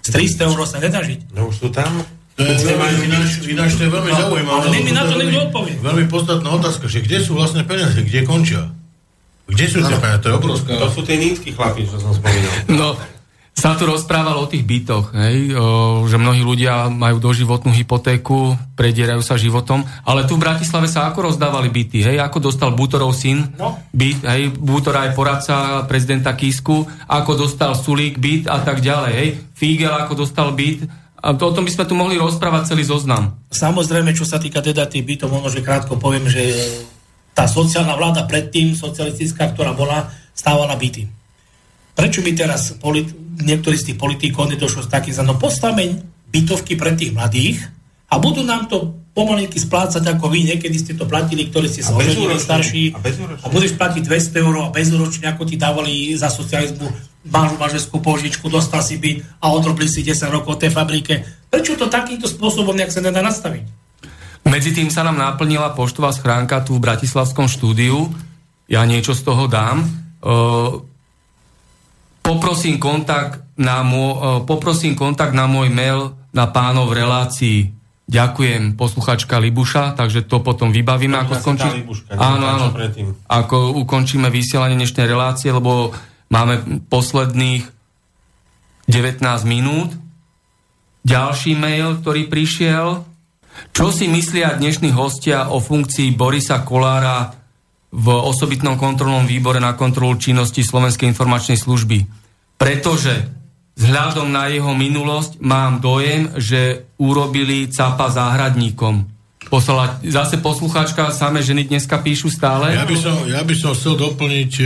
Z 0.02 0.10
300 0.10 0.48
eur 0.50 0.58
sa 0.66 0.82
nedá 0.82 1.04
žiť. 1.04 1.30
No 1.36 1.52
už 1.52 1.54
sú 1.62 1.68
tam. 1.70 2.02
To 2.32 2.42
je 2.42 2.74
veľmi, 2.74 3.04
ináč, 3.46 3.76
to 3.76 3.82
je 3.84 3.90
veľmi 3.90 4.08
No, 4.08 4.18
zaujímavé. 4.18 4.56
ale 4.58 4.76
mi 4.78 4.90
na 4.90 5.04
to 5.04 5.14
niekto 5.14 5.28
veľmi- 5.28 5.46
odpovie. 5.46 5.74
Veľmi 5.78 6.04
podstatná 6.06 6.48
otázka, 6.50 6.84
že 6.86 6.98
kde 6.98 7.20
sú 7.20 7.32
vlastne 7.32 7.60
peniaze, 7.62 7.98
kde 7.98 8.20
končia? 8.22 8.72
Kde 9.44 9.64
sú 9.66 9.78
tie 9.80 9.96
peniaze? 9.96 10.22
To 10.22 10.28
je 10.28 10.36
obrovská... 10.36 10.70
To 10.74 10.88
sú 10.88 11.00
tie 11.02 11.16
nízky 11.16 11.50
chlapí, 11.50 11.84
čo 11.84 11.98
som 11.98 12.10
spomínal. 12.10 12.52
No, 12.72 12.96
sa 13.52 13.76
tu 13.76 13.84
rozprávalo 13.84 14.42
o 14.42 14.50
tých 14.50 14.64
bytoch, 14.64 15.12
hej, 15.12 15.52
o, 15.52 15.62
že 16.02 16.16
mnohí 16.16 16.40
ľudia 16.40 16.88
majú 16.88 17.20
doživotnú 17.20 17.68
hypotéku, 17.70 18.56
predierajú 18.72 19.20
sa 19.20 19.36
životom, 19.36 19.84
ale 20.02 20.24
tu 20.24 20.34
v 20.34 20.42
Bratislave 20.42 20.88
sa 20.88 21.04
ako 21.06 21.28
rozdávali 21.28 21.68
byty, 21.68 22.00
hej, 22.00 22.16
ako 22.18 22.48
dostal 22.48 22.72
Bútorov 22.72 23.12
syn 23.12 23.52
No. 23.54 23.76
byt, 23.92 24.24
hej, 24.24 24.56
Bútora 24.56 25.04
je 25.04 25.12
poradca 25.12 25.54
prezidenta 25.84 26.32
Kisku, 26.32 26.80
ako 27.04 27.30
dostal 27.38 27.76
Sulík 27.76 28.16
byt 28.16 28.48
a 28.48 28.56
tak 28.58 28.80
ďalej, 28.80 29.12
hej, 29.12 29.28
Fígel 29.52 29.92
ako 29.92 30.12
dostal 30.16 30.56
byt, 30.56 30.88
a 31.22 31.38
to, 31.38 31.44
o 31.46 31.54
tom 31.54 31.62
by 31.62 31.70
sme 31.70 31.86
tu 31.86 31.94
mohli 31.94 32.18
rozprávať 32.18 32.74
celý 32.74 32.82
zoznam. 32.82 33.38
Samozrejme, 33.54 34.10
čo 34.10 34.26
sa 34.26 34.42
týka 34.42 34.58
teda 34.58 34.90
tých 34.90 35.06
bytov, 35.06 35.30
možno, 35.30 35.54
že 35.54 35.62
krátko 35.62 35.94
poviem, 35.94 36.26
že 36.26 36.42
tá 37.30 37.46
sociálna 37.46 37.94
vláda 37.94 38.26
predtým, 38.26 38.74
socialistická, 38.74 39.54
ktorá 39.54 39.70
bola, 39.72 40.10
stávala 40.34 40.74
byty. 40.74 41.06
Prečo 41.94 42.20
by 42.26 42.30
teraz 42.34 42.74
polit- 42.76 43.14
niektorí 43.38 43.78
z 43.78 43.92
tých 43.92 43.98
politikov 44.02 44.50
nedošlo 44.50 44.82
s 44.84 44.90
takým 44.90 45.14
za 45.14 45.22
no 45.22 45.38
postavme 45.38 46.02
bytovky 46.28 46.74
pre 46.74 46.92
tých 46.98 47.14
mladých 47.14 47.70
a 48.10 48.18
budú 48.18 48.42
nám 48.42 48.66
to 48.66 48.98
pomalinky 49.12 49.60
splácať 49.60 50.00
ako 50.08 50.32
vy, 50.32 50.48
niekedy 50.48 50.76
ste 50.80 50.96
to 50.96 51.04
platili, 51.04 51.52
ktorí 51.52 51.68
ste 51.68 51.84
sa 51.84 51.92
oženili 51.92 52.40
starší 52.40 52.96
A 52.96 52.98
bezúročne. 53.00 53.44
a 53.44 53.46
budeš 53.52 53.72
platiť 53.76 54.02
200 54.08 54.40
eur 54.40 54.54
a 54.64 54.72
bezúročne, 54.72 55.28
ako 55.28 55.42
ti 55.44 55.60
dávali 55.60 56.16
za 56.16 56.32
socializmu 56.32 57.11
máš 57.26 57.54
mažeskú 57.54 58.02
požičku, 58.02 58.50
dostal 58.50 58.82
si 58.82 58.98
byt 58.98 59.22
a 59.38 59.54
odrobili 59.54 59.86
si 59.86 60.02
10 60.02 60.26
rokov 60.30 60.58
v 60.58 60.66
tej 60.66 60.70
fabrike. 60.74 61.14
Prečo 61.46 61.78
to 61.78 61.86
takýmto 61.86 62.26
spôsobom 62.26 62.74
nejak 62.74 62.90
sa 62.90 63.04
nedá 63.04 63.22
nastaviť? 63.22 63.82
Medzi 64.42 64.74
tým 64.74 64.90
sa 64.90 65.06
nám 65.06 65.22
naplnila 65.22 65.70
poštová 65.70 66.10
schránka 66.10 66.66
tu 66.66 66.74
v 66.74 66.82
Bratislavskom 66.82 67.46
štúdiu. 67.46 68.10
Ja 68.66 68.82
niečo 68.82 69.14
z 69.14 69.22
toho 69.22 69.46
dám. 69.46 69.86
E, 69.86 69.88
poprosím 72.26 72.82
kontakt 72.82 73.38
na 73.54 73.86
môj, 73.86 74.10
e, 74.18 74.18
poprosím 74.42 74.98
kontakt 74.98 75.30
na 75.30 75.46
môj 75.46 75.70
mail 75.70 76.18
na 76.34 76.50
pánov 76.50 76.90
v 76.90 77.06
relácii. 77.06 77.58
Ďakujem, 78.02 78.74
posluchačka 78.74 79.38
Libuša, 79.38 79.94
takže 79.94 80.26
to 80.26 80.42
potom 80.42 80.74
vybavíme, 80.74 81.14
ako 81.22 81.38
skončí. 81.38 81.68
Libuška? 81.86 82.18
Áno, 82.18 82.44
áno. 82.44 82.66
Ako 83.30 83.78
ukončíme 83.78 84.26
vysielanie 84.26 84.74
dnešnej 84.74 85.06
relácie, 85.06 85.54
lebo 85.54 85.94
máme 86.32 86.88
posledných 86.88 87.68
19 88.88 89.20
minút. 89.44 89.92
Ďalší 91.04 91.52
mail, 91.54 92.00
ktorý 92.00 92.32
prišiel. 92.32 93.04
Čo 93.76 93.92
si 93.92 94.08
myslia 94.08 94.56
dnešní 94.56 94.96
hostia 94.96 95.52
o 95.52 95.60
funkcii 95.60 96.16
Borisa 96.16 96.64
Kolára 96.64 97.36
v 97.92 98.06
osobitnom 98.08 98.80
kontrolnom 98.80 99.28
výbore 99.28 99.60
na 99.60 99.76
kontrolu 99.76 100.16
činnosti 100.16 100.64
Slovenskej 100.64 101.12
informačnej 101.12 101.60
služby? 101.60 102.08
Pretože 102.56 103.28
vzhľadom 103.76 104.32
na 104.32 104.48
jeho 104.48 104.72
minulosť 104.72 105.36
mám 105.44 105.84
dojem, 105.84 106.32
že 106.40 106.88
urobili 106.96 107.68
capa 107.68 108.08
záhradníkom. 108.08 109.11
Poslala 109.50 109.98
zase 110.06 110.38
poslucháčka, 110.38 111.10
samé 111.10 111.42
ženy 111.42 111.66
dneska 111.66 111.98
píšu 111.98 112.30
stále. 112.30 112.76
Ja 112.76 112.86
by, 112.86 112.96
som, 112.96 113.16
ja 113.26 113.42
by 113.42 113.54
som 113.58 113.74
chcel 113.74 113.98
doplniť 113.98 114.52
e, 114.58 114.64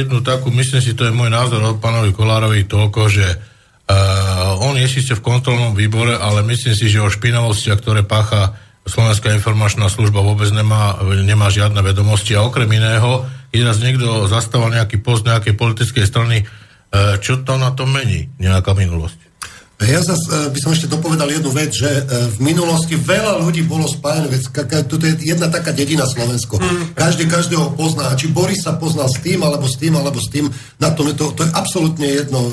jednu 0.00 0.20
takú, 0.20 0.52
myslím 0.52 0.80
si, 0.84 0.92
to 0.92 1.08
je 1.08 1.16
môj 1.16 1.32
názor 1.32 1.60
o 1.64 1.78
pánovi 1.80 2.12
Kolárovi 2.12 2.68
toľko, 2.68 3.00
že 3.08 3.26
e, 3.26 3.36
on 4.60 4.76
je 4.76 4.86
síce 4.90 5.16
v 5.16 5.24
kontrolnom 5.24 5.72
výbore, 5.72 6.18
ale 6.18 6.44
myslím 6.46 6.74
si, 6.76 6.92
že 6.92 7.00
o 7.00 7.08
špinavostiach, 7.08 7.78
ktoré 7.80 8.04
pácha 8.04 8.58
Slovenská 8.84 9.30
informačná 9.36 9.86
služba 9.86 10.24
vôbec 10.24 10.50
nemá, 10.50 10.98
nemá 11.22 11.52
žiadne 11.52 11.78
vedomosti 11.84 12.34
a 12.34 12.42
okrem 12.42 12.70
iného, 12.70 13.28
keď 13.54 13.60
raz 13.66 13.78
niekto 13.78 14.26
zastával 14.26 14.74
nejaký 14.74 15.02
post 15.02 15.26
nejakej 15.26 15.54
politickej 15.54 16.04
strany, 16.06 16.36
e, 16.42 16.44
čo 17.22 17.42
to 17.42 17.54
na 17.54 17.70
to 17.70 17.86
mení, 17.86 18.30
nejaká 18.42 18.74
minulosť? 18.74 19.29
Ja 19.80 20.04
zase 20.04 20.52
by 20.52 20.58
som 20.60 20.76
ešte 20.76 20.92
dopovedal 20.92 21.32
jednu 21.32 21.48
vec, 21.56 21.72
že 21.72 21.88
e, 21.88 22.02
v 22.36 22.52
minulosti 22.52 23.00
veľa 23.00 23.40
ľudí 23.40 23.64
bolo 23.64 23.88
spájane, 23.88 24.28
ka- 24.52 24.84
toto 24.84 25.08
je 25.08 25.16
jedna 25.24 25.48
taká 25.48 25.72
dedina 25.72 26.04
Slovensko. 26.04 26.60
Každý 26.92 27.24
každého 27.24 27.72
pozná, 27.80 28.12
či 28.12 28.28
Boris 28.28 28.60
sa 28.60 28.76
poznal 28.76 29.08
s 29.08 29.16
tým, 29.24 29.40
alebo 29.40 29.64
s 29.64 29.80
tým, 29.80 29.96
alebo 29.96 30.20
s 30.20 30.28
tým, 30.28 30.52
na 30.76 30.92
tom 30.92 31.08
je 31.08 31.16
to, 31.16 31.32
to 31.32 31.48
je 31.48 31.50
absolútne 31.56 32.04
jedno. 32.04 32.52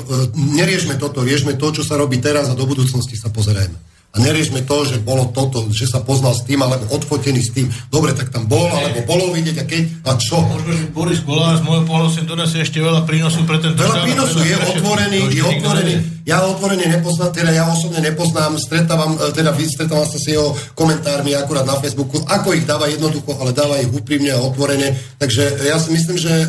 Neriešme 0.56 0.96
toto, 0.96 1.20
riešme 1.20 1.60
to, 1.60 1.68
čo 1.68 1.84
sa 1.84 2.00
robí 2.00 2.16
teraz 2.16 2.48
a 2.48 2.56
do 2.56 2.64
budúcnosti 2.64 3.20
sa 3.20 3.28
pozerajme. 3.28 3.76
A 4.08 4.24
neriešme 4.24 4.64
to, 4.64 4.88
že 4.88 5.04
bolo 5.04 5.28
toto, 5.36 5.68
že 5.68 5.84
sa 5.84 6.00
poznal 6.00 6.32
s 6.32 6.40
tým, 6.48 6.64
alebo 6.64 6.88
odfotený 6.96 7.44
s 7.44 7.52
tým. 7.52 7.68
Dobre, 7.92 8.16
tak 8.16 8.32
tam 8.32 8.48
bol, 8.48 8.64
alebo 8.72 9.04
bolo 9.04 9.36
vidieť 9.36 9.56
a 9.60 9.64
keď, 9.68 9.82
a 10.08 10.16
čo? 10.16 10.40
Možno, 10.48 10.72
že 10.72 10.88
Boris 10.96 11.20
Kolár 11.20 11.60
z 11.60 11.62
môjho 11.68 11.84
pohľadu 11.84 12.10
si 12.16 12.24
donesie 12.24 12.64
ešte 12.64 12.80
veľa 12.80 13.04
prínosu 13.04 13.44
pre 13.44 13.60
tento 13.60 13.76
Veľa 13.84 14.08
prínosu, 14.08 14.40
je 14.40 14.56
otvorený, 14.56 15.20
je 15.28 15.42
otvorený. 15.44 15.94
Ja 16.28 16.44
otvorene 16.44 16.84
nepoznám, 16.92 17.32
teda 17.32 17.56
ja 17.56 17.64
osobne 17.64 18.04
nepoznám, 18.04 18.60
stretávam, 18.60 19.16
e, 19.16 19.32
teda 19.32 19.56
stretávam 19.56 20.04
sa 20.04 20.20
s 20.20 20.28
jeho 20.28 20.52
komentármi 20.76 21.32
akurát 21.32 21.64
na 21.64 21.80
Facebooku, 21.80 22.20
ako 22.28 22.52
ich 22.52 22.68
dáva 22.68 22.84
jednoducho, 22.84 23.40
ale 23.40 23.56
dáva 23.56 23.80
ich 23.80 23.88
úprimne 23.88 24.36
a 24.36 24.44
otvorene. 24.44 24.92
Takže 25.16 25.64
ja 25.64 25.80
si 25.80 25.88
myslím, 25.88 26.20
že 26.20 26.28
e, 26.28 26.46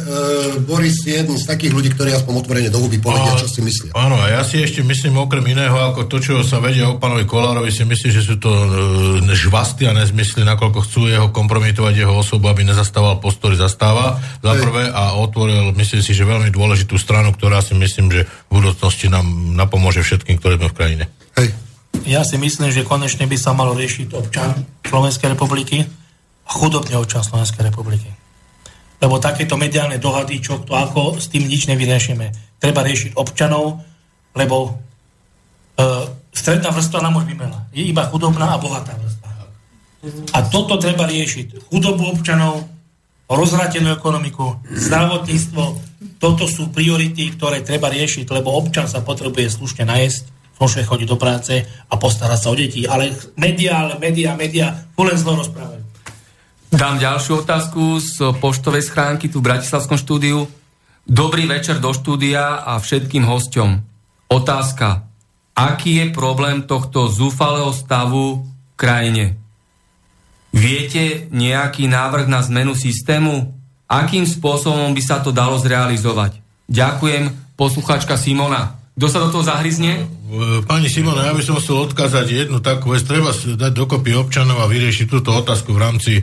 Boris 0.68 1.00
je 1.08 1.24
jeden 1.24 1.40
z 1.40 1.48
takých 1.48 1.72
ľudí, 1.72 1.96
ktorí 1.96 2.12
aspoň 2.12 2.44
otvorene 2.44 2.68
do 2.68 2.84
huby 2.84 3.00
povedia, 3.00 3.40
čo 3.40 3.48
si 3.48 3.64
myslia. 3.64 3.96
Áno, 3.96 4.20
a 4.20 4.28
ja 4.28 4.44
si 4.44 4.60
ešte 4.60 4.84
myslím 4.84 5.16
okrem 5.16 5.48
iného, 5.48 5.72
ako 5.72 6.12
to, 6.12 6.20
čo 6.20 6.44
sa 6.44 6.60
vedia 6.60 6.92
o 6.92 7.00
pánovi 7.00 7.24
Kolárovi, 7.24 7.72
si 7.72 7.88
myslím, 7.88 8.12
že 8.12 8.20
sú 8.20 8.36
to 8.36 8.52
e, 8.52 9.32
žvasty 9.32 9.88
a 9.88 9.96
nezmysly, 9.96 10.44
nakoľko 10.44 10.84
chcú 10.92 11.08
jeho 11.08 11.32
kompromitovať 11.32 12.04
jeho 12.04 12.20
osobu, 12.20 12.52
aby 12.52 12.68
nezastával 12.68 13.24
postory, 13.24 13.56
zastáva 13.56 14.20
za 14.44 14.60
prvé 14.60 14.92
a 14.92 15.16
otvoril, 15.16 15.72
myslím 15.80 16.04
si, 16.04 16.12
že 16.12 16.28
veľmi 16.28 16.52
dôležitú 16.52 17.00
stranu, 17.00 17.32
ktorá 17.32 17.64
si 17.64 17.80
myslím, 17.80 18.12
že 18.12 18.28
v 18.52 18.60
budúcnosti 18.60 19.08
nám 19.08 19.24
napomôže 19.70 20.02
všetkým, 20.02 20.42
ktorí 20.42 20.58
sme 20.58 20.74
v 20.74 20.76
krajine. 20.76 21.06
Hej. 21.38 21.54
Ja 22.10 22.26
si 22.26 22.42
myslím, 22.42 22.74
že 22.74 22.82
konečne 22.82 23.30
by 23.30 23.38
sa 23.38 23.54
malo 23.54 23.78
riešiť 23.78 24.18
občan 24.18 24.66
Slovenskej 24.82 25.38
republiky 25.38 25.86
a 26.50 26.52
chudobný 26.58 26.98
občan 26.98 27.22
Slovenskej 27.22 27.70
republiky. 27.70 28.10
Lebo 28.98 29.22
takéto 29.22 29.54
mediálne 29.62 30.02
dohady, 30.02 30.42
čo 30.42 30.66
to 30.66 30.74
ako, 30.74 31.22
s 31.22 31.30
tým 31.30 31.46
nič 31.46 31.70
nevyriešime. 31.70 32.58
Treba 32.58 32.82
riešiť 32.82 33.14
občanov, 33.14 33.78
lebo 34.34 34.58
e, 34.66 34.70
stredná 36.34 36.74
vrstva 36.74 37.06
nám 37.06 37.22
už 37.22 37.30
vymela. 37.30 37.70
Je 37.70 37.86
iba 37.86 38.10
chudobná 38.10 38.58
a 38.58 38.60
bohatá 38.60 38.98
vrstva. 38.98 39.30
A 40.34 40.40
toto 40.48 40.80
treba 40.80 41.06
riešiť. 41.06 41.70
Chudobu 41.70 42.10
občanov, 42.10 42.66
rozhratenú 43.30 43.94
ekonomiku, 43.94 44.58
zdravotníctvo. 44.72 45.89
Toto 46.00 46.48
sú 46.48 46.72
priority, 46.72 47.36
ktoré 47.36 47.60
treba 47.60 47.92
riešiť, 47.92 48.24
lebo 48.32 48.56
občan 48.56 48.88
sa 48.88 49.04
potrebuje 49.04 49.52
slušne 49.52 49.84
najesť, 49.84 50.32
slušne 50.56 50.88
chodiť 50.88 51.08
do 51.12 51.20
práce 51.20 51.68
a 51.68 51.94
postarať 52.00 52.40
sa 52.40 52.52
o 52.52 52.56
deti. 52.56 52.88
Ale 52.88 53.12
médiá, 53.36 53.84
ale 53.84 54.00
médiá, 54.00 54.32
médiá, 54.40 54.88
len 54.96 55.18
zlo 55.20 55.36
rozprávajú. 55.44 55.84
Dám 56.72 57.02
ďalšiu 57.02 57.44
otázku 57.44 58.00
z 58.00 58.16
poštovej 58.40 58.88
schránky 58.88 59.28
tu 59.28 59.44
v 59.44 59.52
Bratislavskom 59.52 60.00
štúdiu. 60.00 60.48
Dobrý 61.04 61.50
večer 61.50 61.84
do 61.84 61.92
štúdia 61.92 62.64
a 62.64 62.80
všetkým 62.80 63.26
hosťom. 63.26 63.70
Otázka. 64.32 65.10
Aký 65.58 66.00
je 66.00 66.16
problém 66.16 66.64
tohto 66.64 67.12
zúfalého 67.12 67.76
stavu 67.76 68.48
v 68.48 68.74
krajine? 68.80 69.36
Viete 70.56 71.28
nejaký 71.34 71.92
návrh 71.92 72.32
na 72.32 72.40
zmenu 72.46 72.72
systému? 72.78 73.59
Akým 73.90 74.22
spôsobom 74.22 74.94
by 74.94 75.02
sa 75.02 75.18
to 75.18 75.34
dalo 75.34 75.58
zrealizovať? 75.58 76.38
Ďakujem, 76.70 77.58
posluchačka 77.58 78.22
Simona. 78.22 78.78
Kto 78.94 79.08
sa 79.10 79.24
do 79.26 79.34
toho 79.34 79.48
zahryzne? 79.48 80.06
E, 80.06 80.62
Pani 80.68 80.92
Simona, 80.92 81.26
ja 81.26 81.34
by 81.34 81.42
som 81.42 81.58
chcel 81.58 81.90
odkázať 81.90 82.46
jednu 82.46 82.62
takú 82.62 82.94
vec. 82.94 83.02
Treba 83.02 83.34
dať 83.34 83.72
dokopy 83.72 84.14
občanov 84.14 84.62
a 84.62 84.70
vyriešiť 84.70 85.08
túto 85.10 85.34
otázku 85.34 85.74
v 85.74 85.80
rámci 85.80 86.14
e, 86.20 86.22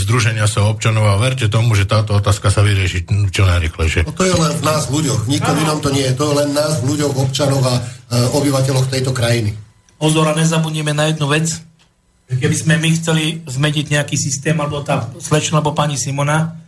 Združenia 0.00 0.50
sa 0.50 0.66
občanov 0.66 1.06
a 1.06 1.20
verte 1.20 1.46
tomu, 1.46 1.78
že 1.78 1.86
táto 1.86 2.16
otázka 2.16 2.50
sa 2.50 2.64
vyrieši 2.66 3.06
čo 3.30 3.46
najrychlejšie. 3.46 4.08
No 4.08 4.16
to 4.16 4.26
je 4.26 4.34
len 4.34 4.52
v 4.56 4.62
nás 4.64 4.88
ľuďoch, 4.88 5.28
v 5.28 5.38
nikom 5.38 5.56
inom 5.60 5.78
to 5.78 5.92
nie 5.94 6.08
je. 6.08 6.16
To 6.18 6.24
je 6.32 6.34
len 6.42 6.50
nás, 6.56 6.82
ľuďoch, 6.82 7.14
občanov 7.14 7.62
a 7.68 7.74
e, 7.78 7.82
obyvateľov 8.34 8.90
tejto 8.90 9.14
krajiny. 9.14 9.54
Pozor 10.00 10.26
a 10.26 10.34
nezabudneme 10.34 10.90
na 10.90 11.12
jednu 11.12 11.28
vec. 11.28 11.52
Keby 12.32 12.56
sme 12.56 12.74
my 12.80 12.88
chceli 12.96 13.44
zmeniť 13.44 13.86
nejaký 13.92 14.16
systém, 14.16 14.56
alebo 14.56 14.80
tá 14.80 15.04
slečna, 15.20 15.60
alebo 15.60 15.76
pani 15.76 16.00
Simona, 16.00 16.59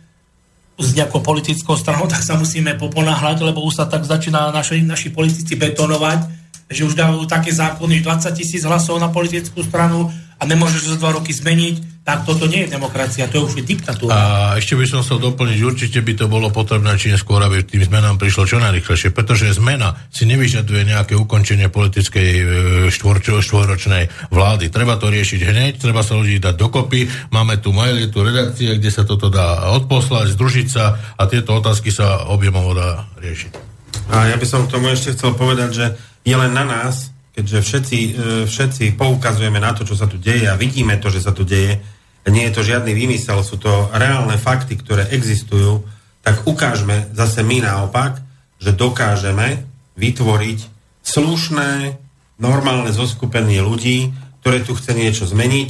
s 0.77 0.97
nejakou 0.97 1.21
politickou 1.21 1.77
stranou, 1.77 2.09
tak 2.09 2.25
sa 2.25 2.33
musíme 2.33 2.73
poponáhľať, 2.81 3.45
lebo 3.45 3.61
už 3.61 3.81
sa 3.81 3.85
tak 3.85 4.05
začína 4.05 4.49
naši, 4.49 4.81
naši 4.81 5.13
politici 5.13 5.53
betonovať, 5.53 6.42
že 6.73 6.87
už 6.89 6.97
dávajú 6.97 7.23
také 7.29 7.53
zákony, 7.53 8.01
že 8.01 8.07
20 8.33 8.39
tisíc 8.39 8.61
hlasov 8.65 8.97
na 8.97 9.13
politickú 9.13 9.61
stranu 9.61 10.09
a 10.39 10.43
nemôžeš 10.43 10.91
za 10.91 10.95
dva 10.99 11.15
roky 11.15 11.31
zmeniť, 11.31 12.03
tak 12.03 12.27
toto 12.27 12.51
nie 12.51 12.67
je 12.67 12.75
demokracia, 12.75 13.31
to 13.31 13.39
je 13.39 13.43
už 13.47 13.53
je 13.55 13.63
diktatúra. 13.63 14.11
A 14.11 14.19
ešte 14.59 14.75
by 14.75 14.83
som 14.83 14.99
chcel 15.07 15.23
doplniť, 15.23 15.59
určite 15.63 16.03
by 16.03 16.19
to 16.19 16.27
bolo 16.27 16.51
potrebné 16.51 16.99
čím 16.99 17.15
skôr, 17.15 17.39
aby 17.39 17.63
tým 17.63 17.79
zmenám 17.87 18.19
prišlo 18.19 18.43
čo 18.43 18.59
najrychlejšie, 18.59 19.15
pretože 19.15 19.55
zmena 19.55 19.95
si 20.11 20.27
nevyžaduje 20.27 20.83
nejaké 20.83 21.15
ukončenie 21.15 21.71
politickej 21.71 22.29
e, 22.35 22.45
štvorčo, 22.91 23.39
štvoročnej 23.39 24.35
vlády. 24.35 24.67
Treba 24.67 24.99
to 24.99 25.07
riešiť 25.07 25.41
hneď, 25.47 25.73
treba 25.79 26.03
sa 26.03 26.19
ľudí 26.19 26.43
dať 26.43 26.59
dokopy, 26.59 27.07
máme 27.31 27.63
tu 27.63 27.71
maily, 27.71 28.11
tu 28.11 28.19
redakcie, 28.19 28.75
kde 28.75 28.91
sa 28.91 29.07
toto 29.07 29.31
dá 29.31 29.71
odposlať, 29.79 30.35
združiť 30.35 30.67
sa 30.67 30.99
a 31.15 31.23
tieto 31.31 31.55
otázky 31.55 31.87
sa 31.87 32.27
objemovo 32.27 32.75
dá 32.75 33.07
riešiť. 33.23 33.71
A 34.11 34.27
ja 34.27 34.35
by 34.35 34.43
som 34.43 34.67
k 34.67 34.75
tomu 34.75 34.91
ešte 34.91 35.15
chcel 35.15 35.31
povedať, 35.39 35.69
že 35.71 35.85
je 36.23 36.35
len 36.35 36.51
na 36.55 36.63
nás, 36.63 37.11
keďže 37.35 37.59
všetci, 37.61 37.99
e, 37.99 38.11
všetci 38.47 38.95
poukazujeme 38.95 39.59
na 39.59 39.75
to, 39.75 39.83
čo 39.83 39.99
sa 39.99 40.07
tu 40.07 40.15
deje 40.15 40.47
a 40.47 40.59
vidíme 40.59 40.95
to, 40.97 41.11
že 41.11 41.23
sa 41.23 41.35
tu 41.35 41.43
deje, 41.43 41.83
nie 42.31 42.47
je 42.47 42.55
to 42.55 42.63
žiadny 42.63 42.95
výmysel, 42.95 43.43
sú 43.43 43.59
to 43.59 43.91
reálne 43.91 44.39
fakty, 44.39 44.79
ktoré 44.79 45.11
existujú, 45.11 45.83
tak 46.23 46.47
ukážme 46.47 47.11
zase 47.11 47.43
my 47.43 47.59
naopak, 47.59 48.23
že 48.63 48.71
dokážeme 48.71 49.67
vytvoriť 49.99 50.59
slušné, 51.03 51.99
normálne 52.39 52.95
zoskupenie 52.95 53.59
ľudí, 53.59 54.15
ktoré 54.39 54.63
tu 54.63 54.71
chce 54.71 54.95
niečo 54.95 55.27
zmeniť, 55.27 55.69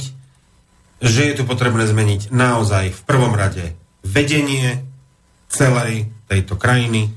že 1.02 1.22
je 1.26 1.34
tu 1.34 1.42
potrebné 1.42 1.84
zmeniť 1.90 2.30
naozaj 2.30 2.94
v 2.94 3.00
prvom 3.02 3.34
rade 3.34 3.74
vedenie 4.06 4.86
celej 5.50 6.06
tejto 6.30 6.54
krajiny 6.54 7.10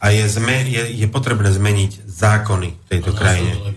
a 0.00 0.06
je, 0.10 0.24
zme, 0.26 0.64
je, 0.64 0.82
je 0.96 1.06
potrebné 1.06 1.52
zmeniť 1.52 2.08
zákony 2.08 2.68
v 2.72 2.86
tejto 2.88 3.12
krajine. 3.12 3.76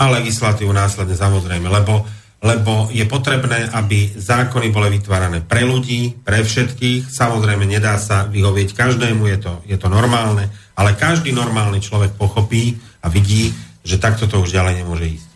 A 0.00 0.08
legislatívu 0.08 0.72
následne 0.72 1.12
samozrejme, 1.12 1.68
lebo 1.68 2.08
lebo 2.40 2.88
je 2.88 3.04
potrebné, 3.04 3.68
aby 3.68 4.16
zákony 4.16 4.72
boli 4.72 4.96
vytvárané 4.96 5.44
pre 5.44 5.60
ľudí, 5.60 6.16
pre 6.24 6.40
všetkých. 6.40 7.12
Samozrejme, 7.12 7.68
nedá 7.68 8.00
sa 8.00 8.24
vyhovieť 8.24 8.72
každému, 8.72 9.28
je 9.28 9.38
to, 9.44 9.52
je 9.68 9.76
to 9.76 9.92
normálne, 9.92 10.48
ale 10.72 10.96
každý 10.96 11.36
normálny 11.36 11.84
človek 11.84 12.16
pochopí 12.16 12.80
a 13.04 13.12
vidí, 13.12 13.52
že 13.84 14.00
takto 14.00 14.24
to 14.24 14.40
už 14.40 14.56
ďalej 14.56 14.80
nemôže 14.80 15.20
ísť. 15.20 15.28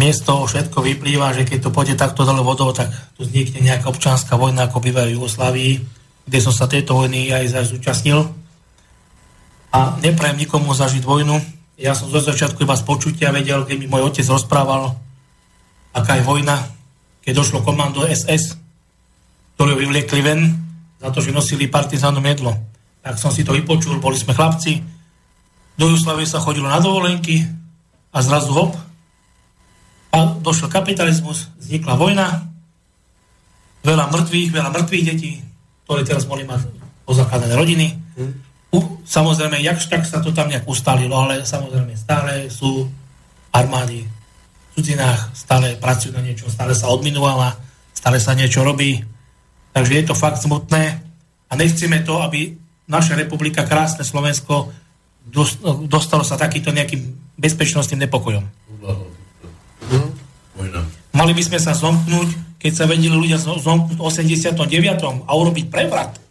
Miesto 0.00 0.40
všetko 0.48 0.80
vyplýva, 0.80 1.36
že 1.36 1.44
keď 1.44 1.68
to 1.68 1.70
pôjde 1.70 2.00
takto 2.00 2.24
dole 2.24 2.40
vodou, 2.40 2.72
tak 2.72 2.88
tu 3.12 3.28
vznikne 3.28 3.60
nejaká 3.60 3.92
občanská 3.92 4.40
vojna, 4.40 4.72
ako 4.72 4.80
býva 4.80 5.04
v 5.04 5.20
Jugoslávii, 5.20 5.72
kde 6.24 6.38
som 6.40 6.56
sa 6.56 6.64
tejto 6.64 6.96
vojny 6.96 7.28
aj 7.28 7.60
zúčastnil. 7.68 8.24
A 9.72 9.96
neprajem 10.04 10.36
nikomu 10.36 10.76
zažiť 10.76 11.00
vojnu. 11.00 11.40
Ja 11.80 11.96
som 11.96 12.12
zo 12.12 12.20
začiatku 12.20 12.62
iba 12.62 12.76
z 12.76 12.84
počutia 12.84 13.32
vedel, 13.32 13.64
keď 13.64 13.76
mi 13.80 13.88
môj 13.88 14.12
otec 14.12 14.28
rozprával, 14.28 14.94
aká 15.96 16.20
je 16.20 16.24
vojna, 16.28 16.60
keď 17.24 17.32
došlo 17.40 17.64
komando 17.64 18.04
SS, 18.04 18.60
ktoré 19.56 19.72
vyvliekli 19.74 20.20
ven 20.20 20.40
za 21.00 21.08
to, 21.10 21.24
že 21.24 21.34
nosili 21.34 21.72
partizánom 21.72 22.22
jedlo. 22.22 22.52
Tak 23.02 23.18
som 23.18 23.32
si 23.34 23.42
to 23.42 23.56
vypočul, 23.56 23.98
boli 23.98 24.14
sme 24.14 24.36
chlapci, 24.36 24.84
do 25.74 25.88
Jugoslavie 25.88 26.28
sa 26.28 26.38
chodilo 26.38 26.68
na 26.68 26.78
dovolenky 26.78 27.42
a 28.12 28.18
zrazu 28.20 28.52
hop, 28.52 28.76
a 30.12 30.36
došiel 30.44 30.68
kapitalizmus, 30.68 31.48
vznikla 31.56 31.96
vojna, 31.96 32.44
veľa 33.80 34.12
mŕtvych, 34.12 34.52
veľa 34.52 34.68
mŕtvych 34.68 35.04
detí, 35.08 35.40
ktorí 35.88 36.04
teraz 36.04 36.28
mohli 36.28 36.44
mať 36.44 36.68
pozakladané 37.08 37.56
rodiny. 37.56 37.86
Samozrejme, 39.02 39.60
jakž 39.60 39.92
tak 39.92 40.08
sa 40.08 40.24
to 40.24 40.32
tam 40.32 40.48
nejak 40.48 40.64
ustalilo, 40.64 41.12
ale 41.12 41.44
samozrejme 41.44 41.92
stále 42.00 42.48
sú 42.48 42.88
armády 43.52 44.08
v 44.08 44.68
cudzinách, 44.72 45.36
stále 45.36 45.76
pracujú 45.76 46.16
na 46.16 46.24
niečo, 46.24 46.48
stále 46.48 46.72
sa 46.72 46.88
odminovala, 46.88 47.60
stále 47.92 48.16
sa 48.16 48.32
niečo 48.32 48.64
robí. 48.64 49.04
Takže 49.76 49.92
je 49.92 50.04
to 50.08 50.14
fakt 50.16 50.40
smutné 50.40 51.04
a 51.48 51.52
nechceme 51.52 52.00
to, 52.00 52.24
aby 52.24 52.56
naša 52.88 53.20
republika, 53.20 53.68
krásne 53.68 54.00
Slovensko, 54.00 54.72
dostalo 55.92 56.24
sa 56.24 56.40
takýto 56.40 56.72
nejakým 56.72 57.02
bezpečnostným 57.36 58.08
nepokojom. 58.08 58.48
Mali 61.12 61.32
by 61.36 61.42
sme 61.44 61.58
sa 61.60 61.76
zomknúť, 61.76 62.56
keď 62.56 62.72
sa 62.72 62.88
vedeli 62.88 63.12
ľudia 63.12 63.36
zomknúť 63.36 64.00
v 64.00 64.04
89. 64.08 64.56
a 65.28 65.30
urobiť 65.36 65.68
prevrat. 65.68 66.21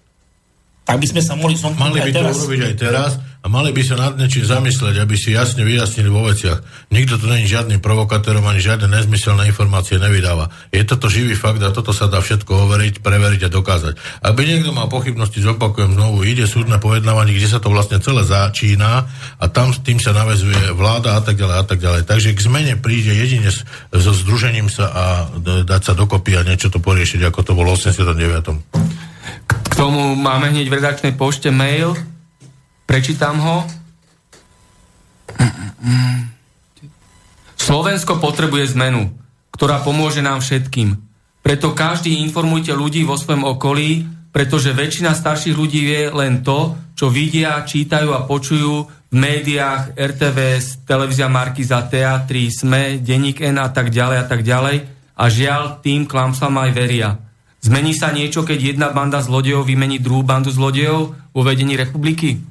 Tak 0.81 0.97
by 0.97 1.07
sme 1.07 1.21
sa 1.21 1.33
mohli 1.37 1.55
zomknúť 1.55 1.77
Mali 1.77 1.99
by 2.01 2.11
to 2.11 2.19
teraz. 2.19 2.35
urobiť 2.41 2.61
aj 2.65 2.75
teraz 2.75 3.11
a 3.41 3.49
mali 3.49 3.73
by 3.73 3.81
sa 3.81 3.97
nad 3.97 4.13
niečím 4.21 4.45
zamyslieť, 4.45 5.01
aby 5.01 5.17
si 5.17 5.33
jasne 5.33 5.65
vyjasnili 5.65 6.13
vo 6.13 6.29
veciach. 6.29 6.61
Nikto 6.93 7.17
tu 7.17 7.25
není 7.25 7.49
žiadny 7.49 7.81
provokátorom, 7.81 8.45
ani 8.45 8.61
žiadne 8.61 8.85
nezmyselné 8.85 9.49
informácie 9.49 9.97
nevydáva. 9.97 10.53
Je 10.69 10.85
toto 10.85 11.09
živý 11.09 11.33
fakt 11.33 11.57
a 11.65 11.73
toto 11.73 11.89
sa 11.89 12.05
dá 12.05 12.21
všetko 12.21 12.69
overiť, 12.69 13.01
preveriť 13.01 13.49
a 13.49 13.49
dokázať. 13.49 13.93
Aby 14.21 14.45
niekto 14.45 14.69
mal 14.77 14.93
pochybnosti, 14.93 15.41
zopakujem 15.41 15.97
znovu, 15.97 16.21
ide 16.21 16.45
súdne 16.45 16.77
pojednávanie, 16.77 17.33
kde 17.33 17.49
sa 17.49 17.57
to 17.57 17.73
vlastne 17.73 17.97
celé 17.97 18.21
začína 18.21 19.09
a 19.41 19.45
tam 19.49 19.73
s 19.73 19.81
tým 19.81 19.97
sa 19.97 20.13
navezuje 20.13 20.77
vláda 20.77 21.17
a 21.17 21.21
tak 21.25 21.33
ďalej 21.41 21.55
a 21.57 21.65
tak 21.65 21.81
ďalej. 21.81 22.01
Takže 22.05 22.37
k 22.37 22.45
zmene 22.45 22.73
príde 22.77 23.09
jedine 23.09 23.49
so 23.89 24.11
združením 24.13 24.69
sa 24.69 24.85
a 24.85 25.03
dať 25.65 25.81
sa 25.81 25.93
dokopy 25.97 26.37
a 26.37 26.45
niečo 26.45 26.69
to 26.69 26.77
poriešiť, 26.77 27.25
ako 27.25 27.41
to 27.41 27.51
bolo 27.57 27.73
v 27.73 27.89
89. 27.89 28.90
K 29.71 29.73
tomu 29.79 30.19
máme 30.19 30.51
hneď 30.51 30.67
v 30.67 30.77
redakčnej 30.77 31.15
pošte 31.15 31.47
mail. 31.47 31.95
Prečítam 32.83 33.39
ho. 33.39 33.63
Slovensko 37.55 38.19
potrebuje 38.19 38.75
zmenu, 38.75 39.15
ktorá 39.55 39.79
pomôže 39.79 40.19
nám 40.19 40.43
všetkým. 40.43 40.99
Preto 41.39 41.71
každý 41.71 42.19
informujte 42.19 42.75
ľudí 42.75 43.07
vo 43.07 43.15
svojom 43.15 43.47
okolí, 43.47 44.03
pretože 44.35 44.75
väčšina 44.75 45.15
starších 45.15 45.55
ľudí 45.55 45.81
vie 45.87 46.11
len 46.11 46.43
to, 46.43 46.75
čo 46.93 47.07
vidia, 47.07 47.63
čítajú 47.63 48.11
a 48.11 48.27
počujú 48.27 48.75
v 49.11 49.15
médiách, 49.15 49.95
RTVS, 49.95 50.83
televízia 50.83 51.31
Markiza, 51.31 51.87
teatri, 51.87 52.51
SME, 52.51 52.99
Denník 52.99 53.39
N 53.39 53.59
a 53.59 53.71
tak 53.71 53.87
ďalej 53.87 54.17
a 54.19 54.25
tak 54.27 54.41
ďalej. 54.43 54.77
A 55.15 55.23
žiaľ, 55.31 55.79
tým 55.79 56.03
klamsám 56.03 56.55
aj 56.59 56.71
veria. 56.75 57.30
Zmení 57.61 57.93
sa 57.93 58.09
niečo, 58.09 58.41
keď 58.41 58.73
jedna 58.73 58.87
banda 58.89 59.21
zlodejov 59.21 59.69
vymení 59.69 60.01
druhú 60.01 60.25
bandu 60.25 60.49
zlodejov 60.49 61.13
vo 61.13 61.41
vedení 61.45 61.77
republiky? 61.77 62.41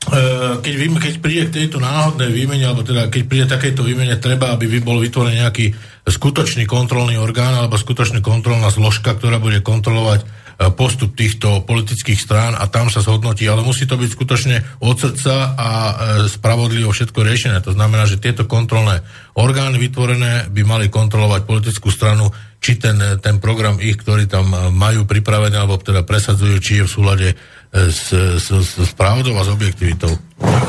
E, 0.00 0.16
keď, 0.64 0.74
vím, 0.80 0.96
keď 0.96 1.14
príde 1.20 1.44
k 1.52 1.56
tejto 1.60 1.76
náhodnej 1.76 2.32
výmene, 2.32 2.64
alebo 2.64 2.80
teda 2.80 3.12
keď 3.12 3.22
príde 3.28 3.44
takéto 3.44 3.84
výmene, 3.84 4.16
treba, 4.16 4.56
aby 4.56 4.64
by 4.64 4.78
bol 4.80 4.96
vytvorený 4.96 5.44
nejaký 5.44 5.76
skutočný 6.08 6.64
kontrolný 6.64 7.20
orgán 7.20 7.52
alebo 7.52 7.76
skutočná 7.76 8.24
kontrolná 8.24 8.72
zložka, 8.72 9.12
ktorá 9.12 9.36
bude 9.36 9.60
kontrolovať 9.60 10.24
postup 10.68 11.16
týchto 11.16 11.64
politických 11.64 12.20
strán 12.20 12.52
a 12.52 12.68
tam 12.68 12.92
sa 12.92 13.00
zhodnotí, 13.00 13.48
ale 13.48 13.64
musí 13.64 13.88
to 13.88 13.96
byť 13.96 14.10
skutočne 14.12 14.56
od 14.84 14.92
srdca 15.00 15.56
a 15.56 15.68
e, 15.72 15.94
spravodlivo 16.28 16.92
všetko 16.92 17.16
riešené. 17.16 17.64
To 17.64 17.72
znamená, 17.72 18.04
že 18.04 18.20
tieto 18.20 18.44
kontrolné 18.44 19.00
orgány 19.40 19.80
vytvorené 19.80 20.52
by 20.52 20.62
mali 20.68 20.92
kontrolovať 20.92 21.48
politickú 21.48 21.88
stranu, 21.88 22.28
či 22.60 22.76
ten, 22.76 23.00
ten 23.24 23.40
program 23.40 23.80
ich, 23.80 23.96
ktorý 23.96 24.28
tam 24.28 24.52
e, 24.52 24.68
majú 24.68 25.08
pripravený, 25.08 25.56
alebo 25.56 25.80
teda 25.80 26.04
presadzujú, 26.04 26.60
či 26.60 26.72
je 26.76 26.84
v 26.84 26.92
súlade 26.92 27.28
e, 27.32 27.36
s, 27.88 28.12
s, 28.12 28.52
s, 28.52 28.70
s 28.76 28.92
pravdou 28.92 29.40
a 29.40 29.48
s 29.48 29.48
objektivitou. 29.48 30.12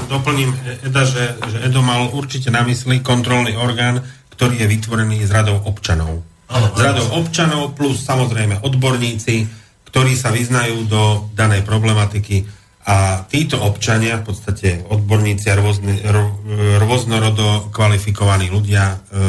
Doplním 0.07 0.55
Eda, 0.87 1.03
že, 1.03 1.35
že 1.51 1.67
Edo 1.67 1.83
mal 1.83 2.15
určite 2.15 2.47
na 2.47 2.63
mysli 2.63 3.03
kontrolný 3.03 3.59
orgán, 3.59 3.99
ktorý 4.39 4.55
je 4.63 4.71
vytvorený 4.71 5.27
z 5.27 5.35
radou 5.35 5.59
občanov. 5.67 6.23
Z 6.51 6.79
radou 6.79 7.07
občanov 7.15 7.75
plus 7.79 8.03
samozrejme 8.03 8.59
odborníci, 8.63 9.60
ktorí 9.91 10.15
sa 10.15 10.31
vyznajú 10.31 10.87
do 10.87 11.27
danej 11.35 11.67
problematiky. 11.67 12.47
A 12.87 13.27
títo 13.27 13.61
občania, 13.61 14.23
v 14.23 14.33
podstate 14.33 14.81
odborníci 14.87 15.51
a 15.51 15.59
rôzny, 15.59 16.01
ro- 16.07 16.39
rôznorodo 16.81 17.69
kvalifikovaní 17.69 18.49
ľudia, 18.49 18.97
e, 18.97 19.19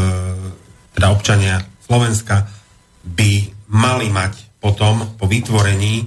teda 0.96 1.12
občania 1.12 1.60
Slovenska, 1.84 2.48
by 3.02 3.52
mali 3.74 4.08
mať 4.08 4.62
potom 4.62 5.18
po 5.18 5.26
vytvorení 5.26 6.06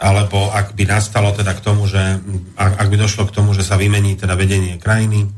alebo 0.00 0.48
ak 0.48 0.72
by 0.72 0.88
nastalo 0.88 1.28
teda 1.36 1.52
k 1.52 1.60
tomu, 1.60 1.84
že 1.84 2.00
ak, 2.56 2.72
ak 2.80 2.88
by 2.88 2.96
došlo 2.96 3.28
k 3.28 3.36
tomu, 3.36 3.52
že 3.52 3.60
sa 3.60 3.76
vymení 3.76 4.16
teda 4.16 4.32
vedenie 4.32 4.80
krajiny, 4.80 5.28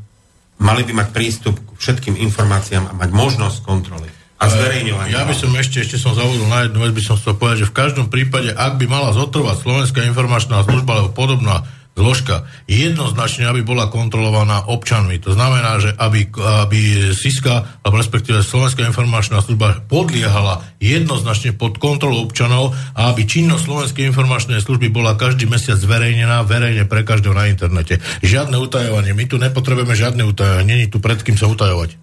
mali 0.63 0.83
by 0.87 1.03
mať 1.03 1.09
prístup 1.11 1.59
k 1.59 1.69
všetkým 1.83 2.15
informáciám 2.15 2.87
a 2.87 2.95
mať 2.95 3.11
možnosť 3.11 3.59
kontroly 3.67 4.22
a 4.43 4.51
zverejňovania. 4.51 5.15
Ja 5.15 5.23
by 5.23 5.35
som 5.39 5.55
ešte, 5.55 5.87
ešte 5.87 6.03
som 6.03 6.19
zavodil 6.19 6.51
na 6.51 6.67
jednu 6.67 6.83
vec, 6.83 6.91
by 6.91 7.03
som 7.03 7.15
chcel 7.15 7.39
povedať, 7.39 7.63
že 7.63 7.71
v 7.71 7.79
každom 7.79 8.07
prípade, 8.11 8.51
ak 8.51 8.75
by 8.75 8.91
mala 8.91 9.15
zotrvať 9.15 9.63
Slovenská 9.63 10.03
informačná 10.03 10.67
služba 10.67 10.99
alebo 10.99 11.15
podobná 11.15 11.63
zložka, 11.93 12.49
jednoznačne, 12.65 13.45
aby 13.53 13.61
bola 13.61 13.93
kontrolovaná 13.93 14.65
občanmi. 14.65 15.21
To 15.29 15.37
znamená, 15.37 15.77
že 15.77 15.93
aby, 15.93 16.25
aby 16.65 17.13
SISKA, 17.13 17.85
alebo 17.85 18.01
respektíve 18.01 18.41
Slovenská 18.41 18.89
informačná 18.89 19.45
služba 19.45 19.85
podliehala 19.93 20.65
jednoznačne 20.81 21.53
pod 21.53 21.77
kontrolu 21.77 22.25
občanov 22.25 22.73
a 22.97 23.13
aby 23.13 23.29
činnosť 23.29 23.63
Slovenskej 23.69 24.09
informačnej 24.09 24.65
služby 24.65 24.89
bola 24.89 25.21
každý 25.21 25.45
mesiac 25.45 25.77
zverejnená 25.77 26.41
verejne 26.49 26.89
pre 26.89 27.05
každého 27.05 27.37
na 27.37 27.53
internete. 27.53 28.01
Žiadne 28.25 28.57
utajovanie. 28.57 29.13
My 29.13 29.29
tu 29.29 29.37
nepotrebujeme 29.37 29.93
žiadne 29.93 30.25
utajovanie. 30.25 30.65
Není 30.65 30.87
tu 30.89 30.97
pred 30.97 31.21
kým 31.21 31.37
sa 31.37 31.45
utajovať. 31.45 32.02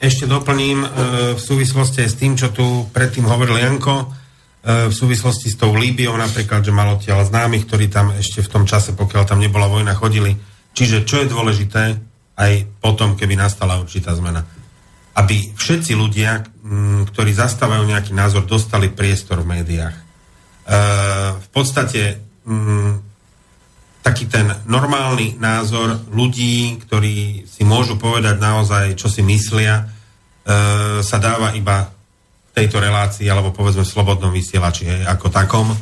Ešte 0.00 0.28
doplním 0.28 0.84
e, 0.84 0.88
v 1.34 1.40
súvislosti 1.40 2.04
s 2.04 2.18
tým, 2.18 2.34
čo 2.34 2.50
tu 2.50 2.90
predtým 2.90 3.24
hovoril 3.24 3.56
Janko, 3.62 3.94
e, 4.02 4.06
v 4.90 4.94
súvislosti 4.94 5.48
s 5.48 5.56
tou 5.56 5.72
Líbiou 5.72 6.18
napríklad, 6.18 6.66
že 6.66 6.74
malo 6.74 6.98
tiaľ 6.98 7.24
známych, 7.24 7.64
ktorí 7.70 7.86
tam 7.88 8.12
ešte 8.14 8.42
v 8.42 8.50
tom 8.50 8.64
čase, 8.66 8.92
pokiaľ 8.92 9.22
tam 9.24 9.40
nebola 9.40 9.70
vojna, 9.70 9.96
chodili. 9.96 10.34
Čiže 10.74 11.06
čo 11.06 11.22
je 11.22 11.30
dôležité 11.30 11.98
aj 12.34 12.52
potom, 12.82 13.14
keby 13.14 13.38
nastala 13.38 13.78
určitá 13.78 14.12
zmena? 14.18 14.42
Aby 15.14 15.54
všetci 15.54 15.94
ľudia, 15.94 16.42
ktorí 17.14 17.30
zastávajú 17.30 17.86
nejaký 17.86 18.10
názor, 18.10 18.50
dostali 18.50 18.90
priestor 18.90 19.46
v 19.46 19.62
médiách. 19.62 19.94
E, 19.94 20.02
v 21.38 21.48
podstate 21.54 22.18
taký 24.04 24.28
ten 24.28 24.52
normálny 24.68 25.40
názor 25.40 25.96
ľudí, 26.12 26.76
ktorí 26.84 27.48
si 27.48 27.64
môžu 27.64 27.96
povedať 27.96 28.36
naozaj, 28.36 29.00
čo 29.00 29.08
si 29.08 29.24
myslia, 29.24 29.80
e, 29.80 29.84
sa 31.00 31.16
dáva 31.16 31.56
iba 31.56 31.88
v 31.88 32.50
tejto 32.52 32.84
relácii, 32.84 33.24
alebo 33.32 33.56
povedzme 33.56 33.80
v 33.80 33.94
slobodnom 33.96 34.28
vysielači 34.28 34.84
hej, 34.84 35.08
ako 35.08 35.32
takom. 35.32 35.72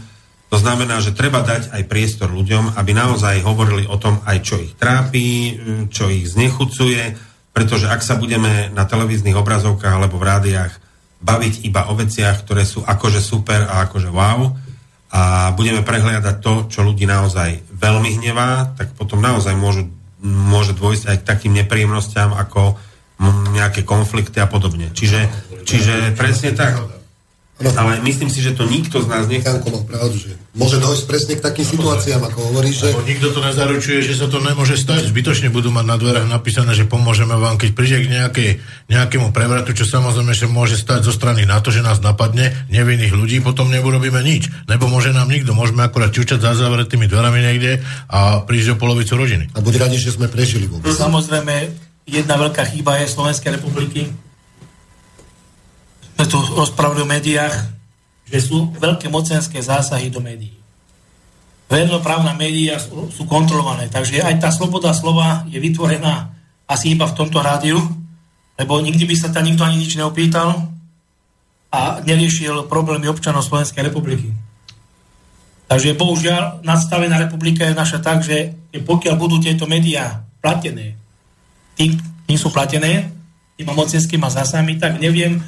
To 0.55 0.57
znamená, 0.61 1.03
že 1.03 1.19
treba 1.19 1.43
dať 1.43 1.75
aj 1.75 1.83
priestor 1.91 2.31
ľuďom, 2.31 2.79
aby 2.79 2.95
naozaj 2.95 3.43
hovorili 3.43 3.91
o 3.91 3.99
tom 3.99 4.23
aj, 4.23 4.39
čo 4.47 4.63
ich 4.63 4.79
trápi, 4.79 5.59
čo 5.91 6.07
ich 6.07 6.31
znechucuje, 6.31 7.19
pretože 7.51 7.91
ak 7.91 8.07
sa 8.07 8.15
budeme 8.15 8.71
na 8.71 8.87
televíznych 8.87 9.35
obrazovkách 9.35 9.99
alebo 9.99 10.23
v 10.23 10.29
rádiách 10.31 10.73
baviť 11.19 11.67
iba 11.67 11.91
o 11.91 11.99
veciach, 11.99 12.47
ktoré 12.47 12.63
sú 12.63 12.87
akože 12.87 13.19
super 13.19 13.67
a 13.67 13.89
akože 13.89 14.11
wow, 14.15 14.55
a 15.13 15.53
budeme 15.53 15.85
prehliadať 15.85 16.37
to, 16.41 16.53
čo 16.73 16.81
ľudí 16.81 17.05
naozaj 17.05 17.61
veľmi 17.69 18.17
hnevá, 18.17 18.73
tak 18.81 18.97
potom 18.97 19.21
naozaj 19.21 19.53
môžu, 19.53 19.93
môže 20.25 20.73
dôjsť 20.73 21.05
aj 21.13 21.17
k 21.21 21.29
takým 21.29 21.53
nepríjemnostiam 21.53 22.33
ako 22.33 22.81
nejaké 23.53 23.85
konflikty 23.85 24.41
a 24.41 24.49
podobne. 24.49 24.91
Čiže 24.91 25.53
Čiže 25.63 26.19
presne 26.19 26.53
tak. 26.53 27.02
Ale 27.63 28.03
myslím 28.03 28.27
si, 28.27 28.43
že 28.43 28.59
to 28.59 28.67
nikto 28.67 28.99
z 29.03 29.07
nás 29.07 29.31
nechce. 29.31 29.47
Janko 29.47 29.69
mal 29.71 29.85
pravdu, 29.87 30.17
že 30.19 30.35
môže 30.53 30.83
dojsť 30.83 31.05
presne 31.07 31.35
k 31.39 31.45
takým 31.45 31.67
situáciám, 31.67 32.23
ako 32.27 32.39
hovoríš, 32.51 32.75
že... 32.83 32.87
Lebo 32.91 33.07
nikto 33.07 33.29
to 33.31 33.41
nezaručuje, 33.41 33.99
že 34.03 34.19
sa 34.19 34.27
to 34.27 34.43
nemôže 34.43 34.75
stať. 34.75 35.09
Zbytočne 35.09 35.49
budú 35.55 35.71
mať 35.71 35.87
na 35.87 35.97
dverách 35.97 36.27
napísané, 36.27 36.75
že 36.75 36.89
pomôžeme 36.89 37.39
vám, 37.39 37.57
keď 37.57 37.71
príde 37.73 37.99
k 38.03 38.11
nejakej, 38.11 38.51
nejakému 38.91 39.31
prevratu, 39.31 39.71
čo 39.73 39.87
samozrejme, 39.87 40.33
že 40.35 40.51
môže 40.51 40.77
stať 40.81 41.07
zo 41.07 41.13
strany 41.15 41.47
na 41.47 41.63
to, 41.63 41.71
že 41.71 41.85
nás 41.87 42.03
napadne 42.03 42.53
nevinných 42.69 43.15
ľudí, 43.15 43.39
potom 43.45 43.71
neurobíme 43.71 44.19
nič. 44.21 44.51
Nebo 44.67 44.91
môže 44.91 45.15
nám 45.15 45.31
nikto, 45.31 45.55
môžeme 45.55 45.87
akorát 45.87 46.11
čučať 46.11 46.43
za 46.43 46.59
zavretými 46.59 47.07
dverami 47.07 47.39
niekde 47.45 47.83
a 48.11 48.43
prísť 48.43 48.75
o 48.75 48.81
polovicu 48.81 49.15
rodiny. 49.15 49.53
A 49.55 49.63
buď 49.63 49.89
radi, 49.89 49.99
že 50.01 50.15
sme 50.15 50.27
prežili 50.27 50.67
vôbec. 50.67 50.91
Samozrejme, 50.91 51.73
jedna 52.09 52.35
veľká 52.41 52.67
chyba 52.73 52.99
je 53.03 53.07
Slovenskej 53.09 53.61
republiky. 53.61 54.11
Sme 56.17 56.25
tu 56.29 56.39
rozprávali 56.57 57.03
o 57.03 57.09
médiách, 57.09 57.55
že 58.29 58.39
sú 58.41 58.73
veľké 58.77 59.13
mocenské 59.13 59.61
zásahy 59.61 60.09
do 60.09 60.21
médií. 60.25 60.57
Verejnoprávne 61.73 62.37
médiá 62.37 62.77
sú 62.81 63.25
kontrolované, 63.25 63.89
takže 63.89 64.21
aj 64.21 64.45
tá 64.45 64.53
sloboda 64.53 64.93
slova 64.93 65.49
je 65.49 65.57
vytvorená 65.57 66.33
asi 66.69 66.93
iba 66.93 67.09
v 67.09 67.17
tomto 67.17 67.41
rádiu, 67.41 67.81
lebo 68.61 68.77
nikdy 68.81 69.09
by 69.09 69.15
sa 69.17 69.33
tam 69.33 69.49
nikto 69.49 69.65
ani 69.65 69.81
nič 69.81 69.97
neopýtal 69.97 70.69
a 71.73 72.05
neriešil 72.05 72.69
problémy 72.69 73.09
občanov 73.09 73.49
Slovenskej 73.49 73.89
republiky. 73.89 74.37
Takže 75.65 75.97
bohužiaľ 75.97 76.61
nadstavená 76.61 77.17
republika 77.17 77.65
je 77.65 77.73
naša 77.73 78.05
tak, 78.05 78.21
že 78.21 78.53
pokiaľ 78.77 79.15
budú 79.17 79.41
tieto 79.41 79.65
médiá 79.65 80.21
platené, 80.45 81.01
tým, 81.73 81.97
tým 82.29 82.37
sú 82.37 82.53
platené, 82.53 83.09
tým 83.57 83.73
mocenským 83.73 84.21
a 84.21 84.29
zásami, 84.29 84.77
tak 84.77 85.01
neviem, 85.01 85.41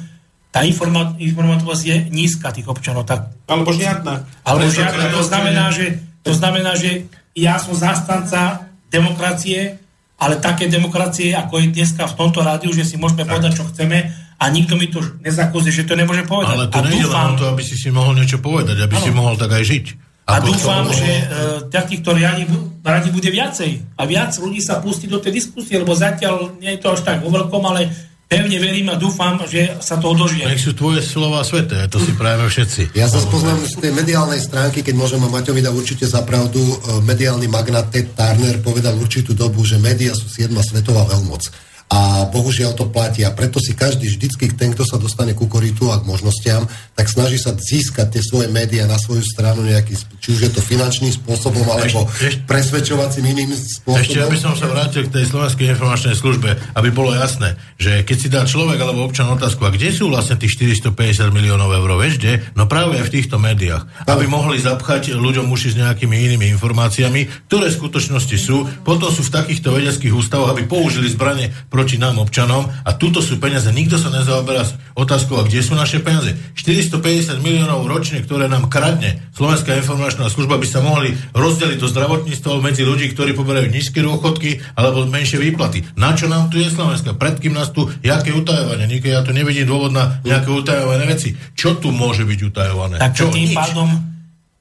tá 0.55 0.63
informa- 0.63 1.19
informatívosť 1.19 1.83
je 1.83 1.95
nízka 2.15 2.47
tých 2.55 2.71
občanov. 2.71 3.03
Tak, 3.03 3.43
Alebo 3.51 3.75
žiadna. 3.75 4.23
alebo 4.47 4.71
žiadna, 4.71 5.11
to 5.11 5.23
znamená, 5.27 5.65
že, 5.75 5.99
to 6.23 6.31
znamená, 6.31 6.71
že 6.79 7.11
ja 7.35 7.59
som 7.59 7.75
zastanca 7.75 8.71
demokracie, 8.87 9.75
ale 10.15 10.39
také 10.39 10.71
demokracie, 10.71 11.35
ako 11.35 11.59
je 11.59 11.75
dneska 11.75 12.07
v 12.07 12.15
tomto 12.15 12.39
rádiu, 12.39 12.71
že 12.71 12.87
si 12.87 12.95
môžeme 12.95 13.27
povedať, 13.27 13.59
čo 13.59 13.67
chceme 13.67 14.15
a 14.39 14.43
nikto 14.47 14.79
mi 14.79 14.87
to 14.87 15.03
nezakozí, 15.19 15.75
že 15.75 15.83
to 15.83 15.99
nemôže 15.99 16.23
povedať. 16.23 16.55
Ale 16.55 16.71
to 16.71 16.79
a 16.79 16.87
nejde 16.87 17.07
len 17.11 17.35
to, 17.35 17.45
aby 17.51 17.63
si 17.63 17.75
si 17.75 17.91
mohol 17.91 18.15
niečo 18.15 18.39
povedať, 18.39 18.79
aby 18.79 18.95
si 18.95 19.11
mohol 19.11 19.35
tak 19.35 19.51
aj 19.51 19.63
žiť. 19.67 19.85
a 20.31 20.39
dúfam, 20.39 20.87
že 20.87 21.03
uh, 21.03 21.23
takých, 21.67 21.99
ktorí 21.99 22.19
radi, 22.23 22.43
radi 22.79 23.09
bude 23.11 23.27
viacej. 23.27 23.99
A 23.99 24.07
viac 24.07 24.31
ľudí 24.39 24.63
sa 24.63 24.79
pustí 24.79 25.11
do 25.11 25.19
tej 25.19 25.35
diskusie, 25.35 25.75
lebo 25.75 25.91
zatiaľ 25.91 26.55
nie 26.63 26.71
je 26.75 26.79
to 26.79 26.95
až 26.95 27.03
tak 27.03 27.19
vo 27.19 27.27
veľkom, 27.27 27.63
ale 27.67 27.91
pevne 28.25 28.57
verím 28.57 28.89
a 28.89 28.97
dúfam, 28.97 29.37
že 29.45 29.77
sa 29.79 30.01
to 30.01 30.11
odožije. 30.11 30.49
Nech 30.49 30.61
sú 30.61 30.73
tvoje 30.73 31.05
slova 31.05 31.45
sveté, 31.45 31.85
to 31.85 32.01
si 32.01 32.11
prajeme 32.17 32.49
všetci. 32.49 32.97
Ja 32.97 33.05
sa 33.05 33.21
spoznám 33.21 33.61
z 33.63 33.77
tej 33.77 33.91
mediálnej 33.93 34.41
stránky, 34.41 34.81
keď 34.81 34.95
môžem 34.97 35.21
a 35.21 35.29
Maťovi 35.29 35.61
dať 35.61 35.73
určite 35.73 36.05
za 36.09 36.25
pravdu, 36.25 36.59
e, 36.59 36.75
mediálny 37.05 37.45
magnát 37.45 37.89
Ted 37.93 38.17
Turner 38.17 38.57
povedal 38.65 38.97
určitú 38.97 39.37
dobu, 39.37 39.61
že 39.61 39.77
média 39.77 40.11
sú 40.17 40.25
siedma 40.25 40.65
svetová 40.65 41.05
veľmoc. 41.05 41.53
A 41.85 42.25
bohužiaľ 42.33 42.73
to 42.73 42.89
platí. 42.89 43.21
A 43.21 43.29
preto 43.29 43.61
si 43.61 43.77
každý 43.77 44.09
vždycky, 44.09 44.49
ten, 44.57 44.73
kto 44.73 44.83
sa 44.83 44.97
dostane 44.97 45.37
ku 45.37 45.45
koritu 45.45 45.93
a 45.93 46.01
k 46.01 46.09
možnostiam, 46.09 46.65
tak 46.97 47.05
snaží 47.05 47.37
sa 47.37 47.53
získať 47.53 48.17
tie 48.17 48.23
svoje 48.25 48.49
médiá 48.49 48.89
na 48.89 48.97
svoju 48.97 49.21
stranu 49.21 49.61
nejaký, 49.61 49.93
či 50.17 50.27
už 50.33 50.39
je 50.49 50.51
to 50.51 50.65
finančným 50.65 51.13
spôsobom, 51.13 51.61
alebo 51.69 52.09
Ešte- 52.09 52.41
presvedčovacím 52.49 53.29
iným 53.37 53.53
spôsobom. 53.53 54.01
Ešte 54.01 54.17
aby 54.17 54.37
som 54.39 54.57
sa 54.57 54.65
vrátil 54.65 55.05
k 55.05 55.13
tej 55.13 55.25
slovenskej 55.29 55.77
informačnej 55.77 56.15
službe, 56.17 56.57
aby 56.73 56.89
bolo 56.89 57.13
jasné, 57.13 57.53
že 57.77 58.01
keď 58.01 58.17
si 58.17 58.27
dá 58.33 58.41
človek 58.49 58.81
alebo 58.81 59.05
občan 59.05 59.29
otázku, 59.29 59.61
a 59.67 59.69
kde 59.69 59.93
sú 59.93 60.09
vlastne 60.09 60.41
tých 60.41 60.57
450 60.57 61.29
miliónov 61.29 61.69
eur, 61.69 61.89
vieš 62.01 62.17
kde? 62.17 62.41
No 62.57 62.65
práve 62.65 62.97
v 62.97 63.13
týchto 63.13 63.37
médiách. 63.37 63.85
Aby 64.09 64.25
mohli 64.25 64.57
zapchať 64.57 65.13
ľuďom 65.13 65.53
uši 65.53 65.75
s 65.75 65.79
nejakými 65.79 66.17
inými 66.17 66.49
informáciami, 66.57 67.45
ktoré 67.45 67.69
v 67.69 67.77
skutočnosti 67.77 68.37
sú, 68.41 68.65
potom 68.81 69.13
sú 69.13 69.21
v 69.21 69.31
takýchto 69.31 69.69
vedeckých 69.69 70.15
ústavoch, 70.15 70.49
aby 70.49 70.65
použili 70.65 71.11
zbranie 71.11 71.53
proti 71.75 71.99
nám 71.99 72.23
občanom 72.23 72.71
a 72.71 72.95
tuto 72.95 73.19
sú 73.19 73.35
peniaze. 73.35 73.67
Nikto 73.67 73.99
sa 73.99 74.07
nezaoberá 74.07 74.63
s 74.63 74.79
otázkou, 74.95 75.43
a 75.43 75.43
kde 75.43 75.59
sú 75.59 75.75
naše 75.75 75.99
peniaze. 75.99 76.31
450 76.55 77.43
miliónov 77.43 77.83
ročne, 77.83 78.23
ktoré 78.23 78.47
nám 78.47 78.71
kradne 78.71 79.19
Slovenská 79.35 79.75
informačná 79.75 80.31
služba, 80.31 80.55
by 80.55 80.63
sa 80.63 80.79
mohli 80.79 81.11
rozdeliť 81.35 81.75
do 81.75 81.91
zdravotníctva 81.91 82.63
medzi 82.63 82.87
ľudí, 82.87 83.11
ktorí 83.11 83.35
poberajú 83.35 83.67
nízke 83.67 83.99
dôchodky 83.99 84.63
alebo 84.79 85.03
menšie 85.03 85.35
výplaty. 85.43 85.83
Na 85.99 86.15
čo 86.15 86.31
nám 86.31 86.47
tu 86.47 86.63
je 86.63 86.71
Slovenska? 86.71 87.11
Pred 87.11 87.43
kým 87.43 87.51
nás 87.51 87.75
tu, 87.75 87.91
jaké 87.99 88.31
utajovanie? 88.31 88.87
Nikde 88.87 89.11
ja 89.11 89.19
tu 89.19 89.35
nevidím 89.35 89.67
dôvod 89.67 89.91
na 89.91 90.23
nejaké 90.23 90.47
utajované 90.47 91.03
veci. 91.11 91.35
Čo 91.59 91.75
tu 91.75 91.91
môže 91.91 92.23
byť 92.23 92.39
utajované? 92.47 92.95
Tak 93.03 93.11
Čo? 93.11 93.27
tým 93.35 93.51
Nič. 93.51 93.59
pádom 93.59 93.91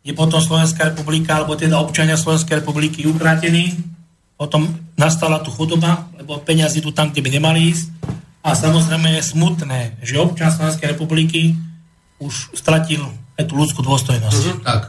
je 0.03 0.13
potom 0.13 0.43
Slovenská 0.43 0.91
republika, 0.91 1.39
alebo 1.39 1.55
teda 1.55 1.79
občania 1.79 2.19
Slovenskej 2.19 2.61
republiky 2.61 3.07
ukratení, 3.07 3.73
potom 4.35 4.84
nastala 4.95 5.43
tu 5.43 5.51
chudoba, 5.51 6.09
lebo 6.19 6.39
peniazy 6.43 6.79
idú 6.79 6.95
tam, 6.95 7.11
kde 7.11 7.23
by 7.23 7.31
nemali 7.39 7.61
ísť. 7.75 7.87
A 8.45 8.53
samozrejme 8.53 9.17
je 9.19 9.23
smutné, 9.25 9.81
že 10.05 10.21
občan 10.21 10.53
Slovenskej 10.53 10.93
republiky 10.93 11.57
už 12.21 12.55
stratil 12.55 13.01
aj 13.35 13.51
tú 13.51 13.59
ľudskú 13.59 13.83
dôstojnosť. 13.83 14.43
Mhm, 14.47 14.57
Tak. 14.63 14.83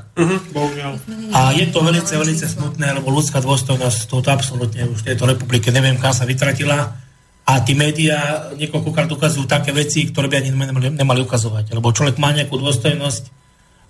Bohužiaľ. 0.54 0.94
A 1.34 1.52
je 1.58 1.66
to 1.74 1.82
veľmi, 1.82 2.02
veľmi 2.06 2.36
smutné, 2.38 2.88
lebo 2.94 3.10
ľudská 3.10 3.42
dôstojnosť 3.42 4.00
to 4.06 4.22
absolútne 4.30 4.86
už 4.86 5.02
v 5.02 5.08
tejto 5.12 5.26
republike 5.26 5.74
neviem, 5.74 5.98
kam 5.98 6.14
sa 6.14 6.30
vytratila. 6.30 6.94
A 7.46 7.62
tí 7.62 7.78
médiá 7.78 8.50
niekoľkokrát 8.58 9.06
ukazujú 9.06 9.46
také 9.46 9.70
veci, 9.70 10.10
ktoré 10.10 10.26
by 10.30 10.36
ani 10.42 10.50
nemali, 10.50 10.90
nemali 10.98 11.20
ukazovať. 11.22 11.78
Lebo 11.78 11.94
človek 11.94 12.18
má 12.18 12.34
nejakú 12.34 12.58
dôstojnosť 12.58 13.24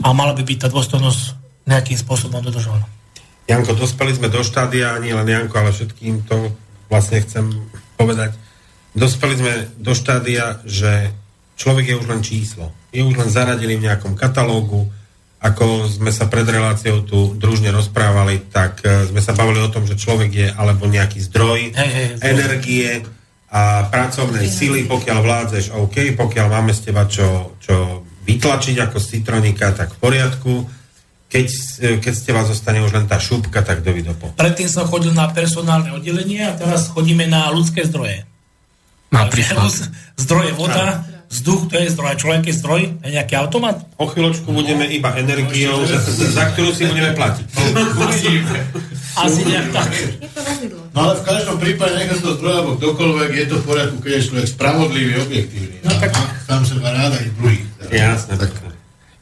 a 0.03 0.11
mala 0.11 0.35
by 0.35 0.43
byť 0.43 0.57
tá 0.59 0.67
dôstojnosť 0.67 1.21
nejakým 1.63 1.95
spôsobom 1.95 2.43
dodržovaná. 2.43 2.83
Janko, 3.45 3.77
dospeli 3.77 4.17
sme 4.17 4.27
do 4.33 4.41
štádia, 4.41 4.97
nie 4.97 5.13
len 5.13 5.29
Janko, 5.29 5.61
ale 5.61 5.69
všetkým 5.69 6.25
to 6.25 6.49
vlastne 6.89 7.21
chcem 7.21 7.45
povedať. 7.93 8.33
Dospeli 8.97 9.35
sme 9.37 9.53
do 9.77 9.93
štádia, 9.93 10.63
že 10.65 11.13
človek 11.59 11.93
je 11.93 11.95
už 11.99 12.07
len 12.09 12.21
číslo. 12.25 12.73
Je 12.89 13.05
už 13.05 13.15
len 13.19 13.29
zaradený 13.29 13.77
v 13.77 13.85
nejakom 13.91 14.17
katalógu. 14.17 14.89
Ako 15.45 15.85
sme 15.85 16.09
sa 16.09 16.25
pred 16.25 16.47
reláciou 16.47 17.05
tu 17.05 17.37
družne 17.37 17.69
rozprávali, 17.69 18.49
tak 18.49 18.81
e, 18.81 19.05
sme 19.13 19.21
sa 19.21 19.37
bavili 19.37 19.61
o 19.61 19.69
tom, 19.69 19.85
že 19.85 19.99
človek 19.99 20.31
je 20.31 20.47
alebo 20.49 20.89
nejaký 20.89 21.21
zdroj 21.21 21.75
Hej, 21.75 21.91
hej, 21.91 22.07
energie 22.23 22.89
a 23.53 23.85
pracovnej 23.87 24.49
sily, 24.49 24.89
pokiaľ 24.89 25.19
vládzeš 25.21 25.65
OK, 25.77 26.17
pokiaľ 26.17 26.47
máme 26.49 26.73
z 26.73 26.89
teba 26.89 27.05
čo, 27.05 27.59
čo 27.61 28.01
vytlačiť 28.25 28.75
ako 28.89 28.97
z 28.97 29.05
citronika, 29.05 29.69
tak 29.71 29.93
v 29.93 30.01
poriadku. 30.01 30.53
Keď, 31.25 31.45
e, 31.81 31.89
keď 31.99 32.13
z 32.13 32.21
teba 32.21 32.41
zostane 32.45 32.79
už 32.79 32.93
len 32.93 33.05
tá 33.09 33.17
šupka, 33.17 33.65
tak 33.65 33.81
dovidopo. 33.81 34.37
Predtým 34.37 34.69
som 34.69 34.85
chodil 34.85 35.11
na 35.11 35.27
personálne 35.27 35.89
oddelenie 35.91 36.45
a 36.45 36.53
teraz 36.53 36.87
chodíme 36.87 37.25
na 37.25 37.49
ľudské 37.49 37.83
zdroje. 37.83 38.23
Napríklad. 39.09 39.69
Zdroje 40.23 40.55
voda, 40.55 41.03
vzduch, 41.27 41.67
to 41.67 41.75
je 41.75 41.91
zdroj, 41.91 42.07
a 42.07 42.15
človek 42.15 42.47
je 42.47 42.55
zdroj, 42.55 42.81
je 43.03 43.09
nejaký 43.11 43.35
automat. 43.35 43.83
O 43.99 44.07
chvíľočku 44.07 44.47
budeme 44.47 44.87
iba 44.87 45.11
energiou, 45.19 45.83
za, 45.83 45.99
za 46.07 46.55
ktorú 46.55 46.71
si 46.71 46.87
budeme 46.87 47.11
platiť. 47.11 47.45
Asi 49.15 49.41
nejak 49.47 49.71
tak. 49.71 49.89
No 50.91 50.99
ale 51.07 51.13
v 51.19 51.23
každom 51.23 51.57
prípade, 51.59 51.95
nech 51.95 52.15
to 52.15 52.35
zdroj 52.35 52.53
alebo 52.53 52.71
kdokoľvek, 52.75 53.29
je 53.31 53.45
to 53.47 53.55
v 53.59 53.63
poriadku, 53.63 53.97
keď 53.99 54.11
je 54.11 54.21
človek 54.27 54.47
spravodlivý, 54.47 55.13
objektívny. 55.19 55.77
No 55.83 55.91
tak- 55.99 56.15
Tam 56.45 56.61
sa 56.61 56.75
má 56.77 56.91
ráda 56.91 57.15
aj 57.17 57.29
druhých. 57.39 57.63
Jasné. 57.89 58.33
Tak. 58.37 58.51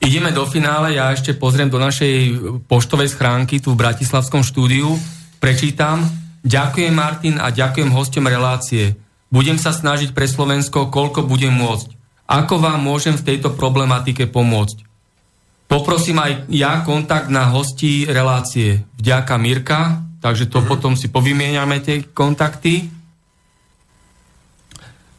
Ideme 0.04 0.36
do 0.36 0.44
finále, 0.44 1.00
ja 1.00 1.16
ešte 1.16 1.32
pozriem 1.32 1.72
do 1.72 1.80
našej 1.80 2.36
poštovej 2.68 3.16
schránky 3.16 3.64
tu 3.64 3.72
v 3.72 3.88
Bratislavskom 3.88 4.44
štúdiu, 4.44 5.00
prečítam. 5.40 6.04
Ďakujem 6.44 6.92
Martin 6.92 7.40
a 7.40 7.56
ďakujem 7.56 7.88
hostom 7.88 8.28
relácie. 8.28 9.00
Budem 9.32 9.56
sa 9.56 9.72
snažiť 9.72 10.12
pre 10.12 10.28
Slovensko, 10.28 10.92
koľko 10.92 11.24
budem 11.24 11.56
môcť. 11.56 11.96
Ako 12.28 12.60
vám 12.60 12.84
môžem 12.84 13.16
v 13.16 13.32
tejto 13.32 13.56
problematike 13.56 14.28
pomôcť? 14.28 14.84
Poprosím 15.72 16.20
aj 16.20 16.52
ja 16.52 16.84
kontakt 16.84 17.32
na 17.32 17.48
hostí 17.56 18.04
relácie. 18.04 18.84
Vďaka 19.00 19.40
Mirka, 19.40 20.04
takže 20.20 20.52
to 20.52 20.68
potom 20.68 21.00
si 21.00 21.08
povymieňame 21.08 21.80
tie 21.80 22.12
kontakty. 22.12 22.92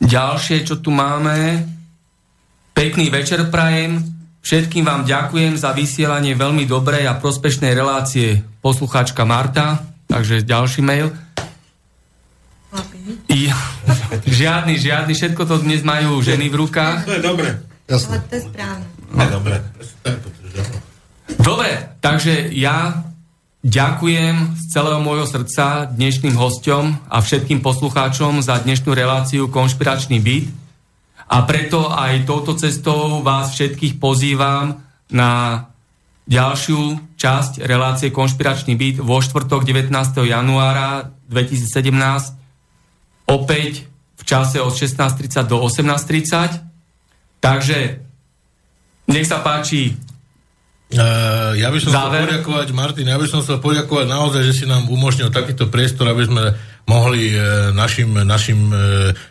Ďalšie, 0.04 0.68
čo 0.68 0.84
tu 0.84 0.92
máme, 0.92 1.64
pekný 2.76 3.08
večer 3.08 3.48
prajem. 3.48 4.13
Všetkým 4.44 4.84
vám 4.84 5.08
ďakujem 5.08 5.56
za 5.56 5.72
vysielanie 5.72 6.36
veľmi 6.36 6.68
dobrej 6.68 7.08
a 7.08 7.16
prospešnej 7.16 7.72
relácie. 7.72 8.44
Poslucháčka 8.60 9.24
Marta, 9.24 9.80
takže 10.04 10.44
ďalší 10.44 10.84
mail. 10.84 11.08
I, 13.32 13.48
žiadny, 14.28 14.76
žiadny, 14.76 15.16
všetko 15.16 15.48
to 15.48 15.64
dnes 15.64 15.80
majú 15.80 16.20
ženy 16.20 16.52
v 16.52 16.60
rukách. 16.60 17.08
To 17.08 17.16
je 17.16 17.24
dobre. 17.24 17.56
Ale 17.88 17.96
Jasné. 17.96 18.16
to 18.28 18.34
je 18.36 18.42
správne. 18.44 18.86
Dobre. 19.32 19.56
Dobre, 21.40 21.70
takže 22.04 22.52
ja 22.52 23.00
ďakujem 23.64 24.60
z 24.60 24.64
celého 24.68 25.00
môjho 25.00 25.24
srdca 25.24 25.88
dnešným 25.88 26.36
hosťom 26.36 27.08
a 27.08 27.16
všetkým 27.24 27.64
poslucháčom 27.64 28.44
za 28.44 28.60
dnešnú 28.60 28.92
reláciu 28.92 29.48
Konšpiračný 29.48 30.20
byt. 30.20 30.63
A 31.34 31.42
preto 31.42 31.90
aj 31.90 32.30
touto 32.30 32.54
cestou 32.54 33.18
vás 33.18 33.50
všetkých 33.50 33.98
pozývam 33.98 34.86
na 35.10 35.66
ďalšiu 36.30 37.18
časť 37.18 37.66
relácie 37.66 38.14
Konšpiračný 38.14 38.78
byt 38.78 39.02
vo 39.02 39.18
štvrtok 39.18 39.66
19. 39.66 39.90
januára 40.30 41.10
2017 41.26 43.26
opäť 43.26 43.90
v 44.14 44.22
čase 44.22 44.62
od 44.62 44.70
16.30 44.70 45.50
do 45.50 45.58
18.30. 45.58 47.42
Takže 47.42 47.78
nech 49.10 49.26
sa 49.26 49.42
páči 49.42 49.98
Uh, 50.92 51.56
ja 51.56 51.72
by 51.72 51.78
som 51.80 51.90
Záver. 51.90 52.28
chcel 52.28 52.44
poďakovať, 52.44 52.68
Martin, 52.76 53.08
ja 53.08 53.16
by 53.16 53.26
som 53.26 53.40
chcel 53.40 53.58
poďakovať 53.58 54.06
naozaj, 54.06 54.42
že 54.44 54.52
si 54.52 54.64
nám 54.68 54.86
umožnil 54.92 55.32
takýto 55.32 55.72
priestor, 55.72 56.06
aby 56.12 56.28
sme 56.28 56.54
mohli 56.84 57.32
e, 57.32 57.40
našim, 57.72 58.12
našim 58.28 58.68
e, 58.68 58.76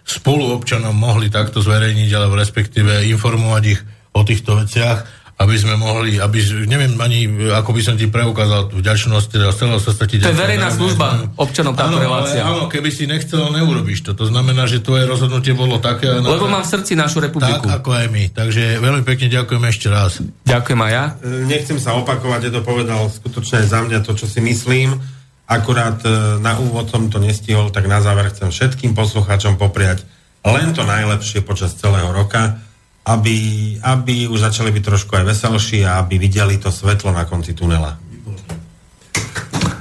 spoluobčanom 0.01 0.93
mohli 0.93 1.29
takto 1.29 1.61
zverejniť, 1.61 2.09
alebo 2.17 2.33
respektíve 2.33 3.05
informovať 3.13 3.63
ich 3.69 3.81
o 4.17 4.21
týchto 4.25 4.57
veciach, 4.57 5.22
aby 5.33 5.55
sme 5.57 5.73
mohli, 5.75 6.21
aby, 6.21 6.39
neviem 6.69 6.93
ani, 7.01 7.25
ako 7.57 7.73
by 7.73 7.81
som 7.81 7.95
ti 7.97 8.05
preukázal 8.05 8.69
tú 8.69 8.79
vďačnosť, 8.79 9.27
teda 9.33 9.49
z 9.49 9.57
celého 9.65 9.79
srdca 9.81 10.03
ti 10.05 10.15
To 10.21 10.29
je 10.29 10.37
verejná 10.37 10.69
služba 10.69 11.33
občanom 11.41 11.73
táto 11.73 11.97
áno, 11.97 12.05
relácia. 12.05 12.45
Ale, 12.45 12.63
áno, 12.63 12.63
keby 12.69 12.89
si 12.93 13.09
nechcel, 13.09 13.49
neurobiš 13.49 14.05
to. 14.05 14.11
To 14.13 14.29
znamená, 14.29 14.69
že 14.69 14.85
tvoje 14.85 15.09
rozhodnutie 15.09 15.57
bolo 15.57 15.81
také... 15.81 16.09
Lebo 16.09 16.45
mám 16.45 16.61
v 16.61 16.69
srdci 16.69 16.93
našu 16.93 17.17
tak, 17.17 17.33
republiku. 17.33 17.65
ako 17.65 17.89
aj 17.91 18.07
my. 18.13 18.23
Takže 18.29 18.77
veľmi 18.77 19.03
pekne 19.03 19.27
ďakujem 19.33 19.63
ešte 19.67 19.87
raz. 19.89 20.21
Ďakujem 20.45 20.79
aj 20.85 20.91
ja. 20.93 21.05
E, 21.17 21.49
Nechcem 21.49 21.77
sa 21.81 21.97
opakovať, 21.97 22.47
je 22.47 22.51
to 22.53 22.61
povedal 22.61 23.09
skutočne 23.09 23.65
za 23.65 23.81
mňa 23.81 24.05
to, 24.05 24.13
čo 24.13 24.29
si 24.29 24.37
myslím. 24.37 25.01
Akurát 25.49 25.97
e, 26.05 26.37
na 26.39 26.61
úvod 26.61 26.93
som 26.93 27.09
to 27.09 27.17
nestihol, 27.17 27.73
tak 27.73 27.89
na 27.89 28.05
záver 28.05 28.29
chcem 28.29 28.53
všetkým 28.53 28.93
poslucháčom 28.93 29.57
popriať 29.57 30.05
len 30.43 30.75
to 30.75 30.83
najlepšie 30.83 31.39
počas 31.47 31.71
celého 31.79 32.11
roka, 32.11 32.59
aby, 33.03 33.35
aby 33.83 34.31
už 34.31 34.39
začali 34.39 34.71
byť 34.71 34.83
trošku 34.83 35.11
aj 35.19 35.27
veselší 35.27 35.83
a 35.83 35.99
aby 35.99 36.15
videli 36.15 36.55
to 36.55 36.71
svetlo 36.71 37.11
na 37.11 37.27
konci 37.27 37.51
tunela. 37.51 37.99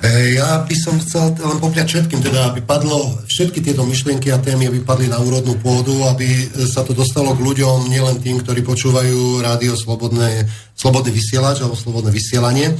E, 0.03 0.35
Ja 0.35 0.59
by 0.67 0.75
som 0.75 0.99
chcel 0.99 1.31
len 1.39 1.59
popriať 1.63 1.87
všetkým, 1.95 2.19
teda 2.19 2.51
aby 2.51 2.67
padlo 2.67 3.23
všetky 3.31 3.63
tieto 3.63 3.87
myšlienky 3.87 4.35
a 4.35 4.43
témy, 4.43 4.67
aby 4.67 4.83
padli 4.83 5.07
na 5.07 5.23
úrodnú 5.23 5.55
pôdu, 5.63 6.03
aby 6.11 6.27
e, 6.27 6.47
sa 6.67 6.83
to 6.83 6.99
dostalo 6.99 7.39
k 7.39 7.45
ľuďom, 7.47 7.87
nielen 7.87 8.19
tým, 8.19 8.43
ktorí 8.43 8.67
počúvajú 8.67 9.39
rádio 9.39 9.79
Slobodné, 9.79 10.51
Slobodný 10.75 11.15
vysielač 11.15 11.63
alebo 11.63 11.79
Slobodné 11.79 12.11
vysielanie. 12.11 12.75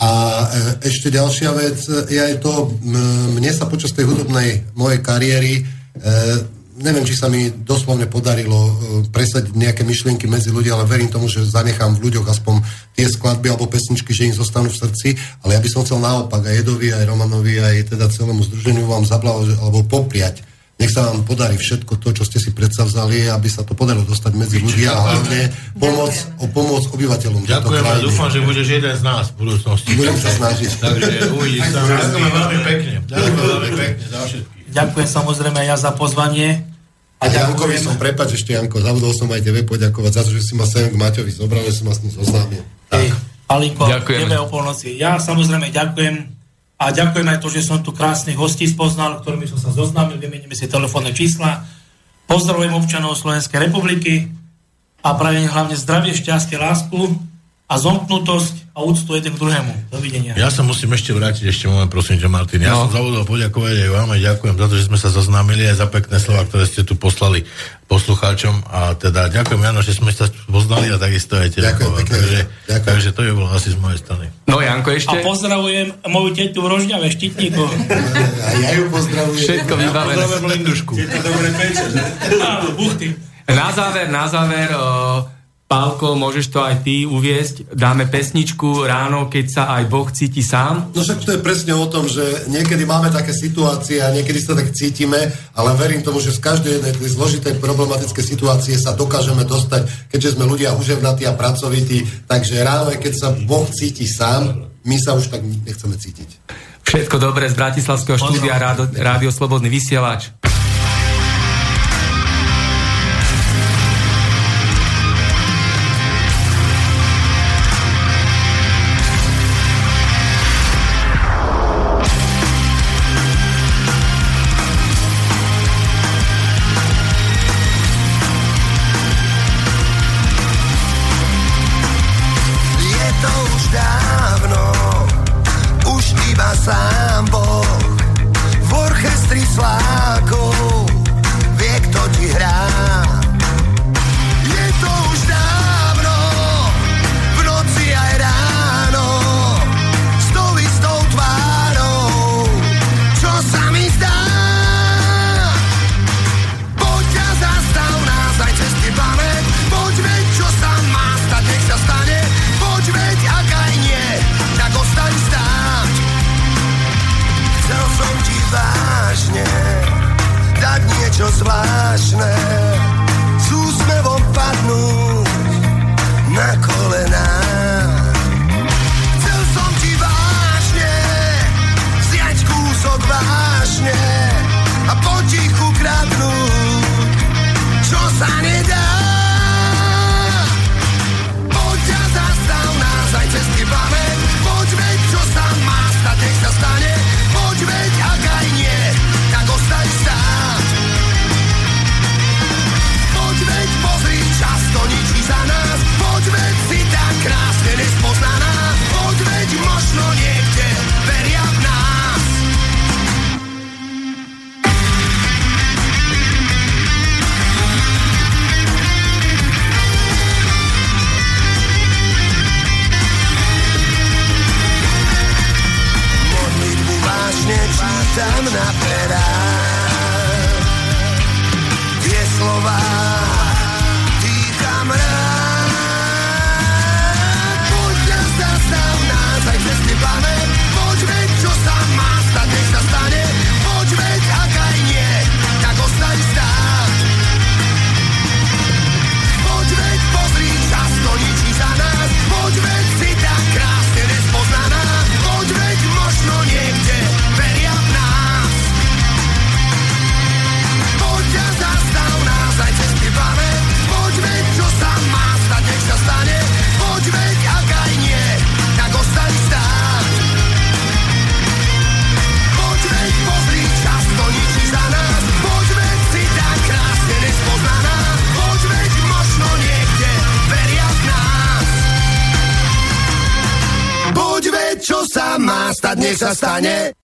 A 0.00 0.08
e, 0.08 0.44
ešte 0.88 1.12
ďalšia 1.12 1.52
vec 1.52 1.84
je 2.08 2.36
to, 2.40 2.72
mne 3.36 3.52
sa 3.52 3.68
počas 3.68 3.92
tej 3.92 4.08
hudobnej 4.08 4.64
mojej 4.72 5.04
kariéry 5.04 5.68
neviem, 6.78 7.04
či 7.04 7.12
sa 7.12 7.28
mi 7.28 7.52
doslovne 7.52 8.08
podarilo 8.08 8.56
e, 8.56 8.72
presadiť 9.12 9.52
nejaké 9.52 9.82
myšlienky 9.84 10.24
medzi 10.24 10.48
ľudí, 10.48 10.72
ale 10.72 10.88
verím 10.88 11.12
tomu, 11.12 11.28
že 11.28 11.44
zanechám 11.44 12.00
v 12.00 12.08
ľuďoch 12.08 12.26
aspoň 12.28 12.64
tie 12.96 13.04
skladby 13.08 13.52
alebo 13.52 13.68
pesničky, 13.68 14.16
že 14.16 14.32
im 14.32 14.36
zostanú 14.36 14.72
v 14.72 14.80
srdci, 14.80 15.08
ale 15.44 15.58
ja 15.58 15.60
by 15.60 15.68
som 15.68 15.84
chcel 15.84 16.00
naopak 16.00 16.40
aj 16.40 16.64
Edovi, 16.64 16.88
aj 16.94 17.04
Romanovi, 17.04 17.60
aj 17.60 17.92
teda 17.92 18.08
celému 18.08 18.40
združeniu 18.48 18.88
vám 18.88 19.04
zablavo, 19.04 19.44
alebo 19.60 19.84
popriať. 19.84 20.40
Nech 20.80 20.90
sa 20.90 21.12
vám 21.12 21.22
podarí 21.22 21.60
všetko 21.60 22.00
to, 22.00 22.10
čo 22.10 22.24
ste 22.26 22.42
si 22.42 22.50
predsavzali, 22.50 23.30
aby 23.30 23.46
sa 23.46 23.62
to 23.62 23.76
podarilo 23.76 24.02
dostať 24.08 24.32
medzi 24.34 24.58
ľudí 24.58 24.82
a 24.88 24.96
hlavne 24.96 25.52
pomoc, 25.78 26.10
o 26.42 26.48
pomoc 26.50 26.82
obyvateľom. 26.90 27.44
Ďakujem 27.46 27.84
a 27.86 27.94
dúfam, 28.02 28.28
že 28.32 28.40
budeš 28.42 28.66
jeden 28.80 28.94
z 28.96 29.02
nás 29.04 29.30
v 29.36 29.46
budúcnosti. 29.46 29.94
Budem 29.94 30.16
sa 30.18 30.32
snažiť. 30.32 30.70
Takže 30.82 31.10
uvidíš 31.38 31.70
sa. 31.70 31.86
Ďakujem 31.86 32.32
veľmi 32.34 32.58
pekne. 32.66 32.92
Ďakujem 33.04 33.34
veľmi 33.36 33.70
pekne 33.78 34.04
za 34.10 34.20
všetky. 34.26 34.61
Ďakujem 34.72 35.08
samozrejme 35.08 35.58
aj 35.62 35.68
ja 35.68 35.76
za 35.76 35.92
pozvanie. 35.92 36.64
A 37.22 37.30
Jankovi 37.30 37.78
som, 37.78 37.94
prepač 38.00 38.34
ešte 38.34 38.56
Janko, 38.56 38.82
zabudol 38.82 39.14
som 39.14 39.30
aj 39.30 39.46
tebe 39.46 39.62
poďakovať 39.62 40.10
za 40.10 40.22
to, 40.26 40.30
že 40.34 40.42
si 40.42 40.52
ma 40.58 40.66
sem 40.66 40.90
k 40.90 40.98
Maťovi 40.98 41.30
zobral, 41.30 41.62
že 41.68 41.78
som 41.78 41.86
ma 41.86 41.94
s 41.94 42.02
ním 42.02 42.10
zoznámil. 42.10 42.66
Hej, 42.90 43.14
Palinko, 43.46 43.86
tebe 44.02 44.36
o 44.42 44.50
polnoci. 44.50 44.98
Ja 44.98 45.22
samozrejme 45.22 45.70
ďakujem 45.70 46.14
a 46.82 46.84
ďakujem 46.90 47.26
aj 47.30 47.38
to, 47.38 47.48
že 47.52 47.62
som 47.62 47.78
tu 47.78 47.94
krásnych 47.94 48.34
hostí 48.34 48.66
spoznal, 48.66 49.22
ktorými 49.22 49.46
som 49.46 49.60
sa 49.60 49.70
zoznámil, 49.70 50.18
vymeníme 50.18 50.56
si 50.58 50.66
telefónne 50.66 51.14
čísla. 51.14 51.62
Pozdravujem 52.26 52.74
občanov 52.74 53.14
Slovenskej 53.14 53.70
republiky 53.70 54.26
a 55.06 55.14
prajem 55.14 55.46
hlavne 55.46 55.78
zdravie, 55.78 56.10
šťastie, 56.10 56.58
lásku 56.58 57.31
a 57.72 57.80
zomknutosť 57.80 58.54
a 58.72 58.80
úctu 58.82 59.10
jeden 59.12 59.32
k 59.32 59.38
druhému. 59.38 59.72
Dovidenia. 59.88 60.32
Ja 60.34 60.48
sa 60.48 60.60
musím 60.60 60.92
ešte 60.92 61.10
vrátiť 61.10 61.44
ešte 61.46 61.64
moment, 61.66 61.88
prosím 61.88 62.16
ťa, 62.16 62.28
Martin. 62.28 62.60
Ja 62.60 62.72
No. 62.72 62.84
som 62.84 62.92
zabudol 62.94 63.24
poďakovať 63.24 63.74
aj 63.78 63.90
vám, 63.90 64.08
aj 64.10 64.20
ďakujem 64.22 64.54
za 64.54 64.66
to, 64.66 64.74
že 64.74 64.84
sme 64.86 64.98
sa 64.98 65.08
zoznámili 65.08 65.62
aj 65.66 65.76
za 65.78 65.86
pekné 65.86 66.16
slova, 66.16 66.44
ktoré 66.44 66.64
ste 66.64 66.80
tu 66.80 66.94
poslali 66.94 67.44
poslucháčom. 67.86 68.64
A 68.66 68.92
teda 68.94 69.28
ďakujem, 69.30 69.60
Jano, 69.62 69.80
že 69.80 69.92
sme 69.92 70.08
sa 70.08 70.24
poznali 70.46 70.88
a 70.88 70.96
takisto 70.96 71.34
aj 71.34 71.48
tebe. 71.50 71.64
Ďakujem 71.66 71.92
pekne. 71.94 72.12
Takže, 72.14 72.40
Ďakujem. 72.66 72.88
takže 72.88 73.08
to 73.10 73.20
je 73.22 73.32
bolo 73.34 73.48
asi 73.50 73.68
z 73.68 73.78
mojej 73.78 73.98
strany. 73.98 74.24
No 74.46 74.56
Janko 74.58 74.88
A 74.88 74.94
ešte? 74.94 75.16
pozdravujem 75.20 75.86
moju 76.06 76.28
tetu 76.30 76.58
v 76.58 76.68
Rožňave, 76.68 77.06
Štítniku. 77.08 77.64
A 78.42 78.48
ja 78.54 78.70
ju 78.74 78.84
pozdravujem. 78.88 79.36
Všetko 79.38 79.72
vybavené. 79.74 80.16
Pozdravujem 80.18 80.44
Lindušku. 80.50 80.92
Áno, 82.38 82.68
buchty. 82.74 83.08
Na 83.44 83.68
záver, 83.68 84.08
na 84.08 84.24
záver, 84.26 84.68
uh, 84.70 85.28
Pálko, 85.72 86.12
môžeš 86.20 86.52
to 86.52 86.60
aj 86.60 86.84
ty 86.84 87.08
uviesť. 87.08 87.72
Dáme 87.72 88.04
pesničku 88.04 88.84
ráno, 88.84 89.32
keď 89.32 89.46
sa 89.48 89.62
aj 89.80 89.88
Boh 89.88 90.04
cíti 90.12 90.44
sám. 90.44 90.92
No 90.92 91.00
však 91.00 91.24
to 91.24 91.32
je 91.32 91.40
presne 91.40 91.72
o 91.72 91.88
tom, 91.88 92.04
že 92.04 92.44
niekedy 92.52 92.84
máme 92.84 93.08
také 93.08 93.32
situácie 93.32 94.04
a 94.04 94.12
niekedy 94.12 94.36
sa 94.36 94.52
tak 94.52 94.68
cítime, 94.76 95.32
ale 95.56 95.72
verím 95.80 96.04
tomu, 96.04 96.20
že 96.20 96.36
z 96.36 96.44
každej 96.44 96.72
jednej 96.76 96.92
tej 96.92 97.16
zložitej 97.16 97.56
problematické 97.56 98.20
situácie 98.20 98.76
sa 98.76 98.92
dokážeme 98.92 99.48
dostať, 99.48 100.12
keďže 100.12 100.36
sme 100.36 100.44
ľudia 100.44 100.76
uževnatí 100.76 101.24
a 101.24 101.32
pracovití, 101.32 102.04
takže 102.28 102.60
ráno, 102.60 102.92
aj 102.92 103.00
keď 103.00 103.12
sa 103.16 103.28
Boh 103.32 103.64
cíti 103.72 104.04
sám, 104.04 104.68
my 104.84 104.96
sa 105.00 105.16
už 105.16 105.32
tak 105.32 105.40
nechceme 105.40 105.96
cítiť. 105.96 106.28
Všetko 106.84 107.16
dobré 107.16 107.48
z 107.48 107.56
Bratislavského 107.56 108.20
štúdia 108.20 108.60
Rádio, 108.60 108.92
Rádio 108.92 109.32
Slobodný 109.32 109.72
vysielač. 109.72 110.36